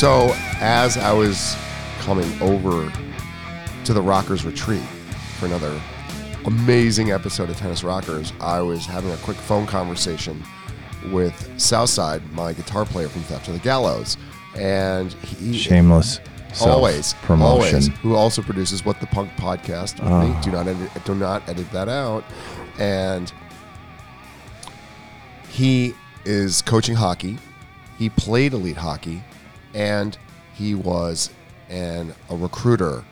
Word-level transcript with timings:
So, 0.00 0.32
as 0.60 0.96
I 0.96 1.12
was 1.12 1.54
coming 1.98 2.26
over 2.40 2.90
to 3.84 3.92
the 3.92 4.00
Rockers 4.00 4.46
retreat 4.46 4.80
for 5.38 5.44
another 5.44 5.78
amazing 6.46 7.10
episode 7.10 7.50
of 7.50 7.58
Tennis 7.58 7.84
Rockers, 7.84 8.32
I 8.40 8.62
was 8.62 8.86
having 8.86 9.10
a 9.10 9.16
quick 9.18 9.36
phone 9.36 9.66
conversation 9.66 10.42
with 11.12 11.52
Southside, 11.60 12.22
my 12.32 12.54
guitar 12.54 12.86
player 12.86 13.10
from 13.10 13.20
Theft 13.24 13.48
of 13.48 13.52
the 13.52 13.60
Gallows, 13.60 14.16
and 14.56 15.12
he 15.12 15.52
Shameless. 15.58 16.18
always 16.62 17.12
promotion. 17.20 17.74
always, 17.74 17.88
who 17.98 18.14
also 18.14 18.40
produces 18.40 18.82
what 18.82 19.00
the 19.00 19.06
punk 19.08 19.30
podcast 19.32 20.00
with 20.00 20.08
me. 20.08 20.34
Ah. 20.34 20.40
Do 20.42 20.50
not 20.50 20.66
edit, 20.66 21.04
do 21.04 21.14
not 21.14 21.46
edit 21.46 21.70
that 21.72 21.90
out. 21.90 22.24
And 22.78 23.30
he 25.50 25.92
is 26.24 26.62
coaching 26.62 26.94
hockey. 26.94 27.36
He 27.98 28.08
played 28.08 28.54
elite 28.54 28.78
hockey, 28.78 29.22
and 29.74 30.16
he 30.54 30.74
was 30.74 31.30
an 31.68 32.14
a 32.28 32.36
recruiter 32.36 33.04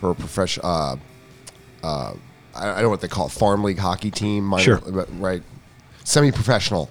for 0.00 0.10
a 0.10 0.14
professional. 0.14 0.66
Uh, 0.66 0.96
uh, 1.82 2.14
I 2.54 2.68
I 2.70 2.74
don't 2.74 2.82
know 2.84 2.88
what 2.90 3.00
they 3.00 3.08
call 3.08 3.26
it, 3.26 3.32
farm 3.32 3.64
league 3.64 3.78
hockey 3.78 4.10
team. 4.10 4.44
minor- 4.44 4.62
Sure. 4.62 4.76
right? 5.18 5.42
Semi-professional 6.04 6.90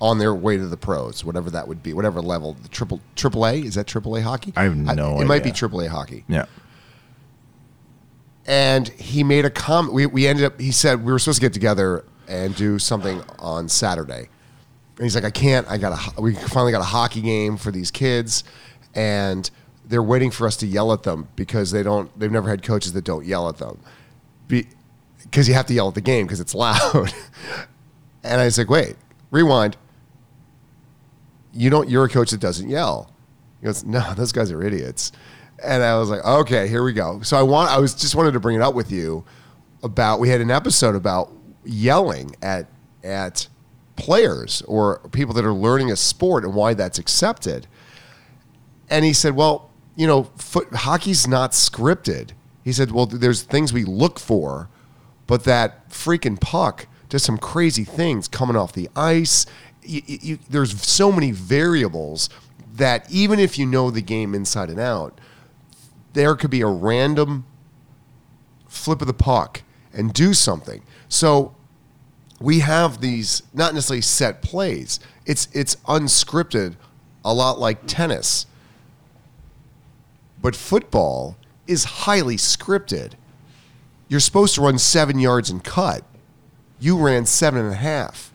on 0.00 0.18
their 0.18 0.34
way 0.34 0.56
to 0.56 0.66
the 0.66 0.76
pros, 0.76 1.24
whatever 1.24 1.50
that 1.50 1.68
would 1.68 1.82
be, 1.82 1.92
whatever 1.92 2.20
level. 2.20 2.54
The 2.62 2.68
triple 2.68 3.00
triple 3.16 3.46
A 3.46 3.54
is 3.60 3.74
that 3.74 3.86
triple 3.86 4.16
A 4.16 4.22
hockey? 4.22 4.52
I 4.56 4.64
have 4.64 4.76
no 4.76 4.90
idea. 5.12 5.22
It 5.22 5.26
might 5.26 5.42
be 5.44 5.50
idea. 5.50 5.52
triple 5.54 5.80
A 5.80 5.88
hockey 5.88 6.24
Yeah. 6.28 6.46
and 8.46 8.88
he 8.88 9.22
made 9.22 9.44
a 9.44 9.50
comment. 9.50 9.94
We, 9.94 10.06
we 10.06 10.26
ended 10.26 10.44
up, 10.44 10.60
he 10.60 10.72
said, 10.72 11.04
we 11.04 11.12
were 11.12 11.18
supposed 11.18 11.36
to 11.40 11.44
get 11.46 11.52
together 11.52 12.04
and 12.28 12.54
do 12.56 12.78
something 12.78 13.22
on 13.38 13.68
Saturday. 13.68 14.28
And 15.02 15.06
he's 15.06 15.16
like, 15.16 15.24
I 15.24 15.32
can't. 15.32 15.68
I 15.68 15.78
got 15.78 16.16
a, 16.16 16.22
we 16.22 16.36
finally 16.36 16.70
got 16.70 16.80
a 16.80 16.84
hockey 16.84 17.22
game 17.22 17.56
for 17.56 17.72
these 17.72 17.90
kids, 17.90 18.44
and 18.94 19.50
they're 19.84 20.00
waiting 20.00 20.30
for 20.30 20.46
us 20.46 20.56
to 20.58 20.66
yell 20.68 20.92
at 20.92 21.02
them 21.02 21.26
because 21.34 21.72
they 21.72 21.82
don't, 21.82 22.16
they've 22.16 22.30
never 22.30 22.48
had 22.48 22.62
coaches 22.62 22.92
that 22.92 23.02
don't 23.02 23.26
yell 23.26 23.48
at 23.48 23.56
them. 23.56 23.80
Because 24.46 25.48
you 25.48 25.54
have 25.54 25.66
to 25.66 25.74
yell 25.74 25.88
at 25.88 25.96
the 25.96 26.00
game 26.00 26.24
because 26.24 26.38
it's 26.38 26.54
loud. 26.54 27.12
and 28.22 28.40
I 28.40 28.44
was 28.44 28.56
like, 28.56 28.70
wait, 28.70 28.94
rewind. 29.32 29.76
You 31.52 31.68
don't, 31.68 31.88
you're 31.88 32.04
a 32.04 32.08
coach 32.08 32.30
that 32.30 32.38
doesn't 32.38 32.70
yell. 32.70 33.12
He 33.60 33.66
goes, 33.66 33.82
no, 33.82 34.14
those 34.16 34.30
guys 34.30 34.52
are 34.52 34.62
idiots. 34.62 35.10
And 35.64 35.82
I 35.82 35.98
was 35.98 36.10
like, 36.10 36.24
okay, 36.24 36.68
here 36.68 36.84
we 36.84 36.92
go. 36.92 37.22
So 37.22 37.36
I 37.36 37.42
want, 37.42 37.72
I 37.72 37.80
was 37.80 37.92
just 37.92 38.14
wanted 38.14 38.34
to 38.34 38.40
bring 38.40 38.54
it 38.54 38.62
up 38.62 38.76
with 38.76 38.92
you 38.92 39.24
about, 39.82 40.20
we 40.20 40.28
had 40.28 40.40
an 40.40 40.52
episode 40.52 40.94
about 40.94 41.32
yelling 41.64 42.36
at, 42.40 42.68
at 43.02 43.48
players 44.02 44.62
or 44.62 44.98
people 45.12 45.32
that 45.32 45.44
are 45.44 45.52
learning 45.52 45.92
a 45.92 45.96
sport 45.96 46.44
and 46.44 46.54
why 46.54 46.74
that's 46.74 46.98
accepted. 46.98 47.68
And 48.90 49.04
he 49.04 49.12
said, 49.12 49.36
well, 49.36 49.70
you 49.94 50.08
know, 50.08 50.24
foot, 50.36 50.74
hockey's 50.74 51.28
not 51.28 51.52
scripted. 51.52 52.30
He 52.64 52.72
said, 52.72 52.90
well, 52.90 53.06
there's 53.06 53.42
things 53.42 53.72
we 53.72 53.84
look 53.84 54.18
for, 54.18 54.68
but 55.28 55.44
that 55.44 55.88
freaking 55.88 56.40
puck 56.40 56.88
does 57.08 57.22
some 57.22 57.38
crazy 57.38 57.84
things 57.84 58.26
coming 58.26 58.56
off 58.56 58.72
the 58.72 58.90
ice. 58.96 59.46
You, 59.84 60.02
you, 60.04 60.38
there's 60.50 60.80
so 60.82 61.12
many 61.12 61.30
variables 61.30 62.28
that 62.74 63.08
even 63.08 63.38
if 63.38 63.56
you 63.56 63.66
know 63.66 63.92
the 63.92 64.02
game 64.02 64.34
inside 64.34 64.68
and 64.68 64.80
out, 64.80 65.20
there 66.12 66.34
could 66.34 66.50
be 66.50 66.60
a 66.60 66.66
random 66.66 67.46
flip 68.66 69.00
of 69.00 69.06
the 69.06 69.14
puck 69.14 69.62
and 69.92 70.12
do 70.12 70.34
something. 70.34 70.82
So 71.08 71.54
we 72.42 72.58
have 72.60 73.00
these 73.00 73.42
not 73.54 73.74
necessarily 73.74 74.02
set 74.02 74.42
plays. 74.42 74.98
It's 75.26 75.48
it's 75.52 75.76
unscripted, 75.86 76.76
a 77.24 77.32
lot 77.32 77.58
like 77.58 77.86
tennis. 77.86 78.46
But 80.40 80.56
football 80.56 81.36
is 81.66 81.84
highly 81.84 82.36
scripted. 82.36 83.12
You're 84.08 84.20
supposed 84.20 84.56
to 84.56 84.60
run 84.60 84.78
seven 84.78 85.18
yards 85.18 85.50
and 85.50 85.62
cut. 85.62 86.04
You 86.80 86.98
ran 86.98 87.26
seven 87.26 87.64
and 87.64 87.72
a 87.72 87.76
half. 87.76 88.32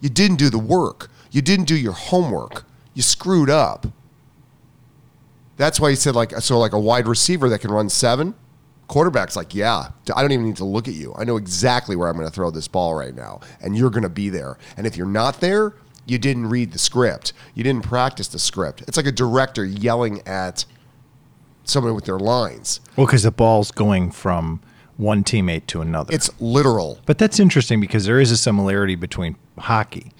You 0.00 0.08
didn't 0.08 0.38
do 0.38 0.48
the 0.48 0.58
work. 0.58 1.10
You 1.30 1.42
didn't 1.42 1.66
do 1.66 1.76
your 1.76 1.92
homework. 1.92 2.64
You 2.94 3.02
screwed 3.02 3.50
up. 3.50 3.86
That's 5.56 5.78
why 5.78 5.90
he 5.90 5.96
said 5.96 6.14
like 6.14 6.32
so 6.40 6.58
like 6.58 6.72
a 6.72 6.80
wide 6.80 7.06
receiver 7.06 7.50
that 7.50 7.60
can 7.60 7.70
run 7.70 7.90
seven. 7.90 8.34
Quarterback's 8.90 9.36
like, 9.36 9.54
yeah, 9.54 9.90
I 10.16 10.20
don't 10.20 10.32
even 10.32 10.46
need 10.46 10.56
to 10.56 10.64
look 10.64 10.88
at 10.88 10.94
you. 10.94 11.14
I 11.16 11.22
know 11.22 11.36
exactly 11.36 11.94
where 11.94 12.08
I'm 12.08 12.16
going 12.16 12.26
to 12.26 12.34
throw 12.34 12.50
this 12.50 12.66
ball 12.66 12.96
right 12.96 13.14
now, 13.14 13.38
and 13.62 13.78
you're 13.78 13.88
going 13.88 14.02
to 14.02 14.08
be 14.08 14.30
there. 14.30 14.58
And 14.76 14.84
if 14.84 14.96
you're 14.96 15.06
not 15.06 15.38
there, 15.40 15.74
you 16.06 16.18
didn't 16.18 16.48
read 16.48 16.72
the 16.72 16.78
script. 16.80 17.32
You 17.54 17.62
didn't 17.62 17.84
practice 17.84 18.26
the 18.26 18.40
script. 18.40 18.82
It's 18.88 18.96
like 18.96 19.06
a 19.06 19.12
director 19.12 19.64
yelling 19.64 20.26
at 20.26 20.64
someone 21.62 21.94
with 21.94 22.04
their 22.04 22.18
lines. 22.18 22.80
Well, 22.96 23.06
because 23.06 23.22
the 23.22 23.30
ball's 23.30 23.70
going 23.70 24.10
from 24.10 24.60
one 24.96 25.22
teammate 25.22 25.68
to 25.68 25.82
another. 25.82 26.12
It's 26.12 26.28
literal. 26.40 26.98
but 27.06 27.16
that's 27.16 27.38
interesting 27.38 27.80
because 27.80 28.06
there 28.06 28.18
is 28.18 28.32
a 28.32 28.36
similarity 28.36 28.96
between 28.96 29.36
hockey. 29.56 30.10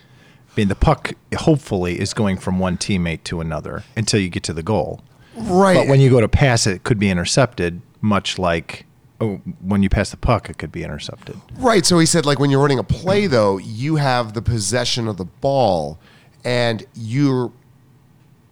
I 0.49 0.53
mean, 0.57 0.69
the 0.69 0.77
puck 0.77 1.15
hopefully 1.37 1.99
is 1.99 2.15
going 2.15 2.37
from 2.37 2.61
one 2.61 2.77
teammate 2.77 3.25
to 3.25 3.41
another 3.41 3.83
until 3.97 4.21
you 4.21 4.29
get 4.29 4.45
to 4.45 4.53
the 4.53 4.63
goal. 4.63 5.01
Right. 5.35 5.75
But 5.75 5.89
when 5.89 5.99
you 5.99 6.09
go 6.09 6.21
to 6.21 6.29
pass 6.29 6.69
it, 6.69 6.77
it 6.77 6.85
could 6.85 7.01
be 7.01 7.11
intercepted, 7.11 7.83
much 8.01 8.39
like 8.39 8.87
oh, 9.21 9.41
when 9.61 9.83
you 9.83 9.89
pass 9.89 10.11
the 10.11 10.17
puck, 10.17 10.49
it 10.49 10.59
could 10.59 10.73
be 10.73 10.83
intercepted. 10.83 11.37
Right. 11.57 11.85
So 11.85 11.99
he 11.99 12.07
said, 12.07 12.25
like, 12.25 12.39
when 12.39 12.51
you're 12.51 12.61
running 12.61 12.79
a 12.79 12.85
play, 12.85 13.27
though, 13.27 13.59
you 13.59 13.97
have 13.97 14.33
the 14.33 14.41
possession 14.43 15.07
of 15.09 15.17
the 15.17 15.27
ball, 15.27 15.99
and 16.45 16.85
you're. 16.95 17.53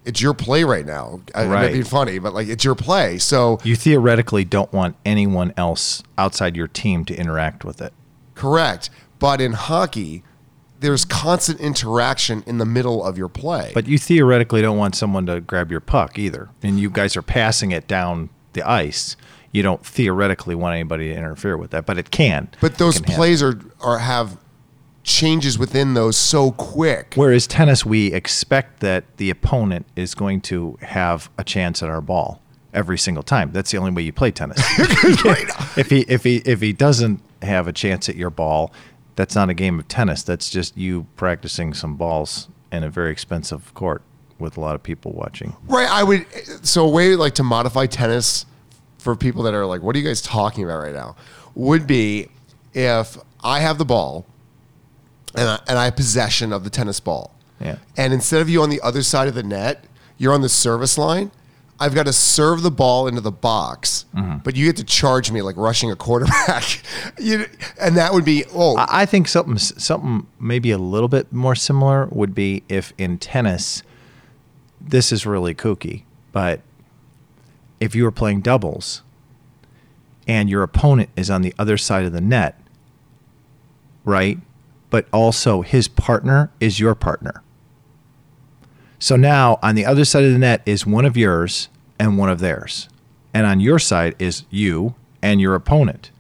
It's 0.05 0.23
your 0.23 0.33
play 0.33 0.65
right 0.65 0.87
now. 0.87 1.21
I 1.35 1.45
It 1.45 1.49
might 1.49 1.73
be 1.73 1.83
funny, 1.83 2.19
but 2.19 2.33
like 2.33 2.49
it's 2.49 2.65
your 2.65 2.75
play. 2.75 3.19
So 3.19 3.59
You 3.63 3.77
theoretically 3.77 4.43
don't 4.43 4.73
want 4.73 4.97
anyone 5.05 5.53
else 5.59 6.03
outside 6.17 6.57
your 6.57 6.69
team 6.69 7.05
to 7.07 7.15
interact 7.15 7.63
with 7.63 7.83
it. 7.83 7.93
correct. 8.35 8.89
But 9.19 9.43
in 9.43 9.53
hockey, 9.53 10.23
there's 10.81 11.05
constant 11.05 11.61
interaction 11.61 12.43
in 12.47 12.57
the 12.57 12.65
middle 12.65 13.05
of 13.05 13.19
your 13.19 13.29
play. 13.29 13.73
But 13.75 13.87
you 13.87 13.99
theoretically 13.99 14.63
don't 14.63 14.79
want 14.79 14.95
someone 14.95 15.27
to 15.27 15.41
grab 15.41 15.71
your 15.71 15.81
puck 15.81 16.19
either. 16.19 16.49
And 16.63 16.79
you 16.81 16.89
guys 16.89 17.17
are 17.17 17.23
passing 17.23 17.73
it 17.73 17.87
down 17.87 18.31
the 18.55 18.63
ice. 18.63 19.17
You 19.53 19.63
don't 19.63 19.85
theoretically 19.85 20.55
want 20.55 20.75
anybody 20.75 21.09
to 21.09 21.15
interfere 21.15 21.57
with 21.57 21.71
that, 21.71 21.87
but 21.87 21.99
it 21.99 22.11
can. 22.11 22.49
but 22.61 22.77
those 22.79 22.97
can 22.97 23.05
happen. 23.05 23.17
plays 23.17 23.43
are 23.43 23.59
are 23.81 23.99
have 23.99 24.39
changes 25.09 25.59
within 25.59 25.95
those 25.95 26.17
so 26.17 26.53
quick. 26.53 27.15
Whereas 27.17 27.47
tennis, 27.47 27.85
we 27.85 28.13
expect 28.13 28.81
that 28.81 29.17
the 29.17 29.31
opponent 29.31 29.87
is 29.97 30.15
going 30.15 30.43
to 30.43 30.79
have 30.83 31.31
a 31.39 31.45
chance 31.45 31.83
at 31.83 31.89
our 31.89 32.03
ball 32.03 32.43
every 32.73 32.99
single 32.99 33.23
time. 33.23 33.51
That's 33.53 33.71
the 33.71 33.79
only 33.79 33.91
way 33.91 34.03
you 34.03 34.13
play 34.13 34.31
tennis. 34.31 34.59
if 35.77 35.91
he 35.91 36.01
if 36.03 36.25
he 36.25 36.37
if 36.45 36.61
he 36.61 36.73
doesn't 36.73 37.21
have 37.43 37.67
a 37.67 37.73
chance 37.73 38.09
at 38.09 38.17
your 38.17 38.31
ball, 38.31 38.73
that's 39.17 39.35
not 39.35 39.51
a 39.51 39.55
game 39.55 39.79
of 39.79 39.89
tennis. 39.89 40.23
That's 40.23 40.51
just 40.51 40.77
you 40.77 41.07
practicing 41.17 41.75
some 41.75 41.97
balls 41.97 42.49
in 42.71 42.85
a 42.85 42.91
very 42.91 43.11
expensive 43.11 43.73
court 43.75 44.03
with 44.39 44.57
a 44.57 44.61
lot 44.61 44.75
of 44.75 44.83
people 44.83 45.13
watching. 45.13 45.57
Right. 45.67 45.89
I 45.89 46.05
would. 46.05 46.27
So 46.67 46.85
a 46.85 46.89
way 46.89 47.17
like 47.17 47.35
to 47.37 47.43
modify 47.43 47.87
tennis 47.87 48.47
for 49.09 49.17
people 49.17 49.43
that 49.45 49.55
are 49.55 49.65
like, 49.65 49.81
what 49.83 49.97
are 49.97 49.99
you 49.99 50.05
guys 50.05 50.21
talking 50.21 50.65
about 50.65 50.83
right 50.83 50.93
now? 50.95 51.17
Would 51.55 51.87
be 51.87 52.29
if 52.75 53.17
I 53.43 53.61
have 53.61 53.79
the 53.79 53.87
ball 53.87 54.27
and 55.35 55.49
I, 55.49 55.59
and 55.67 55.79
I 55.79 55.87
have 55.87 55.97
possession 55.97 56.53
of 56.53 56.63
the 56.63 56.69
tennis 56.69 57.01
ball. 57.01 57.35
Yeah. 57.59 57.77
And 57.97 58.13
instead 58.13 58.43
of 58.43 58.51
you 58.51 58.61
on 58.63 58.69
the 58.69 58.83
other 58.83 59.03
side 59.03 59.27
of 59.27 59.35
the 59.35 59.43
net, 59.43 59.83
you're 60.19 60.35
on 60.35 60.43
the 60.43 60.49
service 60.51 60.99
line. 60.99 61.31
I've 61.81 61.95
got 61.95 62.05
to 62.05 62.13
serve 62.13 62.61
the 62.63 62.71
ball 62.71 63.07
into 63.09 63.23
the 63.23 63.31
box, 63.33 64.05
Mm-hmm. 64.15 64.39
but 64.45 64.57
you 64.57 64.67
get 64.67 64.77
to 64.77 64.85
charge 64.85 65.31
me 65.31 65.41
like 65.41 65.57
rushing 65.57 65.91
a 65.91 65.97
quarterback. 65.97 66.83
you, 67.19 67.47
and 67.81 67.97
that 67.97 68.13
would 68.13 68.27
be 68.27 68.45
oh 68.53 68.77
I 68.77 69.03
I 69.03 69.07
think 69.07 69.27
something 69.27 69.57
something 69.57 70.27
maybe 70.39 70.71
a 70.71 70.79
little 70.79 71.09
bit 71.09 71.33
more 71.33 71.55
similar 71.55 72.09
would 72.11 72.35
be 72.35 72.63
if 72.69 72.93
in 72.99 73.17
tennis, 73.17 73.83
this 74.81 75.13
is 75.13 75.25
really 75.25 75.55
kooky, 75.55 76.03
but 76.33 76.61
if 77.81 77.95
you 77.95 78.07
are 78.07 78.11
playing 78.13 78.41
doubles 78.41 79.03
and 80.27 80.51
your 80.51 80.63
opponent 80.63 81.11
is 81.17 81.31
on 81.31 81.43
the 81.43 81.55
other 81.59 81.77
side 81.79 82.05
of 82.05 82.13
the 82.13 82.21
net, 82.21 82.61
right? 84.05 84.39
But 84.91 85.07
also 85.13 85.63
his 85.63 85.89
partner 85.89 86.51
is 86.61 86.81
your 86.81 86.95
partner. 86.95 87.43
So 88.99 89.17
now 89.17 89.59
on 89.63 89.75
the 89.75 89.87
other 89.87 90.05
side 90.05 90.25
of 90.25 90.33
the 90.33 90.39
net 90.39 90.63
is 90.67 90.87
one 90.87 91.05
of 91.05 91.17
yours 91.17 91.69
and 91.99 92.19
one 92.19 92.29
of 92.31 92.41
theirs. 92.41 92.89
And 93.33 93.47
on 93.47 93.61
your 93.61 93.79
side 93.79 94.17
is 94.19 94.45
you 94.51 94.95
and 95.23 95.41
your 95.41 95.55
opponent. 95.55 96.11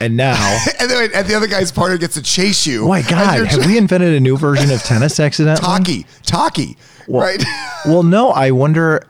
And 0.00 0.16
now 0.16 0.34
and 0.80 0.90
then 0.90 1.10
and 1.14 1.26
the 1.26 1.34
other 1.34 1.46
guy's 1.46 1.72
partner 1.72 1.96
gets 1.98 2.14
to 2.14 2.22
chase 2.22 2.66
you. 2.66 2.84
Oh 2.84 2.88
my 2.88 3.02
God, 3.02 3.46
have 3.46 3.64
we 3.66 3.78
invented 3.78 4.12
a 4.14 4.20
new 4.20 4.36
version 4.36 4.70
of 4.70 4.82
tennis 4.82 5.18
accidentally? 5.20 5.64
Talkie, 5.64 6.06
talkie, 6.22 6.76
Well, 7.08 7.22
right? 7.26 7.42
well, 7.86 8.02
no, 8.02 8.30
I 8.30 8.50
wonder 8.50 9.02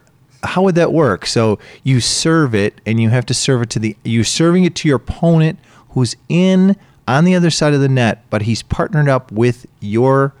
how 0.43 0.61
would 0.63 0.75
that 0.75 0.93
work? 0.93 1.25
So 1.25 1.59
you 1.83 1.99
serve 1.99 2.53
it 2.55 2.79
and 2.85 2.99
you 3.01 3.09
have 3.09 3.25
to 3.27 3.33
serve 3.33 3.61
it 3.63 3.69
to 3.71 3.79
the 3.79 3.95
you're 4.03 4.23
serving 4.23 4.63
it 4.63 4.75
to 4.75 4.87
your 4.87 4.97
opponent 4.97 5.59
who's 5.91 6.15
in 6.29 6.75
on 7.07 7.23
the 7.25 7.35
other 7.35 7.49
side 7.49 7.73
of 7.73 7.79
the 7.81 7.89
net, 7.89 8.23
but 8.29 8.43
he's 8.43 8.61
partnered 8.63 9.07
up 9.09 9.31
with 9.31 9.65
your 9.79 10.33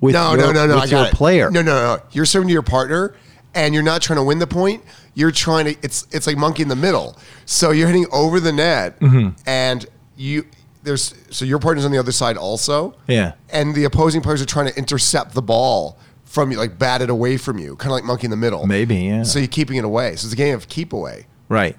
with 0.00 0.14
No, 0.14 0.30
your, 0.34 0.38
no, 0.38 0.52
no, 0.52 0.66
no. 0.66 0.80
with 0.80 0.90
your 0.90 1.04
it. 1.06 1.12
player. 1.12 1.50
No, 1.50 1.62
no, 1.62 1.96
no. 1.96 2.02
You're 2.12 2.24
serving 2.26 2.48
to 2.48 2.52
your 2.52 2.62
partner, 2.62 3.14
and 3.54 3.72
you're 3.74 3.82
not 3.82 4.02
trying 4.02 4.18
to 4.18 4.22
win 4.24 4.38
the 4.38 4.46
point. 4.46 4.82
You're 5.14 5.30
trying 5.30 5.64
to. 5.66 5.76
It's 5.82 6.06
it's 6.10 6.26
like 6.26 6.36
monkey 6.36 6.62
in 6.62 6.68
the 6.68 6.76
middle. 6.76 7.16
So 7.46 7.70
you're 7.70 7.86
hitting 7.86 8.06
over 8.12 8.40
the 8.40 8.52
net, 8.52 8.98
Mm-hmm. 9.00 9.30
and 9.46 9.86
you 10.16 10.44
there's 10.82 11.14
so 11.30 11.44
your 11.44 11.58
partner's 11.58 11.84
on 11.84 11.92
the 11.92 11.98
other 11.98 12.12
side 12.12 12.36
also. 12.36 12.94
Yeah. 13.08 13.32
and 13.50 13.74
the 13.74 13.84
opposing 13.84 14.20
players 14.22 14.40
are 14.42 14.46
trying 14.46 14.68
to 14.68 14.76
intercept 14.78 15.32
the 15.34 15.42
ball 15.42 15.98
from 16.26 16.52
you, 16.52 16.58
like 16.58 16.78
bat 16.78 17.00
it 17.02 17.08
away 17.10 17.38
from 17.38 17.58
you, 17.58 17.74
kind 17.76 17.90
of 17.90 17.94
like 17.96 18.04
monkey 18.04 18.26
in 18.26 18.30
the 18.30 18.36
middle. 18.36 18.66
Maybe, 18.66 18.96
yeah. 18.96 19.22
So 19.22 19.38
you're 19.38 19.48
keeping 19.48 19.76
it 19.78 19.84
away. 19.84 20.16
So 20.16 20.26
it's 20.26 20.34
a 20.34 20.36
game 20.36 20.54
of 20.54 20.68
keep 20.68 20.92
away. 20.92 21.26
Right. 21.48 21.76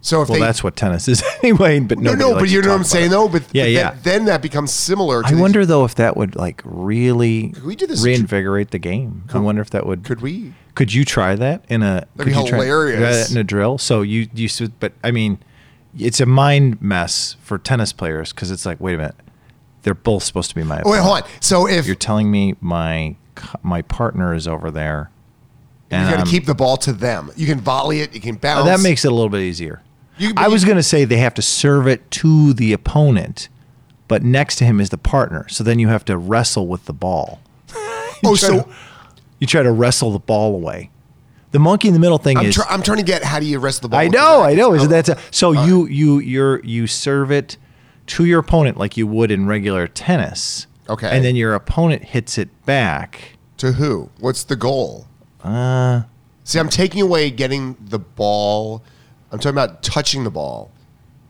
So 0.00 0.22
if 0.22 0.28
Well, 0.28 0.38
they 0.38 0.44
that's 0.44 0.62
what 0.62 0.76
tennis 0.76 1.08
is 1.08 1.22
anyway. 1.42 1.80
But 1.80 1.98
no, 1.98 2.14
no, 2.14 2.34
but 2.34 2.48
you 2.48 2.62
know 2.62 2.68
what 2.70 2.76
I'm 2.76 2.84
saying 2.84 3.06
it. 3.06 3.10
though. 3.10 3.28
But 3.28 3.42
Yeah, 3.52 3.64
but 3.64 3.70
yeah. 3.72 3.90
Then, 3.90 4.00
then 4.02 4.24
that 4.26 4.42
becomes 4.42 4.72
similar. 4.72 5.22
to 5.22 5.28
I 5.28 5.30
these- 5.32 5.40
wonder 5.40 5.66
though 5.66 5.84
if 5.84 5.94
that 5.96 6.16
would 6.16 6.36
like 6.36 6.62
really 6.64 7.54
we 7.64 7.74
do 7.76 7.86
this- 7.86 8.02
reinvigorate 8.04 8.70
the 8.70 8.78
game. 8.78 9.24
I 9.32 9.38
wonder 9.38 9.62
if 9.62 9.70
that 9.70 9.84
would. 9.86 10.04
Could 10.04 10.20
we? 10.20 10.54
Could 10.74 10.92
you 10.92 11.04
try 11.04 11.34
that 11.36 11.64
in 11.68 11.82
a? 11.82 12.06
That'd 12.16 12.32
be 12.32 12.38
could 12.40 12.46
try- 12.46 12.58
hilarious. 12.64 12.98
try 13.00 13.10
that 13.12 13.30
in 13.30 13.36
a 13.38 13.44
drill. 13.44 13.78
So 13.78 14.02
you 14.02 14.28
you 14.34 14.48
but 14.78 14.92
I 15.02 15.10
mean, 15.10 15.38
it's 15.98 16.20
a 16.20 16.26
mind 16.26 16.80
mess 16.80 17.36
for 17.40 17.58
tennis 17.58 17.92
players 17.92 18.32
because 18.32 18.50
it's 18.50 18.64
like, 18.66 18.78
wait 18.80 18.94
a 18.94 18.98
minute, 18.98 19.16
they're 19.82 19.94
both 19.94 20.22
supposed 20.22 20.50
to 20.50 20.54
be 20.54 20.62
my. 20.62 20.82
Oh, 20.84 20.92
wait, 20.92 21.00
hold 21.00 21.22
on. 21.22 21.28
So 21.40 21.66
if 21.68 21.86
You're 21.86 21.94
telling 21.96 22.30
me 22.30 22.54
my 22.60 23.16
my 23.62 23.82
partner 23.82 24.34
is 24.34 24.46
over 24.48 24.70
there, 24.70 25.10
you 25.90 25.96
and 25.98 26.14
got 26.16 26.24
to 26.24 26.30
keep 26.30 26.46
the 26.46 26.54
ball 26.54 26.76
to 26.78 26.92
them, 26.92 27.30
you 27.36 27.46
can 27.46 27.60
volley 27.60 28.00
it. 28.00 28.14
You 28.14 28.20
can 28.20 28.36
bounce. 28.36 28.66
that 28.66 28.80
makes 28.80 29.04
it 29.04 29.12
a 29.12 29.14
little 29.14 29.30
bit 29.30 29.42
easier. 29.42 29.82
You- 30.18 30.32
I 30.36 30.48
was 30.48 30.64
going 30.64 30.76
to 30.78 30.82
say 30.82 31.04
they 31.04 31.18
have 31.18 31.34
to 31.34 31.42
serve 31.42 31.86
it 31.86 32.10
to 32.12 32.52
the 32.54 32.72
opponent, 32.72 33.48
but 34.08 34.22
next 34.22 34.56
to 34.56 34.64
him 34.64 34.80
is 34.80 34.90
the 34.90 34.98
partner. 34.98 35.46
So 35.48 35.62
then 35.62 35.78
you 35.78 35.88
have 35.88 36.04
to 36.06 36.16
wrestle 36.16 36.66
with 36.66 36.84
the 36.86 36.92
ball. 36.94 37.40
Oh, 38.24 38.34
so 38.34 38.62
to- 38.62 38.68
You 39.38 39.46
try 39.46 39.62
to 39.62 39.70
wrestle 39.72 40.10
the 40.12 40.18
ball 40.18 40.54
away. 40.54 40.90
The 41.52 41.58
monkey 41.58 41.88
in 41.88 41.94
the 41.94 42.00
middle 42.00 42.16
thing 42.18 42.38
I'm, 42.38 42.46
is. 42.46 42.54
try, 42.54 42.64
I'm 42.68 42.82
trying 42.82 42.98
to 42.98 43.04
get 43.04 43.22
how 43.22 43.38
do 43.40 43.46
you 43.46 43.58
wrestle 43.58 43.82
the 43.82 43.88
ball? 43.88 44.00
I 44.00 44.08
know, 44.08 44.42
I 44.42 44.54
know. 44.54 44.72
Is 44.72 44.84
Oh, 44.84 44.86
that 44.88 45.08
a, 45.10 45.18
so? 45.30 45.52
You 45.52 45.86
you 45.86 46.18
you 46.18 46.60
you 46.64 46.86
serve 46.86 47.30
it 47.30 47.56
to 48.08 48.24
your 48.24 48.40
opponent 48.40 48.78
like 48.78 48.96
you 48.96 49.06
would 49.06 49.30
in 49.30 49.46
regular 49.46 49.86
tennis. 49.86 50.65
Okay. 50.88 51.08
And 51.10 51.24
then 51.24 51.36
your 51.36 51.54
opponent 51.54 52.04
hits 52.04 52.38
it 52.38 52.48
back. 52.66 53.32
to 53.58 53.72
who? 53.72 54.10
What's 54.20 54.44
the 54.44 54.56
goal? 54.56 55.06
Uh, 55.42 56.02
See, 56.44 56.58
I'm 56.58 56.68
taking 56.68 57.00
away 57.02 57.30
getting 57.30 57.76
the 57.80 57.98
ball. 57.98 58.82
I'm 59.32 59.38
talking 59.38 59.54
about 59.54 59.82
touching 59.82 60.24
the 60.24 60.30
ball. 60.30 60.70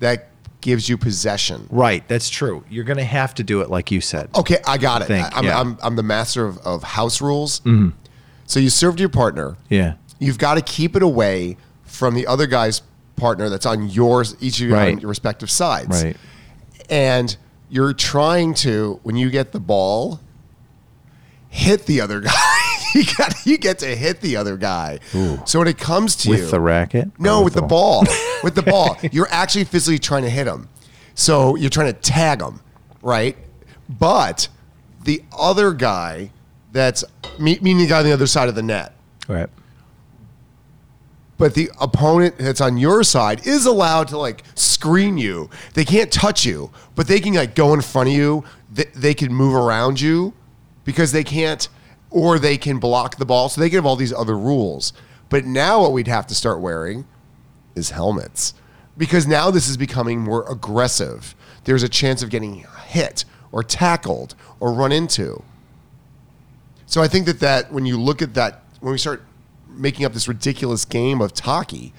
That 0.00 0.28
gives 0.60 0.88
you 0.88 0.98
possession. 0.98 1.68
right. 1.70 2.06
That's 2.08 2.28
true. 2.28 2.64
You're 2.68 2.84
going 2.84 2.96
to 2.98 3.04
have 3.04 3.34
to 3.36 3.44
do 3.44 3.60
it 3.60 3.70
like 3.70 3.90
you 3.92 4.00
said. 4.00 4.28
Okay, 4.34 4.58
I 4.66 4.76
got 4.78 5.02
it. 5.02 5.06
Think, 5.06 5.34
I, 5.34 5.38
am 5.38 5.44
yeah. 5.44 5.60
I'm, 5.60 5.78
I'm 5.82 5.94
the 5.96 6.02
master 6.02 6.44
of, 6.44 6.58
of 6.58 6.82
house 6.82 7.20
rules. 7.20 7.62
So 8.46 8.60
you 8.60 8.68
served 8.70 8.98
your 9.00 9.08
partner. 9.08 9.56
Yeah. 9.68 9.94
You've 10.18 10.38
got 10.38 10.54
to 10.54 10.60
keep 10.62 10.96
it 10.96 11.02
away 11.02 11.56
from 11.84 12.14
the 12.14 12.26
other 12.26 12.46
guy's 12.46 12.82
partner 13.16 13.48
that's 13.48 13.64
on 13.66 13.88
yours, 13.88 14.36
each 14.40 14.60
of 14.60 14.66
you 14.68 14.74
Right. 14.74 14.92
on 14.94 15.00
your 15.00 15.08
respective 15.08 15.50
sides. 15.50 16.02
Right. 16.04 16.16
And 16.90 17.36
you're 17.68 17.92
trying 17.92 18.54
to, 18.54 19.00
when 19.02 19.16
you 19.16 19.30
get 19.30 19.52
the 19.52 19.60
ball, 19.60 20.20
hit 21.48 21.86
the 21.86 22.00
other 22.00 22.20
guy. 22.22 22.30
you 22.94 23.04
got 23.18 23.44
you 23.46 23.58
get 23.58 23.78
to 23.80 23.86
hit 23.96 24.20
the 24.20 24.36
other 24.36 24.56
guy. 24.56 24.98
So 25.44 25.58
when 25.58 25.68
it 25.68 25.78
comes 25.78 26.16
to 26.16 26.30
With 26.30 26.40
you, 26.40 26.50
the 26.50 26.60
racket? 26.60 27.10
no, 27.18 27.38
Or 27.40 27.44
with 27.44 27.54
the 27.54 27.62
ball. 27.62 28.04
with 28.42 28.54
the 28.54 28.62
ball. 28.62 28.96
You're 29.12 29.28
actually 29.30 29.64
physically 29.64 29.98
trying 29.98 30.22
to 30.22 30.30
hit 30.30 30.46
him. 30.46 30.68
So 31.14 31.56
you're 31.56 31.70
trying 31.70 31.92
to 31.92 31.98
tag 32.00 32.40
him, 32.42 32.60
right? 33.02 33.36
But 33.88 34.48
the 35.04 35.22
other 35.36 35.72
guy 35.72 36.30
that's 36.72 37.04
me- 37.38 37.58
meaning 37.62 37.84
the 37.84 37.88
guy 37.88 37.98
on 38.00 38.04
the 38.04 38.12
other 38.12 38.26
side 38.26 38.48
of 38.48 38.54
the 38.54 38.62
net. 38.62 38.94
Right. 39.28 39.48
But 41.38 41.54
the 41.54 41.70
opponent 41.80 42.38
that's 42.38 42.60
on 42.60 42.78
your 42.78 43.04
side 43.04 43.46
is 43.46 43.66
allowed 43.66 44.08
to 44.08 44.18
like 44.18 44.42
screen 44.54 45.18
you. 45.18 45.50
They 45.74 45.84
can't 45.84 46.10
touch 46.10 46.44
you, 46.44 46.70
but 46.94 47.08
they 47.08 47.20
can 47.20 47.34
like 47.34 47.54
go 47.54 47.74
in 47.74 47.82
front 47.82 48.08
of 48.08 48.14
you. 48.14 48.44
They, 48.72 48.84
they 48.94 49.14
can 49.14 49.32
move 49.32 49.54
around 49.54 50.00
you 50.00 50.32
because 50.84 51.12
they 51.12 51.24
can't, 51.24 51.68
or 52.10 52.38
they 52.38 52.56
can 52.56 52.78
block 52.78 53.16
the 53.16 53.26
ball. 53.26 53.48
So 53.48 53.60
they 53.60 53.68
can 53.68 53.78
have 53.78 53.86
all 53.86 53.96
these 53.96 54.14
other 54.14 54.36
rules. 54.36 54.92
But 55.28 55.44
now 55.44 55.82
what 55.82 55.92
we'd 55.92 56.08
have 56.08 56.26
to 56.28 56.34
start 56.34 56.60
wearing 56.60 57.06
is 57.74 57.90
helmets 57.90 58.54
because 58.96 59.26
now 59.26 59.50
this 59.50 59.68
is 59.68 59.76
becoming 59.76 60.20
more 60.20 60.50
aggressive. 60.50 61.34
There's 61.64 61.82
a 61.82 61.88
chance 61.88 62.22
of 62.22 62.30
getting 62.30 62.64
hit 62.86 63.24
or 63.52 63.62
tackled 63.62 64.34
or 64.60 64.72
run 64.72 64.92
into. 64.92 65.42
So 66.86 67.02
I 67.02 67.08
think 67.08 67.26
that 67.26 67.40
that 67.40 67.72
when 67.72 67.84
you 67.84 68.00
look 68.00 68.22
at 68.22 68.34
that, 68.34 68.62
when 68.80 68.92
we 68.92 68.98
start 68.98 69.22
making 69.76 70.04
up 70.04 70.12
this 70.12 70.28
ridiculous 70.28 70.84
game 70.84 71.20
of 71.20 71.32
Taki 71.32 71.92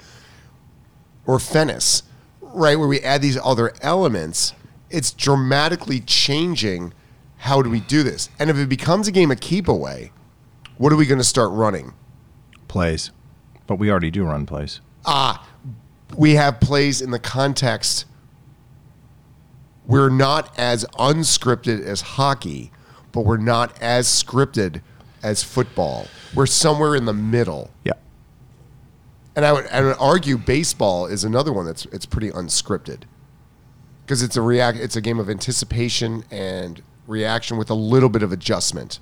or 1.26 1.38
Fennis, 1.38 2.02
right, 2.40 2.78
where 2.78 2.88
we 2.88 3.00
add 3.00 3.22
these 3.22 3.38
other 3.38 3.72
elements, 3.82 4.54
it's 4.90 5.12
dramatically 5.12 6.00
changing 6.00 6.92
how 7.36 7.62
do 7.62 7.70
we 7.70 7.80
do 7.80 8.02
this. 8.02 8.28
And 8.38 8.50
if 8.50 8.56
it 8.56 8.68
becomes 8.68 9.06
a 9.08 9.12
game 9.12 9.30
of 9.30 9.40
keep 9.40 9.68
away, 9.68 10.12
what 10.76 10.92
are 10.92 10.96
we 10.96 11.06
going 11.06 11.18
to 11.18 11.24
start 11.24 11.50
running? 11.52 11.94
Plays. 12.66 13.10
But 13.66 13.76
we 13.76 13.90
already 13.90 14.10
do 14.10 14.24
run 14.24 14.46
plays. 14.46 14.80
Ah, 15.04 15.46
we 16.16 16.34
have 16.34 16.60
plays 16.60 17.00
in 17.00 17.10
the 17.10 17.18
context. 17.18 18.06
We're 19.86 20.10
not 20.10 20.58
as 20.58 20.84
unscripted 20.98 21.84
as 21.84 22.00
hockey, 22.00 22.72
but 23.12 23.22
we're 23.22 23.36
not 23.36 23.80
as 23.80 24.06
scripted 24.06 24.82
as 25.22 25.42
football. 25.42 26.06
We're 26.34 26.46
somewhere 26.46 26.94
in 26.94 27.04
the 27.04 27.12
middle. 27.12 27.70
Yeah. 27.84 27.92
And 29.36 29.44
I 29.44 29.52
would, 29.52 29.66
I 29.68 29.80
would 29.82 29.96
argue 30.00 30.36
baseball 30.36 31.06
is 31.06 31.24
another 31.24 31.52
one 31.52 31.64
that's 31.66 31.84
it's 31.86 32.06
pretty 32.06 32.30
unscripted 32.30 33.02
because 34.04 34.22
it's 34.22 34.36
a 34.36 34.42
react 34.42 34.78
it's 34.78 34.96
a 34.96 35.00
game 35.00 35.18
of 35.20 35.30
anticipation 35.30 36.24
and 36.30 36.82
reaction 37.06 37.56
with 37.56 37.70
a 37.70 37.74
little 37.74 38.08
bit 38.08 38.22
of 38.22 38.32
adjustment. 38.32 38.98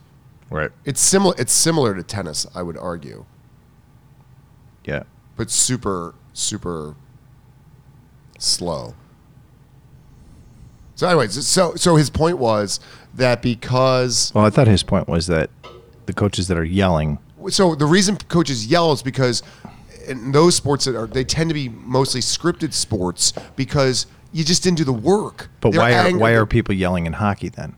Right. 0.50 0.70
It's 0.84 1.00
similar 1.00 1.34
it's 1.38 1.52
similar 1.52 1.94
to 1.94 2.02
tennis, 2.02 2.46
I 2.54 2.62
would 2.62 2.76
argue, 2.76 3.24
Yeah. 4.84 5.04
but 5.36 5.50
super 5.50 6.14
super 6.34 6.96
slow. 8.38 8.94
So, 10.96 11.06
anyways, 11.08 11.46
so 11.46 11.74
so 11.76 11.96
his 11.96 12.10
point 12.10 12.38
was 12.38 12.80
that 13.14 13.42
because 13.42 14.32
Well, 14.34 14.44
I 14.44 14.50
thought 14.50 14.66
his 14.66 14.82
point 14.82 15.08
was 15.08 15.26
that 15.26 15.50
the 16.06 16.12
coaches 16.12 16.48
that 16.48 16.56
are 16.58 16.64
yelling. 16.64 17.18
so 17.48 17.74
the 17.74 17.86
reason 17.86 18.16
coaches 18.28 18.66
yell 18.66 18.92
is 18.92 19.02
because 19.02 19.42
in 20.08 20.32
those 20.32 20.54
sports 20.54 20.84
that 20.84 20.96
are 20.96 21.06
they 21.06 21.24
tend 21.24 21.50
to 21.50 21.54
be 21.54 21.68
mostly 21.68 22.20
scripted 22.20 22.72
sports 22.72 23.32
because 23.56 24.06
you 24.32 24.44
just 24.44 24.62
didn't 24.62 24.78
do 24.78 24.84
the 24.84 24.92
work. 24.92 25.48
But 25.60 25.72
They're 25.72 25.80
why 25.80 25.92
are 25.94 26.06
angry- 26.06 26.20
why 26.20 26.30
are 26.32 26.46
people 26.46 26.74
yelling 26.74 27.06
in 27.06 27.14
hockey 27.14 27.48
then? 27.48 27.74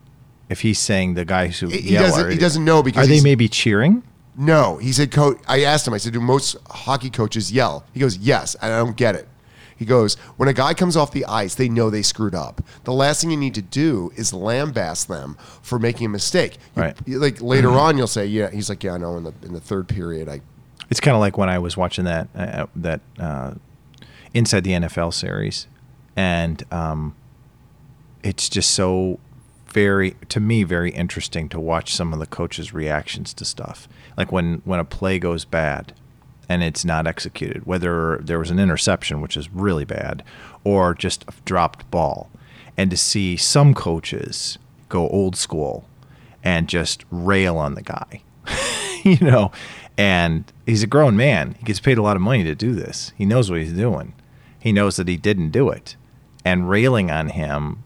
If 0.49 0.61
he's 0.63 0.79
saying 0.79 1.15
the 1.15 1.25
guys 1.25 1.59
who 1.59 1.69
He- 1.69 1.79
he 1.81 1.93
yell 1.95 2.05
doesn't- 2.05 2.27
are, 2.27 2.31
he 2.31 2.39
doesn't 2.39 2.65
know 2.65 2.83
because 2.83 3.05
are 3.05 3.07
they 3.09 3.15
he's- 3.15 3.25
maybe 3.25 3.49
cheering? 3.49 4.03
No, 4.37 4.77
he 4.79 4.93
said. 4.93 5.11
Coach, 5.11 5.39
I 5.49 5.63
asked 5.65 5.87
him. 5.89 5.95
I 5.95 5.99
said, 5.99 6.13
"Do 6.13 6.21
most 6.21 6.57
hockey 6.71 7.11
coaches 7.11 7.51
yell?" 7.51 7.83
He 7.93 7.99
goes, 8.01 8.17
"Yes." 8.19 8.55
And 8.63 8.73
I 8.73 8.79
don't 8.79 8.97
get 8.97 9.15
it. 9.17 9.27
He 9.79 9.85
goes, 9.85 10.17
"When 10.37 10.49
a 10.49 10.53
guy 10.53 10.75
comes 10.75 10.97
off 10.97 11.13
the 11.13 11.25
ice, 11.25 11.55
they 11.55 11.69
know 11.69 11.89
they 11.89 12.03
screwed 12.03 12.35
up. 12.35 12.61
The 12.85 12.93
last 12.93 13.21
thing 13.21 13.31
you 13.31 13.37
need 13.37 13.55
to 13.55 13.63
do 13.63 14.13
is 14.17 14.33
lambaste 14.33 15.07
them 15.09 15.37
for 15.63 15.79
making 15.79 16.07
a 16.07 16.09
mistake. 16.11 16.59
You- 16.77 16.83
Right. 16.83 16.97
you- 17.07 17.19
like 17.21 17.41
later 17.41 17.71
on, 17.71 17.97
you'll 17.97 18.07
say, 18.09 18.27
"Yeah." 18.27 18.51
He's 18.51 18.69
like, 18.69 18.83
"Yeah, 18.83 18.95
I 18.95 18.99
know." 18.99 19.17
In 19.17 19.23
the 19.25 19.33
in 19.45 19.53
the 19.55 19.61
third 19.61 19.89
period, 19.89 20.29
I 20.29 20.41
It's 20.91 21.01
kind 21.01 21.15
of 21.15 21.21
like 21.21 21.39
when 21.39 21.49
I 21.49 21.59
was 21.59 21.77
watching 21.77 22.05
that 22.07 22.29
uh, 22.37 22.67
that 22.75 23.01
uh, 23.21 23.53
inside 24.35 24.65
the 24.65 24.73
NFL 24.73 25.13
series, 25.13 25.67
and 26.17 26.63
um, 26.73 27.15
it's 28.23 28.49
just 28.49 28.71
so 28.71 29.19
very 29.69 30.17
to 30.29 30.41
me 30.41 30.65
very 30.65 30.91
interesting 30.91 31.49
to 31.51 31.61
watch 31.61 31.95
some 31.95 32.13
of 32.13 32.19
the 32.19 32.27
coaches' 32.27 32.73
reactions 32.73 33.33
to 33.35 33.45
stuff. 33.45 33.87
Like 34.17 34.33
when 34.33 34.63
when 34.65 34.81
a 34.81 34.85
play 34.85 35.19
goes 35.19 35.45
bad 35.45 35.93
and 36.49 36.63
it's 36.63 36.85
not 36.85 37.07
executed, 37.07 37.67
whether 37.67 38.19
there 38.23 38.39
was 38.39 38.51
an 38.51 38.59
interception, 38.59 39.21
which 39.21 39.37
is 39.37 39.51
really 39.51 39.85
bad, 39.85 40.25
or 40.65 40.95
just 40.95 41.25
a 41.29 41.33
dropped 41.45 41.91
ball, 41.91 42.31
and 42.77 42.91
to 42.91 42.97
see 42.97 43.37
some 43.37 43.75
coaches 43.75 44.59
go 44.89 45.09
old 45.09 45.37
school 45.37 45.87
and 46.43 46.69
just 46.69 47.05
rail 47.11 47.57
on 47.59 47.75
the 47.75 47.83
guy. 47.83 48.23
you 49.05 49.19
know, 49.21 49.53
and 49.97 50.51
he's 50.65 50.83
a 50.83 50.87
grown 50.87 51.17
man. 51.17 51.55
He 51.59 51.65
gets 51.65 51.81
paid 51.81 51.99
a 51.99 52.03
lot 52.03 52.17
of 52.17 52.23
money 52.23 52.45
to 52.45 52.55
do 52.55 52.75
this. 52.75 53.13
He 53.17 53.27
knows 53.27 53.51
what 53.51 53.61
he's 53.61 53.73
doing. 53.73 54.15
He 54.59 54.73
knows 54.73 54.97
that 54.97 55.09
he 55.09 55.17
didn't 55.17 55.51
do 55.51 55.69
it. 55.69 55.97
And 56.45 56.69
railing 56.69 57.11
on 57.11 57.31
him, 57.31 57.83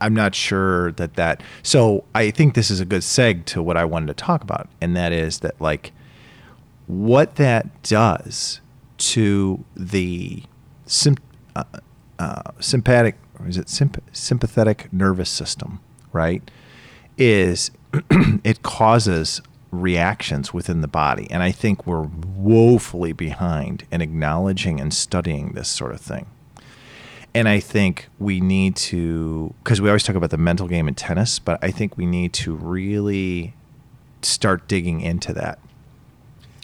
I'm 0.00 0.14
not 0.14 0.34
sure 0.34 0.92
that 0.92 1.14
that. 1.14 1.42
So 1.62 2.04
I 2.14 2.30
think 2.30 2.54
this 2.54 2.70
is 2.70 2.80
a 2.80 2.84
good 2.84 3.02
seg 3.02 3.44
to 3.46 3.62
what 3.62 3.76
I 3.76 3.84
wanted 3.84 4.06
to 4.06 4.14
talk 4.14 4.42
about, 4.42 4.68
and 4.80 4.96
that 4.96 5.12
is 5.12 5.40
that 5.40 5.60
like 5.60 5.92
what 6.86 7.36
that 7.36 7.82
does 7.82 8.60
to 8.98 9.64
the 9.76 10.42
sym- 10.86 11.16
uh, 11.56 11.64
uh, 12.18 12.42
sympathetic 12.60 13.16
or 13.38 13.48
is 13.48 13.56
it 13.56 13.68
symp- 13.68 14.02
sympathetic 14.12 14.92
nervous 14.92 15.30
system, 15.30 15.80
right? 16.12 16.50
Is 17.18 17.70
it 18.44 18.62
causes 18.62 19.40
reactions 19.72 20.52
within 20.52 20.82
the 20.82 20.88
body. 20.88 21.26
And 21.30 21.42
I 21.42 21.50
think 21.50 21.86
we're 21.86 22.02
woefully 22.36 23.12
behind 23.12 23.84
in 23.90 24.00
acknowledging 24.00 24.80
and 24.80 24.92
studying 24.92 25.52
this 25.52 25.68
sort 25.68 25.92
of 25.92 26.00
thing. 26.00 26.26
And 27.34 27.48
I 27.48 27.60
think 27.60 28.08
we 28.18 28.40
need 28.40 28.76
to, 28.76 29.54
because 29.64 29.80
we 29.80 29.88
always 29.88 30.02
talk 30.02 30.14
about 30.14 30.30
the 30.30 30.36
mental 30.36 30.68
game 30.68 30.86
in 30.86 30.94
tennis, 30.94 31.38
but 31.38 31.58
I 31.64 31.70
think 31.70 31.96
we 31.96 32.04
need 32.04 32.34
to 32.34 32.54
really 32.54 33.54
start 34.20 34.68
digging 34.68 35.00
into 35.00 35.32
that 35.32 35.58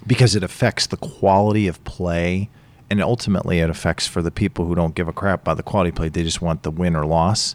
because 0.07 0.35
it 0.37 0.43
affects 0.43 0.87
the 0.87 0.97
quality 0.97 1.67
of 1.69 1.83
play 1.85 2.49
and 2.91 3.03
ultimately 3.03 3.59
it 3.59 3.69
affects 3.69 4.07
for 4.07 4.23
the 4.23 4.31
people 4.31 4.65
who 4.67 4.75
don't 4.75 4.95
give 4.95 5.09
a 5.09 5.13
crap 5.13 5.43
about 5.43 5.57
the 5.59 5.63
quality 5.63 5.91
of 5.91 5.95
play. 5.97 6.09
They 6.09 6.23
just 6.23 6.41
want 6.41 6.63
the 6.63 6.71
win 6.71 6.97
or 6.97 7.05
loss, 7.05 7.55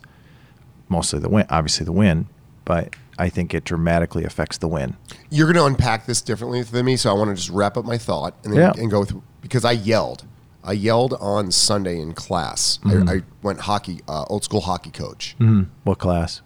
mostly 0.90 1.20
the 1.20 1.30
win, 1.30 1.46
obviously 1.50 1.86
the 1.86 1.92
win, 1.92 2.28
but 2.66 2.96
I 3.18 3.30
think 3.30 3.54
it 3.54 3.64
dramatically 3.64 4.24
affects 4.26 4.58
the 4.58 4.68
win. 4.68 4.96
You're 5.32 5.48
going 5.52 5.56
to 5.58 5.66
unpack 5.66 6.06
this 6.06 6.22
differently 6.22 6.62
than 6.64 6.86
me, 6.86 6.98
so 6.98 7.10
I 7.10 7.14
want 7.14 7.30
to 7.32 7.36
just 7.36 7.50
wrap 7.50 7.78
up 7.78 7.86
my 7.86 7.98
thought 7.98 8.36
and 8.44 8.54
then 8.54 8.60
Yeah. 8.60 8.74
and 8.82 8.92
go 8.92 9.06
through 9.06 9.24
because 9.42 9.66
I 9.66 9.72
yelled. 9.72 10.26
I 10.64 10.72
yelled 10.74 11.14
on 11.20 11.52
Sunday 11.52 12.00
in 12.00 12.14
class. 12.14 12.80
Mm-hmm. 12.84 13.10
I, 13.10 13.14
I 13.16 13.22
went 13.42 13.62
hockey, 13.62 14.00
uh, 14.08 14.26
old 14.30 14.44
school 14.44 14.62
hockey 14.62 14.92
coach, 14.92 15.36
What 15.84 16.00
class? 16.00 16.42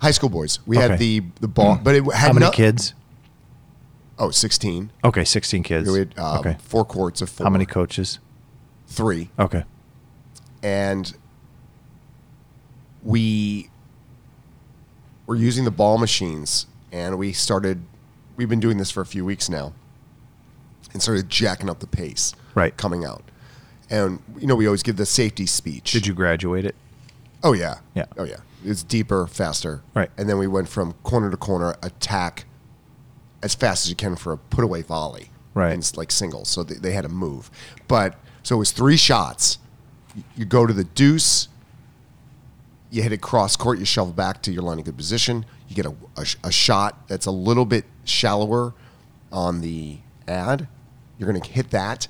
high 0.00 0.10
school 0.12 0.30
boys. 0.30 0.58
We 0.66 0.78
Okay. 0.78 0.88
had 0.88 0.98
the 0.98 1.22
the 1.40 1.48
ball, 1.48 1.78
but 1.82 1.94
it 1.94 2.02
had 2.04 2.14
How 2.28 2.32
many 2.32 2.46
no- 2.46 2.50
kids? 2.52 2.94
Oh, 4.20 4.30
16. 4.30 4.92
Okay, 5.02 5.24
16 5.24 5.62
kids. 5.62 5.90
We 5.90 6.00
had 6.00 6.14
uh, 6.18 6.38
okay. 6.40 6.56
four 6.60 6.84
courts 6.84 7.22
of 7.22 7.30
four. 7.30 7.44
How 7.46 7.50
many 7.50 7.64
coaches? 7.66 8.18
Three. 8.86 9.30
Okay. 9.38 9.64
and 10.62 11.14
we 13.02 13.70
were 15.26 15.36
using 15.36 15.64
the 15.64 15.70
ball 15.70 15.96
machines 15.96 16.66
and 16.92 17.16
we 17.18 17.32
started 17.32 17.80
we've 18.36 18.48
been 18.50 18.60
doing 18.60 18.76
this 18.76 18.90
for 18.90 19.00
a 19.00 19.06
few 19.06 19.24
weeks 19.24 19.48
now 19.48 19.72
and 20.92 21.00
started 21.00 21.30
jacking 21.30 21.70
up 21.70 21.78
the 21.80 21.86
pace 21.86 22.34
Right. 22.54 22.76
coming 22.76 23.04
out 23.04 23.22
and 23.88 24.22
you 24.38 24.46
know 24.46 24.54
we 24.54 24.66
always 24.66 24.82
give 24.82 24.96
the 24.98 25.06
safety 25.06 25.46
speech 25.46 25.92
Did 25.92 26.06
you 26.06 26.12
graduate 26.12 26.66
it? 26.66 26.74
oh 27.42 27.54
yeah 27.54 27.76
Yeah. 27.94 28.04
oh 28.18 28.24
yeah 28.24 28.40
it's 28.64 28.82
deeper 28.82 29.26
faster 29.26 29.82
Right. 29.94 30.10
and 30.18 30.28
then 30.28 30.36
we 30.36 30.46
went 30.46 30.68
from 30.68 30.92
corner 31.02 31.30
to 31.30 31.36
corner 31.38 31.76
attack 31.82 32.44
as 33.42 33.54
fast 33.54 33.84
as 33.86 33.90
you 33.90 33.96
can 33.96 34.16
for 34.16 34.32
a 34.32 34.36
put 34.36 34.64
away 34.64 34.82
volley 34.82 35.30
Right. 35.54 35.70
and 35.72 35.80
it's 35.80 35.96
like 35.96 36.10
singles 36.12 36.48
so 36.48 36.62
they, 36.62 36.74
they 36.76 36.92
had 36.92 37.02
to 37.02 37.08
move 37.08 37.50
but 37.88 38.16
so 38.42 38.56
it 38.56 38.58
was 38.58 38.70
three 38.70 38.96
shots 38.96 39.58
you 40.36 40.44
go 40.44 40.66
to 40.66 40.72
the 40.72 40.84
deuce 40.84 41.48
you 42.92 43.02
hit 43.02 43.12
it 43.12 43.20
cross 43.20 43.54
court, 43.54 43.78
you 43.78 43.84
shovel 43.84 44.12
back 44.12 44.42
to 44.42 44.50
your 44.52 44.62
line 44.64 44.80
of 44.80 44.84
good 44.84 44.96
position. 44.96 45.46
You 45.68 45.76
get 45.76 45.86
a, 45.86 45.94
a, 46.16 46.26
a 46.48 46.50
shot 46.50 47.06
that's 47.06 47.26
a 47.26 47.30
little 47.30 47.64
bit 47.64 47.84
shallower 48.04 48.74
on 49.30 49.60
the 49.60 49.98
ad. 50.26 50.66
You're 51.16 51.30
going 51.30 51.40
to 51.40 51.48
hit 51.48 51.70
that 51.70 52.08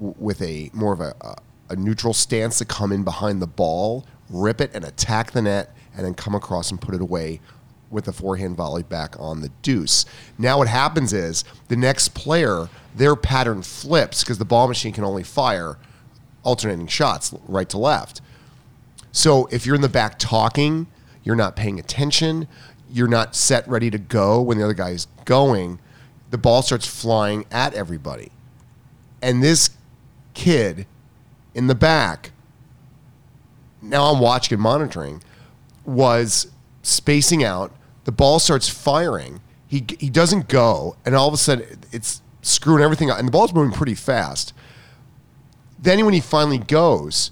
w- 0.00 0.16
with 0.18 0.42
a 0.42 0.68
more 0.72 0.92
of 0.92 1.00
a, 1.00 1.14
a, 1.20 1.36
a 1.70 1.76
neutral 1.76 2.12
stance 2.12 2.58
to 2.58 2.64
come 2.64 2.90
in 2.90 3.04
behind 3.04 3.40
the 3.40 3.46
ball, 3.46 4.04
rip 4.28 4.60
it 4.60 4.72
and 4.74 4.84
attack 4.84 5.30
the 5.30 5.42
net, 5.42 5.76
and 5.96 6.04
then 6.04 6.14
come 6.14 6.34
across 6.34 6.72
and 6.72 6.80
put 6.80 6.92
it 6.92 7.00
away 7.00 7.40
with 7.90 8.04
the 8.04 8.12
forehand 8.12 8.56
volley 8.56 8.82
back 8.82 9.16
on 9.18 9.40
the 9.40 9.50
deuce. 9.62 10.06
Now 10.38 10.58
what 10.58 10.68
happens 10.68 11.12
is 11.12 11.44
the 11.68 11.76
next 11.76 12.14
player, 12.14 12.68
their 12.94 13.16
pattern 13.16 13.62
flips 13.62 14.22
because 14.22 14.38
the 14.38 14.44
ball 14.44 14.68
machine 14.68 14.92
can 14.92 15.04
only 15.04 15.24
fire 15.24 15.76
alternating 16.42 16.86
shots 16.86 17.34
right 17.48 17.68
to 17.68 17.78
left. 17.78 18.20
So 19.12 19.46
if 19.46 19.66
you're 19.66 19.74
in 19.74 19.82
the 19.82 19.88
back 19.88 20.18
talking, 20.18 20.86
you're 21.24 21.36
not 21.36 21.56
paying 21.56 21.78
attention, 21.78 22.46
you're 22.90 23.08
not 23.08 23.34
set 23.34 23.68
ready 23.68 23.90
to 23.90 23.98
go 23.98 24.40
when 24.40 24.58
the 24.58 24.64
other 24.64 24.74
guy 24.74 24.90
is 24.90 25.06
going, 25.24 25.80
the 26.30 26.38
ball 26.38 26.62
starts 26.62 26.86
flying 26.86 27.44
at 27.50 27.74
everybody. 27.74 28.30
And 29.20 29.42
this 29.42 29.70
kid 30.34 30.86
in 31.54 31.66
the 31.66 31.74
back, 31.74 32.30
now 33.82 34.04
I'm 34.04 34.20
watching 34.20 34.54
and 34.54 34.62
monitoring, 34.62 35.22
was 35.84 36.50
spacing 36.82 37.42
out. 37.44 37.72
The 38.04 38.12
ball 38.12 38.38
starts 38.38 38.68
firing. 38.68 39.40
He, 39.66 39.84
he 39.98 40.10
doesn't 40.10 40.48
go, 40.48 40.96
and 41.04 41.14
all 41.14 41.28
of 41.28 41.34
a 41.34 41.36
sudden 41.36 41.80
it's 41.92 42.22
screwing 42.42 42.82
everything 42.82 43.10
up. 43.10 43.18
And 43.18 43.28
the 43.28 43.32
ball's 43.32 43.52
moving 43.52 43.72
pretty 43.72 43.94
fast. 43.94 44.52
Then 45.78 46.04
when 46.04 46.14
he 46.14 46.20
finally 46.20 46.58
goes, 46.58 47.30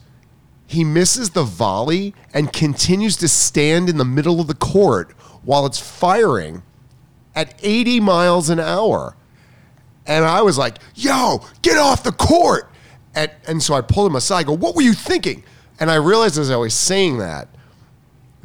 he 0.67 0.85
misses 0.85 1.31
the 1.31 1.45
volley 1.45 2.15
and 2.33 2.53
continues 2.53 3.17
to 3.19 3.29
stand 3.29 3.89
in 3.89 3.97
the 3.97 4.05
middle 4.05 4.41
of 4.41 4.47
the 4.47 4.55
court 4.55 5.13
while 5.43 5.65
it's 5.67 5.79
firing 5.79 6.63
at 7.35 7.55
80 7.63 8.01
miles 8.01 8.51
an 8.51 8.61
hour. 8.61 9.17
And 10.07 10.25
I 10.25 10.43
was 10.43 10.59
like, 10.59 10.79
yo, 10.95 11.41
get 11.63 11.79
off 11.79 12.03
the 12.03 12.13
court. 12.13 12.71
And, 13.15 13.31
and 13.47 13.63
so 13.63 13.75
I 13.75 13.81
pulled 13.81 14.11
him 14.11 14.17
aside. 14.17 14.41
I 14.41 14.43
go, 14.45 14.53
what 14.53 14.75
were 14.75 14.83
you 14.83 14.93
thinking? 14.93 15.43
And 15.81 15.91
I 15.91 15.97
realized 15.97 16.39
as 16.39 16.51
I 16.51 16.57
was 16.57 16.75
saying 16.75 17.19
that, 17.19 17.49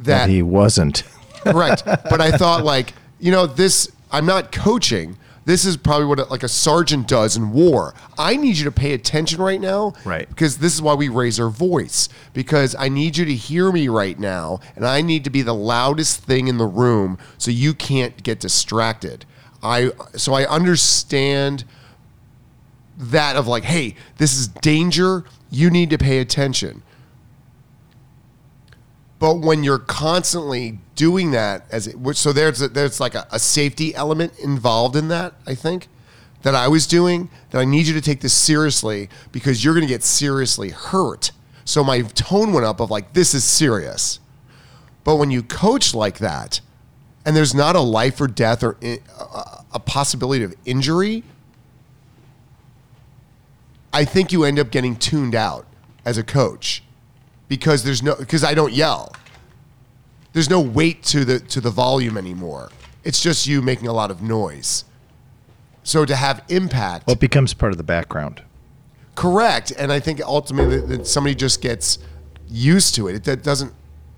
that 0.00 0.28
he 0.28 0.42
wasn't. 0.42 1.04
Correct. 1.44 1.84
But 1.84 2.20
I 2.20 2.30
thought 2.30 2.64
like, 2.64 2.92
you 3.18 3.30
know, 3.30 3.46
this 3.46 3.90
I'm 4.10 4.26
not 4.26 4.52
coaching. 4.52 5.18
This 5.46 5.66
is 5.66 5.76
probably 5.76 6.06
what 6.06 6.30
like 6.30 6.42
a 6.42 6.48
sergeant 6.48 7.06
does 7.06 7.36
in 7.36 7.52
war. 7.52 7.94
I 8.16 8.36
need 8.36 8.56
you 8.56 8.64
to 8.64 8.72
pay 8.72 8.94
attention 8.94 9.42
right 9.42 9.60
now, 9.60 9.92
Right. 10.04 10.28
Because 10.28 10.58
this 10.58 10.74
is 10.74 10.80
why 10.80 10.94
we 10.94 11.08
raise 11.08 11.38
our 11.38 11.50
voice. 11.50 12.08
Because 12.32 12.74
I 12.78 12.88
need 12.88 13.16
you 13.16 13.24
to 13.26 13.34
hear 13.34 13.70
me 13.70 13.88
right 13.88 14.18
now, 14.18 14.60
and 14.74 14.86
I 14.86 15.02
need 15.02 15.24
to 15.24 15.30
be 15.30 15.42
the 15.42 15.54
loudest 15.54 16.22
thing 16.22 16.48
in 16.48 16.56
the 16.56 16.66
room, 16.66 17.18
so 17.36 17.50
you 17.50 17.74
can't 17.74 18.22
get 18.22 18.40
distracted. 18.40 19.26
I 19.62 19.90
so 20.16 20.32
I 20.32 20.46
understand 20.46 21.64
that 22.96 23.36
of 23.36 23.46
like, 23.46 23.64
hey, 23.64 23.96
this 24.18 24.36
is 24.38 24.48
danger. 24.48 25.24
You 25.50 25.70
need 25.70 25.90
to 25.90 25.98
pay 25.98 26.18
attention. 26.18 26.82
But 29.24 29.38
when 29.38 29.64
you're 29.64 29.78
constantly 29.78 30.80
doing 30.96 31.30
that, 31.30 31.64
as 31.70 31.86
it, 31.86 31.96
so 32.14 32.30
there's 32.30 32.60
a, 32.60 32.68
there's 32.68 33.00
like 33.00 33.14
a, 33.14 33.26
a 33.32 33.38
safety 33.38 33.94
element 33.94 34.38
involved 34.38 34.96
in 34.96 35.08
that. 35.08 35.32
I 35.46 35.54
think 35.54 35.88
that 36.42 36.54
I 36.54 36.68
was 36.68 36.86
doing 36.86 37.30
that. 37.48 37.58
I 37.58 37.64
need 37.64 37.86
you 37.86 37.94
to 37.94 38.02
take 38.02 38.20
this 38.20 38.34
seriously 38.34 39.08
because 39.32 39.64
you're 39.64 39.72
going 39.72 39.86
to 39.86 39.90
get 39.90 40.02
seriously 40.02 40.68
hurt. 40.68 41.32
So 41.64 41.82
my 41.82 42.02
tone 42.02 42.52
went 42.52 42.66
up 42.66 42.80
of 42.80 42.90
like 42.90 43.14
this 43.14 43.32
is 43.32 43.44
serious. 43.44 44.20
But 45.04 45.16
when 45.16 45.30
you 45.30 45.42
coach 45.42 45.94
like 45.94 46.18
that, 46.18 46.60
and 47.24 47.34
there's 47.34 47.54
not 47.54 47.76
a 47.76 47.80
life 47.80 48.20
or 48.20 48.26
death 48.26 48.62
or 48.62 48.76
a 49.72 49.80
possibility 49.80 50.44
of 50.44 50.54
injury, 50.66 51.22
I 53.90 54.04
think 54.04 54.32
you 54.32 54.44
end 54.44 54.58
up 54.58 54.70
getting 54.70 54.96
tuned 54.96 55.34
out 55.34 55.66
as 56.04 56.18
a 56.18 56.22
coach 56.22 56.83
because 57.54 57.84
there's 57.84 58.02
no 58.02 58.16
because 58.16 58.42
I 58.42 58.52
don't 58.54 58.72
yell. 58.72 59.14
There's 60.32 60.50
no 60.50 60.60
weight 60.60 61.02
to 61.04 61.24
the 61.24 61.38
to 61.38 61.60
the 61.60 61.70
volume 61.70 62.16
anymore. 62.16 62.70
It's 63.04 63.22
just 63.22 63.46
you 63.46 63.62
making 63.62 63.86
a 63.86 63.92
lot 63.92 64.10
of 64.10 64.20
noise. 64.22 64.84
So 65.84 66.04
to 66.04 66.16
have 66.16 66.42
impact, 66.48 67.06
Well, 67.06 67.14
it 67.14 67.20
becomes 67.20 67.54
part 67.54 67.72
of 67.72 67.78
the 67.78 67.84
background. 67.84 68.42
correct, 69.14 69.70
and 69.78 69.92
I 69.92 70.00
think 70.00 70.20
ultimately 70.22 70.80
that 70.80 71.06
somebody 71.06 71.34
just 71.34 71.60
gets 71.62 71.98
used 72.48 72.94
to 72.96 73.06
it. 73.08 73.14
It 73.16 73.24
that 73.24 73.42
doesn't 73.44 73.72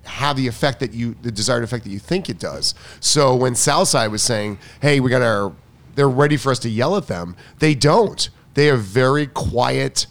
have 0.05 0.37
the 0.37 0.47
effect 0.47 0.79
that 0.79 0.93
you 0.93 1.15
the 1.21 1.31
desired 1.31 1.63
effect 1.63 1.83
that 1.83 1.91
you 1.91 1.99
think 1.99 2.29
it 2.29 2.39
does. 2.39 2.73
So 2.99 3.35
when 3.35 3.53
Southside 3.55 4.09
was 4.11 4.23
saying, 4.23 4.57
"Hey, 4.81 4.99
we 4.99 5.09
got 5.11 5.21
our," 5.21 5.53
they're 5.95 6.09
ready 6.09 6.37
for 6.37 6.51
us 6.51 6.59
to 6.59 6.69
yell 6.69 6.95
at 6.97 7.05
them. 7.07 7.35
They 7.59 7.75
don't. 7.75 8.29
They 8.55 8.69
are 8.71 8.77
very 8.77 9.27
quiet 9.27 10.07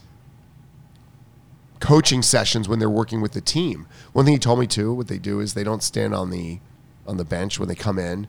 coaching 1.80 2.23
sessions 2.23 2.68
when 2.68 2.78
they're 2.78 2.90
working 2.90 3.21
with 3.21 3.33
the 3.33 3.40
team. 3.40 3.87
One 4.12 4.25
thing 4.25 4.35
he 4.35 4.38
told 4.38 4.59
me 4.59 4.66
too, 4.66 4.92
what 4.92 5.09
they 5.09 5.18
do 5.18 5.40
is 5.40 5.54
they 5.54 5.64
don't 5.64 5.83
stand 5.83 6.14
on 6.14 6.30
the 6.30 6.61
on 7.06 7.16
the 7.16 7.25
bench 7.25 7.59
when 7.59 7.68
they 7.68 7.75
come 7.75 7.99
in. 7.99 8.26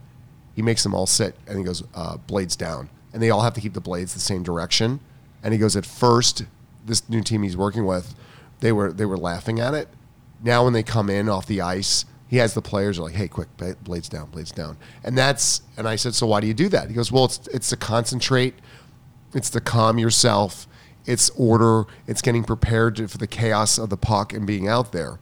He 0.55 0.61
makes 0.61 0.83
them 0.83 0.93
all 0.93 1.07
sit 1.07 1.35
and 1.47 1.57
he 1.57 1.63
goes 1.63 1.83
uh, 1.95 2.17
blades 2.17 2.55
down, 2.55 2.89
and 3.13 3.21
they 3.21 3.29
all 3.29 3.41
have 3.41 3.53
to 3.53 3.61
keep 3.61 3.73
the 3.73 3.81
blades 3.81 4.13
the 4.13 4.19
same 4.19 4.43
direction. 4.43 4.99
And 5.43 5.53
he 5.53 5.59
goes 5.59 5.75
at 5.75 5.85
first, 5.85 6.45
this 6.85 7.07
new 7.09 7.21
team 7.21 7.43
he's 7.43 7.57
working 7.57 7.85
with, 7.85 8.15
they 8.59 8.71
were 8.71 8.91
they 8.91 9.05
were 9.05 9.17
laughing 9.17 9.59
at 9.59 9.73
it. 9.73 9.89
Now 10.43 10.63
when 10.63 10.73
they 10.73 10.83
come 10.83 11.09
in 11.09 11.29
off 11.29 11.45
the 11.45 11.61
ice, 11.61 12.05
he 12.27 12.37
has 12.37 12.53
the 12.53 12.61
players 12.61 12.99
are 12.99 13.03
like, 13.03 13.15
"Hey, 13.15 13.27
quick, 13.27 13.49
blades 13.83 14.09
down, 14.09 14.29
blades 14.29 14.51
down," 14.51 14.77
and 15.03 15.17
that's 15.17 15.61
and 15.77 15.87
I 15.87 15.95
said, 15.95 16.15
"So 16.15 16.27
why 16.27 16.41
do 16.41 16.47
you 16.47 16.53
do 16.53 16.69
that?" 16.69 16.89
He 16.89 16.93
goes, 16.93 17.11
"Well, 17.11 17.25
it's 17.25 17.47
it's 17.47 17.69
to 17.69 17.77
concentrate." 17.77 18.55
It's 19.33 19.49
to 19.51 19.59
calm 19.59 19.99
yourself. 19.99 20.67
It's 21.07 21.29
order. 21.31 21.85
It's 22.05 22.21
getting 22.21 22.43
prepared 22.43 23.09
for 23.09 23.17
the 23.17 23.25
chaos 23.27 23.79
of 23.79 23.89
the 23.89 23.97
puck 23.97 24.33
and 24.33 24.45
being 24.45 24.67
out 24.67 24.91
there. 24.91 25.19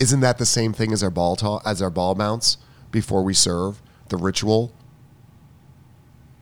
Isn't 0.00 0.20
that 0.20 0.36
the 0.38 0.44
same 0.44 0.72
thing 0.72 0.92
as 0.92 1.02
our 1.02 1.10
ball 1.10 1.36
ta- 1.36 1.60
as 1.64 1.80
our 1.80 1.88
ball 1.90 2.14
bounce 2.14 2.58
before 2.90 3.22
we 3.22 3.32
serve? 3.32 3.80
The 4.08 4.16
ritual. 4.16 4.72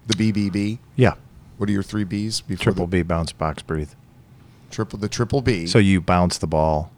The 0.06 0.14
BBB. 0.14 0.78
Yeah. 0.96 1.14
What 1.58 1.68
are 1.68 1.72
your 1.72 1.82
three 1.82 2.04
Bs 2.04 2.44
before 2.46 2.62
Triple 2.64 2.86
the 2.86 2.98
B 2.98 3.02
bounce 3.02 3.32
box 3.32 3.62
breathe. 3.62 3.90
triple? 4.70 4.98
The 4.98 5.08
triple 5.08 5.42
B. 5.42 5.66
So 5.66 5.78
you 5.78 6.00
bounce 6.00 6.38
the 6.38 6.46
ball, 6.48 6.90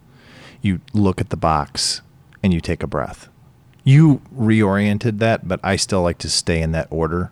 you 0.62 0.80
look 0.94 1.20
at 1.20 1.28
the 1.30 1.36
box, 1.36 2.00
and 2.42 2.54
you 2.54 2.60
take 2.60 2.82
a 2.82 2.86
breath. 2.86 3.28
You 3.82 4.22
reoriented 4.34 5.18
that, 5.18 5.46
but 5.46 5.60
I 5.62 5.76
still 5.76 6.00
like 6.02 6.16
to 6.18 6.30
stay 6.30 6.62
in 6.62 6.72
that 6.72 6.86
order 6.90 7.30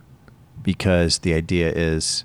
because 0.61 1.19
the 1.19 1.33
idea 1.33 1.71
is 1.71 2.23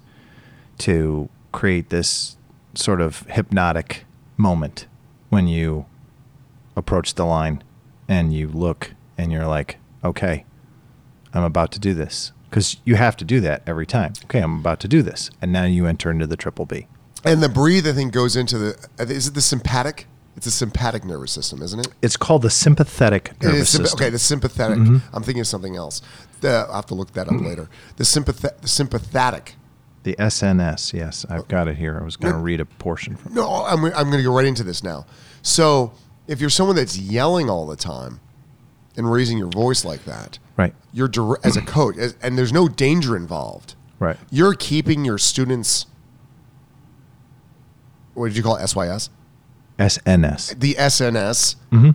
to 0.78 1.30
create 1.52 1.90
this 1.90 2.36
sort 2.74 3.00
of 3.00 3.22
hypnotic 3.28 4.04
moment 4.36 4.86
when 5.28 5.48
you 5.48 5.86
approach 6.76 7.14
the 7.14 7.24
line 7.24 7.62
and 8.08 8.32
you 8.32 8.48
look 8.48 8.92
and 9.16 9.32
you're 9.32 9.46
like, 9.46 9.78
okay, 10.04 10.44
I'm 11.34 11.42
about 11.44 11.72
to 11.72 11.78
do 11.78 11.94
this. 11.94 12.32
Because 12.48 12.78
you 12.84 12.94
have 12.94 13.16
to 13.18 13.24
do 13.24 13.40
that 13.40 13.62
every 13.66 13.86
time. 13.86 14.14
Okay, 14.24 14.40
I'm 14.40 14.58
about 14.58 14.80
to 14.80 14.88
do 14.88 15.02
this. 15.02 15.30
And 15.42 15.52
now 15.52 15.64
you 15.64 15.86
enter 15.86 16.10
into 16.10 16.26
the 16.26 16.36
triple 16.36 16.64
B. 16.64 16.86
And 17.24 17.42
the 17.42 17.48
breathe, 17.48 17.86
I 17.86 17.92
think, 17.92 18.12
goes 18.12 18.36
into 18.36 18.56
the. 18.56 18.88
Is 18.98 19.28
it 19.28 19.34
the 19.34 19.42
sympathetic? 19.42 20.06
It's 20.36 20.46
a 20.46 20.50
sympathetic 20.52 21.04
nervous 21.04 21.32
system, 21.32 21.62
isn't 21.62 21.80
it? 21.80 21.88
It's 22.00 22.16
called 22.16 22.42
the 22.42 22.50
sympathetic 22.50 23.34
nervous 23.42 23.62
sympa- 23.62 23.64
system. 23.64 23.84
Mm-hmm. 23.84 23.94
okay, 23.96 24.10
the 24.10 24.18
sympathetic. 24.18 24.78
I'm 24.78 25.22
thinking 25.24 25.40
of 25.40 25.48
something 25.48 25.76
else. 25.76 26.00
The, 26.40 26.64
I'll 26.68 26.76
have 26.76 26.86
to 26.86 26.94
look 26.94 27.12
that 27.14 27.26
up 27.28 27.40
later. 27.40 27.68
The, 27.96 28.04
sympathet- 28.04 28.60
the 28.62 28.68
sympathetic. 28.68 29.56
The 30.04 30.14
SNS, 30.16 30.92
yes, 30.94 31.26
I've 31.28 31.48
got 31.48 31.68
it 31.68 31.76
here. 31.76 31.98
I 32.00 32.04
was 32.04 32.16
going 32.16 32.32
to 32.32 32.38
read 32.40 32.60
a 32.60 32.64
portion 32.64 33.16
from. 33.16 33.34
No, 33.34 33.46
I'm, 33.64 33.84
I'm 33.86 34.04
going 34.06 34.18
to 34.18 34.22
go 34.22 34.32
right 34.34 34.46
into 34.46 34.62
this 34.64 34.82
now. 34.82 35.06
So, 35.42 35.92
if 36.26 36.40
you're 36.40 36.50
someone 36.50 36.76
that's 36.76 36.96
yelling 36.98 37.50
all 37.50 37.66
the 37.66 37.76
time 37.76 38.20
and 38.96 39.10
raising 39.10 39.36
your 39.38 39.48
voice 39.48 39.84
like 39.84 40.04
that, 40.04 40.38
Right, 40.56 40.74
you're 40.92 41.10
as 41.44 41.56
a 41.56 41.62
coach, 41.62 41.96
as, 41.98 42.16
and 42.22 42.36
there's 42.38 42.52
no 42.52 42.68
danger 42.68 43.16
involved. 43.16 43.74
right. 43.98 44.16
You're 44.30 44.54
keeping 44.54 45.04
your 45.04 45.18
students. 45.18 45.86
What 48.14 48.28
did 48.28 48.36
you 48.36 48.42
call 48.42 48.56
it? 48.56 48.66
SYS? 48.66 49.10
SNS. 49.78 50.58
The 50.58 50.74
SNS. 50.74 51.56
Mm-hmm. 51.70 51.90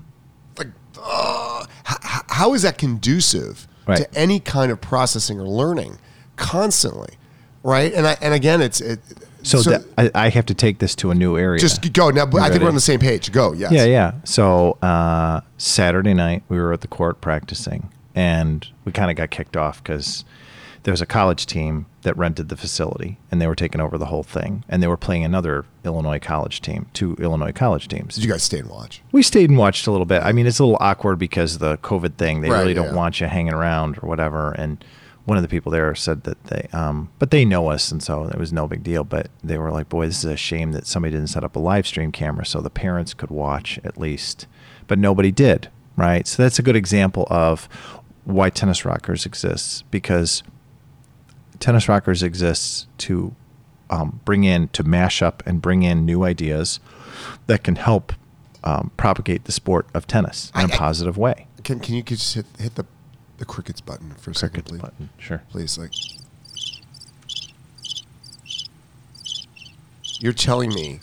Like, 0.58 0.68
uh, 1.02 1.66
h- 1.90 1.98
h- 2.04 2.22
how 2.30 2.54
is 2.54 2.62
that 2.62 2.78
conducive 2.78 3.68
Right. 3.86 3.98
to 3.98 4.14
any 4.18 4.40
kind 4.40 4.72
of 4.72 4.80
processing 4.80 5.40
or 5.40 5.48
learning 5.48 6.00
constantly? 6.38 7.16
Right. 7.64 7.94
And 7.94 8.06
I, 8.06 8.18
and 8.22 8.34
again, 8.34 8.62
it's 8.62 8.82
it. 8.82 9.00
So, 9.46 9.62
that, 9.64 9.84
I, 9.98 10.10
I 10.16 10.30
have 10.30 10.46
to 10.46 10.54
take 10.54 10.80
this 10.80 10.96
to 10.96 11.12
a 11.12 11.16
new 11.16 11.38
area. 11.38 11.60
just 11.60 11.92
go 11.92 12.10
now. 12.12 12.26
but 12.26 12.42
I 12.42 12.50
think 12.50 12.62
we're 12.62 12.70
on 12.70 12.76
the 12.76 12.80
same 12.82 13.00
page. 13.00 13.30
Go. 13.32 13.52
Yes. 13.52 13.74
Yeah, 13.74 13.84
yeah. 13.84 14.14
So 14.24 14.78
uh, 14.82 15.42
Saturday 15.58 16.14
night 16.14 16.44
we 16.48 16.58
were 16.58 16.72
at 16.72 16.80
the 16.80 16.88
court 16.88 17.20
practicing, 17.20 17.92
and 18.16 18.66
we 18.86 18.94
kind 18.94 19.12
of 19.12 19.18
got 19.18 19.32
kicked 19.32 19.58
off 19.58 19.84
because 19.84 20.24
there 20.84 20.94
was 20.94 21.02
a 21.02 21.06
college 21.06 21.46
team 21.46 21.88
that 22.04 22.16
rented 22.18 22.48
the 22.48 22.56
facility, 22.56 23.18
and 23.32 23.42
they 23.42 23.48
were 23.48 23.56
taking 23.56 23.82
over 23.82 23.98
the 23.98 24.06
whole 24.06 24.24
thing, 24.24 24.64
and 24.70 24.82
they 24.82 24.88
were 24.88 24.96
playing 24.98 25.26
another 25.26 25.66
Illinois 25.84 26.20
college 26.20 26.62
team, 26.62 26.86
two 26.94 27.16
Illinois 27.20 27.52
college 27.52 27.90
teams. 27.90 28.16
Did 28.16 28.24
you 28.24 28.30
guys 28.32 28.44
stay 28.44 28.60
and 28.60 28.70
watch? 28.70 29.02
We 29.12 29.24
stayed 29.24 29.50
and 29.50 29.58
watched 29.60 29.88
a 29.88 29.92
little 29.92 30.06
bit. 30.06 30.24
I 30.24 30.32
mean, 30.32 30.48
it's 30.48 30.60
a 30.60 30.64
little 30.64 30.78
awkward 30.80 31.20
because 31.20 31.56
of 31.56 31.60
the 31.60 31.78
COVID 31.80 32.16
thing. 32.16 32.40
They 32.42 32.50
Right, 32.50 32.60
really 32.62 32.74
don't 32.74 32.88
yeah. 32.92 32.96
want 32.96 33.20
you 33.20 33.28
hanging 33.28 33.54
around 33.54 33.98
or 34.02 34.08
whatever. 34.08 34.52
And 34.54 34.84
one 35.26 35.38
of 35.38 35.42
the 35.42 35.48
people 35.50 35.72
there 35.72 35.96
said 35.96 36.24
that 36.24 36.44
they, 36.46 36.68
um, 36.74 37.10
but 37.18 37.32
they 37.32 37.46
know 37.46 37.70
us, 37.70 37.92
and 37.92 38.04
so 38.04 38.26
it 38.26 38.38
was 38.38 38.52
no 38.52 38.68
big 38.68 38.84
deal. 38.84 39.04
But 39.04 39.30
they 39.44 39.58
were 39.58 39.72
like, 39.72 39.90
"Boy, 39.90 40.08
this 40.08 40.20
is 40.20 40.26
a 40.26 40.38
shame 40.38 40.74
that 40.74 40.86
somebody 40.86 41.14
didn't 41.14 41.30
set 41.30 41.44
up 41.44 41.56
a 41.56 41.60
live 41.60 41.88
stream 41.88 42.12
camera 42.12 42.46
so 42.46 42.62
the 42.62 42.70
parents 42.70 43.14
could 43.14 43.30
watch 43.32 43.80
at 43.84 43.98
least." 43.98 44.48
But 44.88 45.00
nobody 45.00 45.32
did, 45.32 45.70
right? 45.96 46.28
So 46.28 46.44
that's 46.44 46.60
a 46.60 46.64
good 46.64 46.76
example 46.76 47.26
of 47.30 47.70
why 48.26 48.50
tennis 48.50 48.86
rockers 48.86 49.26
exists 49.26 49.84
because 49.92 50.44
tennis 51.60 51.88
rockers 51.88 52.24
exists 52.24 52.88
to 52.98 53.36
um, 53.90 54.20
bring 54.26 54.44
in 54.44 54.68
to 54.70 54.84
mash 54.84 55.22
up 55.22 55.44
and 55.46 55.62
bring 55.62 55.84
in 55.84 56.06
new 56.06 56.24
ideas 56.24 56.80
that 57.48 57.64
can 57.64 57.76
help 57.76 58.14
um, 58.64 58.92
propagate 58.98 59.46
the 59.46 59.52
sport 59.52 59.88
of 59.94 60.08
tennis 60.08 60.52
in 60.56 60.70
a 60.70 60.74
I- 60.74 60.78
positive 60.78 61.18
way. 61.18 61.48
Can 61.64 61.80
Can 61.80 61.96
you 61.96 62.04
just 62.04 62.34
hit 62.36 62.46
hit 62.60 62.76
the 62.76 62.86
the 63.44 63.52
crickets 63.54 63.82
button 63.82 64.12
for 64.12 64.32
a 64.32 64.36
second, 64.36 64.64
Cricket 64.64 64.70
please? 64.72 64.82
button, 64.82 65.10
sure. 65.18 65.44
Please, 65.50 65.78
like. 65.78 65.92
You're 70.20 70.32
telling 70.32 70.74
me 70.74 71.02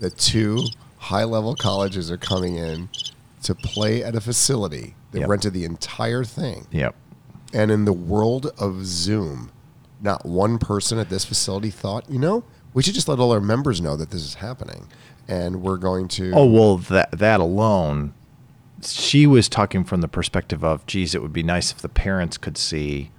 that 0.00 0.18
two 0.18 0.64
high 0.98 1.24
level 1.24 1.54
colleges 1.54 2.10
are 2.10 2.18
coming 2.18 2.56
in 2.56 2.90
to 3.44 3.54
play 3.54 4.02
at 4.04 4.14
a 4.14 4.20
facility 4.20 4.94
that 5.12 5.20
Yep. 5.20 5.28
rented 5.28 5.52
the 5.54 5.64
entire 5.64 6.22
thing. 6.24 6.66
Yep. 6.70 6.94
And 7.54 7.70
in 7.70 7.86
the 7.86 7.92
world 7.94 8.52
of 8.58 8.84
Zoom, 8.84 9.50
not 10.02 10.26
one 10.26 10.58
person 10.58 10.98
at 10.98 11.08
this 11.08 11.24
facility 11.24 11.70
thought, 11.70 12.04
you 12.10 12.18
know, 12.18 12.44
we 12.74 12.82
should 12.82 12.94
just 12.94 13.08
let 13.08 13.18
all 13.18 13.32
our 13.32 13.40
members 13.40 13.80
know 13.80 13.96
that 13.96 14.10
this 14.10 14.22
is 14.22 14.34
happening. 14.34 14.86
And 15.26 15.62
we're 15.62 15.78
going 15.78 16.08
to. 16.08 16.32
Oh 16.34 16.44
well, 16.44 16.76
that 16.76 17.12
that 17.12 17.40
alone, 17.40 18.12
she 18.82 19.26
was 19.26 19.48
talking 19.48 19.84
from 19.84 20.00
the 20.00 20.08
perspective 20.08 20.64
of, 20.64 20.86
geez, 20.86 21.14
it 21.14 21.22
would 21.22 21.32
be 21.32 21.42
nice 21.42 21.70
if 21.72 21.78
the 21.78 21.88
parents 21.88 22.36
could 22.38 22.56
see 22.58 23.10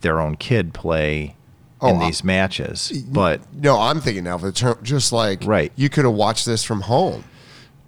their 0.00 0.20
own 0.20 0.36
kid 0.36 0.72
play 0.74 1.36
oh, 1.80 1.88
in 1.90 1.96
Oh, 1.96 2.00
I- 2.00 2.06
these 2.06 2.24
matches. 2.24 2.90
But 3.08 3.40
No, 3.54 3.78
I'm 3.80 4.00
thinking 4.00 4.24
now 4.24 4.38
for 4.38 4.46
the 4.46 4.52
term, 4.52 4.78
just 4.82 5.12
like 5.12 5.44
Right. 5.44 5.72
you 5.76 5.88
could 5.88 6.04
have 6.04 6.14
watched 6.14 6.46
this 6.46 6.64
from 6.64 6.82
home. 6.82 7.24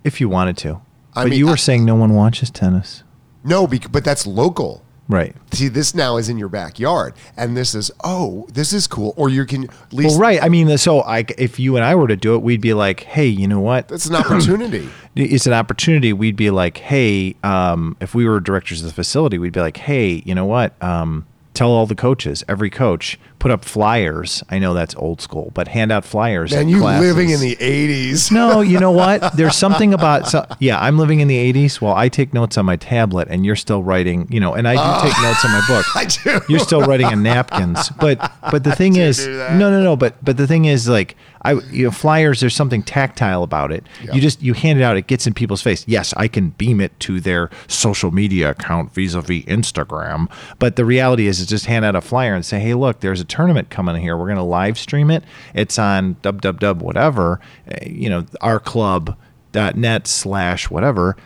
if 0.05 0.21
you 0.21 0.29
wanted 0.29 0.57
to, 0.59 0.81
I 1.15 1.23
but 1.25 1.31
mean, 1.31 1.39
you 1.39 1.47
were 1.47 1.53
I- 1.53 1.57
saying 1.57 1.85
no 1.85 1.95
one 1.95 2.15
watches 2.15 2.51
tennis, 2.51 3.03
No, 3.43 3.67
but 3.67 4.05
that's 4.05 4.27
local. 4.27 4.84
Right? 5.09 5.35
See, 5.53 5.69
this 5.69 5.95
now 5.95 6.17
is 6.17 6.29
in 6.29 6.39
your 6.39 6.49
backyard, 6.49 7.15
and 7.37 7.57
this 7.57 7.75
is 7.75 7.91
oh, 8.03 8.47
this 8.53 8.73
is 8.73 8.87
cool. 8.87 9.15
Or 9.17 9.29
you 9.29 9.45
can 9.45 9.65
at 9.65 9.93
least 9.93 10.13
Well, 10.13 10.21
right. 10.21 10.43
I 10.43 10.49
mean, 10.49 10.77
so 10.79 11.01
I, 11.01 11.25
if 11.39 11.59
you 11.59 11.77
and 11.77 11.85
I 11.85 11.95
were 11.95 12.09
to 12.09 12.17
do 12.17 12.35
it, 12.35 12.43
we'd 12.43 12.61
be 12.61 12.75
like, 12.75 13.01
hey, 13.01 13.27
you 13.27 13.47
know 13.49 13.61
what? 13.61 13.89
that's 13.89 14.07
an 14.07 14.17
opportunity. 14.17 14.89
it's 15.17 15.47
an 15.47 15.53
opportunity. 15.53 16.13
We'd 16.13 16.37
be 16.37 16.51
like, 16.51 16.79
hey, 16.79 17.37
um, 17.43 17.97
if 18.01 18.15
we 18.15 18.27
were 18.27 18.41
directors 18.41 18.81
of 18.81 18.87
the 18.89 18.95
facility, 18.95 19.39
we'd 19.39 19.53
be 19.53 19.61
like, 19.61 19.77
hey, 19.77 20.23
you 20.25 20.35
know 20.35 20.47
what? 20.47 20.81
Um, 20.83 21.27
tell 21.55 21.71
all 21.71 21.87
the 21.87 21.95
coaches, 21.95 22.45
every 22.49 22.71
coach, 22.71 23.19
put 23.45 23.51
up 23.51 23.63
flyers. 23.63 24.43
I 24.49 24.59
know 24.59 24.73
that's 24.73 24.95
old 24.95 25.21
school, 25.21 25.51
but 25.53 25.69
hand 25.69 25.93
out 25.93 26.07
flyers. 26.07 26.51
and 26.55 26.71
you 26.71 26.79
classes. 26.79 27.07
living 27.07 27.29
in 27.29 27.41
the 27.41 27.55
'80s. 27.57 28.33
No, 28.33 28.63
you 28.63 28.81
know 28.81 28.91
what? 28.91 29.21
There's 29.37 29.55
something 29.55 29.93
about 29.93 30.29
so, 30.29 30.47
yeah. 30.61 30.81
I'm 30.81 30.99
living 30.99 31.21
in 31.21 31.29
the 31.29 31.53
'80s. 31.53 31.79
Well, 31.79 31.93
I 31.93 32.09
take 32.09 32.33
notes 32.33 32.57
on 32.57 32.65
my 32.65 32.77
tablet, 32.77 33.29
and 33.31 33.45
you're 33.45 33.55
still 33.55 33.83
writing. 33.83 34.27
You 34.31 34.41
know, 34.41 34.55
and 34.55 34.67
I 34.67 34.73
do 34.73 35.07
take 35.07 35.19
oh. 35.19 35.23
notes 35.23 35.45
on 35.45 35.51
my 35.51 35.63
book. 35.69 35.85
I 35.95 36.07
do. 36.07 36.41
You're 36.49 36.59
still 36.59 36.81
writing 36.87 37.05
on 37.05 37.23
napkins, 37.23 37.91
but 38.01 38.33
but 38.51 38.65
the 38.65 38.75
thing 38.75 38.97
is, 38.97 39.27
no, 39.27 39.71
no, 39.71 39.83
no. 39.83 39.95
But 39.95 40.25
but 40.25 40.39
the 40.39 40.47
thing 40.47 40.65
is, 40.65 40.89
like 40.89 41.15
I, 41.45 41.53
you 41.71 41.85
know, 41.85 41.91
flyers. 41.91 42.41
There's 42.41 42.57
something 42.57 42.83
tactile 42.83 43.43
about 43.43 43.71
it. 43.71 43.87
Yeah. 44.03 44.15
You 44.15 44.21
just 44.21 44.43
you 44.43 44.55
hand 44.55 44.81
it 44.81 44.83
out. 44.83 44.97
It 44.97 45.07
gets 45.07 45.27
in 45.27 45.35
people's 45.35 45.61
face. 45.61 45.87
Yes, 45.87 46.15
I 46.17 46.27
can 46.27 46.51
beam 46.51 46.81
it 46.81 46.99
to 47.01 47.21
their 47.21 47.51
social 47.69 48.11
media 48.11 48.51
account 48.51 48.93
vis-a-vis 48.95 49.45
Instagram. 49.45 50.31
But 50.59 50.77
the 50.77 50.87
reality 50.87 51.27
is, 51.27 51.41
is 51.41 51.47
just 51.47 51.67
hand 51.67 51.85
out 51.85 51.95
a 51.95 52.01
flyer 52.01 52.35
and 52.35 52.45
say, 52.45 52.61
hey, 52.61 52.73
look, 52.73 53.01
there's 53.01 53.21
a 53.21 53.25
tournament 53.35 53.69
coming 53.69 53.97
here. 53.97 54.17
We're 54.17 54.27
going 54.27 54.37
to 54.37 54.43
live 54.43 54.79
stream 54.79 55.11
it. 55.11 55.25
It's 55.55 55.79
on 55.79 56.15
www 56.23 56.75
whatever, 56.81 57.41
uh, 57.71 57.77
you 57.85 58.09
know, 58.09 58.25
our 58.41 58.61
club 58.61 59.17
net 59.55 60.07
slash 60.07 60.71
whatever, 60.71 61.17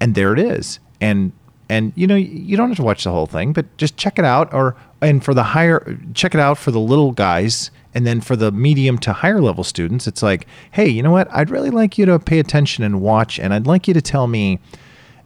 and 0.00 0.14
there 0.14 0.32
it 0.32 0.38
is. 0.38 0.80
And 1.00 1.32
and 1.68 1.92
you 1.94 2.06
know 2.06 2.16
you 2.16 2.56
don't 2.56 2.68
have 2.68 2.76
to 2.76 2.82
watch 2.82 3.04
the 3.04 3.10
whole 3.10 3.26
thing, 3.26 3.52
but 3.52 3.76
just 3.76 3.96
check 3.96 4.18
it 4.18 4.24
out. 4.24 4.52
Or 4.52 4.76
and 5.00 5.24
for 5.24 5.34
the 5.34 5.42
higher, 5.42 5.98
check 6.14 6.34
it 6.34 6.40
out 6.40 6.58
for 6.58 6.70
the 6.70 6.80
little 6.80 7.12
guys, 7.12 7.70
and 7.94 8.06
then 8.06 8.20
for 8.20 8.36
the 8.36 8.50
medium 8.50 8.98
to 8.98 9.12
higher 9.12 9.40
level 9.40 9.64
students, 9.64 10.06
it's 10.06 10.22
like, 10.22 10.46
hey, 10.72 10.88
you 10.88 11.02
know 11.02 11.10
what? 11.10 11.28
I'd 11.32 11.50
really 11.50 11.70
like 11.70 11.98
you 11.98 12.06
to 12.06 12.18
pay 12.18 12.38
attention 12.38 12.84
and 12.84 13.00
watch, 13.00 13.38
and 13.38 13.54
I'd 13.54 13.66
like 13.66 13.88
you 13.88 13.94
to 13.94 14.02
tell 14.02 14.26
me, 14.26 14.58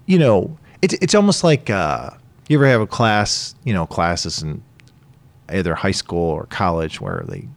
you 0.06 0.18
know, 0.18 0.58
it's 0.82 0.94
it's 0.94 1.14
almost 1.14 1.44
like 1.44 1.70
uh, 1.70 2.10
you 2.48 2.58
ever 2.58 2.66
have 2.66 2.80
a 2.80 2.86
class, 2.86 3.54
you 3.64 3.72
know, 3.72 3.86
classes 3.86 4.42
in 4.42 4.62
either 5.48 5.74
high 5.74 5.90
school 5.92 6.30
or 6.30 6.46
college 6.46 7.00
where 7.00 7.24
they 7.28 7.48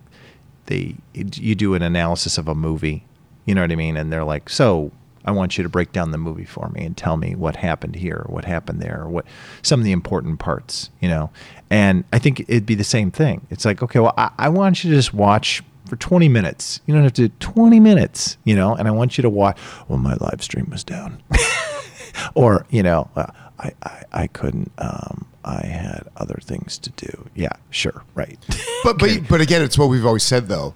they 0.67 0.95
you 1.13 1.55
do 1.55 1.73
an 1.73 1.81
analysis 1.81 2.37
of 2.37 2.47
a 2.47 2.55
movie 2.55 3.03
you 3.45 3.55
know 3.55 3.61
what 3.61 3.71
i 3.71 3.75
mean? 3.75 3.97
And 3.97 4.11
they're 4.11 4.23
like 4.23 4.49
so 4.49 4.91
i 5.25 5.31
want 5.31 5.57
you 5.57 5.63
to 5.63 5.69
break 5.69 5.91
down 5.91 6.11
the 6.11 6.17
movie 6.17 6.45
for 6.45 6.69
me 6.69 6.85
and 6.85 6.95
tell 6.95 7.17
me 7.17 7.35
what 7.35 7.55
happened 7.55 7.95
here 7.95 8.23
or 8.25 8.33
what 8.33 8.45
happened 8.45 8.79
there 8.81 9.01
or 9.01 9.09
what 9.09 9.25
some 9.61 9.79
of 9.79 9.83
the 9.83 9.91
important 9.91 10.39
parts 10.39 10.89
you 11.01 11.09
know? 11.09 11.31
And 11.69 12.03
i 12.13 12.19
think 12.19 12.41
it'd 12.41 12.65
be 12.65 12.75
the 12.75 12.83
same 12.83 13.11
thing. 13.11 13.45
It's 13.49 13.65
like 13.65 13.81
okay 13.81 13.99
well 13.99 14.13
i, 14.17 14.31
I 14.37 14.49
want 14.49 14.83
you 14.83 14.91
to 14.91 14.95
just 14.95 15.13
watch 15.13 15.63
for 15.87 15.95
20 15.95 16.29
minutes. 16.29 16.81
You 16.85 16.93
don't 16.93 17.01
have 17.01 17.13
to 17.13 17.29
20 17.29 17.79
minutes 17.79 18.37
you 18.43 18.55
know? 18.55 18.75
And 18.75 18.87
i 18.87 18.91
want 18.91 19.17
you 19.17 19.21
to 19.23 19.29
watch 19.29 19.57
well 19.87 19.99
my 19.99 20.15
live 20.15 20.43
stream 20.43 20.69
was 20.69 20.83
down. 20.83 21.21
Or 22.35 22.65
you 22.69 22.83
know 22.83 23.09
uh, 23.15 23.27
I, 23.59 23.71
I 23.83 24.03
i 24.11 24.27
couldn't 24.27 24.71
um 24.77 25.25
i 25.49 25.65
had 25.65 26.07
other 26.17 26.39
things 26.41 26.77
to 26.77 26.89
do 26.91 27.29
yeah 27.35 27.53
sure 27.69 28.03
right 28.15 28.37
But 28.83 28.97
but 28.97 29.09
but 29.27 29.41
again, 29.41 29.61
it's 29.61 29.77
what 29.77 29.89
we've 29.89 30.05
always 30.05 30.23
said 30.23 30.47
though. 30.47 30.73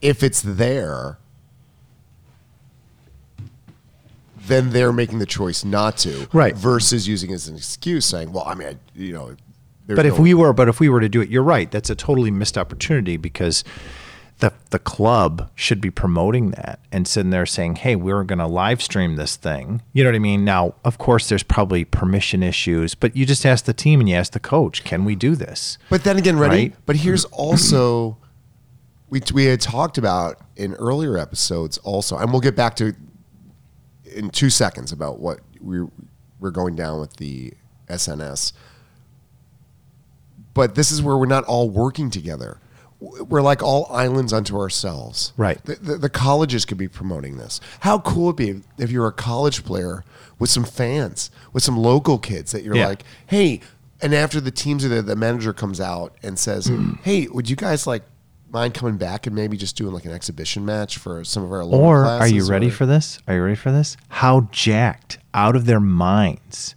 If 0.00 0.22
it's 0.22 0.40
there, 0.40 1.18
then 4.46 4.70
they're 4.70 4.92
making 4.92 5.18
the 5.18 5.26
choice 5.26 5.64
not 5.64 5.96
to, 5.98 6.28
Right. 6.32 6.54
Versus 6.54 7.08
using 7.08 7.30
it 7.30 7.34
as 7.34 7.48
an 7.48 7.56
excuse, 7.56 8.06
saying, 8.06 8.32
"Well, 8.32 8.44
I 8.46 8.54
mean, 8.54 8.68
I, 8.68 8.76
you 8.94 9.12
know." 9.12 9.34
but 9.88 10.04
if 10.06 10.16
no- 10.16 10.22
we 10.22 10.34
were 10.34 10.52
but 10.52 10.68
if 10.68 10.78
we 10.80 10.88
were 10.90 11.00
to 11.00 11.08
do 11.08 11.22
it 11.22 11.30
you're 11.30 11.42
right 11.42 11.70
that's 11.70 11.88
a 11.88 11.94
totally 11.94 12.30
missed 12.30 12.58
opportunity 12.58 13.16
because 13.16 13.64
the 14.38 14.52
the 14.70 14.78
club 14.78 15.50
should 15.54 15.80
be 15.80 15.90
promoting 15.90 16.50
that 16.50 16.80
and 16.92 17.06
sitting 17.08 17.30
there 17.30 17.46
saying, 17.46 17.76
"Hey, 17.76 17.96
we're 17.96 18.24
going 18.24 18.38
to 18.38 18.46
live 18.46 18.80
stream 18.80 19.16
this 19.16 19.36
thing." 19.36 19.82
You 19.92 20.04
know 20.04 20.10
what 20.10 20.16
I 20.16 20.20
mean? 20.20 20.44
Now, 20.44 20.74
of 20.84 20.98
course, 20.98 21.28
there's 21.28 21.42
probably 21.42 21.84
permission 21.84 22.42
issues, 22.42 22.94
but 22.94 23.16
you 23.16 23.26
just 23.26 23.44
ask 23.44 23.64
the 23.64 23.72
team 23.72 24.00
and 24.00 24.08
you 24.08 24.14
ask 24.14 24.32
the 24.32 24.40
coach, 24.40 24.84
"Can 24.84 25.04
we 25.04 25.16
do 25.16 25.34
this?" 25.34 25.78
But 25.90 26.04
then 26.04 26.16
again, 26.16 26.38
ready. 26.38 26.56
Right? 26.56 26.74
But 26.86 26.96
here's 26.96 27.24
also 27.26 28.16
we 29.10 29.20
we 29.34 29.46
had 29.46 29.60
talked 29.60 29.98
about 29.98 30.36
in 30.56 30.74
earlier 30.74 31.18
episodes 31.18 31.78
also, 31.78 32.16
and 32.16 32.30
we'll 32.30 32.40
get 32.40 32.56
back 32.56 32.76
to 32.76 32.94
in 34.14 34.30
two 34.30 34.50
seconds 34.50 34.92
about 34.92 35.18
what 35.18 35.40
we 35.60 35.80
we're 36.40 36.50
going 36.50 36.76
down 36.76 37.00
with 37.00 37.16
the 37.16 37.52
SNS. 37.88 38.52
But 40.54 40.74
this 40.74 40.90
is 40.90 41.02
where 41.02 41.16
we're 41.16 41.26
not 41.26 41.44
all 41.44 41.70
working 41.70 42.10
together. 42.10 42.60
We're 43.00 43.42
like 43.42 43.62
all 43.62 43.86
islands 43.90 44.32
unto 44.32 44.56
ourselves. 44.58 45.32
Right. 45.36 45.62
The, 45.64 45.76
the, 45.76 45.96
the 45.98 46.08
colleges 46.10 46.64
could 46.64 46.78
be 46.78 46.88
promoting 46.88 47.36
this. 47.38 47.60
How 47.80 48.00
cool 48.00 48.26
would 48.26 48.40
it 48.40 48.54
be 48.56 48.62
if 48.82 48.90
you're 48.90 49.06
a 49.06 49.12
college 49.12 49.64
player 49.64 50.04
with 50.40 50.50
some 50.50 50.64
fans, 50.64 51.30
with 51.52 51.62
some 51.62 51.76
local 51.76 52.18
kids 52.18 52.50
that 52.52 52.64
you're 52.64 52.74
Yeah. 52.76 52.88
like, 52.88 53.04
hey, 53.28 53.60
and 54.02 54.14
after 54.14 54.40
the 54.40 54.50
teams 54.50 54.84
are 54.84 54.88
there, 54.88 55.02
the 55.02 55.14
manager 55.16 55.52
comes 55.52 55.80
out 55.80 56.16
and 56.24 56.38
says, 56.38 56.70
hey, 57.02 57.28
would 57.28 57.48
you 57.48 57.54
guys 57.56 57.86
like 57.86 58.02
mind 58.50 58.74
coming 58.74 58.96
back 58.96 59.26
and 59.28 59.36
maybe 59.36 59.56
just 59.56 59.76
doing 59.76 59.92
like 59.94 60.04
an 60.04 60.12
exhibition 60.12 60.64
match 60.64 60.96
for 60.98 61.22
some 61.22 61.44
of 61.44 61.52
our 61.52 61.64
local 61.64 61.86
Or 61.86 62.02
classes? 62.02 62.32
are 62.32 62.34
you 62.34 62.46
ready 62.50 62.68
or- 62.68 62.72
for 62.72 62.86
this? 62.86 63.20
Are 63.28 63.34
you 63.34 63.42
ready 63.42 63.54
for 63.56 63.70
this? 63.70 63.96
How 64.08 64.48
jacked 64.50 65.18
out 65.34 65.54
of 65.54 65.66
their 65.66 65.80
minds, 65.80 66.74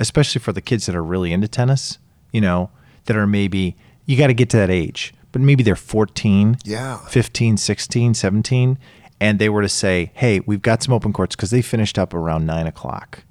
especially 0.00 0.40
for 0.40 0.52
the 0.52 0.60
kids 0.60 0.84
that 0.84 0.94
are 0.94 1.02
really 1.04 1.32
into 1.32 1.48
tennis, 1.48 1.98
you 2.32 2.40
know, 2.42 2.68
that 3.06 3.16
are 3.16 3.26
maybe, 3.26 3.76
you 4.04 4.18
got 4.18 4.26
to 4.26 4.34
get 4.34 4.50
to 4.50 4.56
that 4.58 4.70
age, 4.70 5.14
but 5.36 5.42
maybe 5.44 5.62
they're 5.62 5.76
14, 5.76 6.56
Yeah. 6.64 6.96
15, 7.08 7.58
16, 7.58 8.14
17, 8.14 8.78
and 9.20 9.38
they 9.38 9.50
were 9.50 9.60
to 9.60 9.68
say, 9.68 10.10
hey, 10.14 10.40
we've 10.46 10.62
got 10.62 10.82
some 10.82 10.94
open 10.94 11.12
courts 11.12 11.36
because 11.36 11.50
they 11.50 11.60
finished 11.60 11.98
up 11.98 12.14
around 12.14 12.46
nine 12.46 12.66
o'clock. 12.66 13.22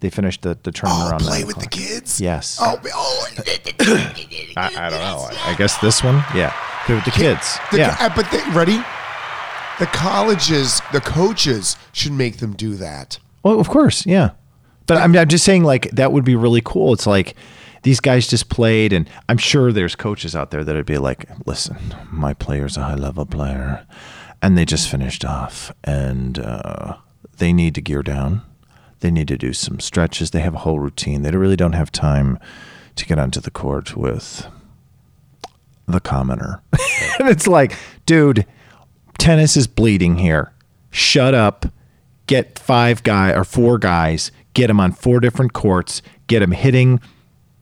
They 0.00 0.10
finished 0.10 0.42
the, 0.42 0.58
the 0.60 0.72
tournament 0.72 1.04
Oh, 1.06 1.10
around 1.10 1.20
play 1.20 1.44
with 1.44 1.60
the 1.60 1.68
kids? 1.68 2.20
Yes. 2.20 2.58
Oh, 2.60 2.80
oh 2.92 3.26
I, 4.56 4.72
I 4.76 4.90
don't 4.90 4.98
know. 4.98 5.28
I, 5.30 5.52
I 5.52 5.54
guess 5.56 5.78
this 5.78 6.02
one, 6.02 6.16
yeah. 6.34 6.52
Play 6.84 6.96
with 6.96 7.04
the 7.04 7.12
kids. 7.12 7.58
The, 7.70 7.78
yeah. 7.78 7.96
uh, 8.00 8.10
But 8.16 8.28
they, 8.32 8.42
ready? 8.50 8.78
The 9.78 9.86
colleges, 9.86 10.82
the 10.92 11.00
coaches 11.00 11.76
should 11.92 12.10
make 12.12 12.38
them 12.38 12.54
do 12.56 12.74
that. 12.74 13.20
Well, 13.44 13.60
of 13.60 13.68
course, 13.68 14.04
yeah. 14.04 14.30
But 14.86 14.96
I'm, 14.96 15.14
I'm 15.16 15.28
just 15.28 15.44
saying, 15.44 15.62
like, 15.62 15.92
that 15.92 16.10
would 16.10 16.24
be 16.24 16.34
really 16.34 16.62
cool. 16.64 16.92
It's 16.92 17.06
like 17.06 17.36
these 17.86 18.00
guys 18.00 18.26
just 18.26 18.48
played, 18.48 18.92
and 18.92 19.08
I'm 19.28 19.38
sure 19.38 19.70
there's 19.70 19.94
coaches 19.94 20.34
out 20.34 20.50
there 20.50 20.64
that 20.64 20.74
would 20.74 20.86
be 20.86 20.98
like, 20.98 21.30
listen, 21.46 21.76
my 22.10 22.34
player's 22.34 22.76
a 22.76 22.82
high 22.82 22.96
level 22.96 23.24
player, 23.24 23.86
and 24.42 24.58
they 24.58 24.64
just 24.64 24.88
finished 24.88 25.24
off, 25.24 25.72
and 25.84 26.36
uh, 26.36 26.96
they 27.38 27.52
need 27.52 27.76
to 27.76 27.80
gear 27.80 28.02
down. 28.02 28.42
They 28.98 29.12
need 29.12 29.28
to 29.28 29.38
do 29.38 29.52
some 29.52 29.78
stretches. 29.78 30.32
They 30.32 30.40
have 30.40 30.54
a 30.54 30.58
whole 30.58 30.80
routine. 30.80 31.22
They 31.22 31.30
really 31.30 31.54
don't 31.54 31.74
have 31.74 31.92
time 31.92 32.40
to 32.96 33.06
get 33.06 33.20
onto 33.20 33.40
the 33.40 33.52
court 33.52 33.96
with 33.96 34.48
the 35.86 36.00
commoner. 36.00 36.62
and 37.20 37.28
it's 37.28 37.46
like, 37.46 37.78
dude, 38.04 38.46
tennis 39.16 39.56
is 39.56 39.68
bleeding 39.68 40.16
here. 40.16 40.52
Shut 40.90 41.34
up. 41.34 41.66
Get 42.26 42.58
five 42.58 43.04
guy 43.04 43.30
or 43.30 43.44
four 43.44 43.78
guys. 43.78 44.32
Get 44.54 44.66
them 44.66 44.80
on 44.80 44.90
four 44.90 45.20
different 45.20 45.52
courts. 45.52 46.02
Get 46.26 46.40
them 46.40 46.50
hitting 46.50 47.00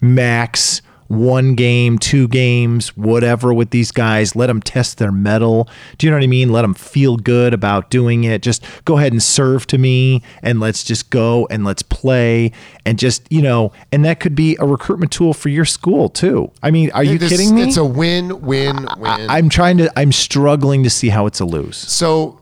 max 0.05 0.83
one 1.09 1.55
game, 1.55 1.99
two 1.99 2.27
games, 2.29 2.97
whatever 2.97 3.53
with 3.53 3.71
these 3.71 3.91
guys. 3.93 4.35
Let 4.35 4.47
them 4.47 4.61
test 4.61 4.99
their 4.99 5.13
mettle. 5.13 5.69
Do 5.99 6.07
you 6.07 6.11
know 6.11 6.17
what 6.17 6.25
I 6.25 6.29
mean? 6.29 6.51
Let 6.51 6.63
them 6.63 6.75
feel 6.75 7.17
good 7.17 7.53
about 7.55 7.91
doing 7.91 8.25
it. 8.25 8.43
Just 8.43 8.65
go 8.85 8.99
ahead 8.99 9.13
and 9.13 9.23
serve 9.23 9.67
to 9.69 9.79
me 9.79 10.23
and 10.43 10.61
let's 10.61 10.83
just 10.83 11.11
go 11.11 11.47
and 11.51 11.65
let's 11.65 11.83
play 11.83 12.53
and 12.85 12.99
just, 12.99 13.31
you 13.31 13.43
know, 13.43 13.73
and 13.93 14.05
that 14.05 14.21
could 14.21 14.35
be 14.35 14.57
a 14.61 14.67
recruitment 14.67 15.13
tool 15.13 15.35
for 15.35 15.49
your 15.49 15.65
school 15.65 16.09
too. 16.09 16.51
I 16.63 16.71
mean, 16.71 16.91
are 16.93 17.05
you 17.05 17.19
This- 17.19 17.31
kidding 17.31 17.55
me? 17.55 17.63
It's 17.65 17.77
a 17.77 17.85
win, 17.85 18.41
win, 18.41 18.89
win. 18.99 19.31
I, 19.31 19.39
am 19.39 19.49
trying 19.49 19.79
to. 19.79 19.99
I'm 19.99 20.13
struggling 20.13 20.83
to 20.85 20.91
see 20.91 21.09
how 21.11 21.27
it's 21.27 21.41
a 21.41 21.45
lose. 21.45 21.77
so 21.77 22.41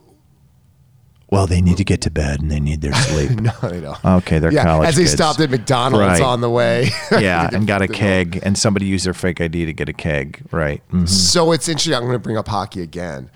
Well, 1.33 1.47
they 1.47 1.63
need 1.63 1.79
to 1.79 1.85
get 1.85 2.03
to 2.03 2.11
bed 2.11 2.43
and 2.43 2.51
they 2.51 2.61
need 2.61 2.83
their 2.83 2.93
sleep. 3.09 3.31
no, 3.31 3.53
they 3.63 3.81
don't. 3.81 4.05
Okay, 4.05 4.39
they're 4.39 4.53
yeah, 4.53 4.65
college 4.65 4.89
as 4.91 4.97
they 4.97 5.03
kids. 5.05 5.15
stopped 5.15 5.41
at 5.41 5.49
McDonald's 5.49 6.21
Right. 6.21 6.23
on 6.23 6.43
the 6.43 6.51
way. 6.51 6.91
yeah, 7.13 7.49
and 7.51 7.67
got 7.67 7.81
a 7.81 7.89
keg, 7.89 8.39
and 8.43 8.57
somebody 8.59 8.85
used 8.85 9.07
their 9.07 9.15
fake 9.15 9.41
ID 9.41 9.65
to 9.65 9.73
get 9.73 9.89
a 9.89 9.95
keg. 9.95 10.43
Right. 10.51 10.83
Mhm. 10.91 11.09
So 11.09 11.53
it's 11.53 11.69
interesting. 11.69 11.95
I'm 11.95 12.03
going 12.03 12.13
to 12.13 12.19
bring 12.19 12.37
up 12.37 12.49
hockey 12.49 12.83
again, 12.83 13.31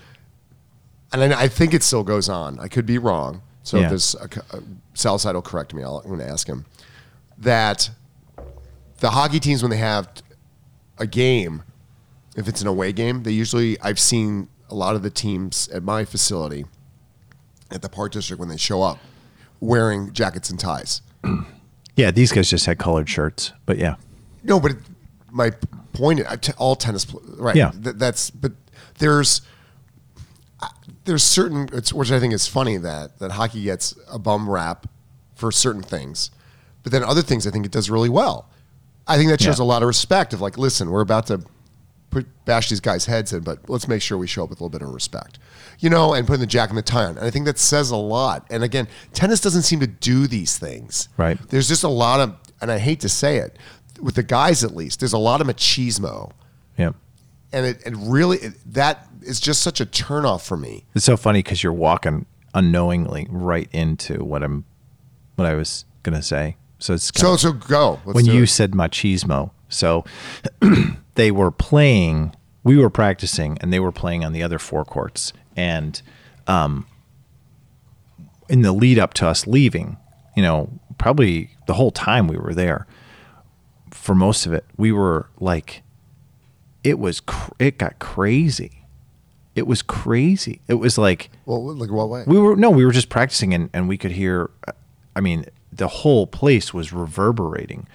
and 1.11 1.32
I, 1.35 1.44
I 1.44 1.48
think 1.48 1.72
it 1.72 1.82
still 1.82 2.04
goes 2.04 2.28
on. 2.28 2.61
I 2.61 2.68
could 2.68 2.85
be 2.85 2.98
wrong. 2.98 3.40
So 3.62 3.78
Yeah. 3.78 3.87
if 3.87 3.90
this 3.92 4.14
uh, 4.14 4.26
uh, 4.52 4.61
Southside 4.92 5.35
will 5.35 5.40
correct 5.42 5.72
me. 5.72 5.82
I'll, 5.82 5.96
I'm 6.04 6.09
going 6.09 6.20
to 6.20 6.28
ask 6.28 6.46
him 6.46 6.66
that 7.38 7.88
the 9.00 9.11
hockey 9.11 9.40
teams 9.40 9.62
when 9.62 9.70
they 9.70 9.76
have 9.78 10.09
a 10.98 11.06
game, 11.06 11.62
if 12.37 12.46
it's 12.46 12.61
an 12.61 12.66
away 12.68 12.92
game, 12.92 13.22
they 13.22 13.32
usually 13.32 13.80
I've 13.80 13.98
seen 13.98 14.48
a 14.68 14.74
lot 14.74 14.96
of 14.96 15.02
the 15.02 15.11
teams 15.11 15.68
at 15.68 15.82
my 15.82 16.04
facility 16.04 16.66
at 17.70 17.83
the 17.83 17.88
Park 17.88 18.12
District 18.12 18.38
when 18.40 18.48
they 18.48 18.57
show 18.57 18.83
up 18.83 18.98
wearing 19.61 20.12
jackets 20.12 20.50
and 20.50 20.59
ties. 20.61 21.02
Yeah, 21.98 22.11
these 22.11 22.31
guys 22.31 22.50
just 22.50 22.66
had 22.66 22.76
colored 22.76 23.09
shirts, 23.09 23.52
but 23.64 23.79
yeah, 23.79 23.94
No, 24.44 24.61
but 24.61 24.72
it, 24.72 24.76
my 25.31 25.50
point, 25.94 26.20
t- 26.42 26.52
all 26.59 26.76
tennis, 26.76 27.07
right? 27.38 27.57
Yeah. 27.57 27.70
Th- 27.70 27.96
that's 27.96 28.29
but 28.29 28.52
there's 28.98 29.40
uh, 30.61 30.68
there's 31.07 31.22
certain 31.22 31.70
it's, 31.72 31.94
which 31.94 32.11
I 32.12 32.20
think 32.20 32.35
is 32.35 32.46
funny 32.46 32.76
that 32.76 33.18
that 33.18 33.31
hockey 33.31 33.62
gets 33.62 33.94
a 34.12 34.18
bum 34.18 34.46
rap 34.50 34.87
for 35.37 35.50
certain 35.50 35.81
things, 35.83 36.31
but 36.83 36.92
then 36.92 37.02
other 37.02 37.22
things 37.22 37.46
I 37.46 37.50
think 37.50 37.64
it 37.64 37.72
does 37.72 37.88
really 37.88 38.11
well. 38.11 38.50
I 39.09 39.16
think 39.16 39.31
that 39.31 39.40
shows 39.40 39.59
Yeah. 39.59 39.64
a 39.64 39.66
lot 39.66 39.81
of 39.83 39.87
respect. 39.88 40.35
Of 40.35 40.42
like, 40.42 40.59
listen, 40.59 40.90
we're 40.90 41.00
about 41.00 41.29
to 41.29 41.40
bash 42.45 42.69
these 42.69 42.81
guys' 42.81 43.07
heads 43.07 43.33
in, 43.33 43.40
but 43.40 43.69
let's 43.69 43.88
make 43.88 44.01
sure 44.03 44.16
we 44.16 44.27
show 44.27 44.45
up 44.45 44.51
with 44.51 44.61
a 44.61 44.64
little 44.64 44.79
bit 44.79 44.87
of 44.87 44.92
respect, 44.95 45.38
you 45.81 45.90
know, 45.90 46.14
and 46.14 46.27
putting 46.27 46.40
the 46.40 46.47
jack 46.47 46.71
and 46.71 46.79
the 46.79 46.83
tie 46.83 47.05
on. 47.05 47.16
And 47.19 47.27
I 47.27 47.31
think 47.31 47.45
that 47.47 47.59
says 47.59 47.90
a 47.90 47.97
lot. 47.97 48.47
And 48.51 48.62
again, 48.62 48.88
tennis 49.12 49.40
doesn't 49.40 49.62
seem 49.62 49.81
to 49.81 49.87
do 49.87 50.27
these 50.27 50.59
things. 50.59 51.09
Right. 51.16 51.38
There's 51.49 51.69
just 51.69 51.85
a 51.85 51.88
lot 51.88 52.21
of, 52.21 52.35
and 52.61 52.71
I 52.71 52.79
hate 52.79 53.01
to 53.01 53.09
say 53.09 53.38
it, 53.38 53.59
with 54.01 54.14
the 54.14 54.23
guys 54.23 54.64
at 54.64 54.75
least, 54.75 55.01
there's 55.01 55.12
a 55.12 55.19
lot 55.19 55.40
of 55.40 55.47
machismo, 55.47 56.31
yeah. 56.79 56.92
and 57.53 57.66
it, 57.66 57.83
it 57.87 57.95
really 57.97 58.38
it, 58.38 58.55
that 58.75 59.09
is 59.23 59.40
just 59.40 59.62
such 59.62 59.81
a 59.81 59.87
turnoff 59.87 60.47
for 60.47 60.57
me. 60.57 60.85
It's 60.95 61.05
so 61.05 61.16
funny 61.16 61.40
because 61.40 61.62
you're 61.62 61.73
walking 61.73 62.27
unknowingly 62.55 63.27
right 63.31 63.69
into 63.73 64.23
what 64.25 64.42
I'm, 64.42 64.64
what 65.37 65.47
I 65.47 65.55
was 65.55 65.85
gonna 66.03 66.23
say. 66.23 66.57
So 66.79 66.95
it's 66.95 67.11
So 67.19 67.37
so 67.37 67.53
go. 67.53 68.01
Let's 68.05 68.16
when 68.16 68.27
you 68.27 68.42
it. 68.42 68.49
said 68.49 68.73
machismo. 68.73 69.51
So 69.69 70.05
they 71.16 71.31
were 71.31 71.50
playing, 71.50 72.35
we 72.62 72.76
were 72.76 72.90
practicing, 72.90 73.59
and 73.61 73.72
they 73.72 73.81
were 73.81 73.92
playing 73.92 74.24
on 74.24 74.33
the 74.33 74.42
other 74.42 74.59
four 74.59 74.85
courts. 74.85 75.33
And 75.57 76.00
um, 76.46 76.87
in 78.48 78.62
the 78.62 78.72
lead 78.72 78.98
up 78.98 79.14
to 79.14 79.26
us 79.26 79.46
leaving, 79.46 79.96
you 80.37 80.42
know, 80.42 80.70
probably 80.98 81.50
the 81.66 81.74
whole 81.74 81.90
time 81.90 82.29
we 82.29 82.37
were 82.37 82.55
there, 82.55 82.87
for 83.90 84.14
most 84.14 84.46
of 84.46 84.52
it, 84.52 84.64
we 84.76 84.92
were 84.92 85.29
like, 85.40 85.83
it 86.85 86.98
was, 86.98 87.20
cr- 87.20 87.52
it 87.59 87.79
got 87.79 87.98
crazy. 87.98 88.87
It 89.55 89.66
was 89.66 89.81
crazy. 89.81 90.61
It 90.68 90.74
was 90.74 90.98
like, 90.98 91.31
well, 91.46 91.74
like 91.74 91.90
what 91.90 92.11
way? 92.11 92.24
we 92.26 92.38
were 92.38 92.57
no, 92.57 92.68
we 92.68 92.85
were 92.85 92.92
just 92.92 93.09
practicing, 93.09 93.55
and, 93.55 93.70
and 93.72 93.88
we 93.88 93.96
could 93.96 94.11
hear. 94.11 94.50
I 95.16 95.22
mean, 95.22 95.46
the 95.72 95.88
whole 95.88 96.26
place 96.26 96.74
was 96.74 96.92
reverberating, 96.92 97.88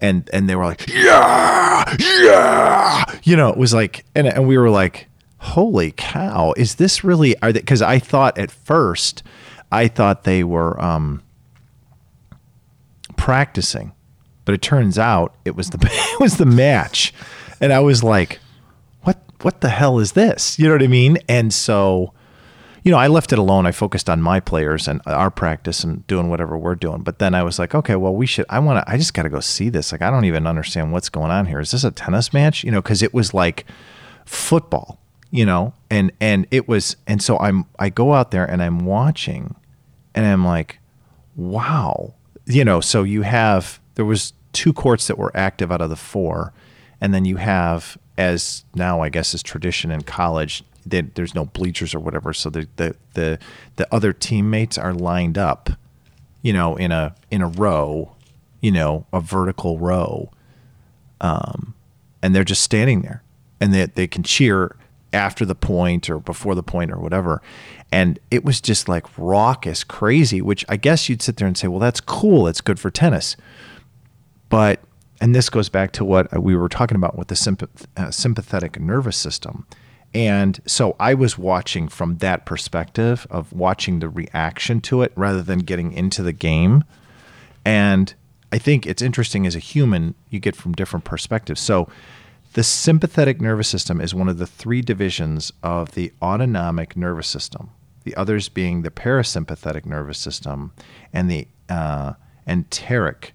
and 0.00 0.28
and 0.32 0.48
they 0.48 0.54
were 0.54 0.64
like, 0.64 0.86
yeah, 0.88 1.96
yeah, 1.98 3.04
you 3.22 3.36
know, 3.36 3.48
it 3.48 3.56
was 3.56 3.72
like, 3.72 4.04
and 4.14 4.26
and 4.26 4.46
we 4.46 4.58
were 4.58 4.70
like, 4.70 5.08
holy 5.38 5.92
cow, 5.92 6.52
is 6.56 6.76
this 6.76 7.04
really? 7.04 7.38
Are 7.40 7.52
they? 7.52 7.60
Because 7.60 7.82
I 7.82 7.98
thought 7.98 8.36
at 8.38 8.50
first, 8.50 9.22
I 9.72 9.88
thought 9.88 10.24
they 10.24 10.44
were 10.44 10.80
um 10.82 11.22
practicing, 13.16 13.92
but 14.44 14.54
it 14.54 14.62
turns 14.62 14.98
out 14.98 15.34
it 15.44 15.56
was 15.56 15.70
the 15.70 15.78
it 15.90 16.20
was 16.20 16.36
the 16.36 16.46
match, 16.46 17.14
and 17.60 17.72
I 17.72 17.80
was 17.80 18.04
like, 18.04 18.40
what 19.02 19.18
what 19.42 19.60
the 19.60 19.70
hell 19.70 19.98
is 19.98 20.12
this? 20.12 20.58
You 20.58 20.66
know 20.66 20.72
what 20.72 20.82
I 20.82 20.88
mean? 20.88 21.18
And 21.28 21.52
so 21.52 22.12
you 22.86 22.92
know, 22.92 22.98
I 22.98 23.08
left 23.08 23.32
it 23.32 23.38
alone. 23.40 23.66
I 23.66 23.72
focused 23.72 24.08
on 24.08 24.22
my 24.22 24.38
players 24.38 24.86
and 24.86 25.00
our 25.06 25.28
practice 25.28 25.82
and 25.82 26.06
doing 26.06 26.30
whatever 26.30 26.56
we're 26.56 26.76
doing. 26.76 27.02
But 27.02 27.18
then 27.18 27.34
I 27.34 27.42
was 27.42 27.58
like, 27.58 27.74
okay, 27.74 27.96
well, 27.96 28.14
we 28.14 28.26
should. 28.26 28.46
I 28.48 28.60
want 28.60 28.78
to. 28.78 28.88
I 28.88 28.96
just 28.96 29.12
got 29.12 29.24
to 29.24 29.28
go 29.28 29.40
see 29.40 29.70
this. 29.70 29.90
Like, 29.90 30.02
I 30.02 30.10
don't 30.10 30.24
even 30.24 30.46
understand 30.46 30.92
what's 30.92 31.08
going 31.08 31.32
on 31.32 31.46
here. 31.46 31.58
Is 31.58 31.72
this 31.72 31.82
a 31.82 31.90
tennis 31.90 32.32
match? 32.32 32.62
You 32.62 32.70
know, 32.70 32.80
because 32.80 33.02
it 33.02 33.12
was 33.12 33.34
like 33.34 33.66
football. 34.24 35.00
You 35.32 35.44
know, 35.44 35.74
and 35.90 36.12
and 36.20 36.46
it 36.52 36.68
was, 36.68 36.94
and 37.08 37.20
so 37.20 37.36
I'm. 37.40 37.64
I 37.76 37.88
go 37.88 38.14
out 38.14 38.30
there 38.30 38.48
and 38.48 38.62
I'm 38.62 38.84
watching, 38.86 39.56
and 40.14 40.24
I'm 40.24 40.44
like, 40.44 40.78
wow. 41.34 42.14
You 42.44 42.64
know, 42.64 42.80
so 42.80 43.02
you 43.02 43.22
have 43.22 43.80
there 43.96 44.04
was 44.04 44.32
two 44.52 44.72
courts 44.72 45.08
that 45.08 45.18
were 45.18 45.36
active 45.36 45.72
out 45.72 45.80
of 45.80 45.90
the 45.90 45.96
four, 45.96 46.52
and 47.00 47.12
then 47.12 47.24
you 47.24 47.34
have 47.34 47.98
as 48.16 48.64
now 48.76 49.02
I 49.02 49.08
guess 49.08 49.34
is 49.34 49.42
tradition 49.42 49.90
in 49.90 50.02
college 50.02 50.62
they, 50.86 51.02
there's 51.02 51.34
no 51.34 51.44
bleachers 51.44 51.94
or 51.94 52.00
whatever, 52.00 52.32
so 52.32 52.50
the, 52.50 52.68
the 52.76 52.96
the 53.14 53.38
the 53.76 53.94
other 53.94 54.12
teammates 54.12 54.78
are 54.78 54.94
lined 54.94 55.36
up, 55.36 55.70
you 56.42 56.52
know, 56.52 56.76
in 56.76 56.92
a 56.92 57.14
in 57.30 57.42
a 57.42 57.48
row, 57.48 58.14
you 58.60 58.70
know, 58.70 59.06
a 59.12 59.20
vertical 59.20 59.78
row, 59.78 60.30
um, 61.20 61.74
and 62.22 62.34
they're 62.34 62.44
just 62.44 62.62
standing 62.62 63.02
there, 63.02 63.22
and 63.60 63.74
they 63.74 63.86
they 63.86 64.06
can 64.06 64.22
cheer 64.22 64.76
after 65.12 65.44
the 65.44 65.54
point 65.54 66.10
or 66.10 66.18
before 66.18 66.54
the 66.54 66.62
point 66.62 66.90
or 66.92 66.98
whatever. 66.98 67.40
And 67.90 68.18
it 68.30 68.44
was 68.44 68.60
just 68.60 68.88
like 68.88 69.06
raucous, 69.16 69.84
crazy, 69.84 70.40
which 70.42 70.64
I 70.68 70.76
guess 70.76 71.08
you'd 71.08 71.22
sit 71.22 71.36
there 71.36 71.46
and 71.46 71.56
say, 71.56 71.68
well, 71.68 71.80
that's 71.80 72.00
cool. 72.00 72.46
It's 72.46 72.60
good 72.60 72.78
for 72.78 72.90
tennis. 72.90 73.36
But, 74.48 74.80
and 75.20 75.34
this 75.34 75.48
goes 75.48 75.68
back 75.68 75.92
to 75.92 76.04
what 76.04 76.42
we 76.42 76.54
were 76.54 76.68
talking 76.68 76.96
about 76.96 77.16
with 77.16 77.28
the 77.28 77.34
sympath- 77.34 77.86
uh, 77.96 78.10
sympathetic 78.10 78.78
nervous 78.78 79.16
system. 79.16 79.66
And 80.16 80.58
so 80.64 80.96
I 80.98 81.12
was 81.12 81.36
watching 81.36 81.88
from 81.88 82.16
that 82.18 82.46
perspective 82.46 83.26
of 83.28 83.52
watching 83.52 83.98
the 83.98 84.08
reaction 84.08 84.80
to 84.80 85.02
it 85.02 85.12
rather 85.14 85.42
than 85.42 85.58
getting 85.58 85.92
into 85.92 86.22
the 86.22 86.32
game. 86.32 86.84
And 87.66 88.14
I 88.50 88.56
think 88.56 88.86
it's 88.86 89.02
interesting 89.02 89.46
as 89.46 89.54
a 89.54 89.58
human, 89.58 90.14
you 90.30 90.40
get 90.40 90.56
from 90.56 90.72
different 90.72 91.04
perspectives. 91.04 91.60
So 91.60 91.90
the 92.54 92.62
sympathetic 92.62 93.42
nervous 93.42 93.68
system 93.68 94.00
is 94.00 94.14
one 94.14 94.30
of 94.30 94.38
the 94.38 94.46
three 94.46 94.80
divisions 94.80 95.52
of 95.62 95.92
the 95.92 96.14
autonomic 96.22 96.96
nervous 96.96 97.28
system, 97.28 97.68
the 98.04 98.16
others 98.16 98.48
being 98.48 98.80
the 98.80 98.90
parasympathetic 98.90 99.84
nervous 99.84 100.16
system 100.16 100.72
and 101.12 101.30
the 101.30 101.46
uh, 101.68 102.14
enteric 102.46 103.34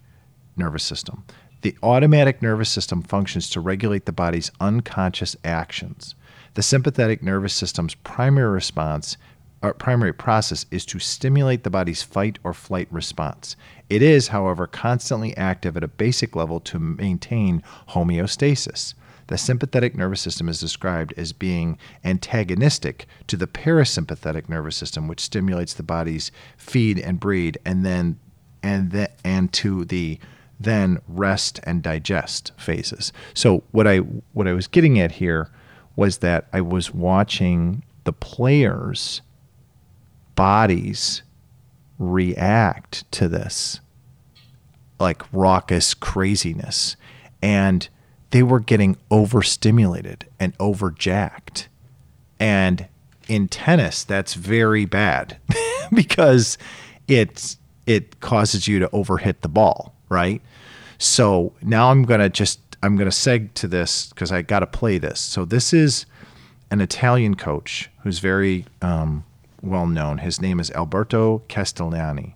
nervous 0.58 0.84
system. 0.84 1.26
The 1.62 1.78
autonomic 1.84 2.42
nervous 2.42 2.72
system 2.72 3.04
functions 3.04 3.52
to 3.52 3.60
regulate 3.60 4.08
the 4.08 4.12
body's 4.12 4.52
unconscious 4.60 5.36
actions. 5.44 6.16
The 6.54 6.64
sympathetic 6.64 7.24
nervous 7.24 7.54
system's 7.54 7.96
primary 7.96 8.52
response 8.52 9.18
or 9.62 9.74
primary 9.74 10.12
process 10.12 10.66
is 10.72 10.86
to 10.88 11.00
stimulate 11.00 11.64
the 11.64 11.70
body's 11.70 12.04
fight 12.04 12.40
or 12.44 12.54
flight 12.54 12.88
response. 12.92 13.56
It 13.90 14.02
is, 14.02 14.30
however, 14.30 14.68
constantly 14.68 15.38
active 15.38 15.78
at 15.78 15.84
a 15.84 15.88
basic 15.88 16.36
level 16.36 16.60
to 16.62 16.80
maintain 16.80 17.64
homeostasis. 17.90 18.96
The 19.28 19.38
sympathetic 19.38 19.96
nervous 19.96 20.20
system 20.20 20.50
is 20.50 20.60
described 20.60 21.14
as 21.16 21.32
being 21.32 21.78
antagonistic 22.04 23.06
to 23.28 23.38
the 23.38 23.48
parasympathetic 23.48 24.50
nervous 24.50 24.76
system, 24.76 25.08
which 25.08 25.22
stimulates 25.22 25.74
the 25.74 25.84
body's 25.84 26.32
feed 26.58 27.00
and 27.00 27.20
breed, 27.20 27.58
and 27.64 27.86
then 27.86 28.20
and 28.64 28.92
the, 28.92 29.10
and 29.24 29.54
to 29.54 29.86
the 29.86 30.20
then 30.60 31.00
rest 31.08 31.60
and 31.64 31.82
digest 31.82 32.52
phases. 32.58 33.14
So 33.34 33.64
what 33.72 33.88
I 33.88 34.00
what 34.34 34.48
I 34.48 34.54
was 34.54 34.68
getting 34.68 35.00
at 35.00 35.14
here 35.14 35.50
was 36.02 36.18
that 36.18 36.48
I 36.52 36.62
was 36.62 36.92
watching 36.92 37.84
the 38.06 38.12
players' 38.12 39.22
bodies 40.34 41.22
react 42.00 43.10
to 43.12 43.28
this 43.28 43.82
like 45.00 45.32
raucous 45.32 45.94
craziness 45.94 46.96
and 47.40 47.88
they 48.32 48.42
were 48.42 48.60
getting 48.60 48.98
overstimulated 49.12 50.26
and 50.40 50.58
overjacked. 50.58 51.68
And 52.40 52.88
in 53.28 53.48
tennis, 53.48 54.04
that's 54.04 54.34
very 54.34 54.86
bad 54.86 55.38
because 55.94 56.58
it's 57.08 57.60
it 57.86 58.20
causes 58.22 58.68
you 58.68 58.80
to 58.80 58.88
overhit 58.88 59.42
the 59.42 59.50
ball, 59.50 59.94
right? 60.10 60.42
So 60.98 61.54
now 61.62 61.92
I'm 61.92 62.06
gonna 62.06 62.30
just 62.30 62.60
I'm 62.84 62.96
gonna 62.98 63.12
seg 63.12 63.54
to 63.56 63.68
this 63.68 64.10
because 64.10 64.32
I 64.32 64.42
got 64.42 64.60
to 64.60 64.68
play 64.68 64.98
this. 64.98 65.20
So 65.20 65.46
this 65.46 65.74
is 65.74 66.06
an 66.72 66.82
Italian 66.82 67.36
coach 67.36 67.90
who's 68.04 68.20
very 68.20 68.66
um, 68.82 69.24
well 69.62 69.88
known. 69.88 70.20
His 70.20 70.42
name 70.42 70.60
is 70.60 70.72
Alberto 70.72 71.44
Castellani, 71.48 72.36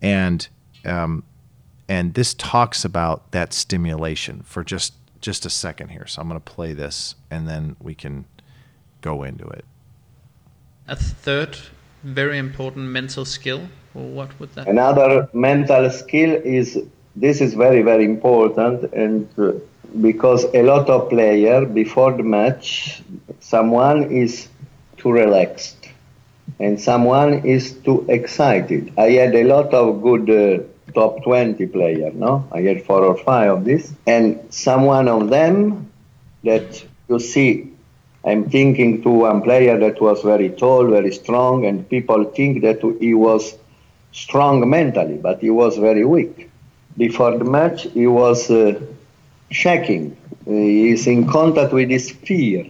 and 0.00 0.48
um, 0.84 1.24
and 1.88 2.14
this 2.14 2.34
talks 2.34 2.84
about 2.84 3.32
that 3.32 3.52
stimulation 3.52 4.42
for 4.44 4.64
just 4.64 4.94
just 5.20 5.46
a 5.46 5.50
second 5.50 5.88
here. 5.88 6.06
So 6.06 6.20
I'm 6.20 6.28
going 6.28 6.40
to 6.40 6.52
play 6.52 6.72
this 6.72 7.14
and 7.30 7.48
then 7.48 7.76
we 7.80 7.94
can 7.94 8.24
go 9.00 9.22
into 9.22 9.46
it. 9.46 9.64
A 10.88 10.96
third 10.96 11.56
very 12.02 12.38
important 12.38 12.88
mental 12.88 13.24
skill, 13.24 13.68
or 13.94 14.02
what 14.02 14.38
would 14.40 14.52
that 14.54 14.66
Another 14.68 15.28
mental 15.32 15.88
skill 15.90 16.32
is 16.44 16.78
this 17.14 17.40
is 17.40 17.54
very, 17.54 17.82
very 17.82 18.04
important 18.04 18.92
and 18.92 19.28
uh, 19.38 19.52
because 20.00 20.44
a 20.54 20.62
lot 20.62 20.88
of 20.88 21.08
player 21.08 21.64
before 21.64 22.12
the 22.12 22.22
match, 22.22 23.02
someone 23.40 24.10
is 24.10 24.48
too 24.96 25.10
relaxed 25.12 25.88
and 26.58 26.80
someone 26.80 27.44
is 27.44 27.72
too 27.78 28.04
excited. 28.08 28.92
I 28.96 29.10
had 29.10 29.34
a 29.34 29.44
lot 29.44 29.72
of 29.74 30.02
good 30.02 30.30
uh, 30.30 30.62
top 30.92 31.22
20 31.24 31.66
player, 31.66 32.10
no? 32.12 32.46
I 32.52 32.62
had 32.62 32.84
four 32.84 33.04
or 33.04 33.16
five 33.16 33.50
of 33.50 33.64
this. 33.64 33.92
And 34.06 34.40
some 34.50 34.84
one 34.84 35.08
of 35.08 35.28
them 35.28 35.90
that 36.44 36.84
you 37.08 37.18
see, 37.18 37.72
I'm 38.24 38.48
thinking 38.48 39.02
to 39.02 39.10
one 39.10 39.42
player 39.42 39.78
that 39.78 40.00
was 40.00 40.22
very 40.22 40.50
tall, 40.50 40.86
very 40.86 41.12
strong, 41.12 41.66
and 41.66 41.88
people 41.88 42.24
think 42.24 42.62
that 42.62 42.80
he 43.00 43.14
was 43.14 43.56
strong 44.12 44.68
mentally, 44.68 45.16
but 45.16 45.40
he 45.40 45.50
was 45.50 45.76
very 45.78 46.04
weak. 46.04 46.50
Before 46.96 47.36
the 47.36 47.44
match, 47.44 47.82
he 47.84 48.06
was 48.06 48.50
uh, 48.50 48.80
shaking. 49.52 50.16
He 50.44 50.90
eh, 50.90 50.92
is 50.94 51.06
in 51.06 51.26
contact 51.26 51.72
with 51.72 51.90
his 51.90 52.10
fear. 52.10 52.66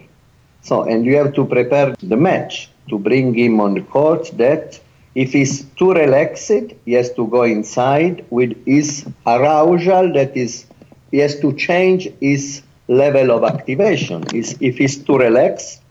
So, 0.62 0.84
and 0.84 1.04
you 1.04 1.16
have 1.16 1.34
to 1.34 1.44
prepare 1.44 1.94
the 2.02 2.16
match 2.16 2.70
to 2.88 2.98
bring 2.98 3.34
him 3.34 3.60
on 3.60 3.74
the 3.74 3.82
court 3.82 4.30
that 4.36 4.78
if 5.14 5.32
he's 5.32 5.64
too 5.76 5.92
relaxed, 5.92 6.72
he 6.84 6.92
has 6.92 7.12
to 7.14 7.26
go 7.26 7.42
inside 7.42 8.24
with 8.30 8.64
his 8.64 9.04
arousal, 9.26 10.12
that 10.14 10.36
is, 10.36 10.66
he 11.10 11.18
has 11.18 11.38
to 11.40 11.52
change 11.54 12.08
his 12.20 12.62
level 12.88 13.30
of 13.30 13.44
activation. 13.44 14.24
If 14.32 14.78
he's 14.78 14.96
too 14.96 15.18
relaxed, 15.18 15.82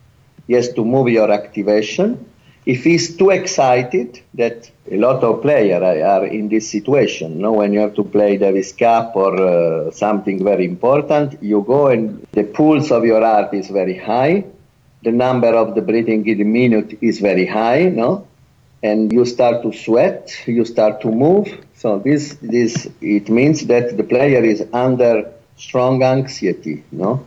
he 0.48 0.54
has 0.54 0.74
to 0.74 0.84
move 0.84 1.10
your 1.10 1.32
activation. 1.32 2.26
If 2.66 2.84
he's 2.84 3.18
too 3.18 3.32
excited, 3.32 4.22
that 4.36 4.70
a 4.90 4.98
lot 4.98 5.24
of 5.24 5.42
players 5.42 5.82
are 5.82 6.26
in 6.26 6.50
this 6.50 6.70
situation. 6.70 7.38
You 7.38 7.42
know, 7.42 7.54
when 7.54 7.74
you 7.74 7.80
have 7.80 7.96
to 7.96 8.04
play 8.04 8.38
Davis 8.38 8.72
Cup 8.72 9.16
or 9.16 9.36
uh, 9.36 9.92
something 9.92 10.44
very 10.44 10.66
important, 10.66 11.42
you 11.42 11.64
go 11.68 11.88
and 11.88 12.26
the 12.34 12.44
pulse 12.44 12.92
of 12.92 13.04
your 13.04 13.22
heart 13.22 13.54
is 13.54 13.70
very 13.70 13.98
high. 13.98 14.46
The 15.04 15.12
number 15.12 15.48
of 15.48 15.74
the 15.74 15.82
breathing 15.82 16.28
in 16.28 16.42
a 16.42 16.46
minute 16.46 17.00
is 17.02 17.20
very 17.20 17.48
high, 17.48 17.86
no? 17.86 18.28
and 18.84 19.12
you 19.12 19.26
start 19.26 19.62
to 19.64 19.72
sweat, 19.72 20.32
you 20.48 20.66
start 20.66 21.02
to 21.02 21.12
move. 21.12 21.66
So 21.76 22.00
this 22.00 22.38
this 22.42 22.88
it 23.02 23.30
means 23.30 23.68
that 23.68 23.98
the 23.98 24.04
player 24.04 24.44
is 24.44 24.64
under 24.74 25.32
strong 25.58 26.04
anxiety, 26.04 26.84
no? 26.92 27.26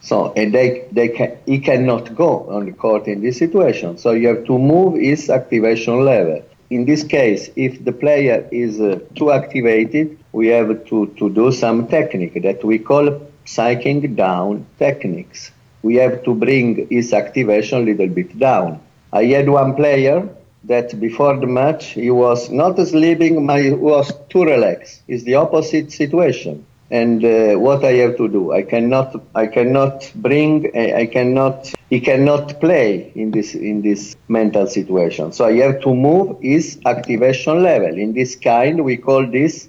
So 0.00 0.32
and 0.36 0.54
they 0.54 0.86
they 0.92 1.08
can 1.08 1.36
he 1.46 1.58
cannot 1.58 2.14
go 2.14 2.48
on 2.48 2.66
the 2.66 2.72
court 2.72 3.06
in 3.08 3.20
this 3.20 3.38
situation. 3.38 3.98
So 3.98 4.12
you 4.12 4.28
have 4.28 4.44
to 4.44 4.58
move 4.58 4.94
his 5.00 5.28
activation 5.30 6.04
level. 6.04 6.42
In 6.70 6.84
this 6.84 7.02
case, 7.02 7.50
if 7.56 7.84
the 7.84 7.92
player 7.92 8.46
is 8.52 8.80
uh, 8.80 9.00
too 9.16 9.32
activated, 9.32 10.18
we 10.32 10.48
have 10.48 10.84
to, 10.86 11.06
to 11.18 11.30
do 11.30 11.50
some 11.50 11.86
technique 11.88 12.42
that 12.42 12.62
we 12.62 12.78
call 12.78 13.06
psyching 13.46 14.14
down 14.14 14.66
techniques. 14.78 15.50
We 15.82 15.94
have 15.96 16.22
to 16.24 16.34
bring 16.34 16.86
his 16.90 17.14
activation 17.14 17.78
a 17.78 17.84
little 17.84 18.08
bit 18.08 18.38
down. 18.38 18.80
I 19.12 19.24
had 19.24 19.48
one 19.48 19.74
player 19.76 20.28
that 20.64 21.00
before 21.00 21.38
the 21.38 21.46
match 21.46 21.86
he 21.92 22.10
was 22.10 22.50
not 22.50 22.76
sleeping, 22.86 23.46
but 23.46 23.62
he 23.62 23.70
was 23.70 24.12
too 24.28 24.44
relaxed. 24.44 25.02
It's 25.08 25.24
the 25.24 25.36
opposite 25.36 25.90
situation. 25.92 26.66
And 26.90 27.22
uh, 27.22 27.56
what 27.56 27.84
I 27.84 27.92
have 27.94 28.16
to 28.16 28.28
do, 28.28 28.52
I 28.52 28.62
cannot, 28.62 29.14
I 29.34 29.46
cannot 29.46 30.10
bring, 30.14 30.74
I 30.74 31.04
cannot, 31.06 31.70
he 31.90 32.00
cannot 32.00 32.60
play 32.60 33.12
in 33.14 33.30
this 33.30 33.54
in 33.54 33.82
this 33.82 34.16
mental 34.28 34.66
situation. 34.66 35.32
So 35.32 35.44
I 35.44 35.52
have 35.58 35.82
to 35.82 35.94
move 35.94 36.38
his 36.40 36.78
activation 36.86 37.62
level. 37.62 37.94
In 37.98 38.14
this 38.14 38.36
kind, 38.36 38.84
we 38.84 38.96
call 38.96 39.26
this 39.26 39.68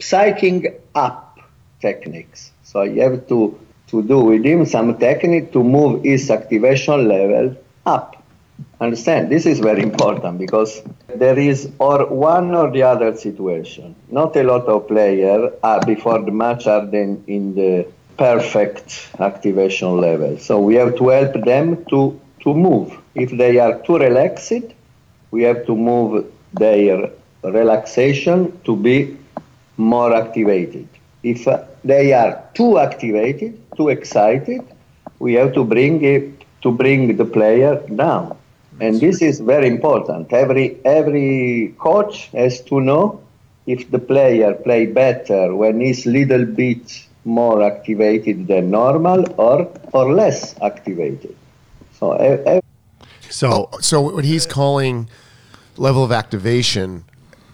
psyching 0.00 0.74
up 0.94 1.38
techniques. 1.80 2.50
So 2.64 2.80
I 2.80 2.88
have 2.98 3.28
to 3.28 3.58
to 3.88 4.02
do 4.02 4.20
with 4.20 4.44
him 4.44 4.66
some 4.66 4.98
technique 4.98 5.52
to 5.52 5.62
move 5.62 6.02
his 6.02 6.30
activation 6.30 7.06
level 7.06 7.56
up. 7.84 8.15
Understand? 8.78 9.30
This 9.30 9.46
is 9.46 9.58
very 9.60 9.82
important 9.82 10.38
because 10.38 10.82
there 11.14 11.38
is 11.38 11.70
or 11.78 12.06
one 12.06 12.54
or 12.54 12.70
the 12.70 12.82
other 12.82 13.16
situation. 13.16 13.94
Not 14.10 14.36
a 14.36 14.42
lot 14.42 14.66
of 14.66 14.86
players 14.86 15.52
are 15.62 15.80
before 15.86 16.22
the 16.22 16.30
match 16.30 16.66
are 16.66 16.84
then 16.84 17.24
in 17.26 17.54
the 17.54 17.86
perfect 18.18 19.08
activation 19.18 19.98
level. 19.98 20.38
So 20.38 20.60
we 20.60 20.74
have 20.74 20.96
to 20.96 21.08
help 21.08 21.44
them 21.44 21.84
to 21.86 22.20
to 22.40 22.54
move. 22.54 22.96
If 23.14 23.30
they 23.30 23.58
are 23.58 23.78
too 23.80 23.96
relaxed, 23.98 24.74
we 25.30 25.42
have 25.42 25.64
to 25.66 25.74
move 25.74 26.30
their 26.52 27.10
relaxation 27.42 28.60
to 28.64 28.76
be 28.76 29.16
more 29.76 30.14
activated. 30.14 30.86
If 31.22 31.48
they 31.82 32.12
are 32.12 32.44
too 32.54 32.78
activated, 32.78 33.58
too 33.76 33.88
excited, 33.88 34.62
we 35.18 35.34
have 35.34 35.54
to 35.54 35.64
bring 35.64 36.04
it 36.04 36.44
to 36.62 36.70
bring 36.70 37.16
the 37.16 37.24
player 37.24 37.82
down. 37.94 38.36
And 38.80 39.00
this 39.00 39.22
is 39.22 39.40
very 39.40 39.68
important. 39.68 40.32
Every 40.32 40.78
every 40.84 41.74
coach 41.78 42.28
has 42.32 42.60
to 42.62 42.80
know 42.80 43.20
if 43.66 43.90
the 43.90 43.98
player 43.98 44.52
play 44.54 44.86
better 44.86 45.54
when 45.56 45.80
he's 45.80 46.04
little 46.06 46.44
bit 46.44 47.02
more 47.24 47.62
activated 47.62 48.46
than 48.46 48.70
normal 48.70 49.24
or 49.40 49.68
or 49.92 50.12
less 50.12 50.54
activated. 50.60 51.34
So 51.98 52.14
e- 52.20 52.56
e- 52.56 52.60
So 53.30 53.68
So 53.80 54.00
what 54.00 54.24
he's 54.24 54.46
calling 54.46 55.08
level 55.76 56.04
of 56.04 56.12
activation, 56.12 57.04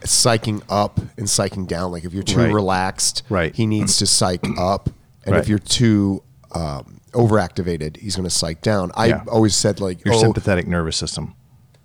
psyching 0.04 0.62
up 0.68 0.98
and 1.16 1.26
psyching 1.26 1.66
down. 1.66 1.92
Like 1.92 2.04
if 2.04 2.12
you're 2.12 2.22
too 2.22 2.38
Right. 2.40 2.52
relaxed, 2.52 3.22
Right. 3.28 3.54
he 3.54 3.66
needs 3.66 3.96
to 3.98 4.06
psych 4.06 4.44
up, 4.58 4.90
and 5.24 5.34
Right. 5.34 5.40
if 5.42 5.48
you're 5.48 5.58
too 5.58 6.22
um, 6.54 7.00
overactivated, 7.12 7.96
he's 7.98 8.16
going 8.16 8.24
to 8.24 8.30
psych 8.30 8.60
down. 8.62 8.90
I 8.94 9.06
Yeah. 9.06 9.24
always 9.30 9.54
said 9.54 9.80
like, 9.80 10.04
your 10.04 10.14
oh, 10.14 10.18
sympathetic 10.20 10.66
nervous 10.66 10.96
system. 10.96 11.34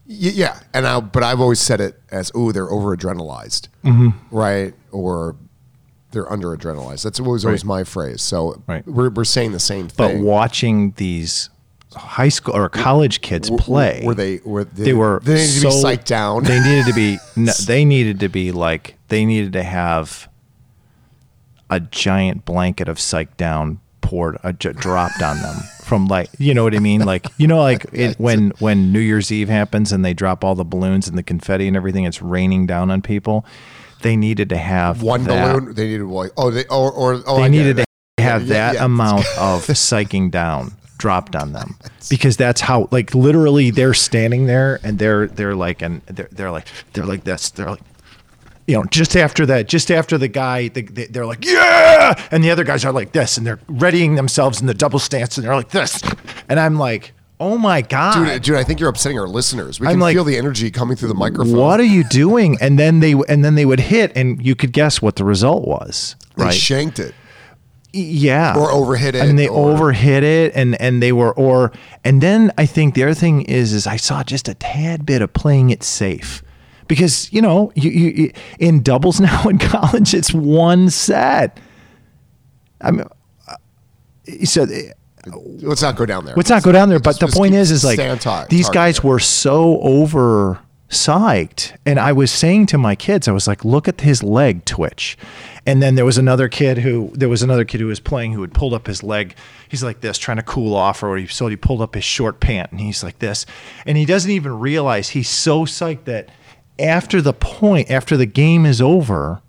Y- 0.07 0.15
yeah, 0.33 0.59
and 0.73 0.87
I 0.87 0.99
but 1.01 1.23
I've 1.23 1.41
always 1.41 1.59
said 1.59 1.81
it 1.81 2.01
as 2.11 2.31
oh 2.33 2.51
they're 2.51 2.71
over 2.71 2.95
adrenalized, 2.95 3.67
Mm-hmm. 3.83 4.09
right? 4.35 4.73
Or 4.91 5.35
they're 6.11 6.31
under 6.31 6.55
adrenalized. 6.55 7.03
That's 7.03 7.19
always 7.19 7.43
always 7.43 7.63
Right. 7.65 7.79
my 7.79 7.83
phrase. 7.83 8.21
So 8.21 8.61
Right. 8.67 8.87
we're 8.87 9.09
we're 9.09 9.25
saying 9.25 9.51
the 9.51 9.59
same 9.59 9.89
thing. 9.89 9.95
But 9.97 10.11
thing. 10.13 10.23
watching 10.23 10.93
these 10.95 11.49
high 11.93 12.29
school 12.29 12.55
or 12.55 12.69
college 12.69 13.19
kids 13.21 13.49
play, 13.49 14.01
were 14.05 14.13
they 14.13 14.39
were 14.45 14.63
they, 14.63 14.83
they 14.85 14.93
were 14.93 15.19
they 15.23 15.33
needed 15.35 15.47
to 15.61 15.61
be 15.67 15.71
so- 15.71 15.83
psyched 15.83 16.05
down. 16.05 16.43
They 16.45 16.59
needed 16.61 16.85
to 16.85 16.93
be. 16.93 17.17
No, 17.35 17.51
they 17.65 17.83
needed 17.83 18.21
to 18.21 18.29
be 18.29 18.51
like. 18.53 18.95
They 19.09 19.25
needed 19.25 19.51
to 19.53 19.63
have 19.63 20.29
a 21.69 21.79
giant 21.81 22.45
blanket 22.45 22.87
of 22.87 22.97
psych 22.99 23.35
down 23.35 23.79
poured, 24.07 24.37
uh, 24.43 24.53
j- 24.53 24.71
dropped 24.73 25.21
on 25.21 25.37
them 25.41 25.55
from 25.83 26.07
like, 26.07 26.29
you 26.37 26.53
know 26.53 26.63
what 26.63 26.73
I 26.73 26.79
mean? 26.79 27.01
Like, 27.01 27.25
you 27.37 27.45
know, 27.47 27.59
like 27.59 27.85
it, 27.91 28.17
when 28.19 28.51
when 28.59 28.91
New 28.93 28.99
Year's 28.99 29.31
Eve 29.31 29.49
happens 29.49 29.91
and 29.91 30.03
they 30.05 30.13
drop 30.13 30.43
all 30.43 30.55
the 30.55 30.63
balloons 30.63 31.07
and 31.07 31.17
the 31.17 31.23
confetti 31.23 31.67
and 31.67 31.75
everything, 31.75 32.05
it's 32.05 32.21
raining 32.21 32.65
down 32.65 32.89
on 32.89 33.01
people. 33.01 33.45
They 34.01 34.15
needed 34.15 34.49
to 34.49 34.57
have 34.57 35.01
one 35.03 35.23
that- 35.25 35.53
balloon. 35.57 35.75
They 35.75 35.87
needed 35.87 36.05
like 36.05 36.31
oh 36.37 36.51
they 36.51 36.65
or 36.67 36.91
or 36.91 37.21
oh 37.27 37.37
they 37.37 37.43
I 37.43 37.47
needed 37.49 37.77
to 37.77 37.85
have 38.19 38.43
Yeah, 38.43 38.53
that 38.53 38.73
yeah. 38.75 38.85
amount 38.85 39.25
of 39.37 39.65
psyching 39.67 40.31
down 40.31 40.73
dropped 40.97 41.35
on 41.35 41.51
them 41.53 41.77
because 42.09 42.37
that's 42.37 42.61
how 42.61 42.87
like 42.91 43.13
literally 43.13 43.69
they're 43.71 43.93
standing 43.93 44.45
there 44.47 44.79
and 44.83 44.97
they're 44.97 45.27
they're 45.27 45.53
like 45.55 45.81
and 45.83 46.01
they're, 46.07 46.29
they're 46.31 46.51
like 46.51 46.65
they're 46.93 47.05
like 47.05 47.23
this 47.23 47.49
they're 47.51 47.69
like 47.71 47.81
you 48.67 48.75
know 48.75 48.83
just 48.91 49.15
after 49.15 49.45
that 49.45 49.67
just 49.67 49.89
after 49.89 50.17
the 50.17 50.27
guy 50.27 50.67
the, 50.67 50.81
they, 50.81 51.05
they're 51.07 51.25
like 51.25 51.43
yeah! 51.45 52.13
And 52.31 52.43
the 52.43 52.51
other 52.51 52.63
guys 52.63 52.83
are 52.85 52.91
like 52.91 53.11
this 53.13 53.37
and 53.37 53.47
they're 53.47 53.59
readying 53.67 54.15
themselves 54.15 54.59
in 54.61 54.67
the 54.67 54.73
double 54.73 54.99
stance 54.99 55.37
and 55.37 55.45
they're 55.47 55.55
like 55.55 55.69
this. 55.69 56.01
And 56.49 56.59
i'm 56.59 56.77
like 56.77 57.13
oh 57.39 57.55
my 57.55 57.83
god. 57.83 58.25
Dude, 58.25 58.41
dude, 58.41 58.55
I 58.55 58.63
think 58.63 58.79
you're 58.79 58.89
upsetting 58.89 59.19
our 59.19 59.27
listeners. 59.27 59.79
We 59.79 59.85
I'm 59.85 59.93
can 59.93 59.99
like, 59.99 60.15
feel 60.15 60.23
the 60.23 60.37
energy 60.37 60.71
coming 60.71 60.97
through 60.97 61.09
the 61.09 61.13
microphone. 61.13 61.55
what 61.55 61.79
are 61.79 61.83
you 61.83 62.03
doing? 62.03 62.57
And 62.59 62.79
then 62.79 62.99
they 62.99 63.13
and 63.29 63.45
then 63.45 63.53
they 63.53 63.63
would 63.65 63.79
hit 63.79 64.11
and 64.15 64.43
you 64.43 64.55
could 64.55 64.71
guess 64.73 65.01
what 65.03 65.17
the 65.17 65.23
result 65.23 65.67
was 65.67 66.15
They 66.35 66.45
right? 66.45 66.53
shanked 66.53 66.97
it. 66.97 67.13
yeah. 67.93 68.55
Or 68.57 68.69
overhit 68.71 69.09
it, 69.09 69.15
and 69.17 69.37
they 69.37 69.47
or- 69.47 69.75
overhit 69.75 70.23
it 70.23 70.51
and 70.55 70.79
and 70.81 71.01
they 71.01 71.11
were 71.11 71.31
or 71.33 71.71
and 72.03 72.21
then 72.21 72.51
i 72.57 72.65
think 72.65 72.95
the 72.95 73.03
other 73.03 73.13
thing 73.13 73.43
is 73.43 73.71
is 73.71 73.87
i 73.87 73.97
saw 73.97 74.23
just 74.23 74.47
a 74.47 74.53
tad 74.55 75.05
bit 75.05 75.21
of 75.21 75.31
playing 75.33 75.69
it 75.69 75.83
safe 75.83 76.41
because 76.87 77.31
you 77.31 77.41
know 77.41 77.71
you, 77.75 77.89
you, 77.91 78.31
in 78.59 78.81
doubles 78.81 79.19
now 79.21 79.43
in 79.43 79.57
college 79.57 80.13
it's 80.13 80.33
one 80.33 80.89
set 80.89 81.59
i 82.81 82.91
mean 82.91 83.05
uh, 83.47 83.55
so 84.45 84.65
Let's 85.33 85.81
not 85.81 85.95
go 85.95 86.05
down 86.05 86.25
there. 86.25 86.35
Let's 86.35 86.49
not 86.49 86.63
go 86.63 86.71
down 86.71 86.89
there. 86.89 86.99
But 86.99 87.19
Just- 87.19 87.33
the 87.33 87.37
point 87.37 87.53
is, 87.53 87.71
is 87.71 87.83
like 87.83 87.99
these 88.49 88.69
guys 88.69 89.03
were 89.03 89.19
so 89.19 89.79
over 89.81 90.59
psyched, 90.89 91.75
and 91.85 91.99
I 91.99 92.13
was 92.13 92.31
saying 92.31 92.67
to 92.67 92.77
my 92.77 92.95
kids, 92.95 93.27
I 93.27 93.31
was 93.31 93.47
like, 93.47 93.65
look 93.65 93.87
at 93.87 94.01
his 94.01 94.23
leg 94.23 94.63
twitch. 94.65 95.17
And 95.65 95.83
then 95.83 95.95
there 95.95 96.05
was 96.05 96.17
another 96.17 96.47
kid 96.47 96.77
who 96.77 97.11
there 97.13 97.27
was 97.27 97.43
another 97.43 97.65
kid 97.65 97.81
who 97.81 97.87
was 97.87 97.99
playing 97.99 98.31
who 98.31 98.41
had 98.41 98.53
pulled 98.53 98.73
up 98.73 98.87
his 98.87 99.03
leg. 99.03 99.35
He's 99.67 99.83
like 99.83 99.99
this, 99.99 100.17
trying 100.17 100.37
to 100.37 100.43
cool 100.43 100.73
off, 100.73 101.03
or 101.03 101.17
he 101.17 101.27
so 101.27 101.47
he 101.47 101.57
pulled 101.57 101.81
up 101.81 101.95
his 101.95 102.05
short 102.05 102.39
pant, 102.39 102.71
and 102.71 102.79
he's 102.79 103.03
like 103.03 103.19
this, 103.19 103.45
and 103.85 103.97
he 103.97 104.05
doesn't 104.05 104.31
even 104.31 104.59
realize 104.59 105.09
he's 105.09 105.29
so 105.29 105.65
psyched 105.65 106.05
that 106.05 106.29
after 106.79 107.21
the 107.21 107.33
point, 107.33 107.89
after 107.89 108.17
the 108.17 108.25
game 108.25 108.65
is 108.65 108.81
over, 108.81 109.41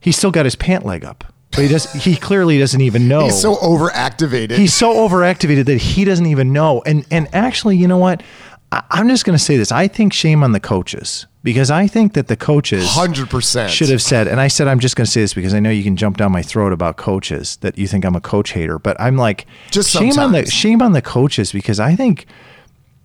he's 0.00 0.16
still 0.16 0.30
got 0.30 0.46
his 0.46 0.56
pant 0.56 0.84
leg 0.84 1.04
up. 1.04 1.24
But 1.52 1.62
he 1.62 1.68
does. 1.68 1.92
He 1.92 2.16
clearly 2.16 2.58
doesn't 2.58 2.80
even 2.80 3.08
know. 3.08 3.24
He's 3.24 3.40
so 3.40 3.56
overactivated. 3.56 4.56
He's 4.56 4.74
so 4.74 4.94
overactivated 5.08 5.66
that 5.66 5.78
he 5.78 6.04
doesn't 6.04 6.26
even 6.26 6.52
know. 6.52 6.82
And 6.86 7.04
and 7.10 7.28
actually, 7.34 7.76
you 7.76 7.88
know 7.88 7.98
what? 7.98 8.22
I, 8.72 8.82
I'm 8.90 9.08
just 9.08 9.24
going 9.24 9.36
to 9.36 9.42
say 9.44 9.56
this. 9.56 9.72
I 9.72 9.88
think 9.88 10.12
shame 10.12 10.44
on 10.44 10.52
the 10.52 10.60
coaches 10.60 11.26
because 11.42 11.70
I 11.70 11.86
think 11.86 12.12
that 12.14 12.28
the 12.28 12.36
coaches 12.36 12.86
100%. 12.86 13.68
should 13.68 13.88
have 13.88 14.02
said. 14.02 14.28
And 14.28 14.40
I 14.40 14.48
said 14.48 14.68
I'm 14.68 14.78
just 14.78 14.94
going 14.94 15.06
to 15.06 15.10
say 15.10 15.22
this 15.22 15.34
because 15.34 15.54
I 15.54 15.60
know 15.60 15.70
you 15.70 15.82
can 15.82 15.96
jump 15.96 16.18
down 16.18 16.30
my 16.32 16.42
throat 16.42 16.72
about 16.72 16.96
coaches 16.96 17.56
that 17.62 17.78
you 17.78 17.88
think 17.88 18.04
I'm 18.04 18.14
a 18.14 18.20
coach 18.20 18.52
hater. 18.52 18.78
But 18.78 19.00
I'm 19.00 19.16
like, 19.16 19.46
Just 19.70 19.90
shame 19.90 20.18
on 20.18 20.32
the 20.32 20.46
shame 20.46 20.82
on 20.82 20.92
the 20.92 21.02
coaches 21.02 21.52
because 21.52 21.80
I 21.80 21.96
think 21.96 22.26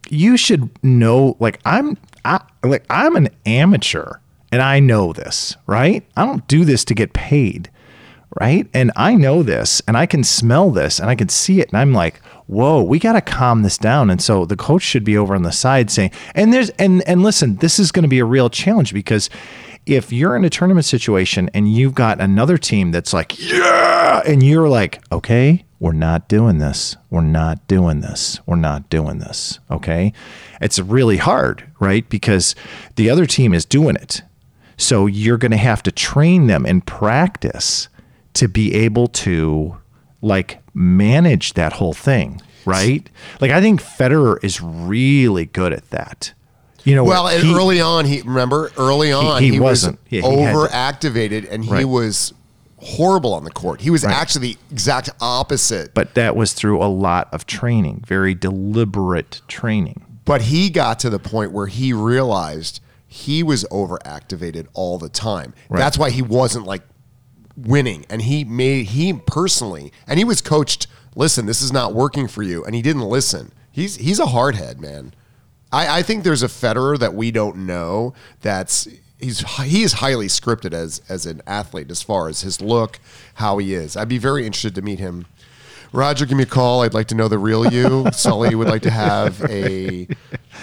you 0.10 0.38
should 0.38 0.70
know. 0.84 1.38
Like 1.40 1.60
I'm 1.66 1.98
I, 2.24 2.42
like 2.64 2.86
I'm 2.90 3.16
an 3.16 3.30
amateur 3.46 4.20
and 4.52 4.62
I 4.62 4.80
know 4.80 5.14
this, 5.14 5.56
right? 5.68 6.06
I 6.16 6.26
don't 6.26 6.48
do 6.48 6.66
this 6.66 6.86
to 6.86 6.94
get 6.94 7.14
paid 7.14 7.70
right? 8.40 8.68
And 8.74 8.92
I 8.96 9.16
know 9.16 9.44
this 9.44 9.82
and 9.88 9.98
I 9.98 10.06
can 10.06 10.24
smell 10.24 10.70
this 10.70 11.00
and 11.00 11.10
I 11.10 11.16
can 11.16 11.30
see 11.30 11.62
it. 11.62 11.70
And 11.70 11.78
I'm 11.78 11.94
like, 11.94 12.18
whoa, 12.48 12.84
we 12.84 13.00
got 13.00 13.14
to 13.14 13.22
calm 13.22 13.64
this 13.64 13.78
down. 13.78 14.10
And 14.10 14.22
so 14.22 14.46
the 14.46 14.58
coach 14.58 14.82
should 14.82 15.04
be 15.04 15.18
over 15.18 15.36
on 15.36 15.44
the 15.44 15.52
side 15.52 15.90
saying, 15.90 16.12
and 16.36 16.54
there's, 16.54 16.70
and, 16.72 17.02
and 17.08 17.24
listen, 17.24 17.56
this 17.58 17.80
is 17.80 17.92
going 17.92 18.04
to 18.04 18.10
be 18.10 18.20
a 18.20 18.26
real 18.26 18.50
challenge 18.50 18.94
because 18.94 19.30
if 19.86 20.12
you're 20.12 20.36
in 20.36 20.44
a 20.44 20.50
tournament 20.50 20.86
situation 20.86 21.50
and 21.54 21.72
you've 21.72 21.96
got 21.96 22.20
another 22.20 22.58
team 22.58 22.92
that's 22.92 23.14
like, 23.14 23.40
yeah, 23.40 24.22
and 24.26 24.44
you're 24.44 24.68
like, 24.68 25.02
okay, 25.12 25.64
we're 25.86 25.92
not 25.92 26.28
doing 26.28 26.58
this. 26.58 26.98
We're 27.12 27.22
not 27.22 27.68
doing 27.68 28.02
this. 28.02 28.40
We're 28.48 28.56
not 28.56 28.90
doing 28.90 29.20
this. 29.20 29.60
Okay. 29.70 30.14
It's 30.60 30.80
really 30.80 31.18
hard, 31.18 31.64
right? 31.80 32.10
Because 32.10 32.56
the 32.96 33.08
other 33.08 33.28
team 33.28 33.54
is 33.54 33.66
doing 33.66 33.96
it. 33.96 34.24
So 34.78 35.06
you're 35.06 35.38
going 35.38 35.52
to 35.52 35.58
have 35.58 35.84
to 35.84 35.92
train 35.92 36.48
them 36.48 36.66
and 36.66 36.84
practice 36.84 37.88
to 38.34 38.48
be 38.48 38.74
able 38.74 39.06
to 39.10 39.78
like 40.24 40.58
manage 40.74 41.54
that 41.54 41.74
whole 41.74 41.94
thing, 41.94 42.42
right? 42.66 43.08
Like 43.40 43.52
I 43.52 43.62
think 43.62 43.80
Federer 43.80 44.44
is 44.44 44.60
really 44.64 45.46
good 45.46 45.72
at 45.72 45.88
that. 45.92 46.34
You 46.84 46.96
know, 46.96 47.04
well, 47.04 47.28
and 47.28 47.44
he- 47.44 47.54
early 47.56 47.80
on, 47.80 48.06
he 48.06 48.22
remember 48.24 48.72
early 48.76 49.12
on 49.12 49.40
he 49.40 49.52
he, 49.52 49.60
wasn't. 49.60 50.00
was 50.02 50.12
Yeah, 50.12 50.22
he 50.22 50.28
overactivated 50.28 51.48
and 51.52 51.64
he 51.64 51.72
Right. 51.72 51.86
was 51.86 52.34
horrible 52.86 53.34
on 53.34 53.44
the 53.44 53.52
court. 53.52 53.82
He 53.82 53.90
was 53.90 54.04
Right. 54.04 54.16
actually 54.16 54.54
the 54.54 54.58
exact 54.72 55.10
opposite. 55.20 55.94
but 55.94 56.14
that 56.14 56.36
was 56.36 56.54
through 56.54 56.82
a 56.84 56.86
lot 56.88 57.28
of 57.34 57.46
training, 57.46 58.04
very 58.08 58.34
deliberate 58.36 59.42
training. 59.48 60.02
But 60.24 60.44
he 60.44 60.70
got 60.70 61.00
to 61.00 61.10
the 61.10 61.20
point 61.20 61.52
where 61.52 61.68
he 61.68 61.94
realized 61.94 62.80
he 63.08 63.44
was 63.44 63.64
overactivated 63.72 64.68
all 64.74 64.98
the 64.98 65.10
time. 65.10 65.54
Right. 65.70 65.80
That's 65.80 65.98
why 65.98 66.10
he 66.10 66.22
wasn't 66.22 66.66
like 66.66 66.82
winning. 67.58 68.06
And 68.10 68.22
he 68.24 68.44
made 68.44 68.88
he 68.88 69.14
personally 69.14 69.92
and 70.08 70.18
he 70.20 70.26
was 70.26 70.42
coached, 70.42 70.88
listen, 71.16 71.46
this 71.46 71.62
is 71.62 71.72
not 71.72 71.94
working 71.94 72.28
for 72.28 72.44
you. 72.44 72.64
And 72.66 72.76
he 72.76 72.82
didn't 72.82 73.04
listen. 73.04 73.52
He's 73.72 73.96
he's 73.98 74.20
a 74.20 74.26
hardhead, 74.26 74.80
man. 74.80 75.14
I, 75.72 76.00
I 76.00 76.02
think 76.04 76.24
there's 76.24 76.44
a 76.44 76.48
Federer 76.48 76.98
that 77.00 77.14
we 77.14 77.32
don't 77.32 77.58
know 77.66 78.14
that's 78.42 78.88
he's 79.20 79.40
he 79.62 79.84
is 79.84 79.94
highly 79.94 80.28
scripted 80.28 80.74
as 80.74 81.02
as 81.10 81.26
an 81.26 81.42
athlete 81.48 81.92
as 81.92 82.02
far 82.02 82.28
as 82.28 82.42
his 82.42 82.62
look, 82.62 83.00
how 83.36 83.58
he 83.58 83.74
is. 83.74 83.96
I'd 83.96 84.10
be 84.10 84.18
very 84.18 84.46
interested 84.46 84.76
to 84.76 84.82
meet 84.82 85.00
him. 85.00 85.26
Roger, 85.92 86.26
give 86.26 86.38
me 86.38 86.44
a 86.44 86.48
call. 86.48 86.82
I'd 86.82 86.94
like 86.94 87.08
to 87.08 87.16
know 87.16 87.28
the 87.28 87.38
real 87.38 87.72
you. 87.72 88.06
Sully 88.14 88.54
would 88.54 88.68
like 88.68 88.82
to 88.82 88.92
have 88.92 89.42
a 89.50 90.08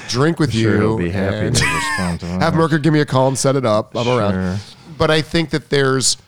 drink 0.08 0.38
with 0.38 0.54
you. 0.54 0.64
Sure, 0.64 0.76
he'll 0.76 0.98
be 0.98 1.10
happy 1.10 1.50
to 1.50 1.64
respond 1.64 2.20
to. 2.20 2.26
Have 2.26 2.54
Mirka 2.54 2.82
give 2.82 2.92
me 2.92 3.00
a 3.00 3.06
call 3.06 3.28
and 3.28 3.38
set 3.38 3.56
it 3.56 3.64
up. 3.64 3.96
I'm 3.96 4.06
around. 4.06 4.60
But 4.98 5.10
I 5.10 5.22
think 5.22 5.50
that 5.50 5.70
there's 5.70 6.18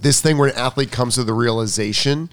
this 0.00 0.20
thing 0.20 0.38
where 0.38 0.48
an 0.48 0.56
athlete 0.56 0.90
comes 0.90 1.14
to 1.14 1.24
the 1.24 1.32
realization. 1.32 2.30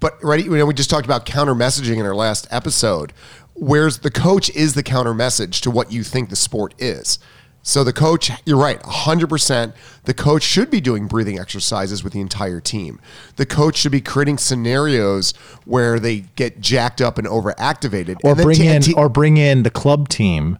But 0.00 0.22
right, 0.24 0.42
you 0.42 0.50
know, 0.50 0.64
we 0.64 0.72
just 0.72 0.88
talked 0.88 1.04
about 1.04 1.26
counter 1.26 1.54
messaging 1.54 1.98
in 1.98 2.06
our 2.06 2.14
last 2.14 2.48
episode. 2.50 3.12
Where's 3.54 3.98
the 3.98 4.10
coach 4.10 4.48
is 4.50 4.72
the 4.72 4.82
counter 4.82 5.12
message 5.12 5.60
to 5.60 5.70
what 5.70 5.92
you 5.92 6.02
think 6.02 6.30
the 6.30 6.36
sport 6.36 6.74
is. 6.78 7.18
So 7.62 7.84
the 7.84 7.92
coach, 7.92 8.30
you're 8.46 8.56
right, 8.58 8.80
100%. 8.82 9.74
The 10.04 10.14
coach 10.14 10.42
should 10.42 10.70
be 10.70 10.80
doing 10.80 11.06
breathing 11.06 11.38
exercises 11.38 12.02
with 12.02 12.14
the 12.14 12.20
entire 12.20 12.60
team. 12.60 12.98
The 13.36 13.44
coach 13.44 13.76
should 13.76 13.92
be 13.92 14.00
creating 14.00 14.38
scenarios 14.38 15.32
where 15.66 16.00
they 16.00 16.20
get 16.36 16.60
jacked 16.60 17.00
up 17.02 17.18
and 17.18 17.26
overactivated. 17.26 18.16
Or 18.24 18.30
and 18.30 18.38
then 18.38 18.44
bring 18.44 18.56
t- 18.56 18.66
in 18.66 18.82
t- 18.82 18.94
or 18.94 19.08
bring 19.10 19.36
in 19.36 19.62
the 19.62 19.70
club 19.70 20.08
team 20.08 20.58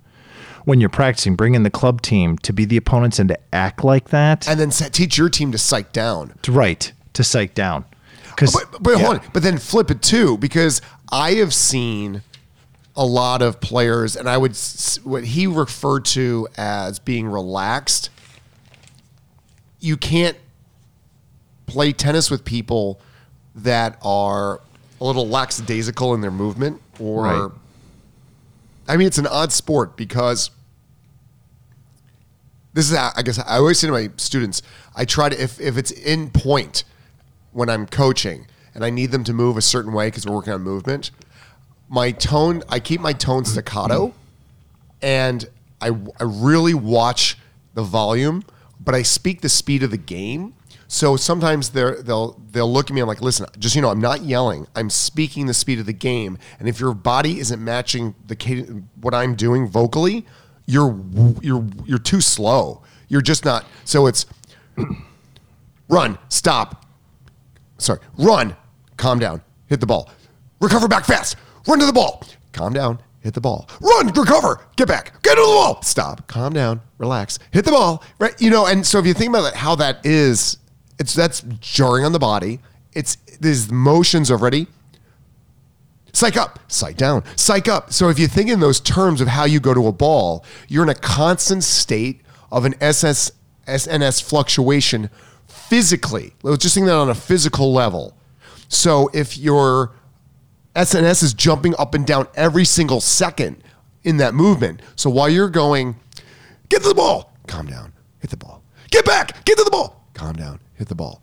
when 0.64 0.78
you're 0.78 0.90
practicing, 0.90 1.36
bring 1.36 1.54
in 1.54 1.62
the 1.62 1.70
club 1.70 2.02
team 2.02 2.36
to 2.38 2.52
be 2.52 2.66
the 2.66 2.76
opponents 2.76 3.18
and 3.18 3.28
to 3.30 3.38
act 3.52 3.82
like 3.82 4.10
that. 4.10 4.46
and 4.46 4.60
then 4.60 4.70
set, 4.70 4.92
teach 4.92 5.16
your 5.16 5.30
team 5.30 5.50
to 5.52 5.58
psych 5.58 5.92
down. 5.92 6.34
right. 6.48 6.92
To 7.14 7.24
psych 7.24 7.54
down. 7.54 7.86
Because 8.28 8.52
But, 8.52 8.82
but 8.82 9.00
hold 9.00 9.16
on. 9.18 9.22
But 9.32 9.42
then 9.42 9.58
flip 9.58 9.90
it 9.90 10.02
too, 10.02 10.36
because 10.38 10.80
I 11.10 11.32
have 11.32 11.52
seen 11.52 12.22
a 13.00 13.06
lot 13.06 13.40
of 13.40 13.62
players, 13.62 14.14
and 14.14 14.28
I 14.28 14.36
would 14.36 14.54
what 15.04 15.24
he 15.24 15.46
referred 15.46 16.04
to 16.06 16.46
as 16.58 16.98
being 16.98 17.26
relaxed. 17.26 18.10
You 19.80 19.96
can't 19.96 20.36
play 21.64 21.94
tennis 21.94 22.30
with 22.30 22.44
people 22.44 23.00
that 23.54 23.96
are 24.02 24.60
a 25.00 25.04
little 25.04 25.26
lackadaisical 25.26 26.12
in 26.12 26.20
their 26.20 26.30
movement, 26.30 26.82
or 26.98 27.22
Right. 27.22 27.50
I 28.86 28.98
mean, 28.98 29.06
it's 29.06 29.16
an 29.16 29.26
odd 29.26 29.50
sport 29.50 29.96
because 29.96 30.50
this 32.74 32.90
is 32.90 32.94
I 32.94 33.22
guess 33.22 33.38
I 33.38 33.56
always 33.56 33.78
say 33.78 33.86
to 33.86 33.94
my 33.94 34.10
students, 34.18 34.60
I 34.94 35.06
try 35.06 35.30
to 35.30 35.42
if 35.42 35.58
if 35.58 35.78
it's 35.78 35.90
in 35.90 36.28
point 36.28 36.84
when 37.52 37.70
I'm 37.70 37.86
coaching 37.86 38.46
and 38.74 38.84
I 38.84 38.90
need 38.90 39.10
them 39.10 39.24
to 39.24 39.32
move 39.32 39.56
a 39.56 39.62
certain 39.62 39.94
way 39.94 40.08
because 40.08 40.26
we're 40.26 40.34
working 40.34 40.52
on 40.52 40.60
movement, 40.60 41.12
my 41.90 42.12
tone 42.12 42.62
I 42.70 42.80
keep 42.80 43.02
my 43.02 43.12
tone 43.12 43.44
staccato 43.44 44.14
and 45.02 45.46
I 45.80 45.88
I 45.88 46.24
really 46.24 46.72
watch 46.72 47.36
the 47.74 47.82
volume, 47.82 48.44
but 48.78 48.94
I 48.94 49.02
speak 49.02 49.42
the 49.42 49.48
speed 49.48 49.82
of 49.82 49.90
the 49.90 49.98
game. 49.98 50.54
So 50.88 51.16
sometimes 51.16 51.70
they're, 51.70 52.02
they'll 52.02 52.40
they'll 52.50 52.72
look 52.72 52.90
at 52.90 52.94
me. 52.94 53.00
I'm 53.00 53.06
like, 53.06 53.22
listen, 53.22 53.46
just 53.58 53.76
you 53.76 53.82
know, 53.82 53.90
I'm 53.90 54.00
not 54.00 54.22
yelling. 54.22 54.66
I'm 54.74 54.90
speaking 54.90 55.46
the 55.46 55.54
speed 55.54 55.78
of 55.78 55.86
the 55.86 55.92
game. 55.92 56.38
And 56.58 56.68
if 56.68 56.80
your 56.80 56.94
body 56.94 57.38
isn't 57.38 57.62
matching 57.62 58.14
the 58.26 58.82
what 59.00 59.14
I'm 59.14 59.34
doing 59.34 59.68
vocally, 59.68 60.26
you're 60.66 60.98
you're 61.40 61.66
you're 61.84 61.98
too 61.98 62.20
slow. 62.20 62.82
You're 63.08 63.20
just 63.20 63.44
not. 63.44 63.66
So 63.84 64.06
it's 64.06 64.26
run, 65.88 66.18
stop. 66.28 66.86
Sorry, 67.78 68.00
run, 68.18 68.56
calm 68.96 69.18
down, 69.18 69.42
hit 69.68 69.80
the 69.80 69.86
ball, 69.86 70.10
recover 70.60 70.86
back 70.86 71.04
fast, 71.04 71.36
run 71.66 71.78
to 71.78 71.86
the 71.86 71.92
ball, 71.92 72.24
calm 72.52 72.72
down, 72.72 73.00
hit 73.20 73.34
the 73.34 73.40
ball, 73.40 73.68
run, 73.80 74.08
recover, 74.08 74.66
get 74.76 74.88
back, 74.88 75.22
get 75.22 75.34
to 75.34 75.40
the 75.40 75.46
ball, 75.46 75.82
stop, 75.82 76.26
calm 76.26 76.52
down, 76.52 76.80
relax, 76.98 77.38
hit 77.50 77.64
the 77.64 77.70
ball, 77.70 78.02
right? 78.18 78.40
You 78.40 78.50
know, 78.50 78.66
and 78.66 78.86
so 78.86 78.98
if 78.98 79.06
you 79.06 79.14
think 79.14 79.30
about 79.30 79.52
it, 79.52 79.56
how 79.56 79.74
that 79.76 80.04
is, 80.04 80.58
it's 80.98 81.14
that's 81.14 81.42
jarring 81.60 82.04
on 82.04 82.12
the 82.12 82.18
body. 82.18 82.60
It's 82.92 83.16
these 83.40 83.70
motions 83.70 84.30
of 84.30 84.42
ready, 84.42 84.66
psych 86.12 86.36
up, 86.36 86.58
psych 86.68 86.96
down, 86.96 87.24
psych 87.36 87.68
up. 87.68 87.92
So 87.92 88.08
if 88.08 88.18
you 88.18 88.26
think 88.26 88.50
in 88.50 88.60
those 88.60 88.80
terms 88.80 89.20
of 89.20 89.28
how 89.28 89.44
you 89.44 89.60
go 89.60 89.74
to 89.74 89.86
a 89.86 89.92
ball, 89.92 90.44
you're 90.68 90.82
in 90.82 90.88
a 90.88 90.94
constant 90.94 91.64
state 91.64 92.20
of 92.50 92.64
an 92.64 92.74
SS, 92.80 93.32
SNS 93.66 94.22
fluctuation 94.22 95.10
physically. 95.46 96.32
Let's 96.42 96.62
just 96.62 96.74
think 96.74 96.86
that 96.86 96.96
on 96.96 97.10
a 97.10 97.14
physical 97.14 97.72
level. 97.72 98.16
So 98.68 99.10
if 99.12 99.38
your 99.38 99.92
SNS 100.74 101.22
is 101.22 101.34
jumping 101.34 101.74
up 101.78 101.94
and 101.94 102.06
down 102.06 102.28
every 102.34 102.64
single 102.64 103.00
second 103.00 103.62
in 104.04 104.18
that 104.18 104.34
movement. 104.34 104.80
So 104.96 105.10
while 105.10 105.28
you're 105.28 105.50
going, 105.50 105.96
get 106.68 106.82
to 106.82 106.88
the 106.88 106.94
ball, 106.94 107.34
calm 107.46 107.66
down, 107.66 107.92
hit 108.20 108.30
the 108.30 108.36
ball, 108.36 108.62
get 108.90 109.04
back, 109.04 109.44
get 109.44 109.58
to 109.58 109.64
the 109.64 109.70
ball, 109.70 110.04
calm 110.14 110.34
down, 110.36 110.60
hit 110.74 110.88
the 110.88 110.94
ball 110.94 111.22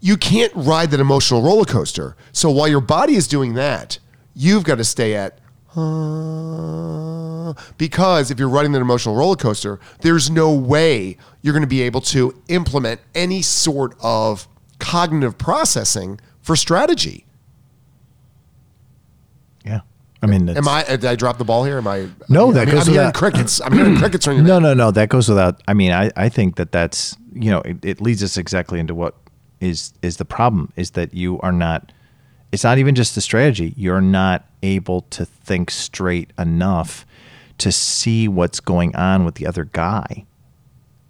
you 0.00 0.16
can't 0.16 0.52
ride 0.54 0.90
that 0.90 1.00
emotional 1.00 1.42
roller 1.42 1.64
coaster. 1.64 2.16
So 2.32 2.50
while 2.50 2.68
your 2.68 2.80
body 2.80 3.14
is 3.14 3.26
doing 3.26 3.54
that, 3.54 3.98
you've 4.34 4.64
got 4.64 4.76
to 4.76 4.84
stay 4.84 5.14
at 5.16 5.38
uh, 5.76 7.52
because 7.76 8.30
if 8.30 8.38
you're 8.38 8.48
riding 8.48 8.72
that 8.72 8.80
emotional 8.80 9.14
roller 9.14 9.36
coaster, 9.36 9.80
there's 10.00 10.30
no 10.30 10.52
way 10.52 11.16
you're 11.42 11.52
going 11.52 11.62
to 11.62 11.66
be 11.68 11.82
able 11.82 12.00
to 12.00 12.40
implement 12.48 13.00
any 13.14 13.42
sort 13.42 13.96
of 14.00 14.48
cognitive 14.78 15.36
processing 15.36 16.20
for 16.40 16.56
strategy. 16.56 17.26
I 20.20 20.26
mean, 20.26 20.48
Am 20.48 20.66
I? 20.66 20.82
Did 20.82 21.04
I 21.04 21.14
drop 21.14 21.38
the 21.38 21.44
ball 21.44 21.64
here? 21.64 21.78
Am 21.78 21.86
I? 21.86 22.08
No, 22.28 22.50
I 22.50 22.52
that 22.54 22.66
mean, 22.66 22.74
goes 22.74 22.88
I'm 22.88 22.92
hearing 22.94 23.06
without- 23.08 23.14
crickets. 23.14 23.60
I'm 23.60 23.72
hearing 23.72 23.96
crickets 23.96 24.26
No, 24.26 24.58
no, 24.58 24.74
no. 24.74 24.90
That 24.90 25.08
goes 25.10 25.28
without. 25.28 25.62
I 25.68 25.74
mean, 25.74 25.92
I, 25.92 26.10
I 26.16 26.28
think 26.28 26.56
that 26.56 26.72
that's 26.72 27.16
you 27.32 27.50
know 27.50 27.60
it, 27.60 27.84
it 27.84 28.00
leads 28.00 28.22
us 28.24 28.36
exactly 28.36 28.80
into 28.80 28.94
what 28.94 29.14
is 29.60 29.92
is 30.02 30.16
the 30.16 30.24
problem 30.24 30.72
is 30.76 30.92
that 30.92 31.14
you 31.14 31.38
are 31.40 31.52
not. 31.52 31.92
It's 32.50 32.64
not 32.64 32.78
even 32.78 32.94
just 32.94 33.14
the 33.14 33.20
strategy. 33.20 33.74
You're 33.76 34.00
not 34.00 34.44
able 34.62 35.02
to 35.10 35.24
think 35.24 35.70
straight 35.70 36.32
enough 36.38 37.04
to 37.58 37.70
see 37.70 38.26
what's 38.26 38.58
going 38.58 38.96
on 38.96 39.24
with 39.24 39.34
the 39.36 39.46
other 39.46 39.64
guy. 39.64 40.24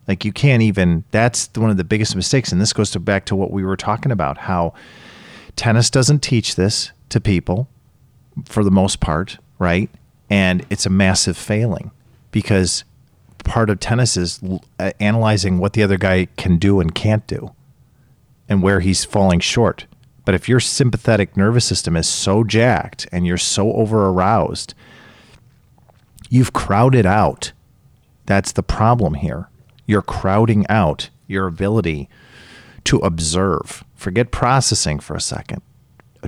Like 0.06 0.24
you 0.24 0.32
can't 0.32 0.62
even. 0.62 1.04
That's 1.12 1.48
one 1.54 1.70
of 1.70 1.76
the 1.78 1.84
biggest 1.84 2.14
mistakes, 2.14 2.52
and 2.52 2.60
this 2.60 2.74
goes 2.74 2.90
to 2.90 3.00
back 3.00 3.24
to 3.26 3.36
what 3.36 3.52
we 3.52 3.64
were 3.64 3.76
talking 3.76 4.12
about. 4.12 4.36
How 4.36 4.74
tennis 5.56 5.88
doesn't 5.88 6.20
teach 6.22 6.56
this 6.56 6.92
to 7.08 7.20
people 7.22 7.68
for 8.44 8.64
the 8.64 8.70
most 8.70 9.00
part, 9.00 9.38
right? 9.58 9.90
And 10.30 10.64
it's 10.70 10.86
a 10.86 10.90
massive 10.90 11.36
failing 11.36 11.90
because 12.30 12.84
part 13.44 13.70
of 13.70 13.80
tennis 13.80 14.16
is 14.16 14.40
uh, 14.78 14.90
analyzing 15.00 15.58
what 15.58 15.72
the 15.72 15.82
other 15.82 15.96
guy 15.96 16.26
can 16.36 16.58
do 16.58 16.80
and 16.80 16.94
can't 16.94 17.26
do 17.26 17.54
and 18.48 18.62
where 18.62 18.80
he's 18.80 19.04
falling 19.04 19.40
short. 19.40 19.86
But 20.24 20.34
if 20.34 20.48
your 20.48 20.60
sympathetic 20.60 21.36
nervous 21.36 21.64
system 21.64 21.96
is 21.96 22.06
so 22.06 22.44
jacked 22.44 23.06
and 23.10 23.26
you're 23.26 23.38
so 23.38 23.72
over 23.72 24.06
aroused, 24.08 24.74
you've 26.28 26.52
crowded 26.52 27.06
out. 27.06 27.52
That's 28.26 28.52
the 28.52 28.62
problem 28.62 29.14
here. 29.14 29.48
You're 29.86 30.02
crowding 30.02 30.66
out 30.68 31.08
your 31.26 31.46
ability 31.46 32.10
to 32.84 32.98
observe. 32.98 33.84
Forget 33.94 34.30
processing 34.30 34.98
for 34.98 35.14
a 35.14 35.20
second, 35.20 35.62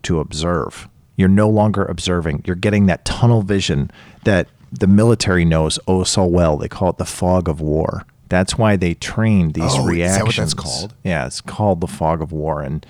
to 0.02 0.20
observe. 0.20 0.88
You're 1.20 1.28
no 1.28 1.48
longer 1.50 1.84
observing. 1.84 2.44
You're 2.46 2.56
getting 2.56 2.86
that 2.86 3.04
tunnel 3.04 3.42
vision 3.42 3.90
that 4.24 4.48
the 4.72 4.86
military 4.86 5.44
knows 5.44 5.78
oh 5.86 6.02
so 6.02 6.24
well. 6.24 6.56
They 6.56 6.66
call 6.68 6.90
it 6.90 6.96
the 6.96 7.04
fog 7.04 7.46
of 7.46 7.60
war. 7.60 8.06
That's 8.30 8.56
why 8.56 8.76
they 8.76 8.94
train 8.94 9.52
these 9.52 9.74
Oh, 9.74 9.80
is 9.82 9.86
reactions. 9.86 10.18
that 10.18 10.24
what 10.26 10.36
that's 10.36 10.54
called? 10.54 10.94
Yeah, 11.04 11.26
it's 11.26 11.40
called 11.42 11.80
the 11.82 11.86
fog 11.86 12.22
of 12.22 12.32
war. 12.32 12.62
And 12.62 12.86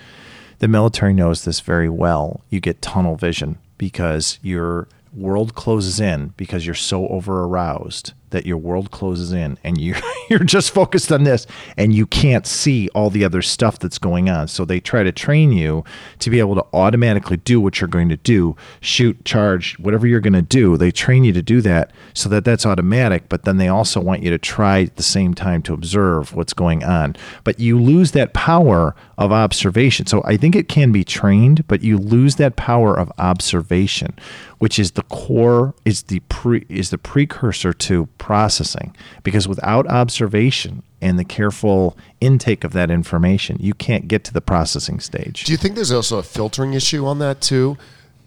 the 0.61 0.69
military 0.69 1.13
knows 1.13 1.45
this 1.45 1.59
very 1.59 1.89
well. 1.89 2.43
You 2.51 2.61
get 2.61 2.81
tunnel 2.83 3.17
vision 3.17 3.59
because 3.79 4.39
your 4.43 4.87
world 5.13 5.55
closes 5.57 5.99
in 5.99 6.33
because 6.37 6.65
you're 6.67 6.75
so 6.77 7.09
over 7.09 7.43
aroused 7.43 8.13
that 8.31 8.47
your 8.47 8.57
world 8.57 8.91
closes 8.91 9.33
in 9.33 9.59
and 9.65 9.81
you 9.81 9.95
you're 10.31 10.39
just 10.41 10.73
focused 10.73 11.13
on 11.13 11.25
this 11.25 11.47
and 11.77 11.93
you 11.93 12.07
can't 12.07 12.47
see 12.47 12.89
all 12.95 13.11
the 13.11 13.25
other 13.25 13.43
stuff 13.43 13.79
that's 13.79 13.99
going 13.99 14.29
on. 14.29 14.49
So 14.49 14.65
they 14.65 14.81
try 14.81 15.03
to 15.03 15.13
train 15.13 15.53
you 15.53 15.85
to 16.21 16.31
be 16.31 16.39
able 16.39 16.55
to 16.55 16.67
automatically 16.73 17.37
do 17.37 17.61
what 17.61 17.81
you're 17.81 17.89
going 17.89 18.09
to 18.09 18.17
do, 18.17 18.57
shoot, 18.81 19.25
charge, 19.25 19.79
whatever 19.79 20.07
you're 20.07 20.21
going 20.21 20.33
to 20.33 20.43
do. 20.43 20.77
They 20.77 20.91
train 20.91 21.25
you 21.25 21.33
to 21.33 21.43
do 21.43 21.61
that 21.63 21.93
so 22.15 22.29
that 22.29 22.45
that's 22.45 22.67
automatic, 22.67 23.29
but 23.29 23.45
then 23.45 23.57
they 23.57 23.69
also 23.69 24.01
want 24.01 24.23
you 24.23 24.31
to 24.31 24.39
try 24.39 24.83
at 24.83 24.97
the 24.97 25.03
same 25.03 25.35
time 25.35 25.63
to 25.63 25.75
observe 25.75 26.35
what's 26.35 26.53
going 26.53 26.85
on. 26.85 27.17
But 27.45 27.61
you 27.61 27.79
lose 27.79 28.13
that 28.13 28.33
power 28.33 28.95
of 29.19 29.33
observation. 29.33 30.07
So 30.07 30.23
I 30.25 30.37
think 30.37 30.57
it 30.57 30.69
can 30.69 30.93
be 30.93 31.05
trained, 31.05 31.67
but 31.69 31.83
you 31.83 31.99
lose 31.99 32.37
that 32.37 32.57
power 32.57 32.99
of 32.99 33.13
observation, 33.19 34.15
which 34.59 34.79
is 34.79 34.93
the 34.93 35.03
core 35.05 35.75
is 35.85 36.05
the 36.05 36.21
pre 36.21 36.65
is 36.69 36.91
the 36.91 36.99
precursor 36.99 37.73
to 37.73 38.07
processing 38.21 38.95
because 39.25 39.49
without 39.49 39.89
observation 39.89 40.85
and 41.01 41.19
the 41.19 41.25
careful 41.25 41.99
intake 42.21 42.63
of 42.63 42.73
that 42.73 42.91
information, 42.91 43.57
you 43.59 43.75
can't 43.75 44.07
get 44.07 44.23
to 44.25 44.33
the 44.33 44.41
processing 44.41 45.01
stage. 45.01 45.43
Do 45.43 45.51
you 45.51 45.59
think 45.59 45.75
there's 45.75 45.91
also 45.91 46.19
a 46.19 46.23
filtering 46.23 46.75
issue 46.75 47.05
on 47.07 47.19
that 47.19 47.41
too? 47.41 47.77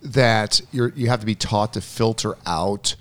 That 0.02 0.60
you're 0.74 0.90
you 0.96 1.08
have 1.08 1.22
to 1.22 1.26
be 1.26 1.36
taught 1.36 1.72
to 1.74 1.82
filter 1.82 2.36
out 2.46 2.96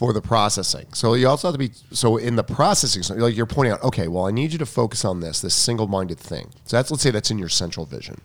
for 0.00 0.14
the 0.14 0.22
processing. 0.22 0.86
So 0.94 1.12
you 1.12 1.28
also 1.28 1.48
have 1.48 1.54
to 1.54 1.58
be 1.58 1.72
so 1.92 2.16
in 2.16 2.36
the 2.36 2.42
processing. 2.42 3.02
So 3.02 3.14
like 3.16 3.36
you're 3.36 3.44
pointing 3.44 3.74
out, 3.74 3.82
okay, 3.82 4.08
well, 4.08 4.26
I 4.26 4.30
need 4.30 4.52
you 4.52 4.58
to 4.58 4.64
focus 4.64 5.04
on 5.04 5.20
this, 5.20 5.42
this 5.42 5.54
single-minded 5.54 6.18
thing. 6.18 6.52
So 6.64 6.78
that's 6.78 6.90
let's 6.90 7.02
say 7.02 7.10
that's 7.10 7.30
in 7.30 7.38
your 7.38 7.50
central 7.50 7.84
vision. 7.84 8.22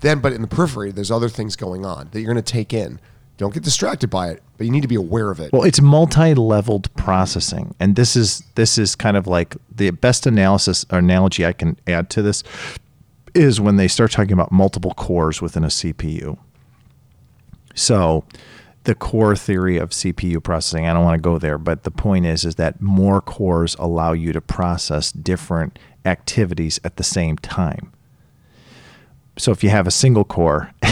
Then, 0.00 0.20
but 0.20 0.32
in 0.32 0.40
the 0.40 0.48
periphery, 0.48 0.90
there's 0.90 1.10
other 1.10 1.28
things 1.28 1.54
going 1.54 1.84
on 1.84 2.08
that 2.10 2.20
you're 2.20 2.32
going 2.32 2.42
to 2.42 2.52
take 2.52 2.72
in. 2.72 2.98
Don't 3.38 3.52
get 3.52 3.62
distracted 3.62 4.10
by 4.10 4.28
it, 4.28 4.42
but 4.56 4.66
you 4.66 4.70
need 4.72 4.82
to 4.82 4.88
be 4.88 4.94
aware 4.94 5.30
of 5.30 5.40
it. 5.40 5.52
Well, 5.52 5.64
it's 5.64 5.80
multi-leveled 5.80 6.94
processing, 6.94 7.74
and 7.80 7.96
this 7.96 8.14
is 8.14 8.42
this 8.54 8.78
is 8.78 8.94
kind 8.94 9.16
of 9.16 9.26
like 9.26 9.56
the 9.74 9.90
best 9.90 10.26
analysis 10.26 10.84
or 10.90 10.98
analogy 10.98 11.44
I 11.44 11.52
can 11.52 11.76
add 11.86 12.10
to 12.10 12.22
this 12.22 12.44
is 13.34 13.60
when 13.60 13.76
they 13.76 13.88
start 13.88 14.10
talking 14.10 14.32
about 14.32 14.52
multiple 14.52 14.92
cores 14.92 15.40
within 15.40 15.64
a 15.64 15.68
CPU. 15.68 16.38
So, 17.74 18.24
the 18.84 18.94
core 18.94 19.34
theory 19.34 19.78
of 19.78 19.90
CPU 19.90 20.42
processing, 20.42 20.86
I 20.86 20.92
don't 20.92 21.04
want 21.04 21.16
to 21.16 21.22
go 21.22 21.38
there, 21.38 21.56
but 21.56 21.84
the 21.84 21.90
point 21.90 22.26
is 22.26 22.44
is 22.44 22.56
that 22.56 22.80
more 22.80 23.20
cores 23.20 23.74
allow 23.78 24.12
you 24.12 24.32
to 24.32 24.40
process 24.40 25.10
different 25.12 25.78
activities 26.04 26.80
at 26.84 26.96
the 26.96 27.04
same 27.04 27.36
time. 27.38 27.92
So 29.38 29.50
if 29.50 29.64
you 29.64 29.70
have 29.70 29.86
a 29.86 29.90
single 29.90 30.24
core 30.24 30.72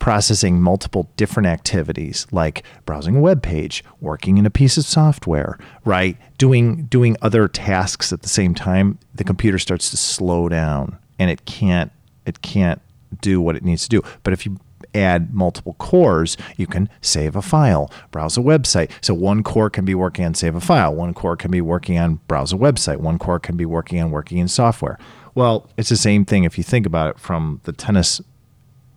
processing 0.00 0.60
multiple 0.60 1.08
different 1.16 1.46
activities 1.46 2.26
like 2.32 2.64
browsing 2.86 3.16
a 3.16 3.20
web 3.20 3.42
page, 3.42 3.84
working 4.00 4.38
in 4.38 4.46
a 4.46 4.50
piece 4.50 4.76
of 4.76 4.84
software, 4.84 5.56
right? 5.84 6.16
Doing 6.38 6.86
doing 6.86 7.16
other 7.22 7.46
tasks 7.46 8.12
at 8.12 8.22
the 8.22 8.28
same 8.28 8.54
time, 8.54 8.98
the 9.14 9.22
computer 9.22 9.58
starts 9.58 9.90
to 9.90 9.96
slow 9.96 10.48
down 10.48 10.98
and 11.20 11.30
it 11.30 11.44
can't 11.44 11.92
it 12.26 12.42
can't 12.42 12.80
do 13.20 13.40
what 13.40 13.54
it 13.54 13.62
needs 13.62 13.82
to 13.84 13.88
do. 13.88 14.02
But 14.24 14.32
if 14.32 14.44
you 14.44 14.58
add 14.94 15.32
multiple 15.32 15.74
cores, 15.74 16.36
you 16.56 16.66
can 16.66 16.88
save 17.00 17.36
a 17.36 17.42
file, 17.42 17.92
browse 18.10 18.36
a 18.36 18.40
website. 18.40 18.90
So 19.00 19.14
one 19.14 19.42
core 19.42 19.70
can 19.70 19.84
be 19.84 19.94
working 19.94 20.24
on 20.24 20.34
save 20.34 20.56
a 20.56 20.60
file, 20.60 20.94
one 20.94 21.14
core 21.14 21.36
can 21.36 21.50
be 21.50 21.60
working 21.60 21.98
on 21.98 22.20
browse 22.26 22.52
a 22.52 22.56
website, 22.56 22.96
one 22.96 23.18
core 23.18 23.38
can 23.38 23.56
be 23.56 23.66
working 23.66 24.00
on 24.00 24.10
working 24.10 24.38
in 24.38 24.48
software. 24.48 24.98
Well, 25.34 25.68
it's 25.76 25.90
the 25.90 25.96
same 25.96 26.24
thing 26.24 26.44
if 26.44 26.58
you 26.58 26.64
think 26.64 26.86
about 26.86 27.10
it 27.10 27.20
from 27.20 27.60
the 27.64 27.72
tennis 27.72 28.20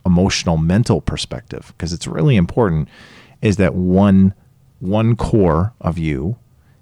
emotional 0.06 0.56
mental 0.56 1.00
perspective 1.00 1.72
because 1.76 1.92
it's 1.92 2.06
really 2.06 2.36
important 2.36 2.88
is 3.40 3.56
that 3.56 3.74
one 3.74 4.34
one 4.80 5.16
core 5.16 5.72
of 5.80 5.98
you 5.98 6.36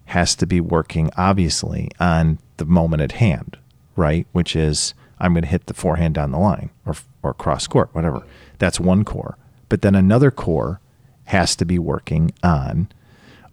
has 0.07 0.35
to 0.35 0.47
be 0.47 0.61
working 0.61 1.11
obviously 1.17 1.89
on 2.01 2.39
the 2.57 2.65
moment 2.65 3.03
at 3.03 3.13
hand, 3.13 3.57
right? 3.97 4.27
Which 4.33 4.57
is 4.57 4.95
I'm 5.19 5.35
going 5.35 5.43
to 5.43 5.49
hit 5.49 5.67
the 5.67 5.75
forehand 5.75 6.15
down 6.15 6.33
the 6.33 6.39
line 6.39 6.71
or 6.85 6.95
or 7.23 7.35
cross 7.35 7.67
court, 7.67 7.91
whatever. 7.93 8.23
That's 8.59 8.81
one 8.81 9.05
core. 9.05 9.37
But 9.69 9.83
then 9.83 9.95
another 9.95 10.31
core 10.31 10.81
has 11.27 11.55
to 11.57 11.65
be 11.65 11.79
working 11.79 12.33
on 12.43 12.89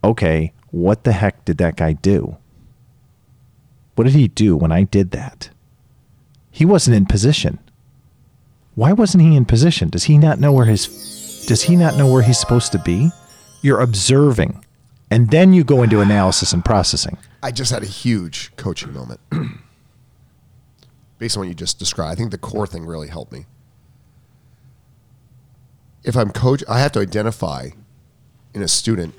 okay, 0.04 0.54
what 0.72 1.04
the 1.04 1.12
heck 1.12 1.44
did 1.46 1.58
that 1.58 1.76
guy 1.76 1.94
do? 1.94 2.38
What 3.96 4.06
did 4.06 4.14
he 4.14 4.30
do 4.30 4.56
when 4.56 4.72
I 4.72 4.84
did 4.84 5.12
that? 5.12 5.50
He 6.52 6.66
wasn't 6.66 6.96
in 6.96 7.06
position. 7.06 7.60
Why 8.80 8.94
wasn't 8.94 9.24
he 9.24 9.36
in 9.36 9.44
position? 9.44 9.90
Does 9.90 10.06
he 10.06 10.18
not 10.18 10.40
know 10.40 10.54
where 10.54 10.66
his 10.66 11.44
does 11.48 11.64
he 11.64 11.76
not 11.76 11.98
know 11.98 12.10
where 12.10 12.22
he's 12.22 12.40
supposed 12.40 12.72
to 12.72 12.80
be? 12.80 13.12
You're 13.62 13.82
observing. 13.82 14.64
And 15.12 15.30
then 15.32 15.52
you 15.52 15.66
go 15.66 15.84
into 15.84 16.00
analysis 16.00 16.54
and 16.54 16.64
processing. 16.64 17.18
I 17.44 17.52
just 17.52 17.74
had 17.74 17.84
a 17.84 17.86
huge 17.86 18.56
coaching 18.56 18.94
moment. 18.94 19.20
Based 21.18 21.36
on 21.36 21.42
what 21.42 21.50
you 21.50 21.54
just 21.54 21.78
described, 21.78 22.14
I 22.14 22.16
think 22.16 22.32
the 22.32 22.38
core 22.38 22.66
thing 22.66 22.86
really 22.86 23.10
helped 23.10 23.34
me. 23.34 23.48
If 26.06 26.16
I'm 26.16 26.30
coach, 26.30 26.64
I 26.70 26.80
have 26.80 26.94
to 26.94 27.02
identify 27.02 27.72
in 28.54 28.62
a 28.62 28.68
student 28.70 29.14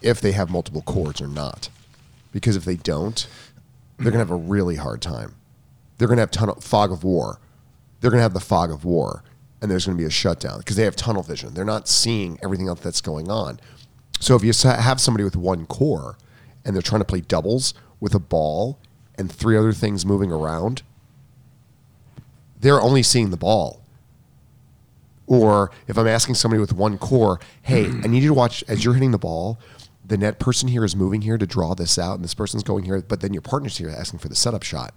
if 0.00 0.20
they 0.20 0.30
have 0.30 0.48
multiple 0.48 0.82
cores 0.82 1.20
or 1.20 1.26
not. 1.26 1.70
Because 2.30 2.54
if 2.54 2.64
they 2.64 2.76
don't, 2.76 3.26
they're 3.96 4.12
going 4.12 4.24
to 4.24 4.30
have 4.30 4.30
a 4.30 4.36
really 4.36 4.76
hard 4.76 5.02
time. 5.02 5.34
They're 5.98 6.06
going 6.06 6.18
to 6.18 6.22
have 6.22 6.30
ton 6.30 6.50
of 6.50 6.62
fog 6.62 6.92
of 6.92 7.02
war. 7.02 7.40
They're 8.00 8.10
going 8.10 8.18
to 8.18 8.22
have 8.22 8.34
the 8.34 8.40
fog 8.40 8.70
of 8.70 8.84
war, 8.84 9.22
and 9.60 9.70
there's 9.70 9.86
going 9.86 9.96
to 9.96 10.00
be 10.02 10.06
a 10.06 10.10
shutdown 10.10 10.58
because 10.58 10.76
they 10.76 10.84
have 10.84 10.96
tunnel 10.96 11.22
vision. 11.22 11.54
They're 11.54 11.64
not 11.64 11.88
seeing 11.88 12.38
everything 12.42 12.68
else 12.68 12.80
that's 12.80 13.00
going 13.00 13.30
on. 13.30 13.60
So 14.20 14.36
if 14.36 14.44
you 14.44 14.52
have 14.68 15.00
somebody 15.00 15.24
with 15.24 15.36
one 15.36 15.66
core 15.66 16.18
and 16.64 16.74
they're 16.74 16.82
trying 16.82 17.00
to 17.00 17.06
play 17.06 17.20
doubles 17.20 17.74
with 18.00 18.14
a 18.14 18.18
ball 18.18 18.78
and 19.16 19.30
three 19.30 19.56
other 19.56 19.72
things 19.72 20.04
moving 20.04 20.30
around, 20.30 20.82
they're 22.58 22.80
only 22.80 23.02
seeing 23.02 23.30
the 23.30 23.36
ball. 23.36 23.82
Or 25.26 25.70
if 25.86 25.96
I'm 25.96 26.08
asking 26.08 26.34
somebody 26.34 26.60
with 26.60 26.72
one 26.72 26.98
core, 26.98 27.38
hey, 27.62 27.86
I 27.86 28.08
need 28.08 28.22
you 28.22 28.28
to 28.28 28.34
watch 28.34 28.64
as 28.68 28.84
you're 28.84 28.94
hitting 28.94 29.12
the 29.12 29.18
ball. 29.18 29.58
The 30.04 30.18
net 30.18 30.40
person 30.40 30.68
here 30.68 30.84
is 30.84 30.96
moving 30.96 31.22
here 31.22 31.38
to 31.38 31.46
draw 31.46 31.74
this 31.74 31.98
out, 31.98 32.16
and 32.16 32.24
this 32.24 32.34
person's 32.34 32.64
going 32.64 32.84
here, 32.84 33.00
but 33.00 33.20
then 33.20 33.32
your 33.32 33.42
partner's 33.42 33.78
here 33.78 33.90
asking 33.90 34.18
for 34.18 34.28
the 34.28 34.34
setup 34.34 34.64
shot. 34.64 34.96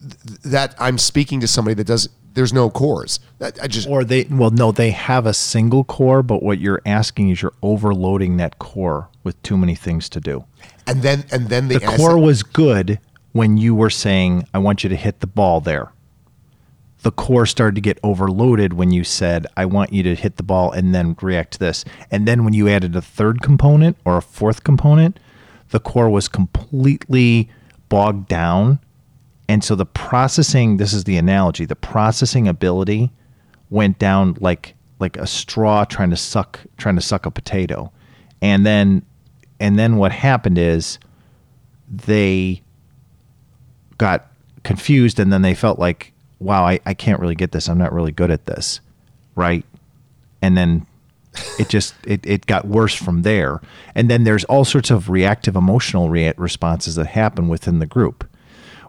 Th- 0.00 0.40
that 0.42 0.74
I'm 0.78 0.98
speaking 0.98 1.40
to 1.40 1.48
somebody 1.48 1.74
that 1.74 1.86
does. 1.86 2.08
There's 2.34 2.52
no 2.52 2.70
cores. 2.70 3.18
That, 3.38 3.58
I 3.60 3.66
just 3.66 3.88
Or 3.88 4.04
they 4.04 4.24
well 4.30 4.50
no, 4.50 4.70
they 4.70 4.90
have 4.92 5.26
a 5.26 5.34
single 5.34 5.82
core, 5.82 6.22
but 6.22 6.42
what 6.42 6.60
you're 6.60 6.80
asking 6.86 7.30
is 7.30 7.42
you're 7.42 7.54
overloading 7.62 8.36
that 8.36 8.58
core 8.60 9.08
with 9.24 9.42
too 9.42 9.56
many 9.56 9.74
things 9.74 10.08
to 10.10 10.20
do. 10.20 10.44
and 10.86 11.02
then 11.02 11.24
and 11.32 11.48
then 11.48 11.66
The 11.68 11.78
they 11.80 11.86
ask- 11.86 11.96
core 11.96 12.18
was 12.18 12.42
good 12.44 13.00
when 13.32 13.56
you 13.56 13.74
were 13.74 13.90
saying, 13.90 14.44
I 14.54 14.58
want 14.58 14.84
you 14.84 14.88
to 14.90 14.96
hit 14.96 15.20
the 15.20 15.26
ball 15.26 15.60
there. 15.60 15.90
The 17.02 17.10
core 17.12 17.46
started 17.46 17.74
to 17.76 17.80
get 17.80 17.98
overloaded 18.02 18.72
when 18.72 18.90
you 18.92 19.04
said, 19.04 19.46
I 19.56 19.64
want 19.66 19.92
you 19.92 20.02
to 20.04 20.14
hit 20.14 20.36
the 20.36 20.42
ball 20.42 20.72
and 20.72 20.94
then 20.94 21.16
react 21.22 21.52
to 21.52 21.58
this. 21.58 21.84
And 22.10 22.26
then 22.26 22.44
when 22.44 22.54
you 22.54 22.68
added 22.68 22.94
a 22.96 23.02
third 23.02 23.40
component 23.42 23.96
or 24.04 24.16
a 24.16 24.22
fourth 24.22 24.64
component, 24.64 25.18
the 25.70 25.78
core 25.80 26.10
was 26.10 26.26
completely 26.28 27.48
bogged 27.88 28.28
down. 28.28 28.78
And 29.48 29.64
so 29.64 29.74
the 29.74 29.86
processing, 29.86 30.76
this 30.76 30.92
is 30.92 31.04
the 31.04 31.16
analogy, 31.16 31.64
the 31.64 31.76
processing 31.76 32.46
ability 32.46 33.10
went 33.70 33.98
down 33.98 34.36
like 34.40 34.74
like 35.00 35.16
a 35.16 35.26
straw 35.26 35.84
trying 35.84 36.10
to 36.10 36.16
suck 36.16 36.60
trying 36.76 36.96
to 36.96 37.00
suck 37.00 37.24
a 37.24 37.30
potato. 37.30 37.90
And 38.42 38.66
then 38.66 39.02
and 39.58 39.78
then 39.78 39.96
what 39.96 40.12
happened 40.12 40.58
is 40.58 40.98
they 41.88 42.62
got 43.96 44.30
confused 44.62 45.18
and 45.18 45.32
then 45.32 45.42
they 45.42 45.54
felt 45.54 45.78
like, 45.78 46.12
wow, 46.38 46.64
I, 46.64 46.80
I 46.84 46.94
can't 46.94 47.20
really 47.20 47.34
get 47.34 47.52
this. 47.52 47.68
I'm 47.68 47.78
not 47.78 47.92
really 47.92 48.12
good 48.12 48.30
at 48.30 48.46
this. 48.46 48.80
Right. 49.34 49.64
And 50.42 50.56
then 50.56 50.86
it 51.58 51.68
just 51.68 51.94
it, 52.04 52.24
it 52.26 52.44
got 52.44 52.66
worse 52.66 52.94
from 52.94 53.22
there. 53.22 53.62
And 53.94 54.10
then 54.10 54.24
there's 54.24 54.44
all 54.44 54.66
sorts 54.66 54.90
of 54.90 55.08
reactive 55.08 55.56
emotional 55.56 56.10
rea- 56.10 56.34
responses 56.36 56.96
that 56.96 57.06
happen 57.06 57.48
within 57.48 57.78
the 57.78 57.86
group 57.86 58.27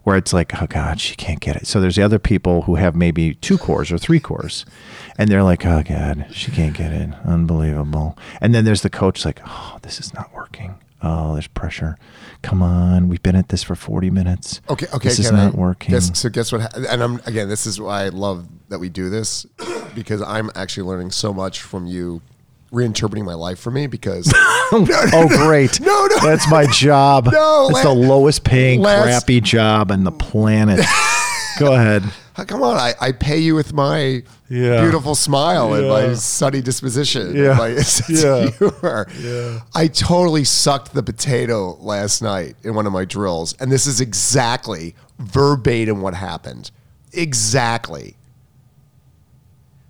where 0.04 0.16
it's 0.18 0.34
like, 0.34 0.62
oh 0.62 0.68
God, 0.68 1.00
she 1.00 1.16
can't 1.16 1.39
get 1.39 1.56
it. 1.56 1.68
So 1.68 1.80
there's 1.82 1.95
the 1.95 2.04
other 2.04 2.20
people 2.20 2.64
who 2.64 2.76
have 2.76 2.95
maybe 2.95 3.36
two 3.36 3.58
cores 3.58 3.91
or 3.91 3.97
three 3.97 4.20
cores. 4.20 4.66
And 5.18 5.30
they're 5.30 5.43
like, 5.43 5.66
oh 5.66 5.84
God, 5.84 6.28
she 6.32 6.52
can't 6.52 6.76
get 6.76 6.91
it. 6.93 7.10
Unbelievable. 7.26 8.18
And 8.41 8.54
then 8.56 8.66
there's 8.66 8.82
the 8.82 8.89
coach 8.89 9.26
like, 9.26 9.41
oh, 9.45 9.78
this 9.82 10.00
is 10.00 10.14
not 10.14 10.34
working. 10.34 10.76
Oh, 11.02 11.34
there's 11.34 11.47
pressure. 11.47 11.97
Come 12.41 12.62
on, 12.62 13.08
we've 13.08 13.24
been 13.24 13.36
at 13.36 13.50
this 13.50 13.64
for 13.64 13.76
40 13.76 14.10
minutes. 14.10 14.60
Okay, 14.70 14.86
okay. 14.93 15.10
This 15.10 15.20
is 15.20 15.30
can 15.30 15.39
I- 15.39 15.45
not 15.45 15.56
working. 15.56 15.91
Guess, 15.93 16.18
so 16.20 16.30
guess 16.30 16.52
what? 16.52 16.62
ha- 16.62 16.70
And 16.89 17.02
I'm 17.02 17.16
again. 17.26 17.47
This 17.50 17.66
is 17.66 17.80
why 17.80 18.04
I 18.06 18.10
love 18.10 18.45
that 18.70 18.80
we 18.80 18.89
do 18.89 19.10
this 19.10 19.45
because 19.95 20.22
I'm 20.22 20.50
actually 20.56 20.84
learning 20.88 21.12
so 21.12 21.34
much 21.34 21.62
from 21.62 21.86
you, 21.86 22.22
reinterpreting 22.72 23.26
my 23.26 23.34
life 23.34 23.59
for 23.59 23.72
me. 23.72 23.88
Because 23.88 24.32
oh, 24.36 25.28
great. 25.45 25.80
No, 25.89 26.05
no. 26.07 26.20
That's 26.22 26.49
my 26.49 26.65
job. 26.67 27.30
No, 27.32 27.70
It's 27.70 27.82
the 27.84 27.93
lowest 27.93 28.43
paying, 28.43 28.82
last- 28.82 29.03
crappy 29.03 29.41
job 29.41 29.91
on 29.91 30.03
the 30.03 30.11
planet. 30.11 30.80
Go 31.59 31.74
ahead. 31.74 32.03
Ah, 32.38 32.45
come 32.45 32.61
on, 32.63 32.78
I, 32.78 32.93
I 33.01 33.11
pay 33.11 33.38
you 33.39 33.53
with 33.53 33.74
my 33.74 34.24
Yeah. 34.49 34.82
beautiful 34.82 35.13
smile 35.13 35.74
and 35.74 35.89
my 35.89 36.13
sunny 36.13 36.61
disposition, 36.61 37.36
Yeah. 37.36 37.49
and 37.49 37.57
my 37.57 37.76
sense 37.82 38.24
Yeah. 38.24 38.47
of 38.47 38.57
humor. 38.57 39.61
I 39.76 39.88
totally 39.88 40.45
sucked 40.45 40.93
the 40.93 41.03
potato 41.03 41.76
last 41.82 42.22
night 42.22 42.55
in 42.63 42.76
one 42.76 42.86
of 42.88 42.93
my 42.93 43.03
drills, 43.03 43.55
and 43.59 43.70
this 43.72 43.88
is 43.88 43.99
exactly 43.99 44.95
verbatim 45.17 46.01
what 46.01 46.13
happened. 46.13 46.72
Exactly. 47.11 48.15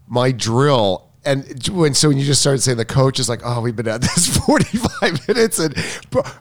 my 0.07 0.31
drill. 0.31 1.08
And 1.29 1.67
when 1.67 1.93
so 1.93 2.07
when 2.07 2.17
you 2.17 2.25
just 2.25 2.41
started 2.41 2.59
saying 2.59 2.79
the 2.79 2.85
coach 2.85 3.19
is 3.19 3.29
like, 3.29 3.41
oh, 3.45 3.61
we've 3.61 3.75
been 3.75 3.87
at 3.87 4.01
this 4.01 4.35
forty 4.45 4.79
five 4.79 5.27
minutes, 5.27 5.59
and 5.59 5.75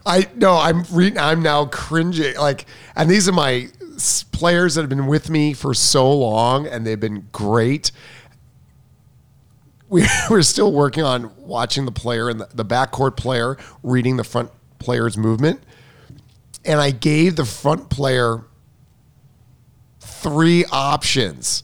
I 0.03 0.27
no, 0.35 0.57
I'm 0.57 0.83
re- 0.91 1.15
I'm 1.15 1.43
now 1.43 1.65
cringing. 1.65 2.35
Like, 2.37 2.65
and 2.95 3.07
these 3.07 3.29
are 3.29 3.31
my 3.31 3.69
players 4.31 4.73
that 4.73 4.81
have 4.81 4.89
been 4.89 5.05
with 5.05 5.29
me 5.29 5.53
for 5.53 5.75
so 5.75 6.11
long, 6.11 6.65
and 6.65 6.87
they've 6.87 6.99
been 6.99 7.27
great. 7.31 7.91
We, 9.89 10.07
we're 10.29 10.41
still 10.41 10.71
working 10.71 11.03
on 11.03 11.35
watching 11.37 11.85
the 11.85 11.91
player 11.91 12.27
and 12.27 12.41
the, 12.41 12.49
the 12.51 12.65
backcourt 12.65 13.15
player 13.15 13.57
reading 13.83 14.17
the 14.17 14.23
front 14.23 14.49
player's 14.79 15.19
movement, 15.19 15.61
and 16.65 16.81
I 16.81 16.89
gave 16.89 17.35
the 17.35 17.45
front 17.45 17.91
player 17.91 18.43
three 19.99 20.65
options. 20.71 21.63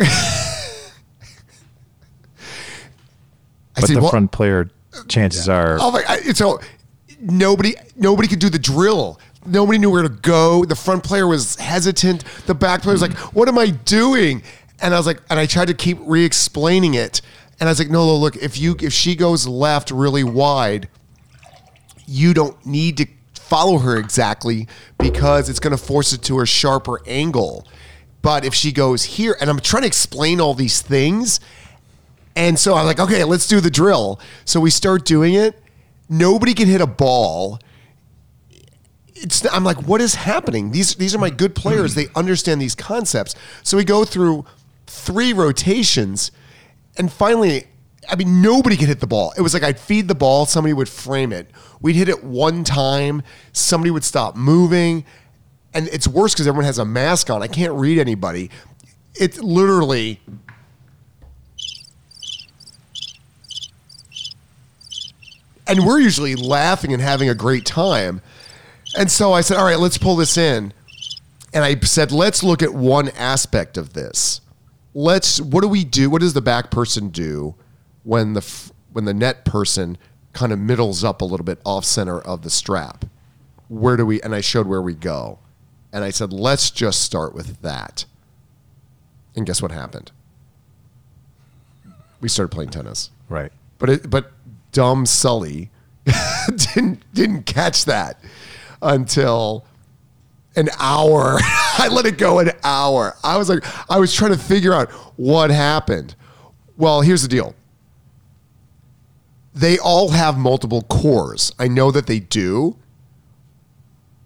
I 3.71 3.71
But 3.82 3.88
said, 3.88 3.96
the 3.96 4.02
"Well, 4.02 4.10
front 4.10 4.32
player, 4.32 4.70
chances 5.08 5.48
are, 5.48 5.78
Oh 5.80 5.90
my! 5.90 6.02
I, 6.08 6.18
so 6.32 6.60
nobody, 7.20 7.74
nobody 7.96 8.28
could 8.28 8.38
do 8.38 8.48
the 8.48 8.58
drill. 8.58 9.20
Nobody 9.44 9.78
knew 9.78 9.90
where 9.90 10.02
to 10.02 10.08
go. 10.08 10.64
The 10.64 10.76
front 10.76 11.02
player 11.04 11.26
was 11.26 11.56
hesitant. 11.56 12.24
The 12.46 12.54
back 12.54 12.82
player 12.82 12.94
was 12.94 13.02
like, 13.02 13.12
mm-hmm. 13.12 13.38
"What 13.38 13.48
am 13.48 13.58
I 13.58 13.70
doing?" 13.70 14.42
And 14.80 14.94
I 14.94 14.96
was 14.96 15.06
like, 15.06 15.20
and 15.30 15.38
I 15.38 15.46
tried 15.46 15.68
to 15.68 15.74
keep 15.74 15.98
re-explaining 16.00 16.94
it. 16.94 17.20
And 17.60 17.68
I 17.68 17.70
was 17.70 17.78
like, 17.78 17.90
"No, 17.90 18.06
no, 18.06 18.16
look. 18.16 18.36
If 18.36 18.58
you, 18.58 18.76
if 18.80 18.92
she 18.92 19.14
goes 19.14 19.46
left 19.46 19.90
really 19.90 20.24
wide, 20.24 20.88
you 22.06 22.34
don't 22.34 22.64
need 22.66 22.96
to 22.98 23.06
follow 23.52 23.78
her 23.78 23.98
exactly 23.98 24.66
because 24.98 25.50
it's 25.50 25.60
going 25.60 25.76
to 25.76 25.82
force 25.82 26.14
it 26.14 26.22
to 26.22 26.40
a 26.40 26.46
sharper 26.46 27.00
angle. 27.06 27.66
But 28.22 28.46
if 28.46 28.54
she 28.54 28.72
goes 28.72 29.02
here, 29.02 29.36
and 29.40 29.50
I'm 29.50 29.60
trying 29.60 29.82
to 29.82 29.86
explain 29.88 30.40
all 30.40 30.54
these 30.54 30.80
things, 30.80 31.38
and 32.34 32.58
so 32.58 32.74
I'm 32.74 32.86
like, 32.86 32.98
okay, 32.98 33.24
let's 33.24 33.46
do 33.46 33.60
the 33.60 33.70
drill. 33.70 34.20
So 34.44 34.60
we 34.60 34.70
start 34.70 35.04
doing 35.04 35.34
it. 35.34 35.60
Nobody 36.08 36.54
can 36.54 36.68
hit 36.68 36.80
a 36.80 36.86
ball. 36.86 37.58
It's 39.14 39.46
I'm 39.52 39.64
like, 39.64 39.86
what 39.86 40.00
is 40.00 40.14
happening? 40.14 40.72
These 40.72 40.96
these 40.96 41.14
are 41.14 41.18
my 41.18 41.30
good 41.30 41.54
players. 41.54 41.94
They 41.94 42.06
understand 42.14 42.60
these 42.60 42.74
concepts. 42.74 43.34
So 43.62 43.76
we 43.76 43.84
go 43.84 44.04
through 44.04 44.44
three 44.86 45.32
rotations, 45.32 46.32
and 46.98 47.12
finally, 47.12 47.66
I 48.10 48.16
mean, 48.16 48.42
nobody 48.42 48.76
could 48.76 48.88
hit 48.88 49.00
the 49.00 49.06
ball. 49.06 49.32
It 49.36 49.42
was 49.42 49.54
like 49.54 49.62
I'd 49.62 49.78
feed 49.78 50.08
the 50.08 50.14
ball, 50.14 50.46
somebody 50.46 50.72
would 50.72 50.88
frame 50.88 51.32
it. 51.32 51.50
We'd 51.80 51.96
hit 51.96 52.08
it 52.08 52.24
one 52.24 52.64
time, 52.64 53.22
somebody 53.52 53.90
would 53.90 54.04
stop 54.04 54.34
moving, 54.34 55.04
and 55.72 55.88
it's 55.88 56.08
worse 56.08 56.34
because 56.34 56.46
everyone 56.48 56.64
has 56.66 56.78
a 56.78 56.84
mask 56.84 57.30
on. 57.30 57.42
I 57.42 57.48
can't 57.48 57.74
read 57.74 57.98
anybody. 57.98 58.50
it's 59.14 59.38
literally 59.38 60.20
and 65.66 65.84
we're 65.86 66.00
usually 66.00 66.34
laughing 66.34 66.92
and 66.92 67.02
having 67.02 67.28
a 67.28 67.34
great 67.34 67.64
time. 67.64 68.20
And 68.96 69.10
so 69.10 69.32
I 69.32 69.40
said, 69.40 69.56
"All 69.56 69.64
right, 69.64 69.78
let's 69.78 69.98
pull 69.98 70.16
this 70.16 70.36
in." 70.36 70.72
And 71.54 71.64
I 71.64 71.78
said, 71.80 72.12
"Let's 72.12 72.42
look 72.42 72.62
at 72.62 72.74
one 72.74 73.08
aspect 73.10 73.76
of 73.76 73.92
this. 73.92 74.40
Let's 74.94 75.40
what 75.40 75.62
do 75.62 75.68
we 75.68 75.84
do? 75.84 76.10
What 76.10 76.20
does 76.20 76.34
the 76.34 76.42
back 76.42 76.70
person 76.70 77.08
do 77.08 77.54
when 78.02 78.34
the 78.34 78.70
when 78.92 79.04
the 79.04 79.14
net 79.14 79.44
person 79.44 79.96
kind 80.32 80.52
of 80.52 80.58
middles 80.58 81.04
up 81.04 81.20
a 81.20 81.24
little 81.24 81.44
bit 81.44 81.58
off 81.64 81.84
center 81.84 82.20
of 82.20 82.42
the 82.42 82.50
strap? 82.50 83.04
Where 83.68 83.96
do 83.96 84.04
we 84.04 84.20
and 84.22 84.34
I 84.34 84.40
showed 84.40 84.66
where 84.66 84.82
we 84.82 84.94
go. 84.94 85.38
And 85.92 86.04
I 86.04 86.10
said, 86.10 86.32
"Let's 86.32 86.70
just 86.70 87.00
start 87.00 87.34
with 87.34 87.60
that." 87.62 88.04
And 89.34 89.46
guess 89.46 89.62
what 89.62 89.70
happened? 89.70 90.10
We 92.20 92.28
started 92.28 92.54
playing 92.54 92.70
tennis. 92.70 93.10
Right. 93.28 93.52
But 93.78 93.90
it, 93.90 94.10
but 94.10 94.32
dumb 94.72 95.06
Sully 95.06 95.70
didn't 96.74 97.02
didn't 97.14 97.44
catch 97.44 97.84
that 97.84 98.20
until 98.80 99.64
an 100.56 100.68
hour. 100.78 101.38
I 101.78 101.88
let 101.90 102.06
it 102.06 102.18
go 102.18 102.40
an 102.40 102.50
hour. 102.64 103.16
I 103.22 103.36
was 103.36 103.48
like, 103.48 103.64
I 103.90 103.98
was 103.98 104.12
trying 104.12 104.32
to 104.32 104.38
figure 104.38 104.72
out 104.72 104.90
what 105.16 105.50
happened. 105.50 106.14
Well, 106.76 107.00
here's 107.00 107.22
the 107.22 107.28
deal. 107.28 107.54
They 109.54 109.78
all 109.78 110.08
have 110.10 110.38
multiple 110.38 110.82
cores. 110.82 111.52
I 111.58 111.68
know 111.68 111.90
that 111.90 112.06
they 112.06 112.20
do. 112.20 112.76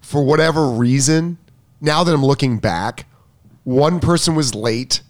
For 0.01 0.24
whatever 0.24 0.68
reason, 0.68 1.36
now 1.80 2.05
that 2.05 2.14
I'm 2.14 2.24
looking 2.24 2.59
back, 2.59 3.07
one 3.64 3.99
person 3.99 4.36
was 4.36 4.55
late 4.55 5.03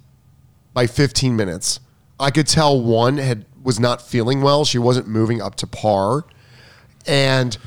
by 0.73 0.87
15 0.87 1.37
minutes. 1.37 1.81
I 2.19 2.31
could 2.31 2.47
tell 2.47 2.81
one 2.81 3.19
had 3.19 3.45
was 3.67 3.81
not 3.81 4.01
feeling 4.01 4.41
well. 4.41 4.65
She 4.65 4.79
wasn't 4.79 5.09
moving 5.09 5.43
up 5.43 5.57
to 5.57 5.67
par. 5.67 6.25
And 7.05 7.59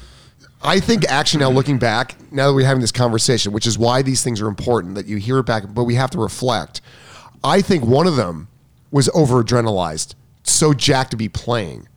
I 0.64 0.80
think 0.80 1.04
actually 1.06 1.42
now 1.42 1.52
looking 1.52 1.78
back, 1.78 2.16
now 2.32 2.48
that 2.48 2.54
we're 2.54 2.66
having 2.66 2.80
this 2.80 2.94
conversation, 2.94 3.52
which 3.52 3.68
is 3.68 3.78
why 3.78 4.02
these 4.02 4.24
things 4.24 4.42
are 4.42 4.48
important 4.48 4.96
that 4.96 5.08
you 5.08 5.18
hear 5.18 5.40
it 5.40 5.46
back, 5.46 5.64
but 5.68 5.84
we 5.84 5.96
have 5.96 6.10
to 6.12 6.18
reflect. 6.18 6.80
I 7.44 7.62
think 7.62 7.84
one 7.84 8.08
of 8.08 8.16
them 8.16 8.48
was 8.92 9.10
over 9.14 9.44
adrenalized, 9.44 10.16
so 10.44 10.74
jacked 10.74 11.12
to 11.12 11.18
be 11.18 11.28
playing. 11.28 11.88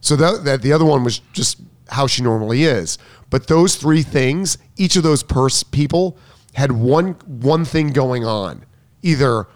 So 0.00 0.14
that, 0.16 0.44
that 0.44 0.62
the 0.62 0.72
other 0.72 0.84
one 0.84 1.02
was 1.02 1.18
just 1.32 1.60
how 1.88 2.06
she 2.06 2.22
normally 2.22 2.62
is. 2.62 2.98
But 3.30 3.48
those 3.48 3.74
three 3.74 4.02
things, 4.02 4.58
each 4.76 4.94
of 4.94 5.02
those 5.02 5.24
pers- 5.24 5.64
people 5.64 6.16
had 6.54 6.72
one 6.72 7.12
one 7.26 7.64
thing 7.64 7.92
going 7.92 8.24
on. 8.24 8.64
Either 9.02 9.46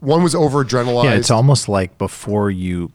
one 0.00 0.22
was 0.22 0.34
over 0.34 0.64
adrenalized. 0.64 1.04
Yeah, 1.04 1.14
it's 1.14 1.30
almost 1.30 1.68
like 1.68 1.98
before 1.98 2.50
you 2.50 2.92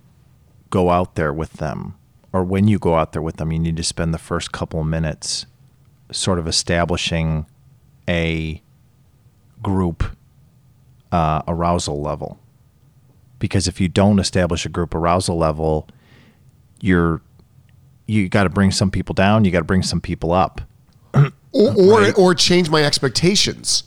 go 0.69 0.89
out 0.89 1.15
there 1.15 1.33
with 1.33 1.53
them, 1.53 1.95
or 2.31 2.43
when 2.43 2.67
you 2.67 2.79
go 2.79 2.95
out 2.95 3.11
there 3.11 3.21
with 3.21 3.37
them, 3.37 3.51
you 3.51 3.59
need 3.59 3.77
to 3.77 3.83
spend 3.83 4.13
the 4.13 4.17
first 4.19 4.51
couple 4.51 4.79
of 4.79 4.87
minutes 4.87 5.45
sort 6.11 6.39
of 6.39 6.47
establishing 6.47 7.45
a 8.07 8.61
group 9.61 10.03
uh, 11.11 11.41
arousal 11.47 12.01
level. 12.01 12.39
Because 13.39 13.67
if 13.67 13.81
you 13.81 13.89
don't 13.89 14.19
establish 14.19 14.65
a 14.65 14.69
group 14.69 14.95
arousal 14.95 15.37
level, 15.37 15.87
you're 16.81 17.21
you 18.05 18.29
got 18.29 18.43
to 18.43 18.49
bring 18.49 18.71
some 18.71 18.91
people 18.91 19.13
down, 19.13 19.45
you 19.45 19.51
got 19.51 19.59
to 19.59 19.65
bring 19.65 19.83
some 19.83 20.01
people 20.01 20.31
up. 20.31 20.61
or 21.13 21.31
or, 21.51 22.13
or 22.13 22.35
change 22.35 22.69
my 22.69 22.83
expectations. 22.83 23.83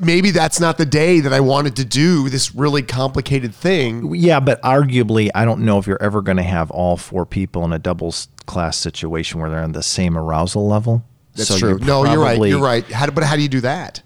Maybe 0.00 0.30
that's 0.30 0.60
not 0.60 0.76
the 0.76 0.84
day 0.84 1.20
that 1.20 1.32
I 1.32 1.40
wanted 1.40 1.76
to 1.76 1.84
do 1.84 2.28
this 2.28 2.54
really 2.54 2.82
complicated 2.82 3.54
thing. 3.54 4.14
Yeah, 4.14 4.40
but 4.40 4.60
arguably, 4.62 5.30
I 5.34 5.44
don't 5.44 5.60
know 5.64 5.78
if 5.78 5.86
you're 5.86 6.02
ever 6.02 6.20
going 6.20 6.36
to 6.36 6.42
have 6.42 6.70
all 6.70 6.96
four 6.96 7.24
people 7.24 7.64
in 7.64 7.72
a 7.72 7.78
doubles 7.78 8.28
class 8.46 8.76
situation 8.76 9.40
where 9.40 9.48
they're 9.48 9.62
on 9.62 9.72
the 9.72 9.82
same 9.82 10.18
arousal 10.18 10.68
level. 10.68 11.02
That's 11.34 11.48
So 11.48 11.58
true. 11.58 11.68
you're 11.70 11.78
No, 11.78 12.04
you're 12.04 12.20
right. 12.20 12.38
You're 12.38 12.60
right. 12.62 12.84
How, 12.90 13.08
but 13.10 13.24
how 13.24 13.36
do 13.36 13.42
you 13.42 13.48
do 13.48 13.60
that? 13.62 14.02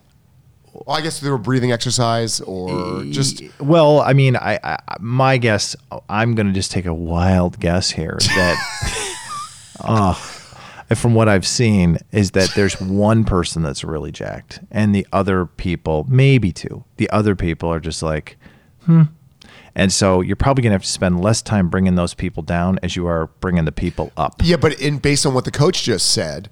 Well, 0.73 0.97
I 0.97 1.01
guess 1.01 1.19
through 1.21 1.35
a 1.35 1.39
breathing 1.39 1.73
exercise 1.73 2.41
or 2.41 3.03
just 3.05 3.43
Well, 3.59 4.01
I 4.01 4.13
mean, 4.13 4.37
I, 4.37 4.59
I 4.63 4.79
my 5.01 5.39
guess. 5.39 5.75
I'm 6.09 6.35
going 6.35 6.47
to 6.47 6.53
just 6.53 6.71
take 6.71 6.87
a 6.87 6.95
wild 6.95 7.59
guess 7.59 7.91
here 7.91 8.17
that, 8.21 8.57
uh, 9.81 10.15
from 10.99 11.15
what 11.15 11.29
I've 11.29 11.47
seen, 11.47 11.99
is 12.11 12.33
that 12.33 12.53
there's 12.55 12.81
one 12.81 13.25
person 13.25 13.63
that's 13.63 13.85
really 13.85 14.13
jacked, 14.13 14.61
and 14.71 14.95
the 14.95 15.07
other 15.13 15.47
people, 15.47 16.07
maybe 16.09 16.53
two, 16.53 16.85
the 16.97 17.09
other 17.11 17.35
people 17.35 17.73
are 17.73 17.81
just 17.81 18.03
like, 18.03 18.37
hmm. 18.85 19.03
And 19.75 19.91
so 19.93 20.21
you're 20.21 20.37
probably 20.37 20.63
going 20.63 20.71
to 20.71 20.75
have 20.75 20.83
to 20.83 20.89
spend 20.89 21.23
less 21.23 21.41
time 21.41 21.69
bringing 21.71 21.95
those 21.95 22.13
people 22.13 22.43
down 22.43 22.79
as 22.83 22.95
you 22.95 23.07
are 23.07 23.29
bringing 23.41 23.65
the 23.65 23.73
people 23.73 24.13
up. 24.17 24.35
yeah. 24.43 24.57
But 24.57 24.79
in 24.79 24.99
based 24.99 25.25
on 25.25 25.33
what 25.35 25.45
the 25.47 25.51
coach 25.51 25.83
just 25.83 26.13
said, 26.13 26.51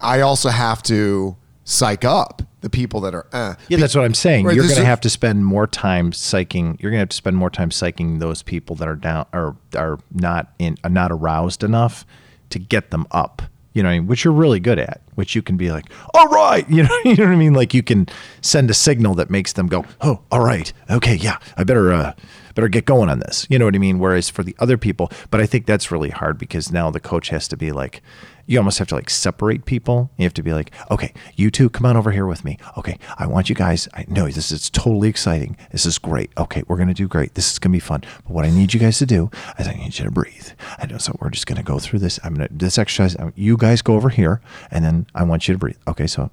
I 0.00 0.20
also 0.20 0.50
have 0.50 0.82
to 0.84 1.36
psych 1.64 2.04
up 2.04 2.42
the 2.60 2.70
people 2.70 3.00
that 3.00 3.14
are. 3.14 3.26
Uh, 3.32 3.54
Yeah, 3.68 3.78
that's 3.78 3.94
what 3.94 4.04
I'm 4.04 4.14
saying. 4.14 4.46
Right, 4.46 4.54
you're 4.54 4.64
going 4.64 4.76
to 4.76 4.84
have 4.84 5.00
to 5.00 5.10
spend 5.10 5.44
more 5.44 5.66
time 5.66 6.12
psyching. 6.12 6.80
You're 6.80 6.90
going 6.90 6.98
to 6.98 7.02
have 7.02 7.08
to 7.08 7.16
spend 7.16 7.36
more 7.36 7.50
time 7.50 7.70
psyching 7.70 8.20
those 8.20 8.42
people 8.42 8.76
that 8.76 8.86
are 8.86 8.96
down 8.96 9.26
or 9.32 9.56
are 9.76 9.98
not 10.12 10.52
in 10.58 10.76
are 10.84 10.90
not 10.90 11.10
aroused 11.10 11.64
enough 11.64 12.06
to 12.50 12.58
get 12.58 12.90
them 12.90 13.06
up. 13.10 13.42
You 13.72 13.82
know, 13.82 13.88
what 13.88 13.94
I 13.94 13.98
mean? 13.98 14.06
which 14.06 14.24
you're 14.24 14.32
really 14.32 14.60
good 14.60 14.78
at. 14.78 15.00
Which 15.16 15.34
you 15.34 15.42
can 15.42 15.56
be 15.56 15.72
like, 15.72 15.86
all 16.14 16.28
right, 16.28 16.68
you 16.70 16.84
know, 16.84 16.98
you 17.04 17.16
know 17.16 17.24
what 17.24 17.32
I 17.32 17.36
mean. 17.36 17.54
Like 17.54 17.74
you 17.74 17.82
can 17.82 18.06
send 18.40 18.70
a 18.70 18.74
signal 18.74 19.14
that 19.14 19.30
makes 19.30 19.52
them 19.52 19.66
go, 19.66 19.84
oh, 20.00 20.22
all 20.30 20.44
right, 20.44 20.72
okay, 20.90 21.16
yeah, 21.16 21.38
I 21.56 21.64
better 21.64 21.92
uh, 21.92 22.12
better 22.54 22.68
get 22.68 22.84
going 22.84 23.08
on 23.10 23.18
this. 23.18 23.46
You 23.50 23.58
know 23.58 23.64
what 23.64 23.74
I 23.74 23.78
mean? 23.78 23.98
Whereas 23.98 24.30
for 24.30 24.42
the 24.42 24.56
other 24.58 24.78
people, 24.78 25.10
but 25.30 25.40
I 25.40 25.46
think 25.46 25.66
that's 25.66 25.90
really 25.90 26.10
hard 26.10 26.38
because 26.38 26.70
now 26.70 26.90
the 26.90 27.00
coach 27.00 27.28
has 27.30 27.48
to 27.48 27.56
be 27.56 27.72
like, 27.72 28.00
you 28.46 28.58
almost 28.58 28.78
have 28.78 28.88
to 28.88 28.94
like 28.94 29.08
separate 29.10 29.64
people. 29.64 30.10
You 30.18 30.24
have 30.24 30.34
to 30.34 30.42
be 30.42 30.52
like, 30.52 30.70
okay, 30.90 31.12
you 31.36 31.50
two 31.50 31.70
come 31.70 31.86
on 31.86 31.96
over 31.96 32.10
here 32.10 32.26
with 32.26 32.44
me. 32.44 32.58
Okay, 32.76 32.98
I 33.18 33.26
want 33.26 33.48
you 33.48 33.54
guys. 33.54 33.88
I 33.94 34.04
know 34.08 34.28
this 34.28 34.52
is 34.52 34.68
totally 34.70 35.08
exciting. 35.08 35.56
This 35.72 35.86
is 35.86 35.98
great. 35.98 36.30
Okay, 36.36 36.62
we're 36.68 36.76
gonna 36.76 36.94
do 36.94 37.08
great. 37.08 37.34
This 37.34 37.52
is 37.52 37.58
gonna 37.58 37.72
be 37.72 37.80
fun. 37.80 38.02
But 38.24 38.32
what 38.32 38.44
I 38.44 38.50
need 38.50 38.74
you 38.74 38.80
guys 38.80 38.98
to 38.98 39.06
do 39.06 39.30
is 39.58 39.66
I 39.66 39.72
need 39.74 39.98
you 39.98 40.04
to 40.04 40.10
breathe. 40.10 40.48
I 40.78 40.86
know. 40.86 40.98
So 40.98 41.16
we're 41.20 41.30
just 41.30 41.46
gonna 41.46 41.62
go 41.62 41.78
through 41.78 42.00
this. 42.00 42.20
I'm 42.24 42.34
gonna 42.34 42.48
this 42.50 42.78
exercise. 42.78 43.16
You 43.34 43.56
guys 43.56 43.82
go 43.82 43.94
over 43.94 44.08
here, 44.10 44.40
and 44.70 44.84
then 44.84 45.06
I 45.14 45.22
want 45.24 45.48
you 45.48 45.54
to 45.54 45.58
breathe. 45.58 45.76
Okay, 45.88 46.06
so 46.06 46.30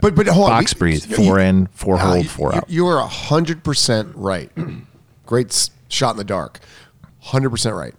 but 0.00 0.14
but 0.14 0.26
hold 0.28 0.50
on. 0.50 0.60
box 0.60 0.72
You- 0.72 0.78
breathe. 0.78 1.06
you- 1.06 1.16
Four 1.16 1.38
in, 1.40 1.66
four 1.68 1.96
Uh, 1.96 1.98
hold, 1.98 2.26
four 2.28 2.52
you- 2.52 2.58
out. 2.58 2.70
You 2.70 2.86
are 2.86 3.06
hundred 3.06 3.64
percent 3.64 4.12
right. 4.14 4.50
Great 5.26 5.70
shot 5.88 6.10
in 6.12 6.16
the 6.18 6.24
dark. 6.24 6.60
Hundred 7.20 7.50
percent 7.50 7.74
right. 7.74 7.94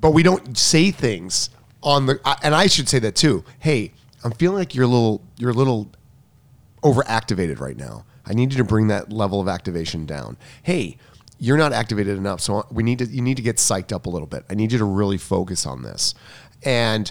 But 0.00 0.12
we 0.12 0.22
don't 0.22 0.56
say 0.56 0.90
things 0.90 1.50
on 1.82 2.06
the, 2.06 2.38
and 2.42 2.54
I 2.54 2.66
should 2.66 2.88
say 2.88 2.98
that 3.00 3.16
too. 3.16 3.44
Hey, 3.58 3.92
I'm 4.24 4.32
feeling 4.32 4.58
like 4.58 4.74
you're 4.74 4.84
a 4.84 4.88
little, 4.88 5.22
you're 5.36 5.50
a 5.50 5.54
little 5.54 5.90
overactivated 6.82 7.60
right 7.60 7.76
now. 7.76 8.04
I 8.26 8.34
need 8.34 8.52
you 8.52 8.58
to 8.58 8.64
bring 8.64 8.88
that 8.88 9.12
level 9.12 9.40
of 9.40 9.48
activation 9.48 10.06
down. 10.06 10.36
Hey, 10.62 10.98
you're 11.38 11.56
not 11.56 11.72
activated 11.72 12.18
enough, 12.18 12.40
so 12.40 12.66
we 12.70 12.82
need 12.82 12.98
to, 12.98 13.06
you 13.06 13.22
need 13.22 13.38
to 13.38 13.42
get 13.42 13.56
psyched 13.56 13.92
up 13.92 14.06
a 14.06 14.10
little 14.10 14.26
bit. 14.26 14.44
I 14.50 14.54
need 14.54 14.72
you 14.72 14.78
to 14.78 14.84
really 14.84 15.18
focus 15.18 15.66
on 15.66 15.82
this, 15.82 16.14
and 16.62 17.10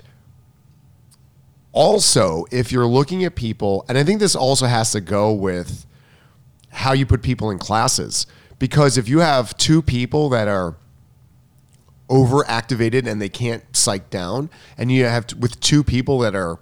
also 1.72 2.45
if 2.51 2.72
you're 2.72 2.88
looking 2.88 3.24
at 3.24 3.36
people 3.36 3.86
and 3.88 3.97
i 3.97 4.03
think 4.03 4.20
this 4.20 4.36
also 4.36 4.65
has 4.65 4.91
to 4.91 4.99
go 4.99 5.32
with 5.32 5.86
how 6.72 6.93
you 6.93 7.05
put 7.05 7.22
people 7.22 7.51
in 7.51 7.59
classes 7.59 8.26
because 8.57 8.97
if 8.97 9.07
you 9.07 9.20
have 9.20 9.55
two 9.57 9.82
people 9.82 10.30
that 10.30 10.47
are 10.47 10.76
overactivated 12.09 13.07
and 13.07 13.22
they 13.22 13.30
can't 13.30 13.68
psych 13.89 14.09
down 14.11 14.49
and 14.77 14.91
you 14.91 15.05
have 15.05 15.25
t- 15.25 15.35
with 15.39 15.59
two 15.59 15.83
people 15.83 16.19
that 16.19 16.35
are 16.35 16.59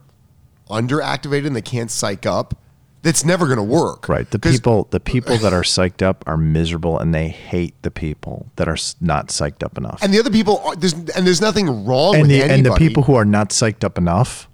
underactivated 0.69 1.47
and 1.47 1.55
they 1.55 1.61
can't 1.61 1.91
psych 1.91 2.25
up 2.25 2.57
that's 3.01 3.23
never 3.23 3.45
going 3.45 3.57
to 3.57 3.63
work 3.63 4.07
Right. 4.09 4.29
The 4.29 4.39
people 4.39 4.87
the 4.91 4.99
people 4.99 5.37
that 5.37 5.53
are 5.53 5.61
psyched 5.61 6.01
up 6.01 6.23
are 6.25 6.37
miserable 6.37 6.97
and 6.97 7.13
they 7.13 7.27
hate 7.27 7.75
the 7.81 7.91
people 7.91 8.47
that 8.55 8.67
are 8.67 8.77
not 9.01 9.27
psyched 9.27 9.63
up 9.63 9.77
enough. 9.77 10.01
and 10.01 10.13
the 10.13 10.19
other 10.19 10.31
people 10.31 10.59
are, 10.59 10.75
there's 10.75 10.93
and 10.93 11.27
there's 11.27 11.41
nothing 11.41 11.85
wrong 11.85 12.15
and 12.15 12.21
with 12.23 12.31
the 12.31 12.41
anybody 12.43 12.53
and 12.53 12.65
the 12.65 12.75
people 12.75 13.03
who 13.03 13.15
are 13.15 13.25
not 13.25 13.49
psyched 13.49 13.83
up 13.83 13.97
enough, 13.97 14.49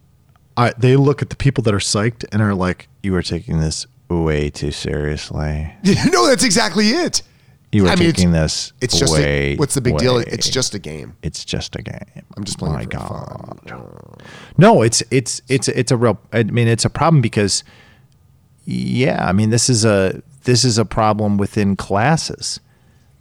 I, 0.58 0.74
they 0.78 0.96
look 0.96 1.22
at 1.22 1.30
the 1.30 1.36
people 1.36 1.64
that 1.64 1.74
are 1.74 1.80
psyched 1.80 2.26
and 2.32 2.42
are 2.42 2.54
like, 2.54 2.88
"You 3.02 3.16
are 3.16 3.24
taking 3.24 3.60
this 3.60 3.88
way 4.10 4.50
too 4.50 4.72
seriously. 4.72 5.74
no 6.12 6.28
that's 6.28 6.44
exactly 6.44 6.90
it 6.90 7.22
You 7.74 7.86
are 7.86 7.90
I 7.90 7.96
mean, 7.96 8.10
it's- 8.10 8.16
taking 8.16 8.32
this 8.32 8.72
it's 8.82 8.98
just 8.98 9.14
way. 9.14 9.54
a, 9.54 9.56
what's 9.58 9.74
the 9.74 9.82
big 9.82 9.98
deal 9.98 10.18
it's 10.20 10.50
just 10.50 10.74
a 10.76 10.80
game 10.80 11.16
it's 11.24 11.44
just 11.44 11.76
a 11.76 11.82
game. 11.82 12.24
i'm 12.38 12.44
just 12.44 12.60
playing 12.60 12.76
My 12.76 12.86
God. 12.86 13.60
fun. 13.68 14.18
No, 14.58 14.82
it's 14.84 15.02
it's 15.12 15.42
it's 15.50 15.68
it's 15.70 15.92
a 15.92 15.98
real. 15.98 16.20
I 16.32 16.44
mean, 16.44 16.68
it's 16.68 16.86
a 16.86 16.90
problem 16.90 17.22
because, 17.22 17.64
yeah, 18.66 19.28
I 19.28 19.32
mean, 19.34 19.50
this 19.50 19.70
is 19.70 19.84
a 19.86 20.22
this 20.44 20.64
is 20.64 20.78
a 20.78 20.86
problem 20.86 21.38
within 21.38 21.76
classes 21.76 22.60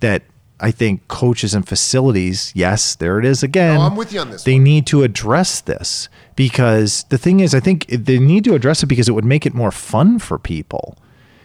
that 0.01 0.23
I 0.61 0.71
think 0.71 1.09
coaches 1.09 1.55
and 1.55 1.67
facilities. 1.67 2.53
Yes, 2.55 2.95
there 2.95 3.19
it 3.19 3.25
is 3.25 3.43
again. 3.43 3.77
No, 3.77 3.81
I'm 3.83 3.97
with 3.97 4.13
you 4.13 4.21
on 4.21 4.31
this 4.31 4.45
They 4.45 4.55
one. 4.55 4.65
need 4.65 4.87
to 4.89 5.03
address 5.03 5.61
this 5.61 6.09
because 6.37 7.05
the 7.09 7.19
thing 7.19 7.41
is, 7.41 7.55
I 7.55 7.61
think 7.61 7.87
they 7.89 8.19
need 8.19 8.45
to 8.45 8.55
address 8.55 8.83
it 8.83 8.87
because 8.87 9.09
it 9.09 9.13
would 9.13 9.25
make 9.25 9.47
it 9.47 9.55
more 9.55 9.73
fun 9.73 10.19
for 10.19 10.39
people. 10.39 10.97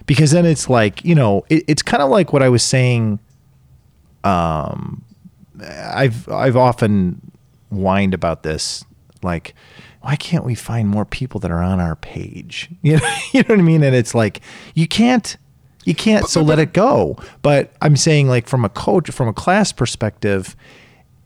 Because 0.08 0.32
then 0.32 0.46
it's 0.46 0.68
like 0.68 1.06
you 1.06 1.14
know 1.14 1.46
it, 1.50 1.64
it's 1.68 1.84
kind 1.84 2.02
of 2.02 2.10
like 2.10 2.34
what 2.34 2.42
I 2.42 2.50
was 2.50 2.64
saying. 2.64 3.20
Um, 4.24 5.04
I've 5.64 6.28
I've 6.28 6.58
often 6.58 7.32
whined 7.70 8.16
about 8.16 8.42
this, 8.42 8.84
like 9.22 9.54
why 10.02 10.16
can't 10.16 10.46
we 10.46 10.56
find 10.56 10.88
more 10.88 11.04
people 11.04 11.40
that 11.42 11.52
are 11.52 11.62
on 11.62 11.80
our 11.80 11.96
page? 11.96 12.70
You 12.82 12.98
know, 12.98 13.16
you 13.34 13.42
know 13.42 13.56
what 13.56 13.60
I 13.60 13.64
mean? 13.64 13.84
And 13.84 13.94
it's 13.96 14.16
like 14.16 14.42
you 14.74 14.88
can't 14.88 15.36
you 15.84 15.94
can't 15.94 16.28
so 16.28 16.42
let 16.42 16.60
it 16.60 16.74
go. 16.74 17.18
But 17.42 17.74
I'm 17.82 17.98
saying 17.98 18.30
like 18.30 18.48
from 18.48 18.64
a 18.64 18.70
coach 18.70 19.10
from 19.12 19.28
a 19.28 19.34
class 19.34 19.72
perspective, 19.72 20.56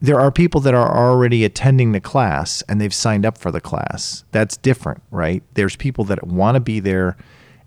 there 0.01 0.19
are 0.19 0.31
people 0.31 0.61
that 0.61 0.73
are 0.73 0.97
already 0.97 1.45
attending 1.45 1.91
the 1.91 1.99
class 1.99 2.63
and 2.67 2.81
they've 2.81 2.93
signed 2.93 3.25
up 3.25 3.37
for 3.37 3.51
the 3.51 3.61
class. 3.61 4.23
That's 4.31 4.57
different, 4.57 5.03
right? 5.11 5.43
There's 5.53 5.75
people 5.75 6.03
that 6.05 6.25
want 6.25 6.55
to 6.55 6.59
be 6.59 6.79
there 6.79 7.17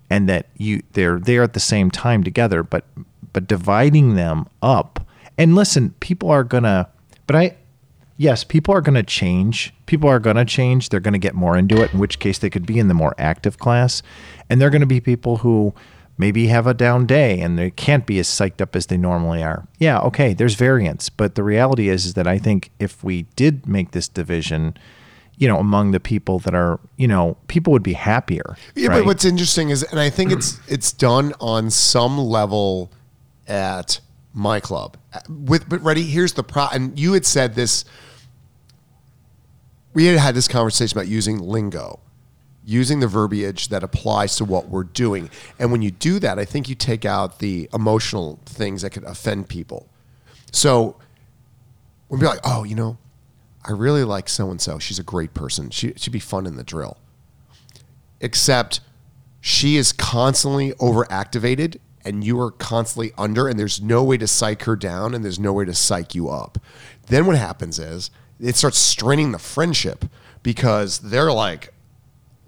and 0.09 0.29
that 0.29 0.47
you 0.57 0.83
they're 0.93 1.19
there 1.19 1.43
at 1.43 1.53
the 1.53 1.59
same 1.59 1.91
time 1.91 2.23
together, 2.23 2.63
but 2.63 2.85
but 3.33 3.47
dividing 3.47 4.15
them 4.15 4.47
up. 4.61 5.05
And 5.37 5.55
listen, 5.55 5.91
people 5.99 6.29
are 6.29 6.43
to 6.43 6.87
but 7.27 7.35
I 7.35 7.57
yes, 8.17 8.43
people 8.43 8.73
are 8.73 8.81
to 8.95 9.03
change. 9.03 9.73
People 9.85 10.09
are 10.09 10.19
to 10.19 10.45
change. 10.45 10.89
They're 10.89 10.99
to 11.13 11.19
get 11.19 11.35
more 11.35 11.57
into 11.57 11.81
it, 11.81 11.93
in 11.93 11.99
which 11.99 12.19
case 12.19 12.37
they 12.37 12.49
could 12.49 12.65
be 12.65 12.79
in 12.79 12.87
the 12.87 12.93
more 12.93 13.15
active 13.17 13.57
class. 13.57 14.01
And 14.49 14.61
they're 14.61 14.69
to 14.81 14.87
be 14.87 15.01
people 15.01 15.37
who 15.37 15.73
maybe 16.17 16.47
have 16.47 16.65
a 16.65 16.73
down 16.73 17.05
day 17.05 17.41
and 17.41 17.59
they 17.59 17.69
can't 17.71 18.05
be 18.05 18.19
as 18.19 18.27
psyched 18.27 18.61
up 18.61 18.75
as 18.75 18.85
they 18.85 18.97
normally 18.97 19.43
are. 19.43 19.67
Yeah, 19.79 19.99
okay, 19.99 20.33
there's 20.33 20.55
variance. 20.55 21.09
But 21.09 21.35
the 21.35 21.43
reality 21.43 21.89
is, 21.89 22.05
is 22.05 22.13
that 22.13 22.27
I 22.27 22.37
think 22.37 22.71
if 22.79 23.03
we 23.03 23.23
did 23.35 23.67
make 23.67 23.91
this 23.91 24.07
division, 24.07 24.77
you 25.37 25.47
know, 25.47 25.57
among 25.57 25.91
the 25.91 25.99
people 25.99 26.39
that 26.39 26.55
are, 26.55 26.79
you 26.97 27.07
know, 27.07 27.37
people 27.47 27.73
would 27.73 27.83
be 27.83 27.93
happier. 27.93 28.55
Yeah, 28.75 28.89
right? 28.89 28.99
but 28.99 29.05
what's 29.05 29.25
interesting 29.25 29.69
is, 29.69 29.83
and 29.83 29.99
I 29.99 30.09
think 30.09 30.31
it's 30.31 30.59
it's 30.67 30.91
done 30.91 31.33
on 31.39 31.69
some 31.69 32.17
level 32.17 32.91
at 33.47 33.99
my 34.33 34.59
club. 34.59 34.97
With 35.29 35.67
but 35.67 35.81
ready, 35.81 36.03
here's 36.03 36.33
the 36.33 36.43
pro. 36.43 36.67
And 36.71 36.97
you 36.99 37.13
had 37.13 37.25
said 37.25 37.55
this. 37.55 37.85
We 39.93 40.05
had 40.05 40.17
had 40.17 40.35
this 40.35 40.49
conversation 40.49 40.97
about 40.97 41.07
using 41.07 41.39
lingo, 41.39 42.01
using 42.65 42.99
the 42.99 43.07
verbiage 43.07 43.69
that 43.69 43.81
applies 43.81 44.35
to 44.37 44.45
what 44.45 44.67
we're 44.67 44.83
doing. 44.83 45.29
And 45.57 45.71
when 45.71 45.81
you 45.81 45.91
do 45.91 46.19
that, 46.19 46.37
I 46.37 46.43
think 46.43 46.67
you 46.67 46.75
take 46.75 47.05
out 47.05 47.39
the 47.39 47.69
emotional 47.73 48.39
things 48.45 48.81
that 48.81 48.89
could 48.89 49.05
offend 49.05 49.47
people. 49.47 49.87
So 50.51 50.97
we'll 52.09 52.19
be 52.19 52.25
like, 52.25 52.41
oh, 52.43 52.65
you 52.65 52.75
know, 52.75 52.97
I 53.67 53.71
really 53.71 54.03
like 54.03 54.29
so 54.29 54.51
and 54.51 54.61
so. 54.61 54.77
She's 54.79 54.99
a 54.99 55.03
great 55.03 55.33
person. 55.33 55.69
She 55.71 55.93
she'd 55.95 56.11
be 56.13 56.19
fun 56.19 56.45
in 56.45 56.55
the 56.55 56.63
drill. 56.63 56.97
Except 58.21 58.79
she 59.41 59.75
is 59.77 59.91
constantly 59.91 60.71
overactivated 60.73 61.77
and 62.03 62.23
you 62.23 62.39
are 62.39 62.51
constantly 62.51 63.11
under 63.17 63.47
and 63.47 63.59
there's 63.59 63.81
no 63.81 64.03
way 64.03 64.17
to 64.17 64.27
psych 64.27 64.63
her 64.63 64.75
down 64.75 65.13
and 65.13 65.23
there's 65.23 65.39
no 65.39 65.53
way 65.53 65.65
to 65.65 65.73
psych 65.73 66.15
you 66.15 66.29
up. 66.29 66.57
Then 67.07 67.25
what 67.25 67.35
happens 67.35 67.79
is 67.79 68.09
it 68.39 68.55
starts 68.55 68.77
straining 68.77 69.31
the 69.31 69.39
friendship 69.39 70.05
because 70.43 70.99
they're 70.99 71.31
like, 71.31 71.73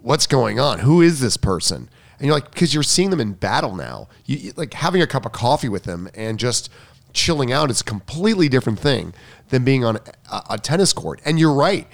what's 0.00 0.26
going 0.26 0.58
on? 0.60 0.80
Who 0.80 1.02
is 1.02 1.20
this 1.20 1.36
person? 1.36 1.88
And 2.18 2.26
you're 2.26 2.34
like, 2.34 2.50
because 2.50 2.74
you're 2.74 2.82
seeing 2.82 3.10
them 3.10 3.20
in 3.20 3.32
battle 3.32 3.76
now. 3.76 4.08
You- 4.24 4.52
like 4.56 4.74
having 4.74 5.02
a 5.02 5.06
cup 5.06 5.26
of 5.26 5.32
coffee 5.32 5.68
with 5.68 5.84
them 5.84 6.08
and 6.14 6.38
just 6.38 6.70
chilling 7.12 7.52
out 7.52 7.70
is 7.70 7.80
a 7.80 7.84
completely 7.84 8.48
different 8.48 8.78
thing 8.78 9.14
than 9.48 9.64
being 9.64 9.84
on 9.84 9.96
a, 10.30 10.42
a 10.50 10.58
tennis 10.58 10.92
court. 10.92 11.20
And 11.24 11.38
you're 11.38 11.52
right, 11.52 11.86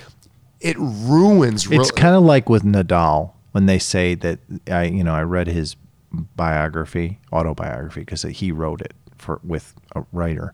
it 0.60 0.76
ruins. 0.78 1.70
It's 1.70 1.90
kind 1.90 2.14
of 2.14 2.22
like 2.22 2.48
with 2.48 2.62
Nadal 2.62 3.32
when 3.52 3.66
they 3.66 3.78
say 3.78 4.14
that 4.16 4.40
I, 4.68 4.84
you 4.84 5.04
know, 5.04 5.14
I 5.14 5.22
read 5.22 5.46
his 5.46 5.76
biography, 6.12 7.20
autobiography, 7.32 8.00
because 8.00 8.22
he 8.22 8.50
wrote 8.50 8.80
it 8.80 8.94
for 9.16 9.40
with 9.44 9.74
a 9.94 10.04
writer, 10.12 10.52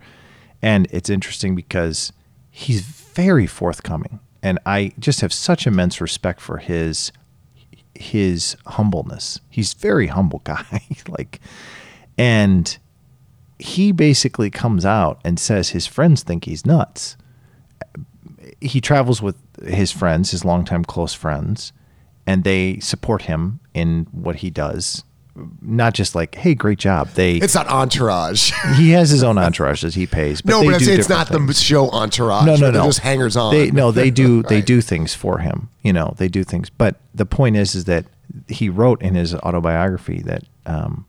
and 0.61 0.86
it's 0.90 1.08
interesting 1.08 1.54
because 1.54 2.12
he's 2.50 2.82
very 2.82 3.46
forthcoming, 3.46 4.20
and 4.42 4.58
I 4.66 4.92
just 4.98 5.20
have 5.20 5.32
such 5.32 5.66
immense 5.66 6.00
respect 6.00 6.40
for 6.40 6.58
his 6.58 7.12
his 7.94 8.56
humbleness. 8.66 9.40
He's 9.48 9.74
a 9.74 9.78
very 9.78 10.08
humble 10.08 10.40
guy, 10.44 10.82
like, 11.08 11.40
and 12.18 12.76
he 13.61 13.92
basically 13.92 14.50
comes 14.50 14.84
out 14.84 15.20
and 15.24 15.38
says 15.38 15.70
his 15.70 15.86
friends 15.86 16.22
think 16.22 16.44
he's 16.44 16.64
nuts 16.64 17.16
he 18.61 18.80
travels 18.80 19.22
with 19.22 19.36
his 19.64 19.90
friends, 19.90 20.30
his 20.30 20.44
longtime 20.44 20.84
close 20.84 21.14
friends, 21.14 21.72
and 22.26 22.44
they 22.44 22.78
support 22.80 23.22
him 23.22 23.61
in 23.74 24.06
what 24.12 24.36
he 24.36 24.50
does. 24.50 25.04
Not 25.62 25.94
just 25.94 26.14
like, 26.14 26.34
"Hey, 26.34 26.54
great 26.54 26.78
job." 26.78 27.08
They 27.14 27.36
it's 27.36 27.54
not 27.54 27.68
entourage. 27.68 28.52
he 28.76 28.90
has 28.90 29.11
his 29.11 29.22
own 29.22 29.38
entourage 29.38 29.82
that 29.82 29.94
he 29.94 30.06
pays. 30.06 30.42
But 30.42 30.50
no, 30.50 30.61
they 30.61 30.66
but 30.66 30.74
it's, 30.76 30.84
do 30.84 30.92
it's 30.92 31.06
different 31.06 31.30
not 31.30 31.46
the 31.46 31.54
show 31.54 31.88
entourage. 31.90 32.44
No, 32.44 32.56
no, 32.56 32.70
no. 32.70 32.84
just 32.84 32.98
hangers 32.98 33.36
on. 33.36 33.54
They 33.54 33.70
no, 33.70 33.90
they 33.90 34.11
do 34.11 34.42
they 34.48 34.61
do 34.61 34.80
things 34.80 35.14
for 35.14 35.38
him. 35.38 35.70
You 35.82 35.92
know, 35.92 36.14
they 36.18 36.28
do 36.28 36.44
things. 36.44 36.68
But 36.68 36.96
the 37.14 37.26
point 37.26 37.56
is, 37.56 37.74
is 37.74 37.84
that 37.84 38.06
he 38.48 38.68
wrote 38.68 39.00
in 39.02 39.14
his 39.14 39.34
autobiography 39.34 40.20
that, 40.22 40.42
um, 40.66 41.06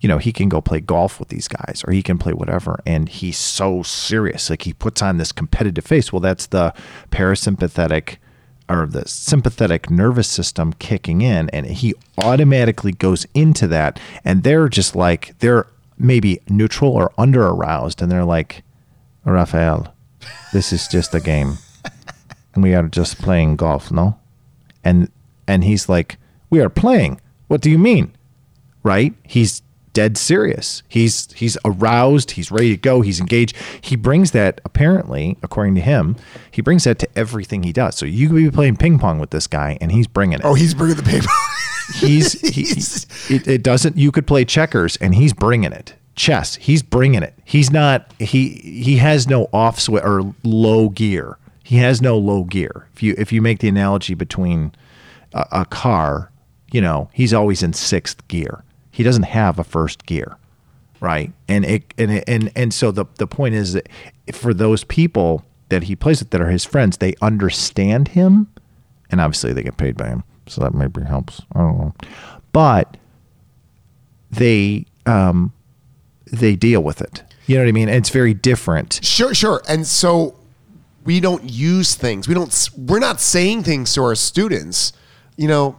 you 0.00 0.08
know, 0.08 0.18
he 0.18 0.32
can 0.32 0.48
go 0.48 0.60
play 0.60 0.80
golf 0.80 1.18
with 1.18 1.28
these 1.28 1.48
guys, 1.48 1.82
or 1.86 1.92
he 1.92 2.02
can 2.02 2.18
play 2.18 2.32
whatever, 2.32 2.80
and 2.86 3.08
he's 3.08 3.38
so 3.38 3.82
serious. 3.82 4.50
Like 4.50 4.62
he 4.62 4.72
puts 4.72 5.02
on 5.02 5.16
this 5.16 5.32
competitive 5.32 5.84
face. 5.84 6.12
Well, 6.12 6.20
that's 6.20 6.46
the 6.46 6.74
parasympathetic 7.10 8.16
or 8.68 8.86
the 8.86 9.06
sympathetic 9.06 9.90
nervous 9.90 10.28
system 10.28 10.72
kicking 10.74 11.22
in, 11.22 11.48
and 11.50 11.66
he 11.66 11.94
automatically 12.18 12.92
goes 12.92 13.26
into 13.34 13.66
that. 13.68 13.98
And 14.24 14.42
they're 14.42 14.68
just 14.68 14.96
like 14.96 15.38
they're 15.38 15.66
maybe 15.98 16.40
neutral 16.48 16.92
or 16.92 17.12
under 17.16 17.46
aroused, 17.46 18.02
and 18.02 18.10
they're 18.10 18.24
like, 18.24 18.62
Rafael, 19.24 19.94
this 20.52 20.72
is 20.72 20.88
just 20.88 21.14
a 21.14 21.20
game. 21.20 21.58
We 22.56 22.74
are 22.74 22.88
just 22.88 23.18
playing 23.18 23.56
golf, 23.56 23.90
no? 23.90 24.18
And 24.82 25.10
and 25.46 25.62
he's 25.62 25.88
like, 25.88 26.16
We 26.48 26.60
are 26.60 26.70
playing. 26.70 27.20
What 27.48 27.60
do 27.60 27.70
you 27.70 27.78
mean? 27.78 28.14
Right? 28.82 29.14
He's 29.24 29.62
dead 29.96 30.18
serious. 30.18 30.82
He's 30.88 31.32
he's 31.32 31.56
aroused, 31.64 32.32
he's 32.32 32.50
ready 32.50 32.70
to 32.70 32.76
go, 32.76 33.00
he's 33.00 33.18
engaged. 33.18 33.56
He 33.80 33.96
brings 33.96 34.32
that 34.32 34.60
apparently, 34.64 35.38
according 35.42 35.74
to 35.76 35.80
him, 35.80 36.16
he 36.50 36.60
brings 36.60 36.84
that 36.84 36.98
to 36.98 37.08
everything 37.18 37.62
he 37.62 37.72
does. 37.72 37.96
So 37.96 38.04
you 38.04 38.28
could 38.28 38.36
be 38.36 38.50
playing 38.50 38.76
ping 38.76 38.98
pong 38.98 39.18
with 39.18 39.30
this 39.30 39.46
guy 39.46 39.78
and 39.80 39.90
he's 39.90 40.06
bringing 40.06 40.38
it 40.40 40.44
Oh, 40.44 40.52
he's 40.54 40.74
bringing 40.74 40.96
the 40.98 41.02
paper. 41.02 41.26
he's 41.94 42.32
he, 42.42 42.62
He's- 42.64 43.06
it, 43.30 43.48
it 43.48 43.62
doesn't 43.62 43.96
you 43.96 44.12
could 44.12 44.26
play 44.26 44.44
checkers 44.44 44.96
and 44.98 45.14
he's 45.14 45.32
bringing 45.32 45.72
it 45.72 45.94
chess 46.16 46.56
he's 46.56 46.82
bringing 46.82 47.22
it 47.22 47.34
he's 47.44 47.70
not 47.70 48.12
he 48.18 48.48
he 48.84 48.96
has 48.96 49.28
no 49.28 49.48
off 49.52 49.78
switch 49.78 50.02
or 50.02 50.34
low 50.42 50.88
gear 50.88 51.36
he 51.62 51.76
has 51.76 52.00
no 52.02 52.16
low 52.18 52.42
gear 52.44 52.88
if 52.94 53.02
you 53.02 53.14
if 53.18 53.32
you 53.32 53.40
make 53.42 53.58
the 53.60 53.68
analogy 53.68 54.14
between 54.14 54.72
a, 55.34 55.46
a 55.52 55.64
car 55.66 56.30
you 56.72 56.80
know 56.80 57.08
he's 57.12 57.32
always 57.34 57.62
in 57.62 57.72
sixth 57.74 58.26
gear 58.28 58.64
he 58.96 59.02
doesn't 59.02 59.24
have 59.24 59.58
a 59.58 59.64
first 59.64 60.06
gear 60.06 60.36
right 61.00 61.32
and 61.48 61.64
it 61.64 61.92
and 61.98 62.10
it, 62.10 62.24
and 62.26 62.50
and 62.56 62.72
so 62.72 62.90
the 62.90 63.04
the 63.18 63.26
point 63.26 63.54
is 63.54 63.74
that 63.74 63.86
for 64.32 64.54
those 64.54 64.82
people 64.84 65.44
that 65.68 65.84
he 65.84 65.94
plays 65.94 66.20
with 66.20 66.30
that 66.30 66.40
are 66.40 66.48
his 66.48 66.64
friends 66.64 66.96
they 66.96 67.14
understand 67.20 68.08
him 68.08 68.48
and 69.10 69.20
obviously 69.20 69.52
they 69.52 69.62
get 69.62 69.76
paid 69.76 69.96
by 69.96 70.08
him 70.08 70.24
so 70.46 70.62
that 70.62 70.72
maybe 70.74 71.02
helps 71.02 71.42
i 71.54 71.58
don't 71.58 71.78
know 71.78 71.94
but 72.52 72.96
they 74.30 74.86
um 75.04 75.52
they 76.32 76.56
deal 76.56 76.82
with 76.82 77.00
it 77.02 77.22
you 77.46 77.56
know 77.56 77.62
what 77.62 77.68
i 77.68 77.72
mean 77.72 77.88
it's 77.88 78.10
very 78.10 78.32
different 78.34 78.98
Sure, 79.02 79.34
sure. 79.34 79.62
And 79.68 79.86
so 79.86 80.34
we 81.04 81.20
don't 81.20 81.44
use 81.48 81.94
things. 81.94 82.26
We 82.26 82.34
don't. 82.34 82.68
We're 82.76 82.98
not 82.98 83.20
saying 83.20 83.62
things 83.62 83.94
to 83.94 84.02
our 84.02 84.14
students. 84.16 84.92
You 85.36 85.46
know, 85.48 85.78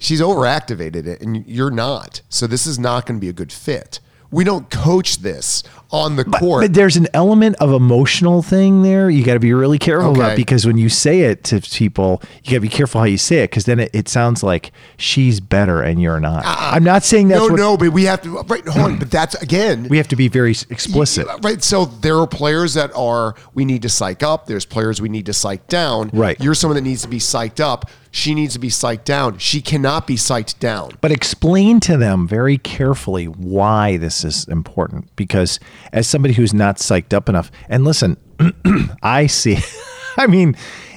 she's 0.00 0.20
overactivated, 0.20 1.06
it 1.06 1.20
and 1.20 1.46
you're 1.46 1.70
not. 1.70 2.22
So 2.28 2.48
this 2.48 2.66
is 2.66 2.76
not 2.80 3.06
going 3.06 3.18
to 3.18 3.20
be 3.20 3.28
a 3.28 3.32
good 3.32 3.52
fit. 3.52 4.00
We 4.32 4.44
don't 4.44 4.70
coach 4.70 5.18
this 5.22 5.64
on 5.90 6.14
the 6.14 6.24
court. 6.24 6.62
But 6.62 6.72
there's 6.74 6.96
an 6.96 7.08
element 7.12 7.56
of 7.58 7.72
emotional 7.72 8.42
thing 8.42 8.82
there. 8.84 9.10
You 9.10 9.24
got 9.24 9.34
to 9.34 9.40
be 9.40 9.52
really 9.52 9.76
careful 9.80 10.10
Okay. 10.12 10.20
about 10.20 10.36
because 10.36 10.64
when 10.64 10.78
you 10.78 10.88
say 10.88 11.22
it 11.22 11.42
to 11.44 11.60
people, 11.60 12.22
you 12.44 12.50
got 12.52 12.56
to 12.58 12.60
be 12.60 12.68
careful 12.68 13.00
how 13.00 13.06
you 13.08 13.18
say 13.18 13.38
it 13.42 13.50
because 13.50 13.64
then 13.64 13.80
it, 13.80 13.90
it 13.92 14.08
sounds 14.08 14.44
like 14.44 14.70
she's 14.98 15.40
better 15.40 15.82
and 15.82 16.00
you're 16.00 16.20
not. 16.20 16.44
I'm 16.46 16.84
not 16.84 17.02
saying 17.02 17.26
that's 17.26 17.40
Uh, 17.40 17.46
no, 17.46 17.50
what 17.54 17.58
no, 17.58 17.76
but 17.76 17.90
we 17.92 18.04
have 18.04 18.22
to. 18.22 18.38
Right, 18.42 18.64
hold 18.68 18.92
on. 18.92 18.98
But 19.00 19.10
that's 19.10 19.34
again. 19.42 19.82
we 19.90 19.96
have 19.96 20.06
to 20.06 20.16
be 20.16 20.28
very 20.28 20.52
explicit. 20.70 21.26
Right. 21.42 21.60
So 21.60 21.86
there 21.86 22.16
are 22.18 22.28
players 22.28 22.74
that 22.74 22.92
are 22.94 23.34
we 23.54 23.64
need 23.64 23.82
to 23.82 23.88
psych 23.88 24.22
up. 24.22 24.46
There's 24.46 24.64
players 24.64 25.02
we 25.02 25.08
need 25.08 25.26
to 25.26 25.32
psych 25.32 25.66
down. 25.66 26.10
Right. 26.12 26.40
You're 26.40 26.54
someone 26.54 26.76
that 26.76 26.82
needs 26.88 27.02
to 27.02 27.08
be 27.08 27.18
psyched 27.18 27.58
up. 27.58 27.90
She 28.12 28.34
needs 28.34 28.54
to 28.54 28.58
be 28.58 28.68
psyched 28.68 29.04
down. 29.04 29.38
She 29.38 29.62
cannot 29.62 30.06
be 30.06 30.16
psyched 30.16 30.58
down. 30.58 30.92
But 31.00 31.12
explain 31.12 31.78
to 31.80 31.96
them 31.96 32.26
very 32.26 32.58
carefully 32.58 33.26
why 33.26 33.98
this 33.98 34.24
is 34.24 34.48
important. 34.48 35.14
Because 35.14 35.60
as 35.92 36.08
somebody 36.08 36.34
who's 36.34 36.52
not 36.52 36.78
psyched 36.78 37.14
up 37.14 37.28
enough, 37.28 37.52
and 37.68 37.84
listen, 37.84 38.16
I 39.02 39.26
see, 39.26 39.58
I 40.16 40.26
mean, 40.26 40.56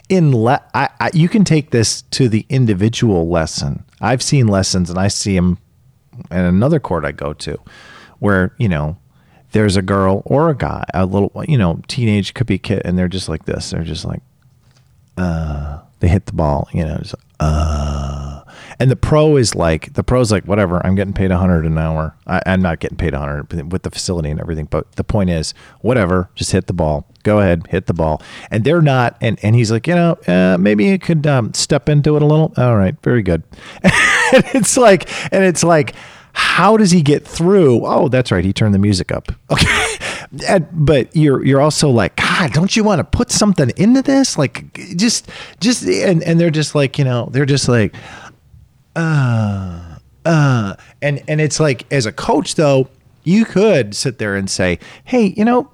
in 0.10 0.36
le- 0.36 0.64
I, 0.74 0.90
I, 1.00 1.12
you 1.14 1.30
can 1.30 1.44
take 1.44 1.72
this 1.72 2.02
to 2.12 2.28
the 2.30 2.46
individual 2.50 3.30
lesson. 3.30 3.84
I've 4.02 4.22
seen 4.22 4.48
lessons 4.48 4.90
and 4.90 5.00
I 5.00 5.08
see 5.08 5.36
them 5.36 5.60
in 6.30 6.40
another 6.40 6.80
court 6.80 7.06
I 7.06 7.12
go 7.12 7.34
to, 7.34 7.58
where 8.20 8.54
you 8.58 8.70
know 8.70 8.98
there's 9.52 9.76
a 9.76 9.82
girl 9.82 10.24
or 10.26 10.50
a 10.50 10.56
guy, 10.56 10.84
a 10.94 11.06
little 11.06 11.32
you 11.48 11.58
know 11.58 11.82
teenage 11.88 12.34
could 12.34 12.48
be 12.48 12.58
kid, 12.58 12.82
and 12.86 12.98
they're 12.98 13.08
just 13.08 13.30
like 13.30 13.46
this. 13.46 13.72
They're 13.72 13.84
just 13.84 14.06
like, 14.06 14.22
uh, 15.18 15.80
they 16.04 16.10
hit 16.10 16.26
the 16.26 16.34
ball, 16.34 16.68
you 16.74 16.84
know, 16.84 16.98
just 16.98 17.16
uh, 17.40 18.44
and 18.78 18.92
the 18.92 18.98
pro 18.98 19.38
is 19.38 19.56
like 19.56 19.94
the 19.94 20.04
pro's 20.04 20.34
like 20.34 20.44
whatever. 20.44 20.86
I'm 20.86 20.96
getting 20.96 21.14
paid 21.14 21.32
a 21.32 21.38
hundred 21.38 21.66
an 21.66 21.78
hour. 21.78 22.14
I, 22.28 22.42
I'm 22.46 22.62
not 22.62 22.80
getting 22.80 22.98
paid 22.98 23.14
a 23.14 23.20
hundred 23.20 23.72
with 23.72 23.84
the 23.84 23.90
facility 23.90 24.30
and 24.30 24.38
everything, 24.38 24.66
but 24.66 24.92
the 24.98 25.06
point 25.06 25.30
is 25.30 25.54
whatever. 25.80 26.30
Just 26.36 26.52
hit 26.52 26.68
the 26.68 26.74
ball. 26.74 27.08
Go 27.24 27.40
ahead, 27.40 27.68
hit 27.68 27.86
the 27.86 27.94
ball. 27.94 28.22
And 28.52 28.66
they're 28.66 28.82
not. 28.82 29.16
And 29.22 29.40
and 29.44 29.56
he's 29.56 29.72
like, 29.72 29.88
you 29.88 29.96
know, 29.96 30.18
uh, 30.28 30.58
maybe 30.60 30.84
you 30.84 31.00
could 31.00 31.26
um, 31.26 31.54
step 31.54 31.88
into 31.88 32.18
it 32.18 32.22
a 32.22 32.26
little. 32.26 32.52
All 32.58 32.76
right, 32.76 33.02
very 33.02 33.24
good. 33.24 33.44
and 33.84 34.44
it's 34.54 34.76
like, 34.76 35.10
and 35.34 35.46
it's 35.46 35.64
like. 35.64 35.96
How 36.36 36.78
does 36.78 36.90
he 36.90 37.04
get 37.04 37.28
through? 37.28 37.86
Oh, 37.86 38.08
that's 38.08 38.32
right. 38.32 38.44
He 38.44 38.54
turned 38.54 38.74
the 38.74 38.80
music 38.80 39.12
up. 39.12 39.32
Okay. 39.52 39.98
And, 40.48 40.68
but 40.72 41.16
you're 41.16 41.46
you're 41.46 41.62
also 41.62 41.92
like, 41.92 42.20
God, 42.44 42.52
don't 42.52 42.76
you 42.76 42.84
want 42.84 43.00
to 43.00 43.06
put 43.06 43.32
something 43.32 43.72
into 43.78 44.02
this? 44.02 44.38
Like, 44.38 44.74
just 44.98 45.30
just 45.62 45.84
and 45.84 46.22
and 46.24 46.38
they're 46.38 46.50
just 46.50 46.76
like, 46.76 46.98
you 46.98 47.06
know, 47.06 47.30
they're 47.32 47.46
just 47.46 47.70
like, 47.70 47.96
uh, 48.98 49.96
uh, 50.26 50.76
and 51.02 51.24
and 51.30 51.40
it's 51.40 51.62
like 51.62 51.86
as 51.92 52.06
a 52.06 52.12
coach 52.12 52.56
though, 52.56 52.90
you 53.24 53.46
could 53.46 53.96
sit 53.96 54.18
there 54.18 54.36
and 54.36 54.50
say, 54.50 54.80
hey, 55.06 55.34
you 55.38 55.46
know, 55.46 55.72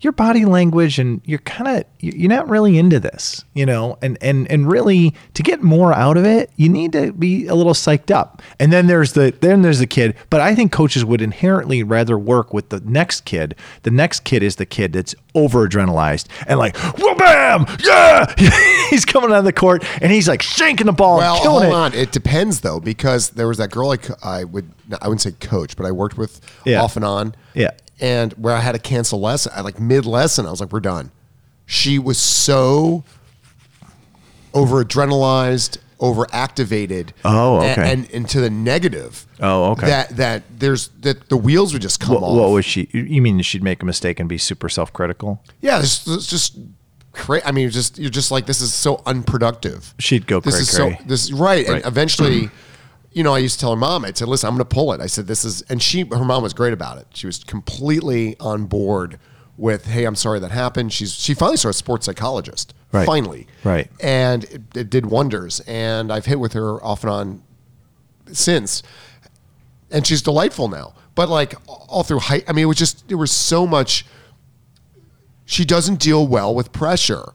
your 0.00 0.12
body 0.12 0.44
language 0.44 0.98
and 1.00 1.20
you're 1.24 1.40
kind 1.40 1.76
of 1.78 1.84
you're 1.98 2.28
not 2.28 2.48
really 2.48 2.78
into 2.78 3.00
this, 3.00 3.44
you 3.54 3.66
know, 3.66 3.98
and 4.00 4.16
and 4.20 4.48
and 4.50 4.70
really 4.70 5.12
to 5.34 5.42
get 5.42 5.60
more 5.62 5.92
out 5.92 6.16
of 6.16 6.24
it, 6.24 6.50
you 6.56 6.68
need 6.68 6.92
to 6.92 7.12
be 7.12 7.46
a 7.48 7.54
little 7.56 7.72
psyched 7.74 8.12
up. 8.14 8.40
And 8.60 8.72
then 8.72 8.86
there's 8.86 9.14
the 9.14 9.34
then 9.40 9.62
there's 9.62 9.80
the 9.80 9.86
kid, 9.88 10.14
but 10.30 10.40
I 10.40 10.54
think 10.54 10.70
coaches 10.70 11.04
would 11.04 11.20
inherently 11.20 11.82
rather 11.82 12.16
work 12.16 12.54
with 12.54 12.68
the 12.68 12.78
next 12.80 13.24
kid. 13.24 13.56
The 13.82 13.90
next 13.90 14.20
kid 14.24 14.42
is 14.44 14.56
the 14.56 14.66
kid 14.66 14.92
that's 14.92 15.16
over 15.34 15.68
adrenalized 15.68 16.26
and 16.46 16.58
like, 16.60 16.76
whoa, 16.76 17.14
bam, 17.16 17.66
yeah, 17.84 18.32
he's 18.90 19.04
coming 19.04 19.32
on 19.32 19.44
the 19.44 19.52
court 19.52 19.84
and 20.00 20.12
he's 20.12 20.28
like 20.28 20.42
shanking 20.42 20.86
the 20.86 20.92
ball, 20.92 21.18
Well, 21.18 21.34
and 21.34 21.42
killing 21.42 21.72
hold 21.72 21.92
it. 21.92 21.94
on. 21.96 22.00
It 22.00 22.12
depends 22.12 22.60
though, 22.60 22.78
because 22.78 23.30
there 23.30 23.48
was 23.48 23.58
that 23.58 23.70
girl 23.72 23.90
I, 23.90 23.96
co- 23.96 24.14
I 24.22 24.44
would 24.44 24.70
I 25.02 25.08
wouldn't 25.08 25.22
say 25.22 25.32
coach, 25.32 25.76
but 25.76 25.86
I 25.86 25.90
worked 25.90 26.16
with 26.16 26.40
Yeah. 26.64 26.82
off 26.82 26.94
and 26.94 27.04
on. 27.04 27.34
Yeah. 27.54 27.70
And 28.00 28.32
where 28.34 28.54
I 28.54 28.60
had 28.60 28.72
to 28.72 28.78
cancel 28.78 29.20
lesson, 29.20 29.52
I 29.54 29.60
like 29.62 29.80
mid 29.80 30.06
lesson, 30.06 30.46
I 30.46 30.50
was 30.50 30.60
like, 30.60 30.72
"We're 30.72 30.80
done." 30.80 31.10
She 31.66 31.98
was 31.98 32.18
so 32.18 33.04
over 34.54 34.82
adrenalized, 34.84 35.78
over 36.00 36.26
activated. 36.32 37.12
Oh, 37.24 37.58
okay. 37.58 37.92
And, 37.92 38.10
and 38.12 38.28
to 38.30 38.40
the 38.40 38.50
negative. 38.50 39.26
Oh, 39.40 39.72
okay. 39.72 39.86
That 39.86 40.08
that 40.16 40.42
there's 40.58 40.88
that 41.00 41.28
the 41.28 41.36
wheels 41.36 41.72
would 41.72 41.82
just 41.82 42.00
come 42.00 42.14
What, 42.14 42.22
off. 42.22 42.36
what 42.38 42.50
was 42.50 42.64
she? 42.64 42.88
You 42.92 43.20
mean 43.20 43.40
she'd 43.42 43.62
make 43.62 43.82
a 43.82 43.86
mistake 43.86 44.18
and 44.20 44.28
be 44.28 44.38
super 44.38 44.68
self 44.68 44.92
critical? 44.92 45.42
yeah, 45.60 45.78
it's, 45.80 46.06
it's 46.06 46.26
just. 46.26 46.56
Cra- 47.12 47.40
I 47.44 47.50
mean, 47.52 47.62
you're 47.62 47.70
just 47.70 47.98
you're 47.98 48.10
just 48.10 48.30
like 48.30 48.46
this 48.46 48.60
is 48.60 48.72
so 48.72 49.02
unproductive. 49.06 49.92
She'd 49.98 50.26
go 50.28 50.40
crazy. 50.40 50.58
This 50.58 50.68
is 50.70 50.76
cray-cray. 50.76 50.98
so 51.00 51.04
this 51.08 51.32
right, 51.32 51.66
Right. 51.66 51.76
and 51.78 51.86
eventually, 51.86 52.50
you 53.12 53.22
know, 53.22 53.34
I 53.34 53.38
used 53.38 53.54
to 53.56 53.60
tell 53.60 53.70
her 53.70 53.76
mom. 53.76 54.04
I 54.04 54.12
said, 54.12 54.28
"Listen, 54.28 54.48
I'm 54.48 54.54
going 54.56 54.66
to 54.68 54.74
pull 54.74 54.92
it." 54.92 55.00
I 55.00 55.06
said, 55.06 55.26
"This 55.26 55.44
is," 55.44 55.62
and 55.62 55.82
she, 55.82 56.02
her 56.02 56.24
mom 56.24 56.42
was 56.42 56.52
great 56.52 56.72
about 56.72 56.98
it. 56.98 57.06
She 57.14 57.26
was 57.26 57.42
completely 57.42 58.36
on 58.38 58.66
board 58.66 59.18
with, 59.56 59.86
"Hey, 59.86 60.04
I'm 60.04 60.14
sorry 60.14 60.38
that 60.40 60.50
happened." 60.50 60.92
She's 60.92 61.14
she 61.14 61.34
finally 61.34 61.56
saw 61.56 61.68
a 61.70 61.72
sports 61.72 62.06
psychologist. 62.06 62.74
Right. 62.92 63.04
Finally, 63.06 63.46
Right. 63.64 63.90
and 64.00 64.44
it, 64.44 64.62
it 64.74 64.90
did 64.90 65.06
wonders. 65.06 65.60
And 65.60 66.10
I've 66.12 66.24
hit 66.26 66.38
with 66.40 66.52
her 66.54 66.82
off 66.82 67.02
and 67.04 67.10
on 67.12 67.42
since, 68.32 68.82
and 69.90 70.06
she's 70.06 70.22
delightful 70.22 70.68
now. 70.68 70.94
But 71.14 71.28
like 71.28 71.54
all 71.66 72.02
through 72.04 72.20
high, 72.20 72.42
I 72.48 72.52
mean, 72.52 72.62
it 72.62 72.66
was 72.66 72.76
just 72.78 73.08
there 73.08 73.18
was 73.18 73.30
so 73.32 73.66
much. 73.66 74.06
She 75.44 75.64
doesn't 75.64 75.98
deal 76.00 76.26
well 76.26 76.54
with 76.54 76.72
pressure 76.72 77.32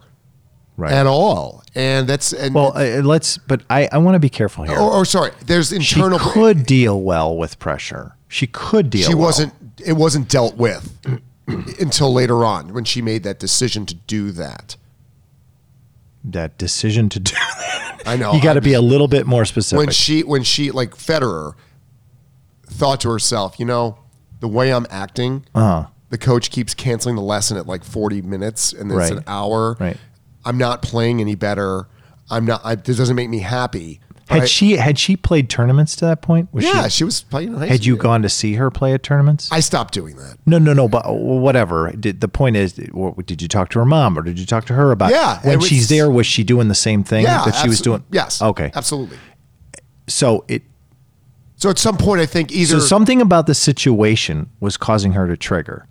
Right. 0.75 0.91
at 0.91 1.05
all, 1.05 1.63
and 1.75 2.07
that's 2.07 2.33
and 2.33 2.55
well, 2.55 2.75
uh, 2.75 3.01
let's. 3.03 3.37
But 3.37 3.61
I, 3.69 3.87
I 3.91 3.99
want 3.99 4.15
to 4.15 4.19
be 4.19 4.29
careful 4.29 4.63
here. 4.63 4.77
or, 4.77 4.91
or 4.91 5.05
sorry, 5.05 5.31
there's 5.45 5.71
internal. 5.71 6.17
she 6.17 6.29
could 6.31 6.65
deal 6.65 6.99
well 6.99 7.37
with 7.37 7.59
pressure. 7.59 8.15
She 8.27 8.47
could 8.47 8.89
deal. 8.89 9.07
she 9.07 9.13
well. 9.13 9.25
wasn't. 9.25 9.53
It 9.85 9.93
wasn't 9.93 10.29
dealt 10.29 10.57
with 10.57 10.97
until 11.47 12.11
later 12.11 12.43
on 12.43 12.73
when 12.73 12.85
she 12.85 13.01
made 13.01 13.23
that 13.23 13.39
decision 13.39 13.85
to 13.87 13.93
do 13.93 14.31
that. 14.31 14.75
that 16.23 16.57
decision 16.57 17.09
to 17.09 17.19
do 17.19 17.33
that. 17.33 18.01
I 18.05 18.17
know. 18.17 18.33
You 18.33 18.41
got 18.41 18.53
to 18.53 18.61
be 18.61 18.73
a 18.73 18.81
little 18.81 19.07
bit 19.07 19.25
more 19.25 19.45
specific. 19.45 19.77
When 19.77 19.89
she, 19.91 20.23
when 20.23 20.43
she, 20.43 20.71
like 20.71 20.91
Federer, 20.91 21.53
thought 22.65 23.01
to 23.01 23.09
herself, 23.09 23.59
you 23.59 23.65
know, 23.65 23.97
the 24.39 24.47
way 24.47 24.73
I'm 24.73 24.87
acting, 24.89 25.45
uh-huh. 25.55 25.87
the 26.09 26.17
coach 26.17 26.51
keeps 26.51 26.73
canceling 26.73 27.15
the 27.15 27.21
lesson 27.21 27.57
at 27.57 27.67
like 27.67 27.83
40 27.83 28.21
minutes 28.21 28.73
and 28.73 28.89
then 28.89 28.99
it's 28.99 29.11
an 29.11 29.23
hour. 29.27 29.77
Right. 29.79 29.97
I'm 30.45 30.57
not 30.57 30.81
playing 30.81 31.21
any 31.21 31.35
better. 31.35 31.87
I'm 32.29 32.45
not. 32.45 32.61
I, 32.63 32.75
this 32.75 32.97
doesn't 32.97 33.15
make 33.15 33.29
me 33.29 33.39
happy. 33.39 33.99
Had 34.29 34.39
Right? 34.39 34.49
she 34.49 34.77
had 34.77 34.97
she 34.97 35.17
played 35.17 35.49
tournaments 35.49 35.97
to 35.97 36.05
that 36.05 36.21
point? 36.21 36.47
Was 36.53 36.63
Yeah, 36.63 36.83
she, 36.83 36.89
she 36.91 37.03
was 37.03 37.23
playing. 37.23 37.49
in 37.49 37.55
high 37.59 37.65
had 37.67 37.85
you 37.85 37.97
gone 37.97 38.21
to 38.21 38.29
see 38.29 38.53
her 38.53 38.71
play 38.71 38.93
at 38.93 39.03
tournaments? 39.03 39.49
I 39.51 39.59
stopped 39.59 39.93
doing 39.93 40.15
that. 40.15 40.37
no, 40.45 40.57
no, 40.57 40.71
no. 40.73 40.87
But 40.87 41.03
whatever. 41.13 41.91
Did, 41.91 42.21
the 42.21 42.29
point 42.29 42.55
is, 42.55 42.71
did 42.73 43.41
you 43.41 43.47
talk 43.49 43.69
to 43.71 43.79
her 43.79 43.85
mom 43.85 44.17
or 44.17 44.21
did 44.21 44.39
you 44.39 44.45
talk 44.45 44.63
to 44.67 44.73
her 44.73 44.91
about? 44.91 45.11
Yeah, 45.11 45.39
When 45.41 45.59
was- 45.59 45.67
she's 45.67 45.89
there, 45.89 46.09
was 46.09 46.25
she 46.25 46.43
doing 46.45 46.69
the 46.69 46.75
same 46.75 47.03
thing 47.03 47.23
Yeah, 47.25 47.43
that 47.43 47.51
she 47.55 47.67
was 47.67 47.81
doing? 47.81 48.03
Yes. 48.11 48.41
Okay. 48.41 48.71
Absolutely. 48.73 49.17
So 50.07 50.45
it. 50.47 50.63
So 51.57 51.69
at 51.69 51.77
some 51.77 51.97
point, 51.97 52.19
I 52.21 52.25
think 52.25 52.51
either 52.51 52.79
So 52.79 52.85
something 52.85 53.21
about 53.21 53.45
the 53.47 53.53
situation 53.55 54.49
was 54.59 54.75
causing 54.77 55.13
her 55.13 55.27
to 55.27 55.37
trigger. 55.37 55.85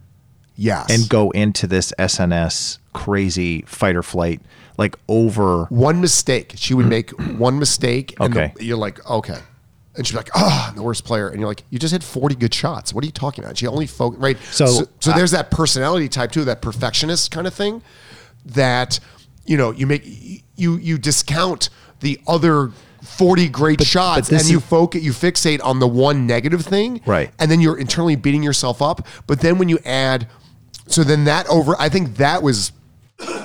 Yes 0.57 0.87
and 0.91 1.09
go 1.09 1.31
into 1.31 1.67
this 1.67 1.93
SNS 1.99 2.79
crazy 2.93 3.63
fight 3.63 3.97
or 3.97 4.03
flight, 4.03 4.41
like 4.79 4.97
over. 5.09 5.65
one 5.67 6.01
mistake. 6.01 6.53
She 6.57 6.75
would 6.75 6.87
make 6.87 7.11
one 7.39 7.59
mistake, 7.59 8.15
and 8.21 8.37
Okay. 8.37 8.53
the- 8.57 8.65
you're 8.65 8.77
like, 8.77 9.05
okay. 9.09 9.39
And 9.95 10.07
she's 10.07 10.17
like, 10.17 10.31
oh, 10.35 10.67
I'm 10.71 10.75
the 10.77 10.83
worst 10.83 11.05
player. 11.05 11.29
And 11.29 11.39
you're 11.39 11.49
like, 11.49 11.65
you 11.69 11.79
just 11.79 11.93
hit 11.93 12.03
40 12.03 12.35
good 12.37 12.55
shots. 12.55 12.95
What 12.95 13.05
are 13.05 13.07
you 13.07 13.13
talking 13.13 13.45
about? 13.45 13.59
She 13.59 13.67
only 13.67 13.87
focused, 13.87 14.23
right? 14.23 14.39
So- 14.51 14.67
so, 14.67 14.85
so 15.01 15.13
there's 15.13 15.33
that 15.33 15.51
personality 15.51 16.09
type 16.09 16.33
too, 16.33 16.45
that 16.47 16.63
perfectionist 16.63 17.31
kind 17.31 17.47
of 17.47 17.53
thing 17.53 17.83
that, 18.47 18.99
you 19.45 19.57
know, 19.59 19.71
you 19.71 19.87
make, 19.87 20.03
you, 20.57 20.77
you 20.79 20.97
discount 20.97 21.69
the 22.01 22.19
other 22.27 22.71
40 23.03 23.49
great 23.51 23.83
shots 23.83 24.29
this 24.29 24.43
and 24.43 24.51
you 24.51 24.61
focus, 24.61 25.03
you 25.03 25.13
fixate 25.13 25.61
on 25.63 25.79
the 25.81 25.87
one 25.89 26.27
negative 26.27 26.65
thing. 26.65 27.01
Right. 27.05 27.31
And 27.39 27.51
then 27.51 27.61
you're 27.61 27.77
internally 27.79 28.17
beating 28.17 28.43
yourself 28.43 28.81
up. 28.81 29.07
But 29.27 29.41
then 29.41 29.59
when 29.59 29.69
you 29.69 29.79
add, 29.85 30.27
so 30.87 31.05
then 31.05 31.25
that 31.25 31.49
over, 31.49 31.75
I 31.79 31.89
think 31.89 32.17
that 32.17 32.43
was 32.43 32.73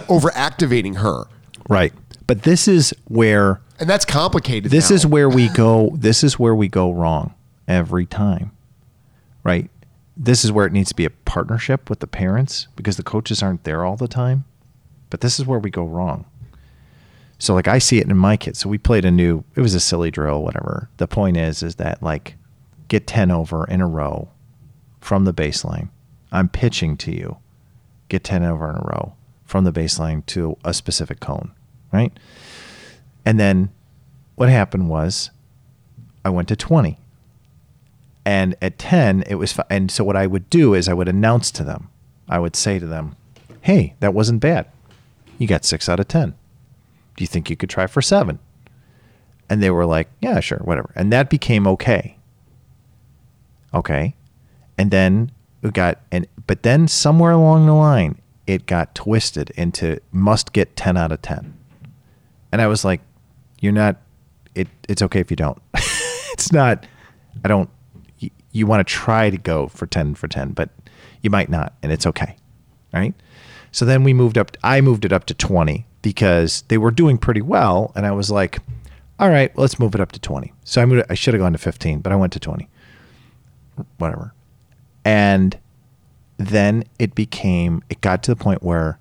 over 0.09 0.31
activating 0.33 0.95
her. 0.95 1.23
Right. 1.69 1.93
But 2.25 2.43
this 2.43 2.67
is 2.67 2.93
where 3.05 3.61
And 3.79 3.89
that's 3.89 4.05
complicated. 4.05 4.71
this 4.71 4.89
now. 4.89 4.95
is 4.95 5.05
where 5.05 5.29
we 5.29 5.49
go. 5.49 5.91
This 5.95 6.23
is 6.23 6.37
where 6.39 6.55
we 6.55 6.67
go 6.67 6.91
wrong 6.91 7.33
every 7.67 8.05
time. 8.05 8.51
Right. 9.43 9.69
This 10.15 10.43
is 10.43 10.51
where 10.51 10.65
it 10.65 10.73
needs 10.73 10.89
to 10.89 10.95
be 10.95 11.05
a 11.05 11.09
partnership 11.09 11.89
with 11.89 11.99
the 11.99 12.07
parents 12.07 12.67
because 12.75 12.97
the 12.97 13.03
coaches 13.03 13.43
aren't 13.43 13.63
there 13.65 13.85
all 13.85 13.95
the 13.95 14.07
time. 14.07 14.45
But 15.09 15.21
this 15.21 15.39
is 15.39 15.45
where 15.45 15.59
we 15.59 15.69
go 15.69 15.83
wrong. 15.85 16.25
So 17.39 17.53
like 17.53 17.67
I 17.67 17.77
see 17.77 17.99
it 17.99 18.09
in 18.09 18.17
my 18.17 18.35
kids. 18.35 18.59
So 18.59 18.67
we 18.67 18.77
played 18.79 19.05
a 19.05 19.11
new 19.11 19.43
it 19.55 19.61
was 19.61 19.75
a 19.75 19.79
silly 19.79 20.09
drill, 20.11 20.41
whatever. 20.43 20.89
The 20.97 21.07
point 21.07 21.37
is 21.37 21.61
is 21.61 21.75
that 21.75 22.01
like 22.01 22.35
get 22.87 23.05
10 23.07 23.29
over 23.31 23.63
in 23.65 23.79
a 23.79 23.87
row 23.87 24.29
from 25.01 25.25
the 25.25 25.33
baseline. 25.33 25.89
I'm 26.31 26.49
pitching 26.49 26.97
to 26.97 27.11
you. 27.11 27.37
Get 28.09 28.23
10 28.23 28.43
over 28.43 28.69
in 28.69 28.75
a 28.75 28.81
row 28.81 29.13
from 29.45 29.63
the 29.63 29.71
baseline 29.71 30.25
to 30.27 30.57
a 30.63 30.73
specific 30.73 31.19
cone, 31.19 31.51
right? 31.91 32.11
And 33.25 33.39
then 33.39 33.69
what 34.35 34.49
happened 34.49 34.89
was 34.89 35.31
I 36.23 36.29
went 36.29 36.47
to 36.49 36.55
20. 36.55 36.97
And 38.25 38.55
at 38.61 38.77
10, 38.77 39.23
it 39.27 39.35
was, 39.35 39.57
and 39.69 39.89
so 39.89 40.03
what 40.03 40.17
I 40.17 40.27
would 40.27 40.49
do 40.49 40.73
is 40.73 40.89
I 40.89 40.93
would 40.93 41.07
announce 41.07 41.49
to 41.51 41.63
them, 41.63 41.89
I 42.27 42.39
would 42.39 42.55
say 42.57 42.77
to 42.77 42.85
them, 42.85 43.15
hey, 43.61 43.95
that 44.01 44.13
wasn't 44.13 44.41
bad. 44.41 44.67
You 45.37 45.47
got 45.47 45.63
six 45.63 45.87
out 45.87 45.99
of 45.99 46.07
10. 46.07 46.33
Do 47.15 47.23
you 47.23 47.27
think 47.27 47.49
you 47.49 47.55
could 47.55 47.69
try 47.69 47.87
for 47.87 48.01
seven? 48.01 48.39
And 49.49 49.63
they 49.63 49.71
were 49.71 49.85
like, 49.85 50.09
yeah, 50.21 50.39
sure, 50.41 50.59
whatever. 50.59 50.91
And 50.95 51.11
that 51.13 51.29
became 51.29 51.67
okay. 51.67 52.17
Okay. 53.73 54.15
And 54.77 54.91
then 54.91 55.31
got, 55.71 55.99
and, 56.11 56.27
but 56.45 56.63
then 56.63 56.87
somewhere 56.87 57.31
along 57.31 57.65
the 57.65 57.73
line, 57.73 58.21
it 58.45 58.65
got 58.65 58.95
twisted 58.95 59.51
into 59.51 59.99
must 60.11 60.53
get 60.53 60.75
10 60.75 60.97
out 60.97 61.11
of 61.11 61.21
10. 61.21 61.53
And 62.51 62.61
I 62.61 62.67
was 62.67 62.85
like, 62.85 63.01
you're 63.59 63.73
not, 63.73 63.97
it, 64.55 64.67
it's 64.87 65.01
okay 65.01 65.19
if 65.19 65.29
you 65.29 65.35
don't. 65.37 65.61
it's 66.33 66.51
not, 66.51 66.85
I 67.43 67.47
don't, 67.47 67.69
you, 68.19 68.29
you 68.51 68.65
want 68.65 68.87
to 68.87 68.91
try 68.91 69.29
to 69.29 69.37
go 69.37 69.67
for 69.67 69.85
10 69.85 70.15
for 70.15 70.27
10, 70.27 70.51
but 70.51 70.69
you 71.21 71.29
might 71.29 71.49
not, 71.49 71.73
and 71.83 71.91
it's 71.91 72.05
okay. 72.05 72.37
right 72.93 73.13
So 73.71 73.85
then 73.85 74.03
we 74.03 74.13
moved 74.13 74.37
up, 74.37 74.55
I 74.63 74.81
moved 74.81 75.03
it 75.05 75.11
up 75.11 75.25
to 75.25 75.33
20 75.33 75.85
because 76.01 76.63
they 76.69 76.77
were 76.77 76.91
doing 76.91 77.17
pretty 77.17 77.41
well. 77.41 77.91
And 77.95 78.05
I 78.05 78.11
was 78.11 78.31
like, 78.31 78.59
all 79.19 79.29
right, 79.29 79.55
let's 79.57 79.79
move 79.79 79.95
it 79.95 80.01
up 80.01 80.11
to 80.13 80.19
20. 80.19 80.53
So 80.63 80.81
I 80.81 80.85
moved, 80.85 81.05
I 81.09 81.15
should 81.15 81.33
have 81.33 81.41
gone 81.41 81.51
to 81.53 81.57
15, 81.57 81.99
but 81.99 82.13
I 82.13 82.15
went 82.15 82.33
to 82.33 82.39
20. 82.39 82.69
whatever. 83.97 84.33
And 85.07 85.57
then 86.35 86.83
it 86.99 87.15
became, 87.15 87.81
it 87.89 88.01
got 88.01 88.23
to 88.23 88.31
the 88.31 88.35
point 88.35 88.61
where 88.61 88.99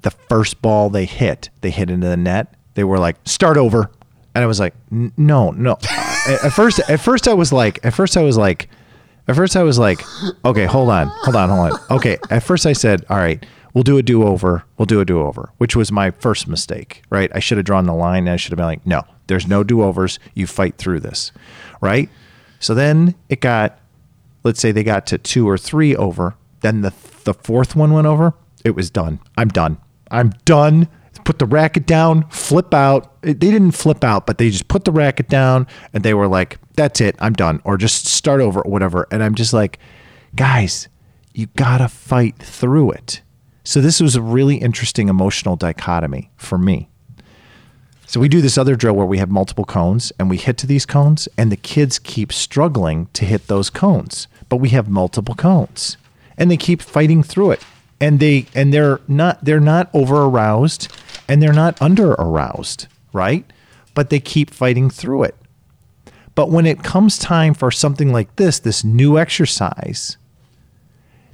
the 0.00 0.10
first 0.10 0.62
ball 0.62 0.88
they 0.88 1.04
hit, 1.04 1.50
they 1.60 1.70
hit 1.70 1.90
into 1.90 2.06
the 2.06 2.16
net. 2.16 2.54
They 2.72 2.84
were 2.84 2.98
like, 2.98 3.16
start 3.26 3.58
over. 3.58 3.90
And 4.34 4.42
I 4.42 4.46
was 4.46 4.58
like, 4.58 4.72
no, 4.90 5.50
no. 5.50 5.72
at, 6.26 6.54
first, 6.54 6.80
at 6.88 7.00
first 7.00 7.28
I 7.28 7.34
was 7.34 7.52
like, 7.52 7.84
at 7.84 7.92
first 7.92 8.16
I 8.16 8.22
was 8.22 8.38
like, 8.38 8.70
at 9.28 9.36
first 9.36 9.56
I 9.56 9.62
was 9.62 9.78
like, 9.78 10.00
okay, 10.42 10.64
hold 10.64 10.88
on, 10.88 11.08
hold 11.08 11.36
on, 11.36 11.50
hold 11.50 11.72
on. 11.72 11.98
Okay. 11.98 12.16
At 12.30 12.42
first 12.42 12.64
I 12.64 12.72
said, 12.72 13.04
all 13.10 13.18
right, 13.18 13.44
we'll 13.74 13.84
do 13.84 13.98
a 13.98 14.02
do 14.02 14.24
over. 14.24 14.64
We'll 14.78 14.86
do 14.86 15.02
a 15.02 15.04
do 15.04 15.20
over, 15.20 15.50
which 15.58 15.76
was 15.76 15.92
my 15.92 16.12
first 16.12 16.48
mistake, 16.48 17.02
right? 17.10 17.30
I 17.34 17.40
should 17.40 17.58
have 17.58 17.66
drawn 17.66 17.84
the 17.84 17.92
line 17.92 18.26
and 18.26 18.30
I 18.30 18.36
should 18.36 18.52
have 18.52 18.56
been 18.56 18.64
like, 18.64 18.86
no, 18.86 19.02
there's 19.26 19.46
no 19.46 19.64
do 19.64 19.82
overs. 19.82 20.18
You 20.32 20.46
fight 20.46 20.78
through 20.78 21.00
this, 21.00 21.30
right? 21.82 22.08
So 22.58 22.72
then 22.72 23.14
it 23.28 23.42
got, 23.42 23.78
let's 24.44 24.60
say 24.60 24.70
they 24.70 24.84
got 24.84 25.06
to 25.08 25.18
two 25.18 25.48
or 25.48 25.58
three 25.58 25.96
over. 25.96 26.36
Then 26.60 26.82
the, 26.82 26.92
the 27.24 27.34
fourth 27.34 27.74
one 27.74 27.92
went 27.92 28.06
over. 28.06 28.34
It 28.64 28.76
was 28.76 28.90
done. 28.90 29.20
I'm 29.36 29.48
done. 29.48 29.78
I'm 30.10 30.30
done. 30.44 30.88
Put 31.24 31.38
the 31.38 31.46
racket 31.46 31.86
down, 31.86 32.28
flip 32.28 32.74
out. 32.74 33.22
They 33.22 33.32
didn't 33.32 33.70
flip 33.72 34.04
out, 34.04 34.26
but 34.26 34.36
they 34.36 34.50
just 34.50 34.68
put 34.68 34.84
the 34.84 34.92
racket 34.92 35.28
down 35.28 35.66
and 35.94 36.04
they 36.04 36.12
were 36.12 36.28
like, 36.28 36.58
that's 36.74 37.00
it. 37.00 37.16
I'm 37.18 37.32
done. 37.32 37.62
Or 37.64 37.78
just 37.78 38.06
start 38.06 38.42
over 38.42 38.60
or 38.60 38.70
whatever. 38.70 39.06
And 39.10 39.22
I'm 39.22 39.34
just 39.34 39.54
like, 39.54 39.78
guys, 40.36 40.88
you 41.32 41.46
got 41.56 41.78
to 41.78 41.88
fight 41.88 42.36
through 42.38 42.90
it. 42.92 43.22
So 43.64 43.80
this 43.80 44.00
was 44.00 44.16
a 44.16 44.22
really 44.22 44.56
interesting 44.56 45.08
emotional 45.08 45.56
dichotomy 45.56 46.30
for 46.36 46.58
me. 46.58 46.90
So 48.06 48.20
we 48.20 48.28
do 48.28 48.42
this 48.42 48.58
other 48.58 48.76
drill 48.76 48.94
where 48.94 49.06
we 49.06 49.18
have 49.18 49.30
multiple 49.30 49.64
cones 49.64 50.12
and 50.18 50.28
we 50.28 50.36
hit 50.36 50.58
to 50.58 50.66
these 50.66 50.84
cones 50.84 51.26
and 51.38 51.50
the 51.50 51.56
kids 51.56 51.98
keep 51.98 52.32
struggling 52.32 53.06
to 53.14 53.24
hit 53.24 53.46
those 53.46 53.70
cones, 53.70 54.28
but 54.48 54.56
we 54.56 54.70
have 54.70 54.88
multiple 54.88 55.34
cones 55.34 55.96
and 56.36 56.50
they 56.50 56.56
keep 56.56 56.82
fighting 56.82 57.22
through 57.22 57.52
it. 57.52 57.64
And 58.00 58.20
they 58.20 58.46
and 58.54 58.72
they're 58.72 59.00
not 59.08 59.44
they're 59.44 59.60
not 59.60 59.88
over 59.94 60.24
aroused 60.24 60.92
and 61.28 61.40
they're 61.40 61.52
not 61.52 61.80
under 61.80 62.12
aroused, 62.12 62.88
right? 63.12 63.50
But 63.94 64.10
they 64.10 64.20
keep 64.20 64.50
fighting 64.50 64.90
through 64.90 65.24
it. 65.24 65.36
But 66.34 66.50
when 66.50 66.66
it 66.66 66.82
comes 66.82 67.18
time 67.18 67.54
for 67.54 67.70
something 67.70 68.12
like 68.12 68.34
this, 68.36 68.58
this 68.58 68.82
new 68.82 69.16
exercise, 69.18 70.16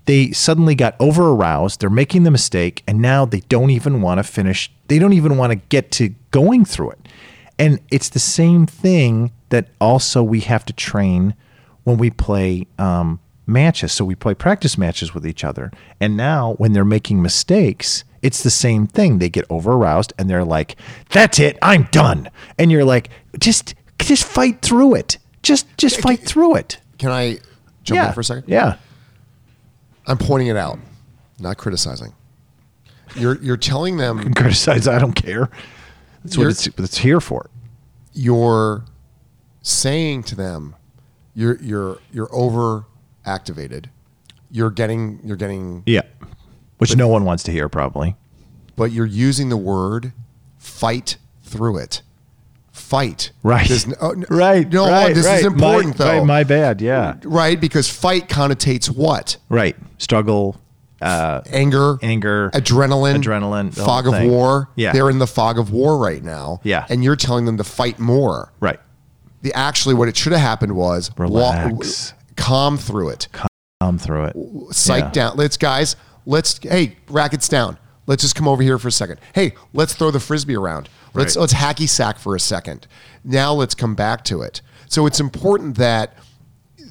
they 0.04 0.30
suddenly 0.32 0.74
got 0.74 0.94
over 1.00 1.30
aroused. 1.30 1.80
They're 1.80 1.88
making 1.88 2.24
the 2.24 2.30
mistake, 2.30 2.82
and 2.86 3.00
now 3.00 3.24
they 3.24 3.40
don't 3.40 3.70
even 3.70 4.02
want 4.02 4.18
to 4.18 4.24
finish. 4.24 4.70
They 4.88 4.98
don't 4.98 5.14
even 5.14 5.38
want 5.38 5.52
to 5.52 5.56
get 5.56 5.90
to 5.92 6.10
going 6.30 6.66
through 6.66 6.90
it. 6.90 7.08
And 7.58 7.80
it's 7.90 8.10
the 8.10 8.18
same 8.18 8.66
thing 8.66 9.32
that 9.48 9.68
also 9.80 10.22
we 10.22 10.40
have 10.40 10.64
to 10.66 10.72
train 10.72 11.34
when 11.90 11.98
we 11.98 12.10
play 12.10 12.66
um, 12.78 13.20
matches. 13.46 13.92
So 13.92 14.04
we 14.04 14.14
play 14.14 14.34
practice 14.34 14.78
matches 14.78 15.14
with 15.14 15.26
each 15.26 15.44
other. 15.44 15.70
And 16.00 16.16
now 16.16 16.54
when 16.54 16.72
they're 16.72 16.84
making 16.84 17.20
mistakes, 17.20 18.04
it's 18.22 18.42
the 18.42 18.50
same 18.50 18.86
thing. 18.86 19.18
They 19.18 19.28
get 19.28 19.44
over 19.50 19.72
aroused 19.72 20.12
and 20.18 20.28
they're 20.28 20.44
like, 20.44 20.76
"That's 21.10 21.38
it, 21.38 21.58
I'm 21.62 21.84
done." 21.90 22.30
And 22.58 22.70
you're 22.70 22.84
like, 22.84 23.10
"Just, 23.38 23.74
just 23.98 24.24
fight 24.24 24.62
through 24.62 24.94
it. 24.94 25.18
Just, 25.42 25.66
just 25.76 26.00
fight 26.00 26.20
through 26.20 26.56
it." 26.56 26.78
Can 26.98 27.10
I 27.10 27.38
jump 27.82 27.96
yeah, 27.96 28.08
in 28.08 28.14
for 28.14 28.20
a 28.20 28.24
second? 28.24 28.44
Yeah. 28.46 28.76
I'm 30.06 30.18
pointing 30.18 30.48
it 30.48 30.56
out, 30.56 30.78
not 31.38 31.56
criticizing. 31.56 32.12
You're 33.16 33.40
you're 33.42 33.56
telling 33.56 33.96
them 33.96 34.34
criticize. 34.34 34.86
I 34.86 34.98
don't 34.98 35.14
care. 35.14 35.50
That's 36.24 36.36
what 36.36 36.46
it's, 36.48 36.66
what 36.66 36.80
it's 36.80 36.98
here 36.98 37.20
for. 37.20 37.48
you're 38.12 38.84
saying 39.62 40.22
to 40.24 40.34
them 40.34 40.74
you're 41.40 41.56
you're 41.62 41.98
you're 42.12 42.34
over 42.34 42.84
activated. 43.24 43.88
You're 44.50 44.70
getting 44.70 45.20
you're 45.24 45.36
getting 45.36 45.82
Yeah. 45.86 46.02
Which 46.78 46.96
no 46.96 47.08
one 47.08 47.24
wants 47.24 47.42
to 47.44 47.52
hear, 47.52 47.68
probably. 47.68 48.16
but 48.76 48.90
you're 48.92 49.06
using 49.06 49.48
the 49.50 49.56
word 49.56 50.12
fight 50.58 51.16
through 51.42 51.78
it. 51.78 52.02
Fight. 52.72 53.32
Right. 53.42 53.86
No- 53.86 53.94
oh, 54.00 54.14
right. 54.30 54.68
No, 54.72 54.88
right, 54.88 55.14
this 55.14 55.26
right. 55.26 55.40
is 55.40 55.44
important 55.46 55.98
my, 55.98 56.04
though. 56.04 56.18
Right, 56.18 56.26
my 56.26 56.44
bad. 56.44 56.80
Yeah. 56.80 57.16
right, 57.24 57.60
because 57.60 57.88
fight 57.90 58.28
connotates 58.28 58.86
what? 58.90 59.36
Right. 59.48 59.76
Struggle. 59.98 60.60
Uh, 61.02 61.40
Anger, 61.50 61.98
anger. 62.02 62.50
adrenaline, 62.52 63.22
Adrenaline, 63.22 63.74
fog 63.74 64.06
of 64.06 64.22
war. 64.30 64.68
Yeah. 64.76 64.92
They're 64.92 65.08
in 65.08 65.18
the 65.18 65.26
fog 65.26 65.58
of 65.58 65.72
war 65.72 65.96
right 65.98 66.22
now. 66.22 66.60
Yeah. 66.62 66.84
And 66.90 67.02
you're 67.02 67.16
telling 67.16 67.46
them 67.46 67.56
to 67.56 67.64
fight 67.64 67.98
more. 67.98 68.52
right. 68.60 68.78
The 69.42 69.52
actually 69.54 69.94
what 69.94 70.08
it 70.08 70.16
should 70.16 70.32
have 70.32 70.40
happened 70.40 70.76
was 70.76 71.10
wa- 71.16 71.24
Relax. 71.24 72.12
calm 72.36 72.76
through 72.76 73.08
it. 73.10 73.28
Calm 73.80 73.98
through 73.98 74.24
it. 74.26 74.36
Psych 74.74 75.04
Yeah. 75.04 75.10
down. 75.10 75.36
Let's 75.36 75.56
guys, 75.56 75.96
let's 76.26 76.58
hey, 76.62 76.96
rackets 77.08 77.48
down. 77.48 77.78
Let's 78.06 78.22
just 78.22 78.34
come 78.34 78.48
over 78.48 78.62
here 78.62 78.78
for 78.78 78.88
a 78.88 78.92
second. 78.92 79.18
Hey, 79.34 79.54
let's 79.72 79.94
throw 79.94 80.10
the 80.10 80.20
frisbee 80.20 80.56
around. 80.56 80.88
Let's 81.14 81.36
Right. 81.36 81.40
let's 81.42 81.54
hacky 81.54 81.88
sack 81.88 82.18
for 82.18 82.34
a 82.36 82.40
second. 82.40 82.86
Now 83.24 83.52
let's 83.52 83.74
come 83.74 83.94
back 83.94 84.24
to 84.24 84.42
it. 84.42 84.60
So 84.88 85.06
it's 85.06 85.20
important 85.20 85.76
that 85.76 86.14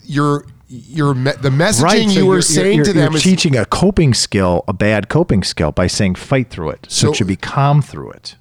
you're 0.06 0.46
you're 0.72 1.16
me- 1.16 1.32
the 1.42 1.50
messaging 1.50 1.84
Right. 1.84 2.08
so 2.10 2.12
you 2.20 2.26
were 2.28 2.34
you're- 2.36 2.42
saying 2.44 2.76
you're, 2.78 2.86
to 2.86 2.94
them 2.94 3.16
is 3.16 3.24
teaching 3.24 3.56
a 3.58 3.66
coping 3.66 4.14
skill, 4.14 4.64
a 4.68 4.74
bad 4.74 5.10
coping 5.10 5.44
skill, 5.44 5.72
by 5.72 5.88
saying 5.88 6.14
fight 6.16 6.50
through 6.52 6.70
it. 6.70 6.86
So, 6.90 7.08
So- 7.08 7.12
it 7.12 7.16
should 7.16 7.28
be 7.28 7.36
calm 7.36 7.82
through 7.82 8.12
it. 8.12 8.36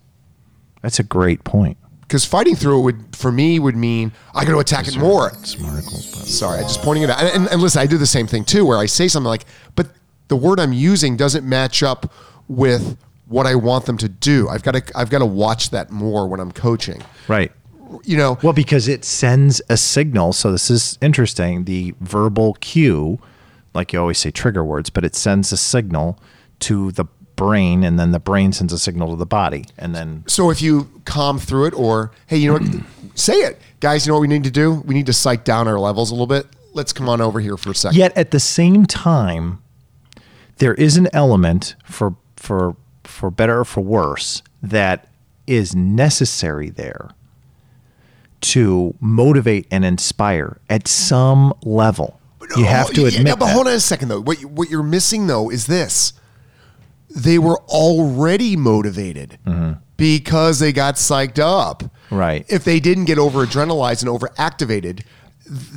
That's 0.83 0.99
a 0.99 1.03
great 1.03 1.43
point. 1.45 1.79
Because 2.09 2.25
fighting 2.25 2.57
through 2.57 2.81
it 2.81 2.83
would 2.83 3.17
for 3.17 3.31
me 3.31 3.59
would 3.59 3.77
mean 3.77 4.13
I 4.35 4.47
got 4.47 4.53
to 4.53 4.59
attack 4.59 4.89
it 4.89 4.97
more. 4.97 5.31
Sorry, 5.35 6.59
I 6.59 6.63
just 6.63 6.81
pointing 6.81 7.03
it 7.03 7.11
out. 7.11 7.21
And, 7.23 7.43
and, 7.43 7.53
and 7.53 7.63
listen, 7.63 7.83
I 7.83 7.87
do 7.87 7.99
the 7.99 8.07
same 8.07 8.27
thing 8.27 8.45
too, 8.45 8.65
where 8.65 8.79
I 8.79 8.87
say 8.87 9.09
something 9.09 9.29
like, 9.29 9.45
but 9.75 9.89
the 10.29 10.37
word 10.37 10.59
I'm 10.59 10.73
using 10.73 11.17
doesn't 11.17 11.47
match 11.47 11.83
up 11.83 12.11
with 12.49 12.97
what 13.27 13.47
I 13.47 13.55
want 13.57 13.85
them 13.85 13.99
to 13.99 14.09
do. 14.09 14.49
I've 14.49 14.63
got 14.63 14.73
to 14.73 14.83
I've 14.99 15.11
got 15.11 15.19
to 15.19 15.27
watch 15.27 15.71
that 15.71 15.91
more 15.91 16.27
when 16.27 16.41
I'm 16.41 16.51
coaching. 16.51 17.03
Right. 17.29 17.53
You 18.05 18.17
know, 18.17 18.39
Well, 18.43 18.53
because 18.53 18.89
it 18.89 19.05
sends 19.05 19.63
a 19.69 19.77
signal. 19.77 20.33
So 20.33 20.51
this 20.51 20.71
is 20.71 20.99
interesting. 21.01 21.65
The 21.65 21.95
verbal 22.01 22.55
cue, 22.61 23.19
like 23.75 23.93
you 23.93 24.01
always 24.01 24.19
say 24.19 24.31
trigger 24.31 24.65
words, 24.65 24.91
but 24.91 25.05
it 25.05 25.15
sends 25.15 25.53
a 25.53 25.57
signal 25.57 26.19
to 26.61 26.93
the 26.93 27.07
brain, 27.39 27.85
and 27.85 27.99
then 27.99 28.11
the 28.13 28.19
brain 28.21 28.53
sends 28.53 28.73
a 28.73 28.79
signal 28.79 29.11
to 29.11 29.17
the 29.17 29.25
body, 29.27 29.65
and 29.79 29.95
then 29.95 30.25
so 30.27 30.51
if 30.51 30.61
you 30.61 30.91
calm 31.07 31.39
through 31.39 31.67
it, 31.67 31.75
or 31.75 32.11
hey, 32.27 32.37
you 32.37 32.53
know 32.53 32.59
what, 32.59 32.85
say 33.15 33.35
it, 33.35 33.59
guys. 33.81 34.05
You 34.05 34.11
know 34.11 34.17
what 34.17 34.23
we 34.23 34.29
need 34.29 34.45
to 34.45 34.51
do? 34.51 34.75
We 34.75 34.95
need 34.95 35.07
to 35.07 35.13
psych 35.13 35.45
down 35.45 35.69
our 35.69 35.79
levels 35.79 36.11
a 36.11 36.15
little 36.15 36.27
bit. 36.27 36.47
Let's 36.75 36.93
come 36.93 37.09
on 37.09 37.21
over 37.21 37.41
here 37.41 37.57
for 37.57 37.71
a 37.71 37.75
second. 37.75 37.97
Yet 37.97 38.15
at 38.17 38.31
the 38.33 38.41
same 38.41 38.85
time, 38.85 39.63
there 40.59 40.75
is 40.75 40.97
an 40.97 41.09
element 41.15 41.77
for 41.85 42.17
for 42.37 42.77
for 43.05 43.31
better 43.31 43.61
or 43.61 43.65
for 43.65 43.81
worse 43.81 44.43
that 44.63 45.09
is 45.47 45.75
necessary 45.75 46.69
there 46.69 47.11
to 48.41 48.95
motivate 49.01 49.67
and 49.71 49.85
inspire 49.85 50.61
at 50.69 50.87
some 50.87 51.53
level. 51.63 52.21
You 52.57 52.65
have 52.65 52.91
to 52.91 53.07
admit 53.07 53.27
Yeah, 53.27 53.35
but 53.35 53.49
hold 53.49 53.67
on 53.67 53.75
a 53.75 53.81
second 53.81 54.09
though. 54.09 54.21
What 54.21 54.45
what 54.45 54.71
you're 54.71 54.83
missing 54.83 55.27
though 55.27 55.51
is 55.51 55.67
this: 55.67 56.13
they 57.11 57.39
were 57.39 57.59
already 57.69 58.57
motivated 58.57 59.39
because 59.97 60.59
they 60.59 60.73
got 60.73 60.95
psyched 60.95 61.39
up. 61.39 61.83
Mm-hmm. 61.83 62.15
Right. 62.15 62.47
If 62.49 62.65
they 62.65 62.81
didn't 62.81 63.05
get 63.05 63.19
over 63.19 63.45
adrenalized 63.45 64.01
and 64.01 64.09
over 64.09 64.31
activated, 64.39 65.05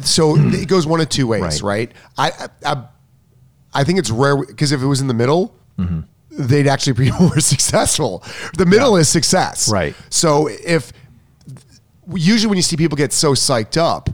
so 0.04 0.36
it 0.38 0.68
goes 0.68 0.86
one 0.86 1.02
of 1.02 1.10
two 1.10 1.28
ways, 1.28 1.62
right? 1.62 1.94
Right. 2.18 2.32
I, 2.64 2.70
I 2.70 2.84
I 3.74 3.84
think 3.84 4.00
it's 4.00 4.10
rare 4.12 4.38
because 4.38 4.72
if 4.72 4.82
it 4.82 4.86
was 4.86 5.02
in 5.02 5.08
the 5.08 5.14
middle. 5.14 5.56
Mm-hmm. 5.78 6.02
They'd 6.34 6.68
actually 6.68 6.94
be 6.94 7.12
more 7.20 7.40
successful. 7.42 8.24
The 8.58 8.66
middle 8.66 8.96
is 8.96 9.10
success. 9.10 9.70
Right. 9.70 9.94
So 10.10 10.48
if 10.48 10.94
usually 12.14 12.50
when 12.50 12.58
you 12.58 12.62
see 12.62 12.78
people 12.78 12.96
get 12.96 13.12
so 13.14 13.34
psyched 13.34 13.76
up, 13.76 14.10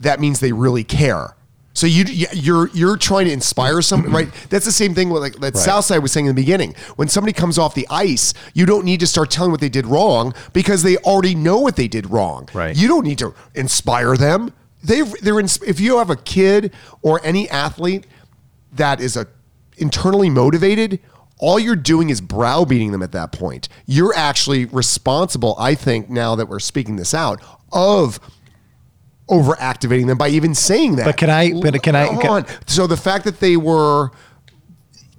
that 0.00 0.20
means 0.20 0.40
they 0.40 0.52
really 0.52 0.84
care. 0.84 1.36
So 1.74 1.86
you 1.86 2.04
you're 2.04 2.68
you're 2.68 2.96
trying 2.96 3.26
to 3.26 3.32
inspire 3.32 3.82
someone, 3.82 4.12
right? 4.18 4.28
That's 4.48 4.64
the 4.64 4.72
same 4.72 4.94
thing 4.94 5.10
with 5.10 5.22
like 5.22 5.34
that 5.36 5.56
Southside 5.56 6.00
was 6.02 6.12
saying 6.12 6.26
in 6.26 6.34
the 6.34 6.40
beginning. 6.40 6.74
When 6.96 7.08
somebody 7.08 7.32
comes 7.32 7.58
off 7.58 7.74
the 7.74 7.86
ice, 7.90 8.32
you 8.54 8.64
don't 8.64 8.84
need 8.84 9.00
to 9.00 9.06
start 9.06 9.30
telling 9.30 9.50
what 9.50 9.60
they 9.60 9.68
did 9.68 9.86
wrong 9.86 10.34
because 10.52 10.82
they 10.82 10.96
already 10.98 11.34
know 11.34 11.58
what 11.58 11.76
they 11.76 11.88
did 11.88 12.10
wrong. 12.10 12.48
Right. 12.54 12.76
You 12.76 12.88
don't 12.88 13.04
need 13.04 13.18
to 13.18 13.34
inspire 13.54 14.16
them. 14.16 14.52
They 14.82 15.02
they're 15.02 15.40
ins- 15.40 15.62
if 15.62 15.80
you 15.80 15.98
have 15.98 16.10
a 16.10 16.16
kid 16.16 16.72
or 17.02 17.20
any 17.24 17.50
athlete 17.50 18.06
that 18.72 19.00
is 19.00 19.16
a 19.16 19.26
internally 19.76 20.30
motivated, 20.30 21.00
all 21.38 21.58
you're 21.58 21.74
doing 21.74 22.10
is 22.10 22.20
browbeating 22.20 22.92
them 22.92 23.02
at 23.02 23.12
that 23.12 23.32
point. 23.32 23.68
You're 23.86 24.14
actually 24.14 24.66
responsible, 24.66 25.56
I 25.58 25.74
think, 25.74 26.08
now 26.08 26.36
that 26.36 26.46
we're 26.48 26.60
speaking 26.60 26.96
this 26.96 27.12
out, 27.12 27.42
of 27.72 28.20
overactivating 29.28 30.06
them 30.06 30.18
by 30.18 30.28
even 30.28 30.54
saying 30.54 30.96
that. 30.96 31.06
But 31.06 31.16
can 31.16 31.30
I- 31.30 31.52
but 31.60 31.82
can 31.82 31.94
I- 31.96 32.08
can- 32.08 32.46
So 32.66 32.86
the 32.86 32.96
fact 32.96 33.24
that 33.24 33.40
they 33.40 33.56
were 33.56 34.10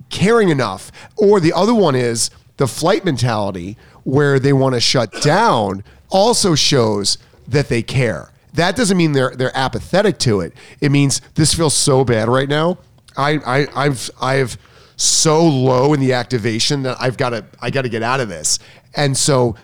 caring 0.10 0.50
enough, 0.50 0.92
or 1.18 1.40
the 1.40 1.54
other 1.54 1.74
one 1.74 1.96
is 1.96 2.30
the 2.58 2.68
flight 2.68 3.04
mentality 3.04 3.78
where 4.04 4.40
they 4.40 4.54
want 4.54 4.76
to 4.76 4.80
shut 4.82 5.12
down, 5.22 5.84
also 6.10 6.56
shows 6.56 7.18
that 7.48 7.70
they 7.70 7.82
care. 7.82 8.32
That 8.54 8.76
doesn't 8.76 8.96
mean 8.96 9.12
they're 9.12 9.34
they're 9.36 9.56
apathetic 9.58 10.18
to 10.20 10.40
it. 10.42 10.54
It 10.80 10.92
means 10.92 11.20
this 11.36 11.54
feels 11.54 11.74
so 11.74 12.06
bad 12.06 12.30
right 12.30 12.48
now. 12.48 12.78
I, 13.18 13.40
I 13.46 13.68
I've 13.86 14.10
I've 14.22 14.58
so 14.96 15.46
low 15.46 15.94
in 15.94 16.00
the 16.00 16.14
activation 16.14 16.84
that 16.84 16.96
I've 17.02 17.18
got 17.18 17.32
to 17.32 17.44
I 17.62 17.70
got 17.70 17.82
to 17.82 17.90
get 17.90 18.02
out 18.04 18.20
of 18.22 18.30
this. 18.30 18.60
And 18.96 19.18
so 19.18 19.56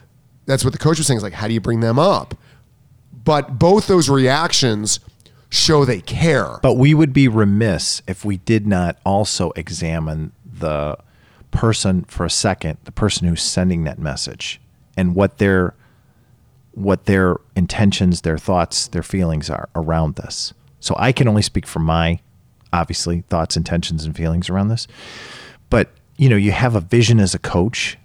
that's 0.45 0.65
what 0.65 0.73
the 0.73 0.79
coach 0.79 0.97
was 0.97 1.07
saying 1.07 1.17
is 1.17 1.23
like, 1.23 1.31
how 1.33 1.47
do 1.47 1.53
you 1.53 1.61
bring 1.61 1.79
them 1.79 1.97
up? 1.99 2.35
But 3.23 3.59
both 3.59 3.87
those 3.87 4.09
reactions 4.09 4.99
show 5.49 5.85
they 5.85 6.01
care. 6.01 6.59
But 6.61 6.75
we 6.75 6.93
would 6.93 7.13
be 7.13 7.27
remiss 7.27 8.01
if 8.07 8.25
we 8.25 8.37
did 8.37 8.65
not 8.65 8.97
also 9.05 9.51
examine 9.55 10.31
the 10.45 10.97
person 11.51 12.03
for 12.05 12.25
a 12.25 12.29
second, 12.29 12.77
the 12.85 12.91
person 12.91 13.27
who's 13.27 13.41
sending 13.41 13.83
that 13.83 13.99
message 13.99 14.59
and 14.95 15.15
what 15.15 15.37
their 15.37 15.75
what 16.73 17.05
their 17.05 17.35
intentions, 17.55 18.21
their 18.21 18.37
thoughts, 18.37 18.87
their 18.87 19.03
feelings 19.03 19.49
are 19.49 19.67
around 19.75 20.15
this. 20.15 20.53
So 20.79 20.95
I 20.97 21.11
can 21.11 21.27
only 21.27 21.41
speak 21.41 21.67
from 21.67 21.83
my 21.83 22.21
obviously 22.71 23.21
thoughts, 23.27 23.57
intentions 23.57 24.05
and 24.05 24.15
feelings 24.15 24.49
around 24.49 24.69
this. 24.69 24.87
But, 25.69 25.89
you 26.17 26.29
know, 26.29 26.37
you 26.37 26.53
have 26.53 26.75
a 26.75 26.79
vision 26.79 27.19
as 27.19 27.35
a 27.35 27.39
coach 27.39 27.97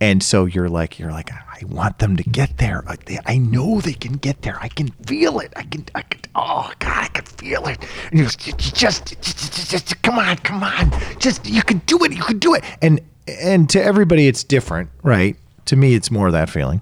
and 0.00 0.22
so 0.22 0.46
you're 0.46 0.68
like, 0.68 0.98
you're 0.98 1.12
like, 1.12 1.30
I 1.60 1.64
want 1.66 1.98
them 1.98 2.16
to 2.16 2.22
get 2.22 2.56
there. 2.58 2.82
Like 2.86 3.04
they, 3.04 3.18
I 3.26 3.36
know 3.36 3.80
they 3.80 3.92
can 3.92 4.14
get 4.14 4.42
there. 4.42 4.58
I 4.60 4.68
can 4.68 4.88
feel 5.06 5.40
it. 5.40 5.52
I 5.56 5.62
can, 5.62 5.84
I 5.94 6.02
can. 6.02 6.20
Oh 6.34 6.72
God, 6.78 7.04
I 7.04 7.08
can 7.08 7.24
feel 7.24 7.66
it. 7.66 7.78
And 8.10 8.20
you 8.20 8.24
just, 8.26 8.74
just, 8.74 9.20
just, 9.20 9.70
just, 9.70 10.02
come 10.02 10.18
on, 10.18 10.36
come 10.38 10.62
on. 10.62 10.90
Just, 11.18 11.46
you 11.46 11.62
can 11.62 11.78
do 11.86 12.02
it. 12.04 12.12
You 12.12 12.22
can 12.22 12.38
do 12.38 12.54
it. 12.54 12.64
And 12.80 13.00
and 13.26 13.68
to 13.70 13.82
everybody, 13.82 14.26
it's 14.26 14.42
different, 14.42 14.90
right? 15.02 15.36
To 15.66 15.76
me, 15.76 15.94
it's 15.94 16.10
more 16.10 16.26
of 16.26 16.32
that 16.32 16.48
feeling, 16.48 16.80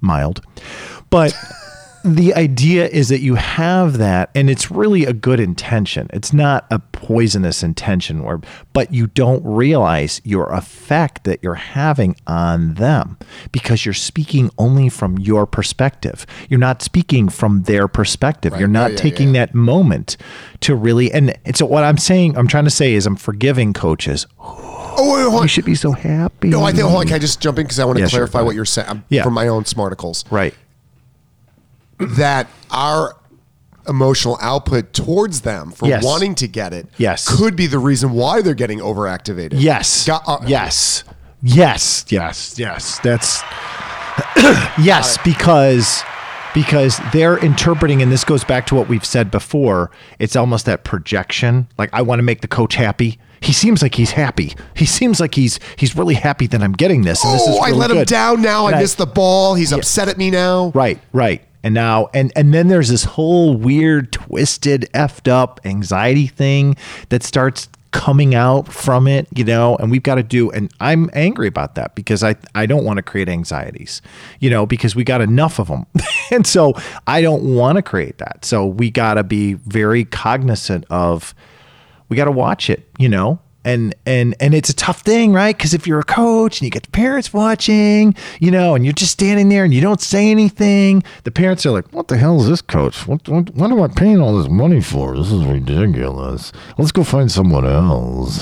mild, 0.00 0.42
but 1.10 1.34
the 2.04 2.32
idea 2.34 2.86
is 2.86 3.08
that 3.08 3.18
you 3.20 3.34
have 3.34 3.98
that 3.98 4.30
and 4.34 4.48
it's 4.48 4.70
really 4.70 5.04
a 5.04 5.12
good 5.12 5.40
intention 5.40 6.08
it's 6.12 6.32
not 6.32 6.64
a 6.70 6.78
poisonous 6.78 7.64
intention 7.64 8.20
or 8.20 8.40
but 8.72 8.92
you 8.92 9.08
don't 9.08 9.42
realize 9.44 10.20
your 10.24 10.52
effect 10.52 11.24
that 11.24 11.42
you're 11.42 11.54
having 11.54 12.14
on 12.28 12.74
them 12.74 13.18
because 13.50 13.84
you're 13.84 13.92
speaking 13.92 14.48
only 14.56 14.88
from 14.88 15.18
your 15.18 15.46
perspective 15.46 16.24
you're 16.48 16.60
not 16.60 16.80
speaking 16.80 17.28
from 17.28 17.62
their 17.62 17.88
perspective 17.88 18.52
Right. 18.52 18.60
you're 18.60 18.68
not 18.68 18.92
Yeah, 18.92 18.96
yeah, 18.96 19.02
taking 19.02 19.34
yeah. 19.34 19.46
that 19.46 19.54
moment 19.54 20.16
to 20.60 20.76
really 20.76 21.10
and, 21.12 21.36
and 21.44 21.56
so 21.56 21.66
what 21.66 21.82
i'm 21.82 21.98
saying 21.98 22.36
i'm 22.38 22.46
trying 22.46 22.64
to 22.64 22.70
say 22.70 22.94
is 22.94 23.04
i'm 23.06 23.16
forgiving 23.16 23.72
coaches 23.72 24.26
oh, 24.38 25.16
wait, 25.16 25.28
hold 25.30 25.42
you 25.42 25.48
should 25.48 25.64
be 25.64 25.74
so 25.74 25.90
happy 25.92 26.48
No, 26.50 26.62
I 26.62 26.70
think. 26.70 26.84
Hold 26.84 27.00
on, 27.00 27.06
can 27.06 27.16
I 27.16 27.18
just 27.18 27.40
jump 27.40 27.58
in 27.58 27.64
because 27.64 27.78
I 27.80 27.84
want 27.84 27.96
to 27.96 28.02
Yeah, 28.02 28.08
sure, 28.08 28.18
clarify 28.20 28.38
go 28.40 28.44
what 28.46 28.54
you're 28.54 28.64
saying 28.64 28.88
um, 28.88 29.04
Yeah. 29.08 29.24
from 29.24 29.34
my 29.34 29.48
own 29.48 29.64
smarticles. 29.64 30.24
right 30.30 30.54
That 31.98 32.48
our 32.70 33.16
emotional 33.88 34.36
output 34.40 34.92
towards 34.92 35.42
them 35.42 35.70
for 35.70 35.86
Yes. 35.86 36.04
wanting 36.04 36.34
to 36.36 36.48
get 36.48 36.72
it, 36.72 36.88
Yes. 36.98 37.26
could 37.28 37.54
be 37.56 37.66
the 37.66 37.78
reason 37.78 38.12
why 38.12 38.42
they're 38.42 38.54
getting 38.54 38.80
overactivated. 38.80 39.54
Yes. 39.54 40.06
Got- 40.06 40.22
uh, 40.26 40.38
yes. 40.46 41.04
Yes. 41.42 42.04
Yes. 42.08 42.58
Yes. 42.58 42.98
That's 43.02 43.42
yes 44.82 45.18
because 45.24 46.02
because 46.54 46.98
they're 47.12 47.36
interpreting 47.38 48.00
and 48.00 48.10
this 48.10 48.24
goes 48.24 48.42
back 48.42 48.66
to 48.66 48.74
what 48.74 48.88
we've 48.88 49.04
said 49.04 49.30
before. 49.30 49.90
It's 50.18 50.34
almost 50.36 50.64
that 50.66 50.84
projection. 50.84 51.68
Like 51.78 51.90
I 51.92 52.00
want 52.02 52.18
to 52.18 52.22
make 52.22 52.40
the 52.40 52.48
coach 52.48 52.74
happy. 52.76 53.18
He 53.40 53.52
seems 53.52 53.82
like 53.82 53.94
he's 53.94 54.12
happy. 54.12 54.54
He 54.74 54.86
seems 54.86 55.20
like 55.20 55.34
he's 55.34 55.60
he's 55.76 55.94
really 55.94 56.14
happy 56.14 56.46
that 56.48 56.62
I'm 56.62 56.72
getting 56.72 57.02
this. 57.02 57.22
And 57.22 57.34
this 57.34 57.42
is 57.42 57.48
Oh, 57.50 57.60
I 57.60 57.66
really 57.68 57.78
let 57.78 57.90
him 57.90 57.96
good. 57.98 58.08
down 58.08 58.40
now. 58.42 58.66
And 58.66 58.74
I 58.76 58.80
missed 58.80 58.96
the 58.98 59.06
ball. 59.06 59.54
He's 59.54 59.72
upset 59.72 60.08
at 60.08 60.16
me 60.16 60.30
now. 60.30 60.72
Right, 60.74 60.98
right. 61.12 61.45
And 61.66 61.74
now 61.74 62.08
and 62.14 62.32
and 62.36 62.54
then 62.54 62.68
there's 62.68 62.90
this 62.90 63.02
whole 63.02 63.56
weird 63.56 64.12
twisted 64.12 64.88
effed 64.94 65.28
up 65.28 65.58
anxiety 65.64 66.28
thing 66.28 66.76
that 67.08 67.24
starts 67.24 67.68
coming 67.90 68.36
out 68.36 68.72
from 68.72 69.08
it, 69.08 69.26
you 69.34 69.42
know, 69.42 69.74
and 69.78 69.90
we've 69.90 70.04
got 70.04 70.14
to 70.14 70.22
do 70.22 70.48
and 70.52 70.72
I'm 70.78 71.10
angry 71.12 71.48
about 71.48 71.74
that 71.74 71.96
because 71.96 72.22
I 72.22 72.36
I 72.54 72.66
don't 72.66 72.84
want 72.84 72.98
to 72.98 73.02
create 73.02 73.28
anxieties, 73.28 74.00
you 74.38 74.48
know, 74.48 74.64
because 74.64 74.94
we 74.94 75.02
got 75.02 75.20
enough 75.20 75.58
of 75.58 75.66
them. 75.66 75.86
and 76.30 76.46
so 76.46 76.72
I 77.08 77.20
don't 77.20 77.56
want 77.56 77.74
to 77.74 77.82
create 77.82 78.18
that. 78.18 78.44
So 78.44 78.64
we 78.64 78.88
got 78.88 79.14
to 79.14 79.24
be 79.24 79.54
very 79.54 80.04
cognizant 80.04 80.84
of 80.88 81.34
we 82.08 82.16
got 82.16 82.26
to 82.26 82.30
watch 82.30 82.70
it, 82.70 82.88
you 82.96 83.08
know? 83.08 83.40
And 83.66 83.96
and 84.06 84.36
and 84.38 84.54
it's 84.54 84.70
a 84.70 84.74
tough 84.74 85.00
thing, 85.00 85.32
right? 85.32 85.58
Cuz 85.58 85.74
if 85.74 85.88
you're 85.88 85.98
a 85.98 86.04
coach 86.04 86.60
and 86.60 86.66
you 86.66 86.70
get 86.70 86.84
the 86.84 86.90
parents 86.92 87.32
watching, 87.32 88.14
you 88.38 88.52
know, 88.52 88.76
and 88.76 88.84
you're 88.84 88.92
just 88.92 89.10
standing 89.10 89.48
there 89.48 89.64
and 89.64 89.74
you 89.74 89.80
don't 89.80 90.00
say 90.00 90.30
anything, 90.30 91.02
the 91.24 91.32
parents 91.32 91.66
are 91.66 91.72
like, 91.72 91.92
"What 91.92 92.06
the 92.06 92.16
hell 92.16 92.40
is 92.40 92.46
this 92.48 92.62
coach? 92.62 93.08
What 93.08 93.28
what, 93.28 93.52
what 93.56 93.72
am 93.72 93.82
I 93.82 93.88
paying 93.88 94.20
all 94.20 94.38
this 94.38 94.48
money 94.48 94.80
for? 94.80 95.16
This 95.16 95.32
is 95.32 95.44
ridiculous. 95.44 96.52
Let's 96.78 96.92
go 96.92 97.02
find 97.02 97.30
someone 97.30 97.66
else." 97.66 98.40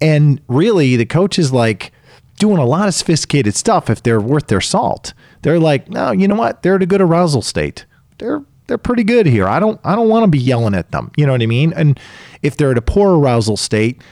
And 0.00 0.40
really, 0.48 0.96
the 0.96 1.06
coach 1.06 1.38
is 1.38 1.52
like 1.52 1.92
doing 2.40 2.58
a 2.58 2.64
lot 2.64 2.88
of 2.88 2.94
sophisticated 2.94 3.54
stuff 3.54 3.88
if 3.88 4.02
they're 4.02 4.20
worth 4.20 4.48
their 4.48 4.60
salt. 4.60 5.14
They're 5.42 5.60
like, 5.60 5.88
"No, 5.88 6.10
you 6.10 6.26
know 6.26 6.34
what? 6.34 6.62
They're 6.64 6.74
at 6.74 6.82
a 6.82 6.86
good 6.86 7.00
arousal 7.00 7.42
state. 7.42 7.86
They're 8.18 8.42
they're 8.66 8.78
pretty 8.78 9.02
good 9.02 9.26
here. 9.26 9.48
I 9.48 9.58
don't 9.60 9.80
I 9.84 9.96
don't 9.96 10.08
want 10.08 10.24
to 10.24 10.30
be 10.30 10.38
yelling 10.38 10.74
at 10.74 10.90
them. 10.90 11.10
You 11.16 11.26
know 11.26 11.32
what 11.32 11.42
I 11.42 11.46
mean? 11.46 11.72
And 11.74 11.98
if 12.42 12.56
they're 12.56 12.70
at 12.70 12.78
a 12.78 12.82
poor 12.82 13.18
arousal 13.18 13.56
state, 13.56 14.02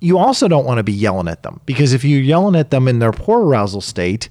you 0.00 0.18
also 0.18 0.48
don't 0.48 0.64
want 0.64 0.78
to 0.78 0.82
be 0.82 0.92
yelling 0.92 1.28
at 1.28 1.42
them 1.42 1.60
because 1.66 1.92
if 1.92 2.04
you're 2.04 2.20
yelling 2.20 2.54
at 2.56 2.70
them 2.70 2.88
in 2.88 2.98
their 2.98 3.12
poor 3.12 3.44
arousal 3.44 3.80
state, 3.80 4.28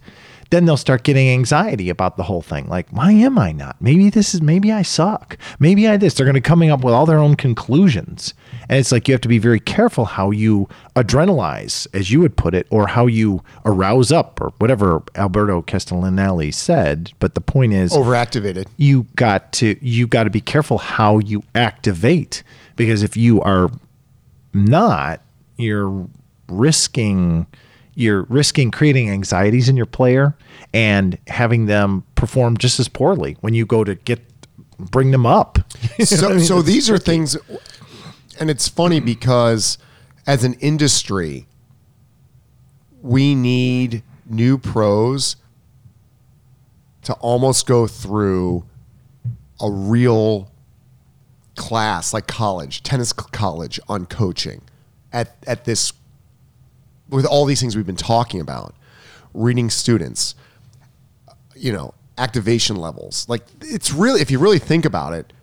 then 0.49 0.65
they'll 0.65 0.77
start 0.77 1.03
getting 1.03 1.29
anxiety 1.29 1.89
about 1.89 2.15
the 2.15 2.23
whole 2.23 2.41
thing. 2.41 2.67
Like, 2.67 2.87
why 2.89 3.11
am 3.11 3.37
I 3.37 3.51
not? 3.51 3.75
Maybe 3.81 4.09
this 4.09 4.33
is 4.33 4.41
maybe 4.41 4.71
I 4.71 4.81
suck. 4.81 5.37
Maybe 5.59 5.87
I 5.87 5.97
this. 5.97 6.13
They're 6.13 6.25
going 6.25 6.35
to 6.35 6.41
coming 6.41 6.69
up 6.69 6.83
with 6.83 6.93
all 6.93 7.05
their 7.05 7.17
own 7.17 7.35
conclusions. 7.35 8.33
And 8.69 8.79
it's 8.79 8.91
like 8.91 9.07
you 9.07 9.13
have 9.13 9.21
to 9.21 9.27
be 9.27 9.39
very 9.39 9.59
careful 9.59 10.05
how 10.05 10.31
you 10.31 10.69
adrenalize, 10.95 11.87
as 11.93 12.11
you 12.11 12.21
would 12.21 12.37
put 12.37 12.53
it, 12.53 12.65
or 12.69 12.87
how 12.87 13.07
you 13.07 13.43
arouse 13.65 14.11
up, 14.11 14.39
or 14.39 14.53
whatever 14.59 15.03
Alberto 15.15 15.61
Castellanelli 15.61 16.53
said. 16.53 17.11
But 17.19 17.35
the 17.35 17.41
point 17.41 17.73
is, 17.73 17.91
Overactivated. 17.91 18.67
you 18.77 19.05
got 19.15 19.51
to 19.53 19.75
you 19.85 20.07
got 20.07 20.23
to 20.23 20.29
be 20.29 20.41
careful 20.41 20.77
how 20.77 21.19
you 21.19 21.43
activate 21.55 22.43
because 22.77 23.03
if 23.03 23.17
you 23.17 23.41
are 23.41 23.69
not 24.53 25.21
you're 25.57 26.07
risking 26.49 27.45
you're 27.97 28.23
risking 28.29 28.69
creating 28.69 29.09
anxieties 29.09 29.67
in 29.67 29.75
your 29.75 29.87
player 29.87 30.37
and 30.71 31.17
having 31.25 31.65
them 31.65 32.03
perform 32.13 32.55
just 32.55 32.79
as 32.79 32.87
poorly 32.87 33.35
when 33.41 33.55
you 33.55 33.65
go 33.65 33.83
to 33.83 33.95
get 33.95 34.21
bring 34.77 35.11
them 35.11 35.25
up. 35.25 35.59
So, 36.05 36.37
so 36.37 36.61
these 36.61 36.91
are 36.91 36.99
things, 36.99 37.35
and 38.39 38.51
it's 38.51 38.67
funny 38.67 38.99
because 38.99 39.79
as 40.27 40.43
an 40.43 40.53
industry, 40.55 41.47
we 43.01 43.33
need 43.33 44.03
new 44.27 44.59
pros 44.59 45.37
to 47.01 47.13
almost 47.13 47.65
go 47.65 47.87
through 47.87 48.63
a 49.59 49.71
real 49.71 50.51
class 51.55 52.13
like 52.13 52.27
college, 52.27 52.83
tennis 52.83 53.11
college 53.11 53.79
on 53.87 54.05
coaching 54.05 54.61
at, 55.17 55.35
at 55.47 55.65
this, 55.65 55.93
with 57.09 57.25
all 57.25 57.45
these 57.45 57.59
things 57.59 57.75
we've 57.75 57.85
been 57.85 57.95
talking 57.95 58.39
about, 58.39 58.75
reading 59.33 59.69
students, 59.69 60.35
you 61.55 61.73
know, 61.73 61.93
activation 62.17 62.75
levels. 62.75 63.27
Like 63.27 63.41
it's 63.61 63.91
really, 63.91 64.21
if 64.21 64.29
you 64.29 64.39
really 64.39 64.59
think 64.59 64.85
about 64.85 65.13
it, 65.13 65.33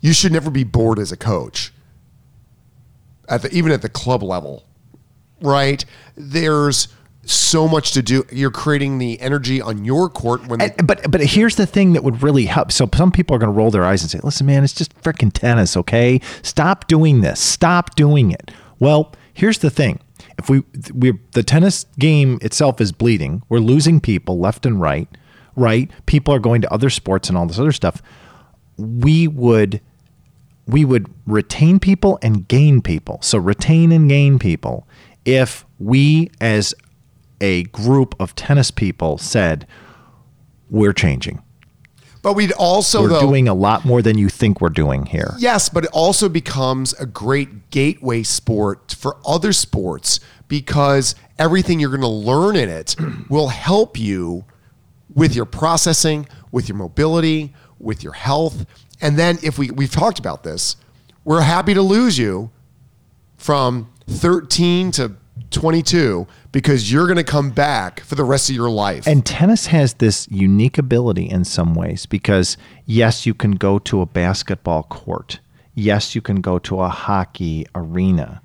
you 0.00 0.12
should 0.12 0.32
never 0.32 0.50
be 0.50 0.64
bored 0.64 0.98
as 0.98 1.10
a 1.12 1.16
coach. 1.16 1.72
At 3.28 3.42
the, 3.42 3.54
even 3.54 3.72
at 3.72 3.82
the 3.82 3.88
club 3.88 4.22
level, 4.22 4.64
right? 5.40 5.84
There's 6.14 6.88
so 7.24 7.66
much 7.66 7.92
to 7.92 8.02
do. 8.02 8.24
You're 8.30 8.50
creating 8.50 8.98
the 8.98 9.18
energy 9.20 9.62
on 9.62 9.84
your 9.84 10.10
court 10.10 10.46
when 10.46 10.60
but 10.84 11.10
but 11.10 11.22
here's 11.22 11.56
the 11.56 11.64
thing 11.64 11.94
that 11.94 12.04
would 12.04 12.22
really 12.22 12.44
help. 12.44 12.70
So 12.70 12.86
some 12.94 13.10
people 13.10 13.34
are 13.34 13.38
going 13.38 13.50
to 13.50 13.56
roll 13.56 13.70
their 13.70 13.84
eyes 13.84 14.02
and 14.02 14.10
say, 14.10 14.20
"Listen, 14.22 14.46
man, 14.46 14.62
it's 14.62 14.74
just 14.74 14.94
freaking 15.00 15.32
tennis, 15.32 15.74
okay? 15.74 16.20
Stop 16.42 16.86
doing 16.86 17.22
this. 17.22 17.40
Stop 17.40 17.94
doing 17.94 18.30
it." 18.30 18.50
Well, 18.78 19.12
here's 19.32 19.58
the 19.58 19.70
thing: 19.70 20.00
if 20.38 20.48
we 20.48 20.62
we 20.92 21.18
the 21.32 21.42
tennis 21.42 21.86
game 21.98 22.38
itself 22.42 22.80
is 22.80 22.92
bleeding, 22.92 23.42
we're 23.48 23.58
losing 23.58 24.00
people 24.00 24.38
left 24.38 24.66
and 24.66 24.80
right. 24.80 25.08
Right? 25.56 25.90
People 26.06 26.34
are 26.34 26.40
going 26.40 26.62
to 26.62 26.72
other 26.72 26.90
sports 26.90 27.28
and 27.28 27.38
all 27.38 27.46
this 27.46 27.60
other 27.60 27.72
stuff. 27.72 28.02
We 28.76 29.28
would 29.28 29.80
we 30.66 30.84
would 30.84 31.12
retain 31.26 31.78
people 31.78 32.18
and 32.22 32.48
gain 32.48 32.80
people. 32.80 33.18
So 33.22 33.38
retain 33.38 33.92
and 33.92 34.08
gain 34.08 34.38
people 34.38 34.88
if 35.24 35.64
we 35.78 36.30
as 36.40 36.74
a 37.40 37.64
group 37.64 38.14
of 38.18 38.34
tennis 38.34 38.70
people 38.70 39.18
said 39.18 39.66
we're 40.70 40.92
changing. 40.92 41.42
But 42.24 42.32
we'd 42.32 42.52
also 42.52 43.02
We're 43.02 43.08
though 43.10 43.20
doing 43.20 43.48
a 43.48 43.54
lot 43.54 43.84
more 43.84 44.00
than 44.00 44.16
you 44.16 44.30
think 44.30 44.62
we're 44.62 44.70
doing 44.70 45.04
here. 45.04 45.34
Yes, 45.38 45.68
but 45.68 45.84
it 45.84 45.90
also 45.92 46.30
becomes 46.30 46.94
a 46.94 47.04
great 47.04 47.68
gateway 47.68 48.22
sport 48.22 48.96
for 48.98 49.18
other 49.26 49.52
sports 49.52 50.20
because 50.48 51.14
everything 51.38 51.78
you're 51.78 51.90
going 51.90 52.00
to 52.00 52.06
learn 52.08 52.56
in 52.56 52.70
it 52.70 52.96
will 53.28 53.48
help 53.48 53.98
you 53.98 54.46
with 55.14 55.36
your 55.36 55.44
processing, 55.44 56.26
with 56.50 56.66
your 56.66 56.78
mobility, 56.78 57.52
with 57.78 58.02
your 58.02 58.14
health. 58.14 58.64
And 59.02 59.18
then 59.18 59.38
if 59.42 59.58
we 59.58 59.70
we've 59.70 59.92
talked 59.92 60.18
about 60.18 60.44
this, 60.44 60.76
we're 61.24 61.42
happy 61.42 61.74
to 61.74 61.82
lose 61.82 62.16
you 62.16 62.50
from 63.36 63.92
13 64.08 64.92
to 64.92 65.12
22 65.50 66.26
because 66.52 66.92
you're 66.92 67.06
going 67.06 67.16
to 67.16 67.24
come 67.24 67.50
back 67.50 68.00
for 68.00 68.14
the 68.14 68.24
rest 68.24 68.50
of 68.50 68.56
your 68.56 68.70
life. 68.70 69.06
And 69.06 69.24
tennis 69.24 69.66
has 69.66 69.94
this 69.94 70.28
unique 70.30 70.78
ability 70.78 71.28
in 71.28 71.44
some 71.44 71.74
ways 71.74 72.06
because, 72.06 72.56
yes, 72.86 73.26
you 73.26 73.34
can 73.34 73.52
go 73.52 73.78
to 73.80 74.00
a 74.00 74.06
basketball 74.06 74.84
court. 74.84 75.40
Yes, 75.74 76.14
you 76.14 76.20
can 76.20 76.40
go 76.40 76.58
to 76.60 76.80
a 76.80 76.88
hockey 76.88 77.66
arena. 77.74 78.42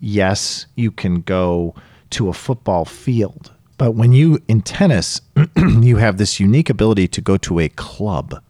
Yes, 0.00 0.66
you 0.76 0.90
can 0.90 1.20
go 1.20 1.74
to 2.10 2.28
a 2.28 2.32
football 2.32 2.84
field. 2.84 3.52
But 3.76 3.92
when 3.92 4.12
you, 4.12 4.40
in 4.48 4.62
tennis, 4.62 5.20
you 5.56 5.96
have 5.96 6.18
this 6.18 6.40
unique 6.40 6.70
ability 6.70 7.08
to 7.08 7.20
go 7.20 7.36
to 7.38 7.58
a 7.58 7.68
club. 7.68 8.42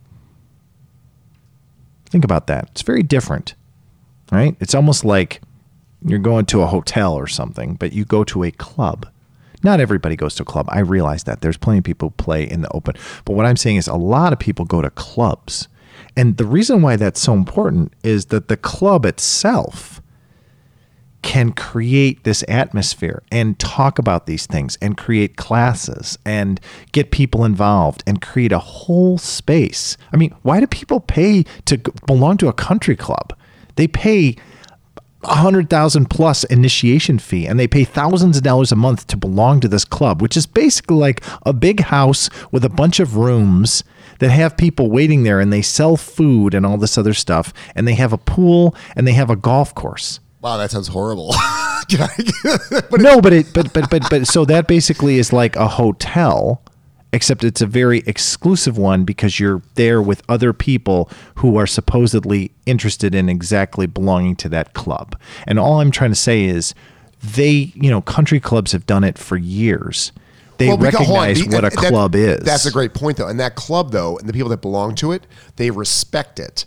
Think 2.07 2.25
about 2.25 2.49
that. 2.49 2.69
It's 2.73 2.83
very 2.83 3.03
different, 3.03 3.55
right? 4.33 4.57
It's 4.61 4.75
almost 4.75 5.05
like 5.05 5.41
you're 6.05 6.19
going 6.19 6.47
to 6.47 6.63
a 6.63 6.67
hotel 6.67 7.15
or 7.15 7.27
something, 7.27 7.75
but 7.75 7.93
you 7.93 8.05
go 8.05 8.25
to 8.25 8.45
a 8.45 8.51
club. 8.51 9.09
Not 9.63 9.81
everybody 9.81 10.17
goes 10.17 10.35
to 10.37 10.43
a 10.43 10.47
club. 10.47 10.67
I 10.71 10.81
realize 10.81 11.25
that. 11.25 11.43
There's 11.43 11.59
plenty 11.59 11.79
of 11.79 11.85
people 11.85 12.09
who 12.09 12.23
play 12.23 12.45
in 12.45 12.63
the 12.63 12.73
open. 12.73 12.97
But 13.25 13.35
what 13.35 13.47
I'm 13.47 13.57
saying 13.57 13.77
is 13.77 13.89
a 13.89 13.95
lot 13.95 14.33
of 14.33 14.39
people 14.39 14.65
go 14.65 14.81
to 14.81 14.91
clubs. 14.91 15.69
And 16.17 16.39
the 16.39 16.47
reason 16.47 16.83
why 16.83 16.97
that's 16.97 17.21
so 17.21 17.35
important 17.35 17.93
is 18.03 18.27
that 18.27 18.49
the 18.49 18.57
club 18.57 19.05
itself 19.05 20.01
can 21.23 21.53
create 21.53 22.25
this 22.25 22.43
atmosphere 22.49 23.23
and 23.31 23.59
talk 23.59 23.99
about 23.99 24.27
these 24.27 24.47
things 24.47 24.79
and 24.81 24.97
create 24.97 25.37
classes 25.37 26.19
and 26.25 26.59
get 26.93 27.11
people 27.11 27.45
involved 27.45 28.03
and 28.07 28.23
create 28.23 28.53
a 28.53 28.59
whole 28.59 29.19
space. 29.19 29.99
I 30.15 30.17
mean, 30.17 30.35
why 30.43 30.61
do 30.61 30.67
people 30.67 31.01
pay 31.01 31.45
to 31.67 31.77
belong 32.07 32.39
to 32.39 32.49
a 32.49 32.55
country 32.55 32.97
club? 32.97 33.35
They 33.77 33.87
pay 33.87 34.37
a 35.25 35.35
hundred 35.37 35.69
thousand 35.69 36.09
plus 36.09 36.45
initiation 36.45 37.19
fee 37.19 37.47
and 37.47 37.61
they 37.61 37.69
pay 37.69 37.85
thousands 37.85 38.37
of 38.39 38.43
dollars 38.43 38.73
a 38.73 38.77
month 38.77 39.07
to 39.09 39.17
belong 39.17 39.61
to 39.61 39.69
this 39.69 39.85
club, 39.85 40.23
which 40.23 40.37
is 40.37 40.47
basically 40.47 40.97
like 40.97 41.23
a 41.45 41.53
big 41.53 41.81
house 41.81 42.31
with 42.51 42.65
a 42.65 42.71
bunch 42.71 43.01
of 43.01 43.17
rooms 43.17 43.85
that 44.19 44.31
have 44.31 44.57
people 44.57 44.91
waiting 44.91 45.23
there 45.23 45.41
and 45.41 45.53
they 45.53 45.63
sell 45.63 45.97
food 45.97 46.55
and 46.55 46.65
all 46.65 46.77
this 46.79 46.97
other 46.99 47.15
stuff 47.15 47.53
and 47.75 47.87
they 47.87 47.95
have 47.95 48.13
a 48.13 48.19
pool 48.19 48.75
and 48.97 49.07
they 49.07 49.13
have 49.13 49.31
a 49.31 49.37
golf 49.37 49.75
course. 49.75 50.21
wow, 50.41 50.57
that 50.57 50.71
sounds 50.71 50.89
horrible. 50.89 51.35
But 52.91 53.01
no, 53.01 53.21
but 53.21 53.33
it 53.33 53.53
but 53.53 53.73
but 53.73 53.91
but 53.91 54.09
but 54.09 54.27
so 54.27 54.45
that 54.45 54.69
basically 54.69 55.19
is 55.19 55.33
like 55.33 55.57
a 55.57 55.67
hotel, 55.67 56.63
except 57.12 57.43
it's 57.45 57.61
a 57.61 57.66
very 57.66 57.99
exclusive 58.07 58.78
one 58.78 59.05
because 59.05 59.41
you're 59.41 59.62
there 59.74 60.01
with 60.01 60.23
other 60.28 60.53
people 60.53 61.11
who 61.37 61.57
are 61.57 61.66
supposedly 61.66 62.53
interested 62.66 63.15
in 63.15 63.28
exactly 63.28 63.87
belonging 63.87 64.37
to 64.37 64.49
that 64.49 64.74
club. 64.74 65.19
And 65.47 65.59
all 65.59 65.81
I'm 65.81 65.91
trying 65.91 66.11
to 66.12 66.16
say 66.16 66.45
is 66.45 66.74
they, 67.23 67.73
you 67.74 67.91
know, 67.91 68.01
country 68.01 68.41
clubs 68.41 68.73
have 68.73 68.87
done 68.87 69.05
it 69.05 69.19
for 69.19 69.37
years. 69.37 70.12
They 70.59 70.69
Well, 70.69 70.77
because- 70.77 71.07
hold 71.07 71.19
on, 71.19 71.24
recognize 71.28 71.47
the- 71.49 71.57
what 71.57 71.65
a 71.65 71.70
that- 71.70 71.89
club 71.91 72.15
is. 72.15 72.41
That's 72.45 72.66
a 72.66 72.70
great 72.70 72.95
point, 72.95 73.16
though. 73.16 73.27
And 73.28 73.41
that 73.41 73.57
club, 73.57 73.93
though, 73.93 74.16
and 74.19 74.28
the 74.28 74.32
people 74.32 74.51
that 74.51 74.61
belong 74.62 74.95
to 74.97 75.12
it, 75.12 75.27
they 75.57 75.70
respect 75.70 76.39
it 76.39 76.65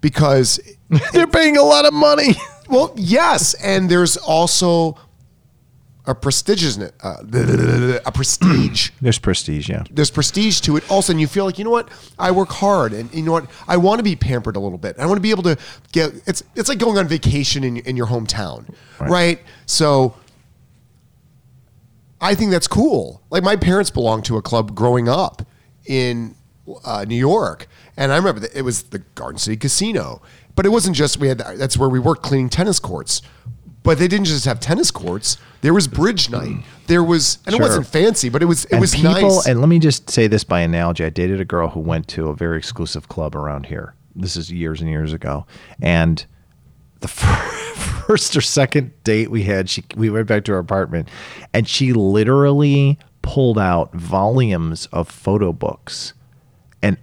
because, 0.00 0.60
They're 1.12 1.26
paying 1.26 1.56
a 1.56 1.62
lot 1.62 1.84
of 1.84 1.92
money. 1.94 2.36
well, 2.68 2.92
yes, 2.96 3.54
and 3.54 3.88
there's 3.90 4.16
also 4.16 4.96
a 6.06 6.14
prestigious, 6.14 6.78
uh, 6.78 7.16
a 8.04 8.12
prestige. 8.12 8.90
There's 9.00 9.18
prestige, 9.18 9.68
yeah. 9.68 9.82
There's 9.90 10.10
prestige 10.10 10.60
to 10.60 10.76
it. 10.76 10.88
Also, 10.90 11.12
and 11.12 11.20
you 11.20 11.26
feel 11.26 11.44
like 11.44 11.58
you 11.58 11.64
know 11.64 11.70
what? 11.70 11.88
I 12.18 12.30
work 12.30 12.50
hard, 12.50 12.92
and 12.92 13.12
you 13.12 13.22
know 13.22 13.32
what? 13.32 13.50
I 13.66 13.76
want 13.76 13.98
to 13.98 14.02
be 14.04 14.14
pampered 14.14 14.56
a 14.56 14.60
little 14.60 14.78
bit. 14.78 14.96
I 14.98 15.06
want 15.06 15.16
to 15.16 15.22
be 15.22 15.30
able 15.30 15.42
to 15.44 15.58
get. 15.92 16.12
It's 16.26 16.42
it's 16.54 16.68
like 16.68 16.78
going 16.78 16.96
on 16.98 17.08
vacation 17.08 17.64
in 17.64 17.78
in 17.78 17.96
your 17.96 18.06
hometown, 18.06 18.72
right? 19.00 19.40
So 19.66 20.14
I 22.20 22.34
think 22.34 22.50
that's 22.52 22.68
cool. 22.68 23.22
Like 23.30 23.42
my 23.42 23.56
parents 23.56 23.90
belonged 23.90 24.24
to 24.26 24.36
a 24.36 24.42
club 24.42 24.74
growing 24.74 25.08
up 25.08 25.42
in 25.86 26.36
uh, 26.84 27.04
New 27.06 27.16
York, 27.16 27.66
and 27.96 28.12
I 28.12 28.16
remember 28.16 28.40
that 28.40 28.54
it 28.54 28.62
was 28.62 28.84
the 28.84 29.00
Garden 29.00 29.38
City 29.38 29.56
Casino. 29.56 30.22
But 30.54 30.64
it 30.64 30.70
wasn't 30.70 30.96
just 30.96 31.18
we 31.18 31.28
had. 31.28 31.38
That's 31.38 31.76
where 31.76 31.88
we 31.88 31.98
worked 31.98 32.22
cleaning 32.22 32.48
tennis 32.48 32.78
courts. 32.78 33.20
But 33.86 33.98
they 33.98 34.08
didn't 34.08 34.26
just 34.26 34.44
have 34.44 34.60
tennis 34.60 34.90
courts. 34.90 35.38
There 35.62 35.72
was 35.72 35.88
bridge 35.88 36.28
night. 36.28 36.64
There 36.88 37.02
was, 37.02 37.38
and 37.46 37.54
Sure. 37.54 37.64
it 37.64 37.68
wasn't 37.68 37.86
fancy, 37.86 38.28
but 38.28 38.42
it 38.42 38.46
was. 38.46 38.64
It 38.66 38.72
and 38.72 38.80
was 38.80 38.94
people, 38.94 39.12
nice. 39.12 39.46
and 39.46 39.60
let 39.60 39.68
me 39.68 39.78
just 39.78 40.10
say 40.10 40.26
this 40.26 40.44
by 40.44 40.60
analogy. 40.60 41.04
I 41.04 41.10
dated 41.10 41.40
a 41.40 41.44
girl 41.44 41.68
who 41.68 41.80
went 41.80 42.06
to 42.08 42.28
a 42.28 42.34
very 42.34 42.58
exclusive 42.58 43.08
club 43.08 43.34
around 43.34 43.66
here. 43.66 43.94
This 44.14 44.36
is 44.36 44.50
years 44.52 44.80
and 44.80 44.90
years 44.90 45.12
ago, 45.12 45.46
and 45.80 46.24
the 47.00 47.08
first 47.08 48.36
or 48.36 48.40
second 48.40 48.92
date 49.04 49.30
we 49.30 49.44
had, 49.44 49.68
she 49.70 49.84
we 49.96 50.10
went 50.10 50.26
back 50.26 50.44
to 50.44 50.52
her 50.52 50.58
apartment, 50.58 51.08
and 51.54 51.68
she 51.68 51.92
literally 51.92 52.98
pulled 53.22 53.58
out 53.58 53.92
volumes 53.94 54.86
of 54.92 55.08
photo 55.08 55.52
books, 55.52 56.12
and 56.82 56.96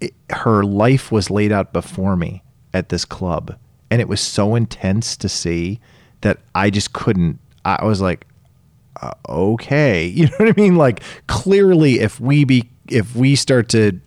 it, 0.00 0.14
her 0.30 0.62
life 0.64 1.12
was 1.12 1.30
laid 1.30 1.52
out 1.52 1.72
before 1.72 2.16
me 2.16 2.42
at 2.72 2.88
this 2.88 3.04
club, 3.04 3.56
and 3.90 4.00
it 4.00 4.08
was 4.08 4.20
so 4.20 4.54
intense 4.54 5.16
to 5.18 5.28
see 5.28 5.80
that 6.24 6.38
I 6.54 6.70
just 6.70 6.92
couldn't. 6.92 7.38
I 7.64 7.84
was 7.84 8.00
like, 8.00 8.26
uh, 9.00 9.12
okay 9.28 10.06
you 10.18 10.26
know 10.26 10.36
what 10.36 10.48
i 10.48 10.60
mean 10.60 10.76
like 10.76 11.02
clearly 11.26 11.98
if 11.98 12.20
we 12.20 12.44
be 12.44 12.70
if 12.88 13.16
we 13.16 13.34
start 13.34 13.68
to 13.68 13.98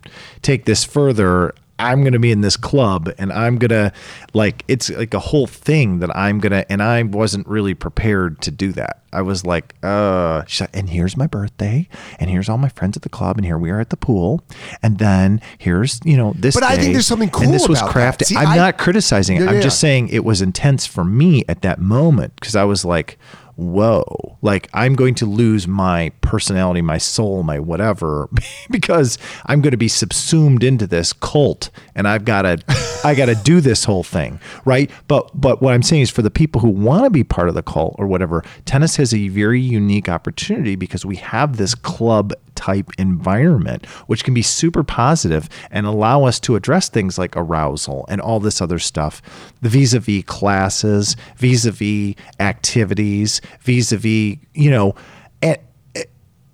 take 0.41 0.63
this 0.65 0.85
further 0.85 1.53
i'm 1.79 2.01
going 2.01 2.13
to 2.13 2.19
be 2.19 2.31
in 2.31 2.41
this 2.41 2.57
club 2.57 3.09
and 3.17 3.31
i'm 3.31 3.57
going 3.57 3.69
to 3.69 3.91
like 4.33 4.63
it's 4.67 4.89
like 4.89 5.13
a 5.13 5.19
whole 5.19 5.47
thing 5.47 5.99
that 5.99 6.15
i'm 6.15 6.39
going 6.39 6.51
to 6.51 6.69
and 6.71 6.81
i 6.81 7.03
wasn't 7.03 7.45
really 7.47 7.73
prepared 7.73 8.41
to 8.41 8.51
do 8.51 8.71
that. 8.73 9.01
I 9.13 9.21
was 9.21 9.45
like 9.45 9.73
uh 9.83 10.43
like, 10.59 10.69
and 10.75 10.89
here's 10.89 11.15
my 11.15 11.27
birthday 11.27 11.87
and 12.19 12.29
here's 12.29 12.49
all 12.49 12.57
my 12.57 12.69
friends 12.69 12.97
at 12.97 13.03
the 13.03 13.09
club 13.09 13.37
and 13.37 13.45
here 13.45 13.57
we 13.57 13.71
are 13.71 13.79
at 13.79 13.89
the 13.89 13.97
pool 13.97 14.43
and 14.83 14.97
then 14.99 15.41
here's 15.57 15.99
you 16.03 16.17
know 16.17 16.33
this 16.35 16.53
But 16.53 16.63
I 16.63 16.75
think 16.75 16.93
there's 16.93 17.07
something 17.07 17.29
cool 17.29 17.43
and 17.43 17.53
this 17.53 17.67
was 17.69 17.79
about 17.79 17.93
crafted. 17.93 18.25
See, 18.25 18.35
i'm 18.35 18.47
I- 18.47 18.57
not 18.57 18.77
criticizing 18.77 19.37
it. 19.37 19.43
Yeah, 19.43 19.49
i'm 19.49 19.55
yeah, 19.55 19.61
just 19.61 19.79
saying 19.79 20.09
it 20.09 20.25
was 20.25 20.41
intense 20.41 20.85
for 20.85 21.03
me 21.05 21.43
at 21.47 21.61
that 21.61 21.79
moment 21.79 22.35
because 22.35 22.55
I 22.55 22.65
was 22.65 22.83
like, 22.83 23.17
whoa, 23.57 24.37
like 24.41 24.69
I'm 24.73 24.95
going 24.95 25.15
to 25.15 25.25
lose 25.25 25.67
my 25.67 26.11
personality, 26.21 26.81
my 26.81 26.99
soul, 26.99 27.43
my 27.43 27.59
whatever, 27.59 28.29
because 28.69 29.17
I'm 29.47 29.61
going 29.61 29.71
to 29.71 29.77
be 29.77 29.87
subsumed 29.87 30.63
into 30.63 30.87
this 30.87 31.11
cult 31.11 31.69
and 31.95 32.07
I've 32.07 32.23
got 32.23 32.43
to, 32.43 32.59
I 33.03 33.15
got 33.15 33.25
to 33.25 33.35
do 33.35 33.59
this 33.59 33.83
whole 33.83 34.03
thing. 34.03 34.39
Right. 34.63 34.89
But, 35.07 35.31
but 35.33 35.61
what 35.61 35.73
I'm 35.73 35.83
saying 35.83 36.03
is 36.03 36.09
for 36.09 36.21
the 36.21 36.31
people 36.31 36.61
who 36.61 36.69
want 36.69 37.03
to 37.05 37.09
be 37.09 37.23
part 37.23 37.49
of 37.49 37.55
the 37.55 37.63
cult 37.63 37.95
or 37.97 38.07
whatever, 38.07 38.43
tennis 38.65 38.95
has 38.97 39.13
a 39.13 39.27
very 39.29 39.59
unique 39.59 40.07
opportunity 40.07 40.75
because 40.75 41.05
we 41.05 41.15
have 41.17 41.57
this 41.57 41.73
club 41.73 42.33
type 42.57 42.89
environment, 42.97 43.85
which 44.07 44.25
can 44.25 44.33
be 44.33 44.41
super 44.41 44.83
positive 44.83 45.47
and 45.71 45.85
allow 45.85 46.25
us 46.25 46.39
to 46.41 46.57
address 46.57 46.89
things 46.89 47.17
like 47.17 47.37
arousal 47.37 48.05
and 48.09 48.19
all 48.19 48.41
this 48.41 48.59
other 48.61 48.79
stuff, 48.79 49.21
vis 49.61 49.93
a 49.93 49.99
vis 49.99 50.23
classes, 50.25 51.15
vis 51.37 51.65
a 51.65 51.71
vis 51.71 52.15
activities, 52.41 53.39
vis 53.61 53.91
a 53.93 53.97
vis, 53.97 54.37
you 54.53 54.69
know, 54.69 54.93
and 55.41 55.57
eh, 55.95 56.03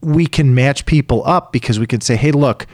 we 0.01 0.27
can 0.27 0.53
match 0.53 0.85
people 0.85 1.23
up 1.25 1.51
because 1.51 1.80
we 1.80 1.88
can 1.88 2.01
say, 2.01 2.15
hey, 2.15 2.31
look, 2.31 2.67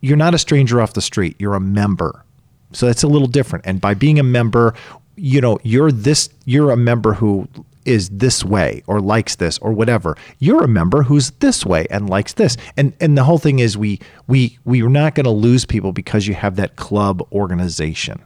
you're 0.00 0.16
not 0.16 0.34
a 0.34 0.38
stranger 0.38 0.80
off 0.80 0.94
the 0.94 1.02
street, 1.02 1.36
you're 1.38 1.54
a 1.54 1.60
member. 1.60 2.24
So 2.72 2.86
that's 2.86 3.02
a 3.02 3.08
little 3.08 3.28
different. 3.28 3.66
And 3.66 3.80
by 3.80 3.94
being 3.94 4.18
a 4.18 4.22
member, 4.22 4.74
you 5.16 5.40
know, 5.40 5.58
you're 5.62 5.92
this, 5.92 6.28
you're 6.44 6.70
a 6.70 6.76
member 6.76 7.14
who 7.14 7.48
is 7.84 8.08
this 8.10 8.44
way 8.44 8.82
or 8.86 9.00
likes 9.00 9.36
this 9.36 9.58
or 9.58 9.72
whatever. 9.72 10.16
You're 10.38 10.64
a 10.64 10.68
member 10.68 11.02
who's 11.02 11.30
this 11.32 11.64
way 11.64 11.86
and 11.90 12.08
likes 12.08 12.34
this. 12.34 12.56
And 12.76 12.94
and 13.00 13.16
the 13.16 13.24
whole 13.24 13.38
thing 13.38 13.58
is 13.58 13.76
we 13.76 14.00
we 14.26 14.58
we're 14.64 14.88
not 14.88 15.14
going 15.14 15.24
to 15.24 15.30
lose 15.30 15.64
people 15.64 15.92
because 15.92 16.26
you 16.26 16.34
have 16.34 16.56
that 16.56 16.76
club 16.76 17.26
organization, 17.32 18.22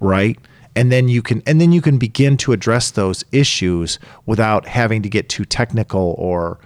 right? 0.00 0.38
And 0.74 0.90
then 0.90 1.08
you 1.08 1.22
can 1.22 1.42
and 1.46 1.60
then 1.60 1.72
you 1.72 1.82
can 1.82 1.98
begin 1.98 2.36
to 2.38 2.52
address 2.52 2.90
those 2.90 3.24
issues 3.32 3.98
without 4.26 4.66
having 4.66 5.02
to 5.02 5.08
get 5.08 5.28
too 5.28 5.44
technical 5.44 6.14
or 6.18 6.58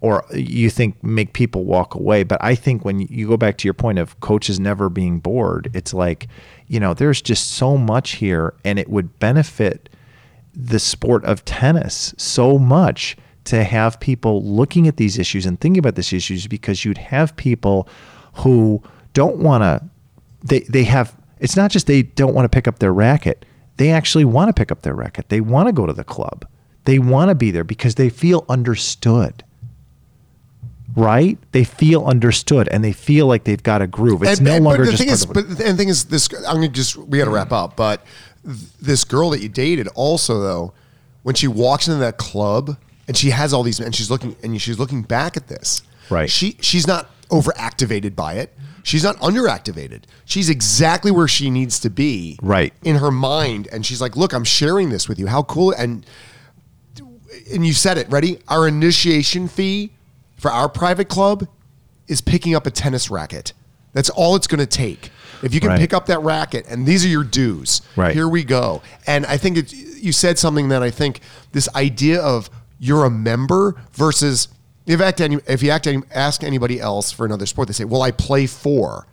or 0.00 0.24
you 0.32 0.70
think 0.70 1.02
make 1.04 1.34
people 1.34 1.64
walk 1.64 1.94
away. 1.94 2.22
But 2.22 2.42
I 2.42 2.54
think 2.54 2.84
when 2.84 3.00
you 3.00 3.28
go 3.28 3.36
back 3.36 3.58
to 3.58 3.68
your 3.68 3.74
point 3.74 3.98
of 3.98 4.18
coaches 4.20 4.58
never 4.58 4.88
being 4.88 5.18
bored, 5.18 5.70
it's 5.74 5.92
like, 5.92 6.26
you 6.68 6.80
know, 6.80 6.94
there's 6.94 7.20
just 7.20 7.50
so 7.50 7.76
much 7.76 8.12
here 8.12 8.54
and 8.64 8.78
it 8.78 8.88
would 8.88 9.18
benefit 9.18 9.89
the 10.54 10.78
sport 10.78 11.24
of 11.24 11.44
tennis 11.44 12.14
so 12.16 12.58
much 12.58 13.16
to 13.44 13.64
have 13.64 13.98
people 14.00 14.44
looking 14.44 14.86
at 14.88 14.96
these 14.96 15.18
issues 15.18 15.46
and 15.46 15.60
thinking 15.60 15.78
about 15.78 15.94
these 15.94 16.12
issues 16.12 16.46
because 16.46 16.84
you'd 16.84 16.98
have 16.98 17.34
people 17.36 17.88
who 18.34 18.82
don't 19.14 19.36
want 19.38 19.62
to 19.62 19.82
they 20.42 20.60
they 20.60 20.84
have 20.84 21.16
it's 21.38 21.56
not 21.56 21.70
just 21.70 21.86
they 21.86 22.02
don't 22.02 22.34
want 22.34 22.44
to 22.44 22.48
pick 22.54 22.68
up 22.68 22.78
their 22.80 22.92
racket 22.92 23.44
they 23.76 23.90
actually 23.90 24.24
want 24.24 24.48
to 24.48 24.52
pick 24.52 24.70
up 24.70 24.82
their 24.82 24.94
racket 24.94 25.28
they 25.30 25.40
want 25.40 25.66
to 25.68 25.72
go 25.72 25.86
to 25.86 25.92
the 25.92 26.04
club 26.04 26.46
they 26.84 26.98
want 26.98 27.28
to 27.28 27.34
be 27.34 27.50
there 27.50 27.64
because 27.64 27.94
they 27.96 28.08
feel 28.10 28.44
understood 28.48 29.42
right? 30.96 31.38
They 31.52 31.62
feel 31.62 32.04
understood 32.04 32.68
and 32.68 32.82
they 32.82 32.90
feel 32.92 33.26
like 33.26 33.44
they've 33.44 33.62
got 33.62 33.80
a 33.80 33.86
groove. 33.86 34.24
It's 34.24 34.38
And- 34.38 34.46
no 34.48 34.54
and- 34.56 34.64
longer 34.64 34.78
but 34.78 34.84
the 34.86 34.90
just 34.90 35.02
thing 35.02 35.10
is, 35.12 35.24
but 35.26 35.56
the 35.56 35.64
and 35.64 35.74
the 35.74 35.76
thing 35.76 35.88
is, 35.88 36.06
this 36.06 36.28
I'm 36.48 36.56
gonna 36.56 36.68
just 36.68 36.96
we 36.96 37.18
got 37.18 37.26
to 37.26 37.30
wrap 37.30 37.52
up. 37.52 37.76
But 37.76 38.04
this 38.44 39.04
girl 39.04 39.30
that 39.30 39.40
you 39.40 39.48
dated, 39.48 39.88
also 39.88 40.40
though, 40.40 40.72
when 41.22 41.34
she 41.34 41.46
walks 41.48 41.86
into 41.88 42.00
that 42.00 42.16
club 42.16 42.76
and 43.06 43.16
she 43.16 43.30
has 43.30 43.52
all 43.52 43.62
these, 43.62 43.80
and 43.80 43.94
she's 43.94 44.10
looking 44.10 44.36
and 44.42 44.60
she's 44.60 44.78
looking 44.78 45.02
back 45.02 45.36
at 45.36 45.48
this, 45.48 45.82
Right. 46.08 46.28
She 46.28 46.56
she's 46.60 46.86
not 46.88 47.08
overactivated 47.28 48.16
by 48.16 48.34
it. 48.34 48.52
She's 48.82 49.04
not 49.04 49.16
underactivated. 49.18 50.04
She's 50.24 50.48
exactly 50.48 51.10
where 51.12 51.28
she 51.28 51.50
needs 51.50 51.78
to 51.80 51.90
be, 51.90 52.36
Right. 52.42 52.72
in 52.82 52.96
her 52.96 53.10
mind. 53.12 53.68
And 53.70 53.84
she's 53.86 54.00
like, 54.00 54.16
"Look, 54.16 54.32
I'm 54.32 54.42
sharing 54.44 54.88
this 54.90 55.08
with 55.08 55.18
you. 55.20 55.28
How 55.28 55.42
cool!" 55.44 55.72
And 55.72 56.04
and 57.52 57.64
you 57.66 57.72
said 57.72 57.96
it. 57.98 58.10
Ready? 58.10 58.38
Our 58.48 58.66
initiation 58.66 59.46
fee 59.48 59.92
for 60.36 60.50
our 60.50 60.68
private 60.68 61.08
club 61.08 61.46
is 62.08 62.20
picking 62.20 62.54
up 62.54 62.66
a 62.66 62.70
tennis 62.70 63.10
racket. 63.10 63.52
That's 63.92 64.10
all 64.10 64.34
it's 64.36 64.46
going 64.46 64.60
to 64.60 64.66
take. 64.66 65.10
If 65.42 65.54
you 65.54 65.60
can 65.60 65.70
Right. 65.70 65.80
pick 65.80 65.92
up 65.94 66.06
that 66.06 66.20
racket, 66.22 66.66
and 66.68 66.86
these 66.86 67.04
are 67.04 67.08
your 67.08 67.24
dues. 67.24 67.82
Right. 67.96 68.14
Here 68.14 68.28
we 68.28 68.44
go. 68.44 68.82
And 69.06 69.24
I 69.26 69.36
think 69.36 69.56
it's, 69.56 69.72
you 69.72 70.12
said 70.12 70.38
something 70.38 70.68
that 70.68 70.82
I 70.82 70.90
think 70.90 71.20
this 71.52 71.68
idea 71.74 72.20
of 72.20 72.50
you're 72.78 73.04
a 73.04 73.10
member 73.10 73.76
versus 73.92 74.48
if 74.86 74.98
you, 74.98 75.04
act 75.04 75.20
any, 75.20 75.38
if 75.46 75.62
you 75.62 75.70
act 75.70 75.86
any, 75.86 76.02
ask 76.14 76.42
anybody 76.42 76.80
else 76.80 77.12
for 77.12 77.24
another 77.26 77.46
sport, 77.46 77.68
they 77.68 77.74
say, 77.74 77.84
"Well, 77.84 78.02
I 78.02 78.10
play 78.10 78.46
for." 78.46 79.06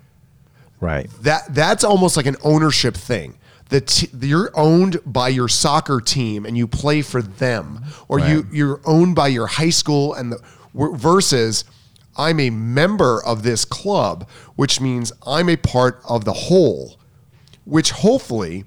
right. 0.80 1.10
that 1.22 1.44
that's 1.56 1.84
almost 1.84 2.16
like 2.18 2.26
an 2.28 2.36
ownership 2.44 2.96
thing. 2.96 3.36
The 3.70 3.82
t- 3.82 4.10
you're 4.22 4.50
owned 4.54 5.00
by 5.06 5.28
your 5.30 5.48
soccer 5.50 6.00
team 6.00 6.46
and 6.46 6.58
you 6.58 6.68
play 6.68 7.02
for 7.02 7.22
them, 7.22 7.84
or 8.08 8.20
you 8.20 8.42
Right. 8.42 8.46
you're 8.54 8.82
owned 8.86 9.16
by 9.16 9.28
your 9.28 9.48
high 9.48 9.72
school 9.72 10.14
and 10.14 10.32
the 10.32 10.40
versus 10.74 11.64
I'm 12.18 12.40
a 12.40 12.50
member 12.50 13.24
of 13.24 13.44
this 13.44 13.64
club, 13.66 14.28
which 14.56 14.82
means 14.82 15.12
I'm 15.26 15.50
a 15.50 15.56
part 15.58 16.02
of 16.08 16.26
the 16.26 16.34
whole, 16.34 16.98
which 17.66 17.92
hopefully 17.92 18.66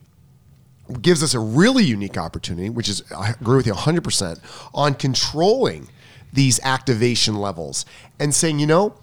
gives 1.02 1.22
us 1.22 1.34
a 1.34 1.38
really 1.38 1.84
unique 1.84 2.16
opportunity, 2.18 2.68
which 2.68 2.88
is 2.88 3.02
I 3.16 3.30
agree 3.40 3.56
with 3.56 3.66
you 3.66 3.74
100% 3.74 4.40
on 4.74 4.94
controlling 4.94 5.88
these 6.32 6.60
activation 6.64 7.36
levels 7.36 7.84
and 8.18 8.34
saying, 8.34 8.58
you 8.58 8.66
know, 8.66 8.94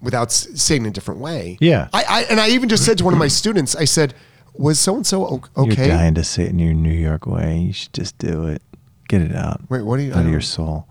without 0.00 0.32
saying 0.32 0.82
in 0.82 0.88
a 0.88 0.90
different 0.90 1.20
way. 1.20 1.56
Yeah. 1.60 1.88
I, 1.92 2.04
I 2.08 2.22
and 2.30 2.40
I 2.40 2.48
even 2.50 2.68
just 2.68 2.84
said 2.84 2.98
to 2.98 3.04
one 3.04 3.12
of 3.14 3.18
my 3.18 3.28
students, 3.28 3.76
I 3.76 3.84
said, 3.84 4.14
"Was 4.54 4.78
so 4.78 4.96
and 4.96 5.06
so 5.06 5.42
okay?" 5.56 5.86
You're 5.86 5.96
dying 5.96 6.14
to 6.14 6.24
say 6.24 6.44
it 6.44 6.50
in 6.50 6.58
your 6.58 6.74
New 6.74 6.90
York 6.92 7.26
way. 7.26 7.58
You 7.58 7.72
should 7.72 7.92
just 7.92 8.18
do 8.18 8.46
it. 8.48 8.62
Get 9.08 9.22
it 9.22 9.34
out. 9.34 9.60
Wait, 9.70 9.82
what 9.82 9.98
do 9.98 10.02
you- 10.04 10.12
Out 10.14 10.24
of 10.24 10.30
your 10.30 10.40
soul. 10.40 10.88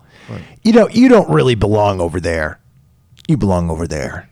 You 0.62 0.72
know, 0.72 0.88
you 0.88 1.08
don't 1.08 1.28
really 1.30 1.54
belong 1.54 2.00
over 2.00 2.20
there. 2.20 2.60
You 3.28 3.36
belong 3.36 3.70
over 3.70 3.86
there. 3.86 4.28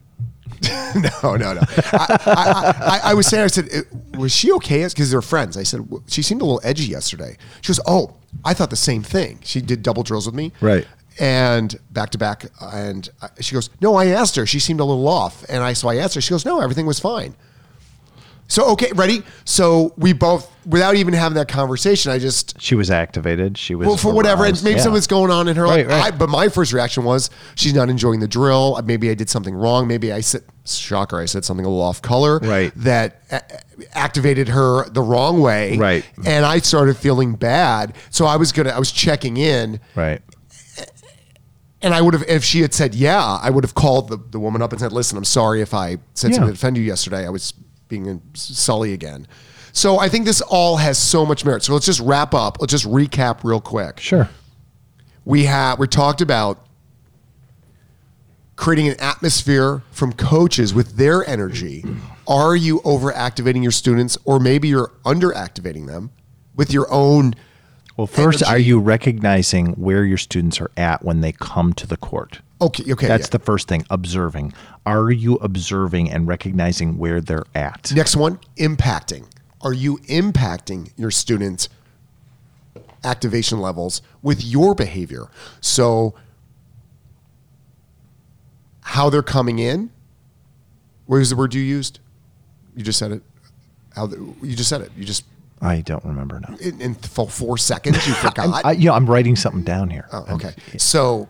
no, 0.94 1.36
no, 1.36 1.54
no. 1.54 1.60
I, 1.92 2.20
I, 2.26 2.84
I, 2.84 3.00
I 3.10 3.14
was 3.14 3.26
saying, 3.26 3.44
I 3.44 3.46
said, 3.46 3.68
"Uh, 3.74 4.18
was 4.18 4.34
she 4.34 4.52
okay? 4.52 4.86
Because 4.86 5.10
they're 5.10 5.22
friends. 5.22 5.56
I 5.56 5.62
said, 5.62 5.80
"W- 5.84 6.02
she 6.06 6.22
seemed 6.22 6.42
a 6.42 6.44
little 6.44 6.60
edgy 6.62 6.84
yesterday. 6.84 7.36
She 7.62 7.68
goes, 7.68 7.80
oh, 7.86 8.16
I 8.44 8.52
thought 8.52 8.68
the 8.70 8.76
same 8.76 9.02
thing. 9.02 9.38
She 9.42 9.60
did 9.60 9.82
double 9.82 10.02
drills 10.02 10.26
with 10.26 10.34
me. 10.34 10.52
Right. 10.60 10.86
And 11.18 11.78
back 11.90 12.10
to 12.10 12.18
back. 12.18 12.46
And 12.60 13.08
she 13.40 13.54
goes, 13.54 13.70
no, 13.80 13.94
I 13.94 14.06
asked 14.06 14.36
her. 14.36 14.44
She 14.46 14.58
seemed 14.60 14.80
a 14.80 14.84
little 14.84 15.08
off. 15.08 15.44
And 15.48 15.62
I, 15.62 15.72
so 15.72 15.88
I 15.88 15.96
asked 15.96 16.14
her. 16.14 16.20
She 16.20 16.30
goes, 16.30 16.44
no, 16.44 16.60
everything 16.60 16.86
was 16.86 17.00
fine. 17.00 17.34
So, 18.50 18.66
okay, 18.72 18.90
ready? 18.96 19.22
So 19.44 19.94
we 19.96 20.12
both, 20.12 20.50
without 20.66 20.96
even 20.96 21.14
having 21.14 21.36
that 21.36 21.46
conversation, 21.46 22.10
I 22.10 22.18
just, 22.18 22.60
She 22.60 22.74
was 22.74 22.90
activated. 22.90 23.56
She 23.56 23.76
was 23.76 23.86
well, 23.86 23.96
for 23.96 24.12
whatever, 24.12 24.42
and 24.44 24.50
aroused. 24.54 24.64
maybe 24.64 24.76
Yeah. 24.78 24.82
something's 24.82 25.06
going 25.06 25.30
on 25.30 25.46
in 25.46 25.54
her 25.54 25.62
Right, 25.62 25.86
life. 25.86 26.02
right. 26.02 26.12
I, 26.14 26.16
but 26.16 26.28
my 26.28 26.48
first 26.48 26.72
reaction 26.72 27.04
was 27.04 27.30
she's 27.54 27.74
not 27.74 27.88
enjoying 27.88 28.18
the 28.18 28.26
drill. 28.26 28.74
Uh, 28.76 28.82
maybe 28.82 29.08
I 29.08 29.14
did 29.14 29.30
something 29.30 29.54
wrong. 29.54 29.86
Maybe 29.86 30.12
I 30.12 30.20
said, 30.20 30.42
shocker, 30.66 31.20
I 31.20 31.26
said 31.26 31.44
something 31.44 31.64
a 31.64 31.68
little 31.68 31.80
off 31.82 32.02
color, 32.02 32.40
Right. 32.40 32.72
That 32.74 33.22
a- 33.30 33.40
activated 33.96 34.48
her 34.48 34.88
the 34.90 35.00
wrong 35.02 35.40
way, 35.40 35.76
Right. 35.78 36.04
And 36.26 36.44
I 36.44 36.58
started 36.58 36.96
feeling 36.96 37.34
bad, 37.34 37.94
so 38.10 38.26
I 38.26 38.34
was 38.34 38.50
gonna, 38.50 38.70
I 38.70 38.80
was 38.80 38.90
checking 38.90 39.36
in, 39.36 39.78
Right. 39.94 40.22
and 41.82 41.94
I 41.94 42.00
would 42.02 42.14
have, 42.14 42.24
if 42.28 42.42
she 42.44 42.62
had 42.62 42.74
said 42.74 42.96
yeah, 42.96 43.38
I 43.40 43.48
would 43.50 43.62
have 43.62 43.74
called 43.74 44.08
the, 44.08 44.18
the 44.32 44.40
woman 44.40 44.60
up 44.60 44.72
and 44.72 44.80
said, 44.80 44.92
listen, 44.92 45.16
I'm 45.16 45.24
sorry 45.24 45.60
if 45.62 45.72
I 45.72 45.98
said 46.14 46.30
Yeah. 46.32 46.38
something 46.38 46.48
to 46.52 46.58
offend 46.58 46.76
you 46.76 46.82
yesterday. 46.82 47.24
I 47.24 47.30
was 47.30 47.54
being 47.90 48.08
a 48.08 48.18
sully 48.32 48.94
again. 48.94 49.26
So 49.72 49.98
I 49.98 50.08
think 50.08 50.24
this 50.24 50.40
all 50.40 50.78
has 50.78 50.96
so 50.96 51.26
much 51.26 51.44
merit. 51.44 51.62
So 51.62 51.74
let's 51.74 51.84
just 51.86 52.00
wrap 52.00 52.32
up. 52.32 52.58
Let's 52.60 52.70
just 52.72 52.86
recap 52.86 53.44
real 53.44 53.60
quick 53.60 54.00
Sure. 54.00 54.28
we 55.26 55.44
have 55.44 55.78
we 55.78 55.86
talked 55.86 56.22
about 56.22 56.64
creating 58.56 58.88
an 58.88 58.98
atmosphere 59.00 59.82
from 59.90 60.12
coaches 60.12 60.74
with 60.74 60.96
their 60.96 61.26
energy 61.26 61.84
are 62.28 62.54
you 62.54 62.80
overactivating 62.80 63.62
your 63.62 63.72
students 63.72 64.18
or 64.24 64.38
maybe 64.38 64.68
you're 64.68 64.92
underactivating 65.04 65.86
them 65.86 66.10
with 66.54 66.70
your 66.70 66.86
own 66.92 67.34
Well, 68.00 68.06
first, 68.06 68.40
Energy. 68.40 68.54
are 68.54 68.58
you 68.58 68.80
recognizing 68.80 69.72
where 69.72 70.06
your 70.06 70.16
students 70.16 70.58
are 70.58 70.70
at 70.74 71.04
when 71.04 71.20
they 71.20 71.32
come 71.32 71.74
to 71.74 71.86
the 71.86 71.98
court? 71.98 72.40
okay 72.58 72.90
okay 72.90 73.06
That's 73.06 73.26
yeah. 73.26 73.32
the 73.32 73.40
first 73.40 73.68
thing. 73.68 73.84
Observing. 73.90 74.54
Are 74.86 75.10
you 75.10 75.34
observing 75.36 76.10
and 76.10 76.26
recognizing 76.26 76.96
where 76.96 77.20
they're 77.20 77.44
at? 77.54 77.92
next 77.94 78.16
one 78.16 78.40
impacting 78.56 79.26
are 79.60 79.74
you 79.74 79.98
impacting 80.08 80.90
your 80.96 81.10
students 81.10 81.68
activation 83.04 83.60
levels 83.60 84.00
with 84.22 84.42
your 84.42 84.74
behavior 84.74 85.28
so 85.60 86.14
how 88.80 89.10
they're 89.10 89.22
coming 89.22 89.58
in 89.58 89.90
what 91.04 91.18
was 91.18 91.28
the 91.28 91.36
word 91.36 91.52
you 91.52 91.60
used 91.60 92.00
you 92.74 92.82
just 92.82 92.98
said 92.98 93.12
it 93.12 93.22
how 93.94 94.06
the, 94.06 94.16
you 94.42 94.56
just 94.56 94.70
said 94.70 94.80
it 94.80 94.90
you 94.96 95.04
just 95.04 95.24
I 95.60 95.80
don't 95.82 96.04
remember 96.04 96.40
now. 96.40 96.56
in, 96.60 96.80
in 96.80 96.94
four 96.94 97.58
seconds 97.58 98.06
you 98.06 98.14
forgot 98.26 98.64
I, 98.64 98.72
you 98.72 98.86
know, 98.86 98.94
I'm 98.94 99.06
writing 99.08 99.36
something 99.36 99.62
down 99.62 99.90
here. 99.90 100.08
Oh, 100.12 100.24
okay 100.34 100.54
so 100.78 101.28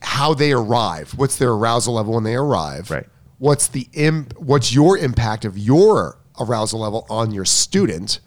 how 0.00 0.34
they 0.34 0.52
arrive 0.52 1.12
what's 1.16 1.36
their 1.36 1.50
arousal 1.52 1.94
level 1.94 2.14
when 2.14 2.24
they 2.24 2.34
arrive 2.34 2.90
Right. 2.90 3.06
what's 3.38 3.68
the 3.68 3.88
imp, 3.92 4.32
what's 4.38 4.72
your 4.74 4.96
impact 4.98 5.44
of 5.44 5.56
your 5.58 6.18
arousal 6.40 6.80
level 6.80 7.06
on 7.10 7.30
your 7.30 7.44
student 7.44 8.20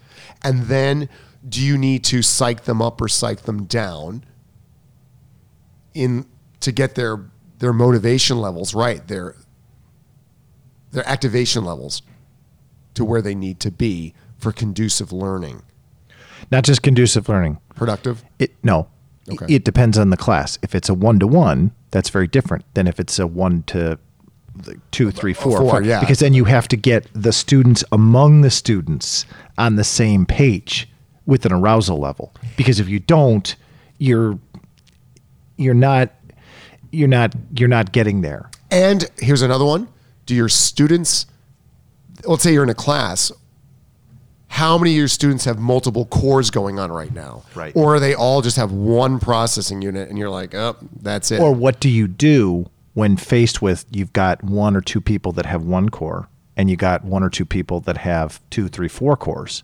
and 0.44 0.64
then 0.64 1.08
do 1.48 1.60
you 1.62 1.76
need 1.76 2.02
to 2.04 2.22
psych 2.22 2.64
them 2.64 2.80
up 2.80 3.00
or 3.00 3.08
psych 3.08 3.42
them 3.42 3.64
down 3.64 4.24
in 5.94 6.26
to 6.60 6.72
get 6.72 6.94
their 6.94 7.26
their 7.58 7.72
motivation 7.72 8.38
levels 8.40 8.74
right 8.74 9.06
their 9.08 9.34
their 10.92 11.06
activation 11.08 11.64
levels 11.64 12.02
to 12.94 13.04
where 13.04 13.20
they 13.20 13.34
need 13.34 13.60
to 13.60 13.70
be 13.70 14.14
for 14.38 14.52
conducive 14.52 15.12
learning 15.12 15.62
Not 16.50 16.64
just 16.64 16.82
conducive 16.82 17.28
learning. 17.28 17.58
productive 17.74 18.24
It 18.38 18.52
no. 18.62 18.88
Okay. 19.28 19.46
It 19.56 19.64
depends 19.64 19.98
on 19.98 20.10
the 20.10 20.16
class. 20.16 20.56
If 20.62 20.74
it's 20.74 20.88
a 20.88 20.94
one 20.94 21.18
to 21.18 21.26
one, 21.26 21.72
that's 21.90 22.10
very 22.10 22.28
different 22.28 22.64
than 22.74 22.86
if 22.86 23.00
it's 23.00 23.18
a 23.18 23.26
one 23.26 23.64
to 23.64 23.98
two, 24.90 25.10
three, 25.10 25.32
four. 25.32 25.58
Four, 25.58 25.70
five. 25.72 25.86
yeah. 25.86 26.00
Because 26.00 26.20
then 26.20 26.32
you 26.32 26.44
have 26.44 26.68
to 26.68 26.76
get 26.76 27.08
the 27.12 27.32
students 27.32 27.84
among 27.90 28.42
the 28.42 28.50
students 28.50 29.26
on 29.58 29.76
the 29.76 29.84
same 29.84 30.26
page 30.26 30.88
with 31.26 31.44
an 31.44 31.52
arousal 31.52 31.98
level. 31.98 32.32
Because 32.56 32.78
if 32.78 32.88
you 32.88 33.00
don't, 33.00 33.56
you're 33.98 34.38
you're 35.56 35.74
not 35.74 36.14
you're 36.92 37.08
not 37.08 37.34
you're 37.58 37.68
not 37.68 37.92
getting 37.92 38.20
there. 38.20 38.50
And 38.70 39.08
here's 39.18 39.42
another 39.42 39.64
one. 39.64 39.88
Do 40.26 40.34
your 40.34 40.48
students, 40.48 41.26
let's 42.24 42.42
say 42.42 42.52
you're 42.52 42.62
in 42.64 42.68
a 42.70 42.74
class, 42.74 43.30
how 44.56 44.78
many 44.78 44.92
of 44.92 44.96
your 44.96 45.06
students 45.06 45.44
have 45.44 45.58
multiple 45.58 46.06
cores 46.06 46.50
going 46.50 46.78
on 46.78 46.90
right 46.90 47.12
now? 47.12 47.42
Right. 47.54 47.76
Or 47.76 48.00
they 48.00 48.14
all 48.14 48.40
just 48.40 48.56
have 48.56 48.72
one 48.72 49.20
processing 49.20 49.82
unit 49.82 50.08
and 50.08 50.16
you're 50.16 50.30
like, 50.30 50.54
oh, 50.54 50.76
that's 51.02 51.30
it. 51.30 51.40
Or 51.40 51.52
what 51.52 51.78
do 51.78 51.90
you 51.90 52.08
do 52.08 52.70
when 52.94 53.18
faced 53.18 53.60
with 53.60 53.84
you've 53.90 54.14
got 54.14 54.42
one 54.42 54.74
or 54.74 54.80
two 54.80 55.02
people 55.02 55.32
that 55.32 55.44
have 55.44 55.62
one 55.64 55.90
core 55.90 56.30
and 56.56 56.70
you 56.70 56.76
got 56.76 57.04
one 57.04 57.22
or 57.22 57.28
two 57.28 57.44
people 57.44 57.80
that 57.80 57.98
have 57.98 58.40
two, 58.48 58.66
three, 58.68 58.88
four 58.88 59.14
cores? 59.14 59.62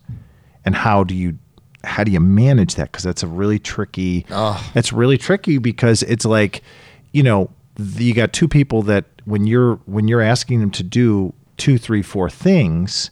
And 0.63 0.75
how 0.75 1.05
do 1.05 1.15
you 1.15 1.39
how 1.85 2.05
do 2.05 2.13
you 2.13 2.21
manage 2.21 2.75
that? 2.75 2.93
Because 2.93 3.03
that's 3.03 3.23
a 3.23 3.27
really 3.27 3.59
tricky. 3.59 4.27
That's 4.75 4.93
really 4.93 5.17
tricky 5.17 5.57
because 5.57 6.03
it's 6.03 6.27
like, 6.27 6.63
you 7.13 7.23
know, 7.23 7.51
the, 7.77 8.05
you 8.05 8.13
got 8.13 8.35
two 8.35 8.47
people 8.47 8.83
that 8.83 9.07
when 9.25 9.47
you're 9.47 9.77
when 9.87 10.07
you're 10.07 10.21
asking 10.21 10.61
them 10.61 10.71
to 10.73 10.83
do 10.83 11.33
two, 11.57 11.79
three, 11.79 12.03
four 12.03 12.29
things, 12.29 13.11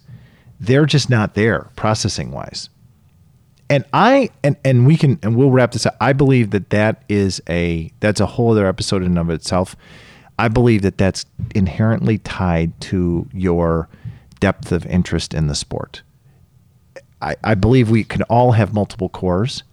they're 0.61 0.85
just 0.85 1.09
not 1.09 1.33
there 1.33 1.69
processing 1.75 2.31
wise 2.31 2.69
and 3.71 3.85
I 3.93 4.29
and 4.43 4.57
and 4.65 4.85
we 4.85 4.97
can 4.97 5.17
and 5.23 5.37
we'll 5.37 5.49
wrap 5.49 5.71
this 5.71 5.85
up. 5.85 5.95
I 6.01 6.11
believe 6.11 6.51
that 6.51 6.71
that 6.71 7.03
is 7.07 7.41
a 7.49 7.89
that's 8.01 8.19
a 8.19 8.25
whole 8.25 8.51
other 8.51 8.67
episode 8.67 9.01
in 9.01 9.07
and 9.07 9.17
of 9.17 9.29
itself. 9.29 9.77
I 10.37 10.49
believe 10.49 10.81
that 10.81 10.97
that's 10.97 11.25
inherently 11.55 12.17
tied 12.17 12.79
to 12.81 13.29
your 13.31 13.87
depth 14.41 14.73
of 14.73 14.85
interest 14.87 15.33
in 15.33 15.47
the 15.47 15.55
sport. 15.55 16.01
I, 17.21 17.37
I 17.45 17.55
believe 17.55 17.89
we 17.89 18.03
can 18.03 18.23
all 18.23 18.51
have 18.51 18.73
multiple 18.73 19.07
cores, 19.07 19.63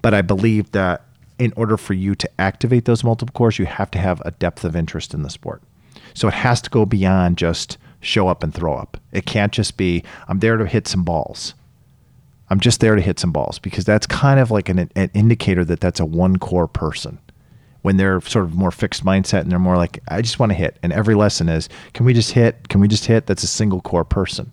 but 0.00 0.14
I 0.14 0.22
believe 0.22 0.70
that 0.70 1.04
in 1.38 1.52
order 1.54 1.76
for 1.76 1.92
you 1.92 2.14
to 2.14 2.30
activate 2.40 2.86
those 2.86 3.04
multiple 3.04 3.32
cores, 3.32 3.58
you 3.58 3.66
have 3.66 3.90
to 3.90 3.98
have 3.98 4.22
a 4.24 4.30
depth 4.30 4.64
of 4.64 4.74
interest 4.74 5.12
in 5.12 5.22
the 5.22 5.30
sport. 5.30 5.62
So 6.14 6.28
it 6.28 6.34
has 6.34 6.62
to 6.62 6.70
go 6.70 6.86
beyond 6.86 7.36
just 7.36 7.76
show 8.02 8.28
up 8.28 8.42
and 8.42 8.52
throw 8.52 8.74
up. 8.74 8.98
It 9.12 9.24
can't 9.24 9.52
just 9.52 9.76
be 9.76 10.04
I'm 10.28 10.40
there 10.40 10.58
to 10.58 10.66
hit 10.66 10.86
some 10.86 11.04
balls. 11.04 11.54
I'm 12.50 12.60
just 12.60 12.80
there 12.80 12.94
to 12.94 13.00
hit 13.00 13.18
some 13.18 13.32
balls 13.32 13.58
because 13.58 13.86
that's 13.86 14.06
kind 14.06 14.38
of 14.38 14.50
like 14.50 14.68
an, 14.68 14.90
an 14.94 15.10
indicator 15.14 15.64
that 15.64 15.80
that's 15.80 16.00
a 16.00 16.04
one 16.04 16.38
core 16.38 16.68
person. 16.68 17.18
When 17.80 17.96
they're 17.96 18.20
sort 18.20 18.44
of 18.44 18.54
more 18.54 18.70
fixed 18.70 19.04
mindset 19.04 19.40
and 19.40 19.50
they're 19.50 19.58
more 19.58 19.76
like, 19.76 20.00
I 20.06 20.22
just 20.22 20.38
want 20.38 20.50
to 20.50 20.54
hit. 20.54 20.78
And 20.82 20.92
every 20.92 21.14
lesson 21.14 21.48
is, 21.48 21.68
can 21.94 22.06
we 22.06 22.12
just 22.12 22.32
hit? 22.32 22.68
Can 22.68 22.80
we 22.80 22.86
just 22.86 23.06
hit? 23.06 23.26
That's 23.26 23.42
a 23.42 23.48
single 23.48 23.80
core 23.80 24.04
person. 24.04 24.52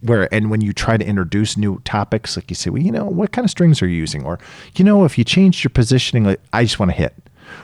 Where 0.00 0.32
and 0.32 0.50
when 0.50 0.60
you 0.60 0.72
try 0.72 0.96
to 0.96 1.04
introduce 1.04 1.56
new 1.56 1.80
topics, 1.84 2.36
like 2.36 2.48
you 2.48 2.54
say, 2.54 2.70
well, 2.70 2.80
you 2.80 2.92
know, 2.92 3.04
what 3.04 3.32
kind 3.32 3.44
of 3.44 3.50
strings 3.50 3.82
are 3.82 3.88
you 3.88 3.96
using? 3.96 4.24
Or, 4.24 4.38
you 4.76 4.84
know, 4.84 5.04
if 5.04 5.18
you 5.18 5.24
changed 5.24 5.64
your 5.64 5.70
positioning, 5.70 6.24
like, 6.24 6.40
I 6.52 6.62
just 6.62 6.78
want 6.78 6.92
to 6.92 6.96
hit 6.96 7.14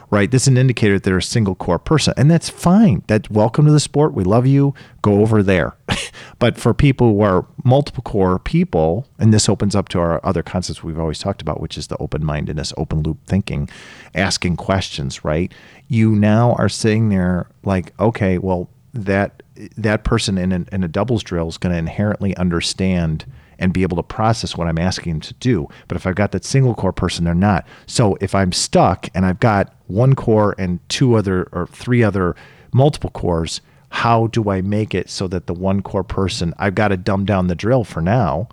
right? 0.09 0.29
This 0.29 0.43
is 0.43 0.49
an 0.49 0.57
indicator 0.57 0.95
that 0.95 1.03
they're 1.03 1.17
a 1.17 1.23
single 1.23 1.55
core 1.55 1.79
person, 1.79 2.13
and 2.17 2.29
that's 2.29 2.49
fine. 2.49 3.03
That 3.07 3.29
welcome 3.29 3.65
to 3.65 3.71
the 3.71 3.79
sport. 3.79 4.13
We 4.13 4.23
love 4.23 4.45
you. 4.47 4.73
Go 5.01 5.21
over 5.21 5.43
there. 5.43 5.75
but 6.39 6.57
for 6.57 6.73
people 6.73 7.13
who 7.13 7.21
are 7.21 7.45
multiple 7.63 8.03
core 8.03 8.39
people, 8.39 9.07
and 9.17 9.33
this 9.33 9.49
opens 9.49 9.75
up 9.75 9.89
to 9.89 9.99
our 9.99 10.25
other 10.25 10.43
concepts 10.43 10.83
we've 10.83 10.99
always 10.99 11.19
talked 11.19 11.41
about, 11.41 11.61
which 11.61 11.77
is 11.77 11.87
the 11.87 11.97
open 11.97 12.23
mindedness, 12.23 12.73
open 12.77 13.03
loop 13.03 13.17
thinking, 13.25 13.69
asking 14.15 14.57
questions, 14.57 15.23
right? 15.23 15.53
You 15.87 16.11
now 16.11 16.53
are 16.53 16.69
sitting 16.69 17.09
there 17.09 17.49
like, 17.63 17.93
okay, 17.99 18.37
well, 18.37 18.69
that 18.93 19.43
that 19.77 20.03
person 20.03 20.37
in, 20.37 20.51
an, 20.51 20.67
in 20.71 20.83
a 20.83 20.87
doubles 20.87 21.23
drill 21.23 21.47
is 21.47 21.57
going 21.57 21.73
to 21.73 21.79
inherently 21.79 22.35
understand 22.37 23.25
and 23.59 23.73
be 23.73 23.83
able 23.83 23.97
to 23.97 24.03
process 24.03 24.57
what 24.57 24.67
I'm 24.67 24.79
asking 24.79 25.13
them 25.13 25.21
to 25.21 25.33
do. 25.35 25.67
But 25.87 25.97
if 25.97 26.07
I've 26.07 26.15
got 26.15 26.31
that 26.31 26.45
single 26.45 26.73
core 26.73 26.93
person, 26.93 27.25
they're 27.25 27.35
not. 27.35 27.67
So 27.85 28.17
if 28.21 28.33
I'm 28.33 28.51
stuck 28.51 29.09
and 29.13 29.25
I've 29.25 29.39
got 29.39 29.75
one 29.87 30.15
core 30.15 30.55
and 30.57 30.79
two 30.89 31.15
other 31.15 31.49
or 31.51 31.67
three 31.67 32.03
other 32.03 32.35
multiple 32.73 33.09
cores, 33.11 33.61
how 33.89 34.27
do 34.27 34.49
I 34.49 34.61
make 34.61 34.95
it 34.95 35.09
so 35.09 35.27
that 35.27 35.47
the 35.47 35.53
one 35.53 35.81
core 35.81 36.03
person, 36.03 36.53
I've 36.57 36.75
got 36.75 36.89
to 36.89 36.97
dumb 36.97 37.25
down 37.25 37.47
the 37.47 37.55
drill 37.55 37.83
for 37.83 38.01
now 38.01 38.49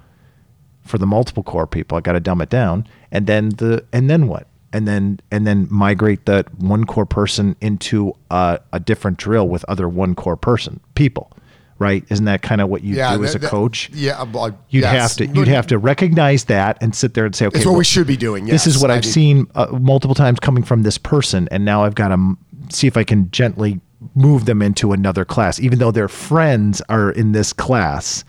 for 0.83 0.99
the 0.99 1.07
multiple 1.07 1.43
core 1.43 1.66
people. 1.66 1.99
I 1.99 2.01
got 2.01 2.12
to 2.12 2.20
dumb 2.20 2.41
it 2.41 2.49
down. 2.49 2.87
And 3.11 3.27
then 3.27 3.51
the, 3.51 3.85
and 3.93 4.09
then 4.09 4.28
what? 4.28 4.47
And 4.73 4.87
then, 4.87 5.20
and 5.31 5.47
then 5.47 5.69
migrate 5.70 6.27
that 6.27 6.53
one 6.59 6.85
core 6.85 7.07
person 7.07 7.57
into 7.61 8.15
a, 8.31 8.61
a 8.73 8.81
different 8.81 9.19
drill 9.19 9.49
with 9.49 9.65
other 9.69 9.89
one 9.89 10.15
core 10.15 10.37
person 10.37 10.81
people 10.95 11.33
right? 11.78 12.05
Isn't 12.09 12.24
that 12.27 12.43
kind 12.43 12.61
of 12.61 12.69
what 12.69 12.82
you 12.82 12.97
Yeah, 12.97 13.16
do 13.16 13.24
as 13.24 13.35
a 13.35 13.39
that- 13.39 13.51
coach? 13.51 13.90
yeah, 13.93 14.24
You'd 14.70 14.82
yes. 14.82 14.93
have 14.93 15.16
to 15.19 15.27
you'd 15.27 15.48
have 15.48 15.66
to 15.69 15.78
recognize 15.78 16.44
that 16.44 16.78
and 16.81 16.94
sit 16.94 17.15
there 17.15 17.24
and 17.27 17.35
say, 17.35 17.47
okay, 17.47 17.57
It's 17.59 17.66
what 17.66 17.73
well, 17.73 17.78
we 17.78 17.85
should 17.85 18.07
be 18.07 18.16
doing. 18.16 18.47
this 18.47 18.66
is 18.66 18.78
what 18.78 18.90
I 18.90 18.94
I've 18.97 19.05
need- 19.05 19.11
seen 19.12 19.47
uh, 19.55 19.66
multiple 19.81 20.15
times 20.15 20.40
coming 20.40 20.62
from 20.62 20.82
this 20.82 20.98
person, 20.98 21.48
and 21.51 21.65
now 21.65 21.85
I've 21.85 21.94
got 21.94 22.09
to 22.09 22.15
m- 22.15 22.39
see 22.70 22.86
if 22.86 22.97
I 22.97 23.05
can 23.05 23.31
gently 23.31 23.81
move 24.15 24.44
them 24.47 24.62
into 24.62 24.93
another 24.93 25.24
class, 25.24 25.59
even 25.61 25.78
though 25.78 25.90
their 25.90 26.09
friends 26.09 26.81
are 26.89 27.11
in 27.11 27.32
this 27.32 27.53
class. 27.53 28.24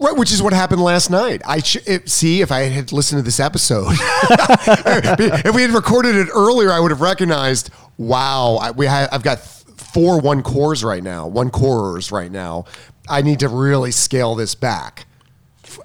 Right, 0.00 0.16
which 0.16 0.32
is 0.32 0.42
what 0.42 0.52
happened 0.52 0.82
last 0.82 1.08
night. 1.08 1.40
I 1.46 1.60
sh- 1.60 1.76
it, 1.86 2.08
see 2.08 2.40
if 2.40 2.50
I 2.50 2.62
had 2.62 2.90
listened 2.92 3.20
to 3.20 3.22
this 3.24 3.38
episode. 3.38 3.86
if 3.98 5.54
we 5.54 5.62
had 5.62 5.70
recorded 5.70 6.16
it 6.16 6.28
earlier, 6.34 6.70
I 6.72 6.80
would 6.80 6.90
have 6.90 7.00
recognized. 7.00 7.70
Wow, 7.96 8.56
I, 8.60 8.70
we 8.72 8.86
ha- 8.86 9.08
I've 9.12 9.22
got 9.22 9.38
four 9.76 10.20
one 10.20 10.42
cores 10.42 10.82
right 10.84 11.02
now, 11.02 11.26
one 11.26 11.50
corers 11.50 12.10
right 12.12 12.30
now. 12.30 12.64
I 13.08 13.22
need 13.22 13.40
to 13.40 13.48
really 13.48 13.90
scale 13.90 14.34
this 14.34 14.54
back. 14.54 15.06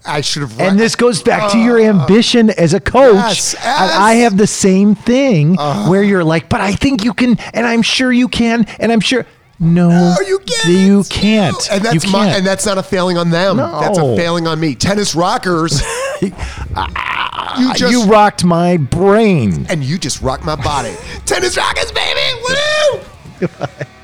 I 0.06 0.22
should 0.22 0.42
have. 0.44 0.60
And 0.60 0.80
this 0.80 0.96
goes 0.96 1.22
back 1.24 1.52
to 1.52 1.58
your 1.58 1.80
ambition 1.80 2.50
as 2.52 2.74
a 2.74 2.80
coach. 2.80 3.16
Uh, 3.16 3.28
Yes, 3.28 3.54
And 3.56 3.64
I. 3.66 3.86
Uh-huh. 4.12 4.20
have 4.22 4.38
the 4.38 4.46
same 4.48 4.94
thing 4.96 5.56
where 5.56 6.04
you're 6.04 6.24
like, 6.24 6.48
but 6.50 6.62
I 6.62 6.74
think 6.74 7.04
you 7.04 7.14
can, 7.14 7.38
and 7.54 7.66
I'm 7.66 7.82
sure 7.82 8.12
you 8.12 8.28
can, 8.28 8.66
and 8.80 8.92
I'm 8.92 9.00
sure. 9.00 9.26
No, 9.62 9.90
No, 9.90 10.16
you 10.26 10.40
can't. 10.40 10.70
You 10.70 11.04
can't. 11.10 11.70
And 11.72 11.84
that's 11.84 12.06
you 12.06 12.12
my, 12.12 12.26
can't. 12.28 12.38
and 12.38 12.48
that's 12.48 12.66
not 12.66 12.78
a 12.78 12.84
failing 12.84 13.18
on 13.18 13.30
them. 13.30 13.58
That's 13.58 13.98
a 13.98 14.16
failing 14.16 14.48
on 14.48 14.58
me. 14.60 14.74
Tennis 14.76 15.16
rockers. 15.16 15.82
you 16.22 17.74
just 17.74 17.92
you 17.92 18.06
rocked 18.06 18.46
my 18.46 18.78
brain. 18.78 19.66
and 19.70 19.84
you 19.84 19.98
just 19.98 20.22
rocked 20.22 20.46
my 20.46 20.56
body. 20.56 20.96
Tennis 21.26 21.58
rockers, 21.58 21.92
baby. 21.92 22.20
Woo! 22.48 23.02
Goodbye. 23.48 23.99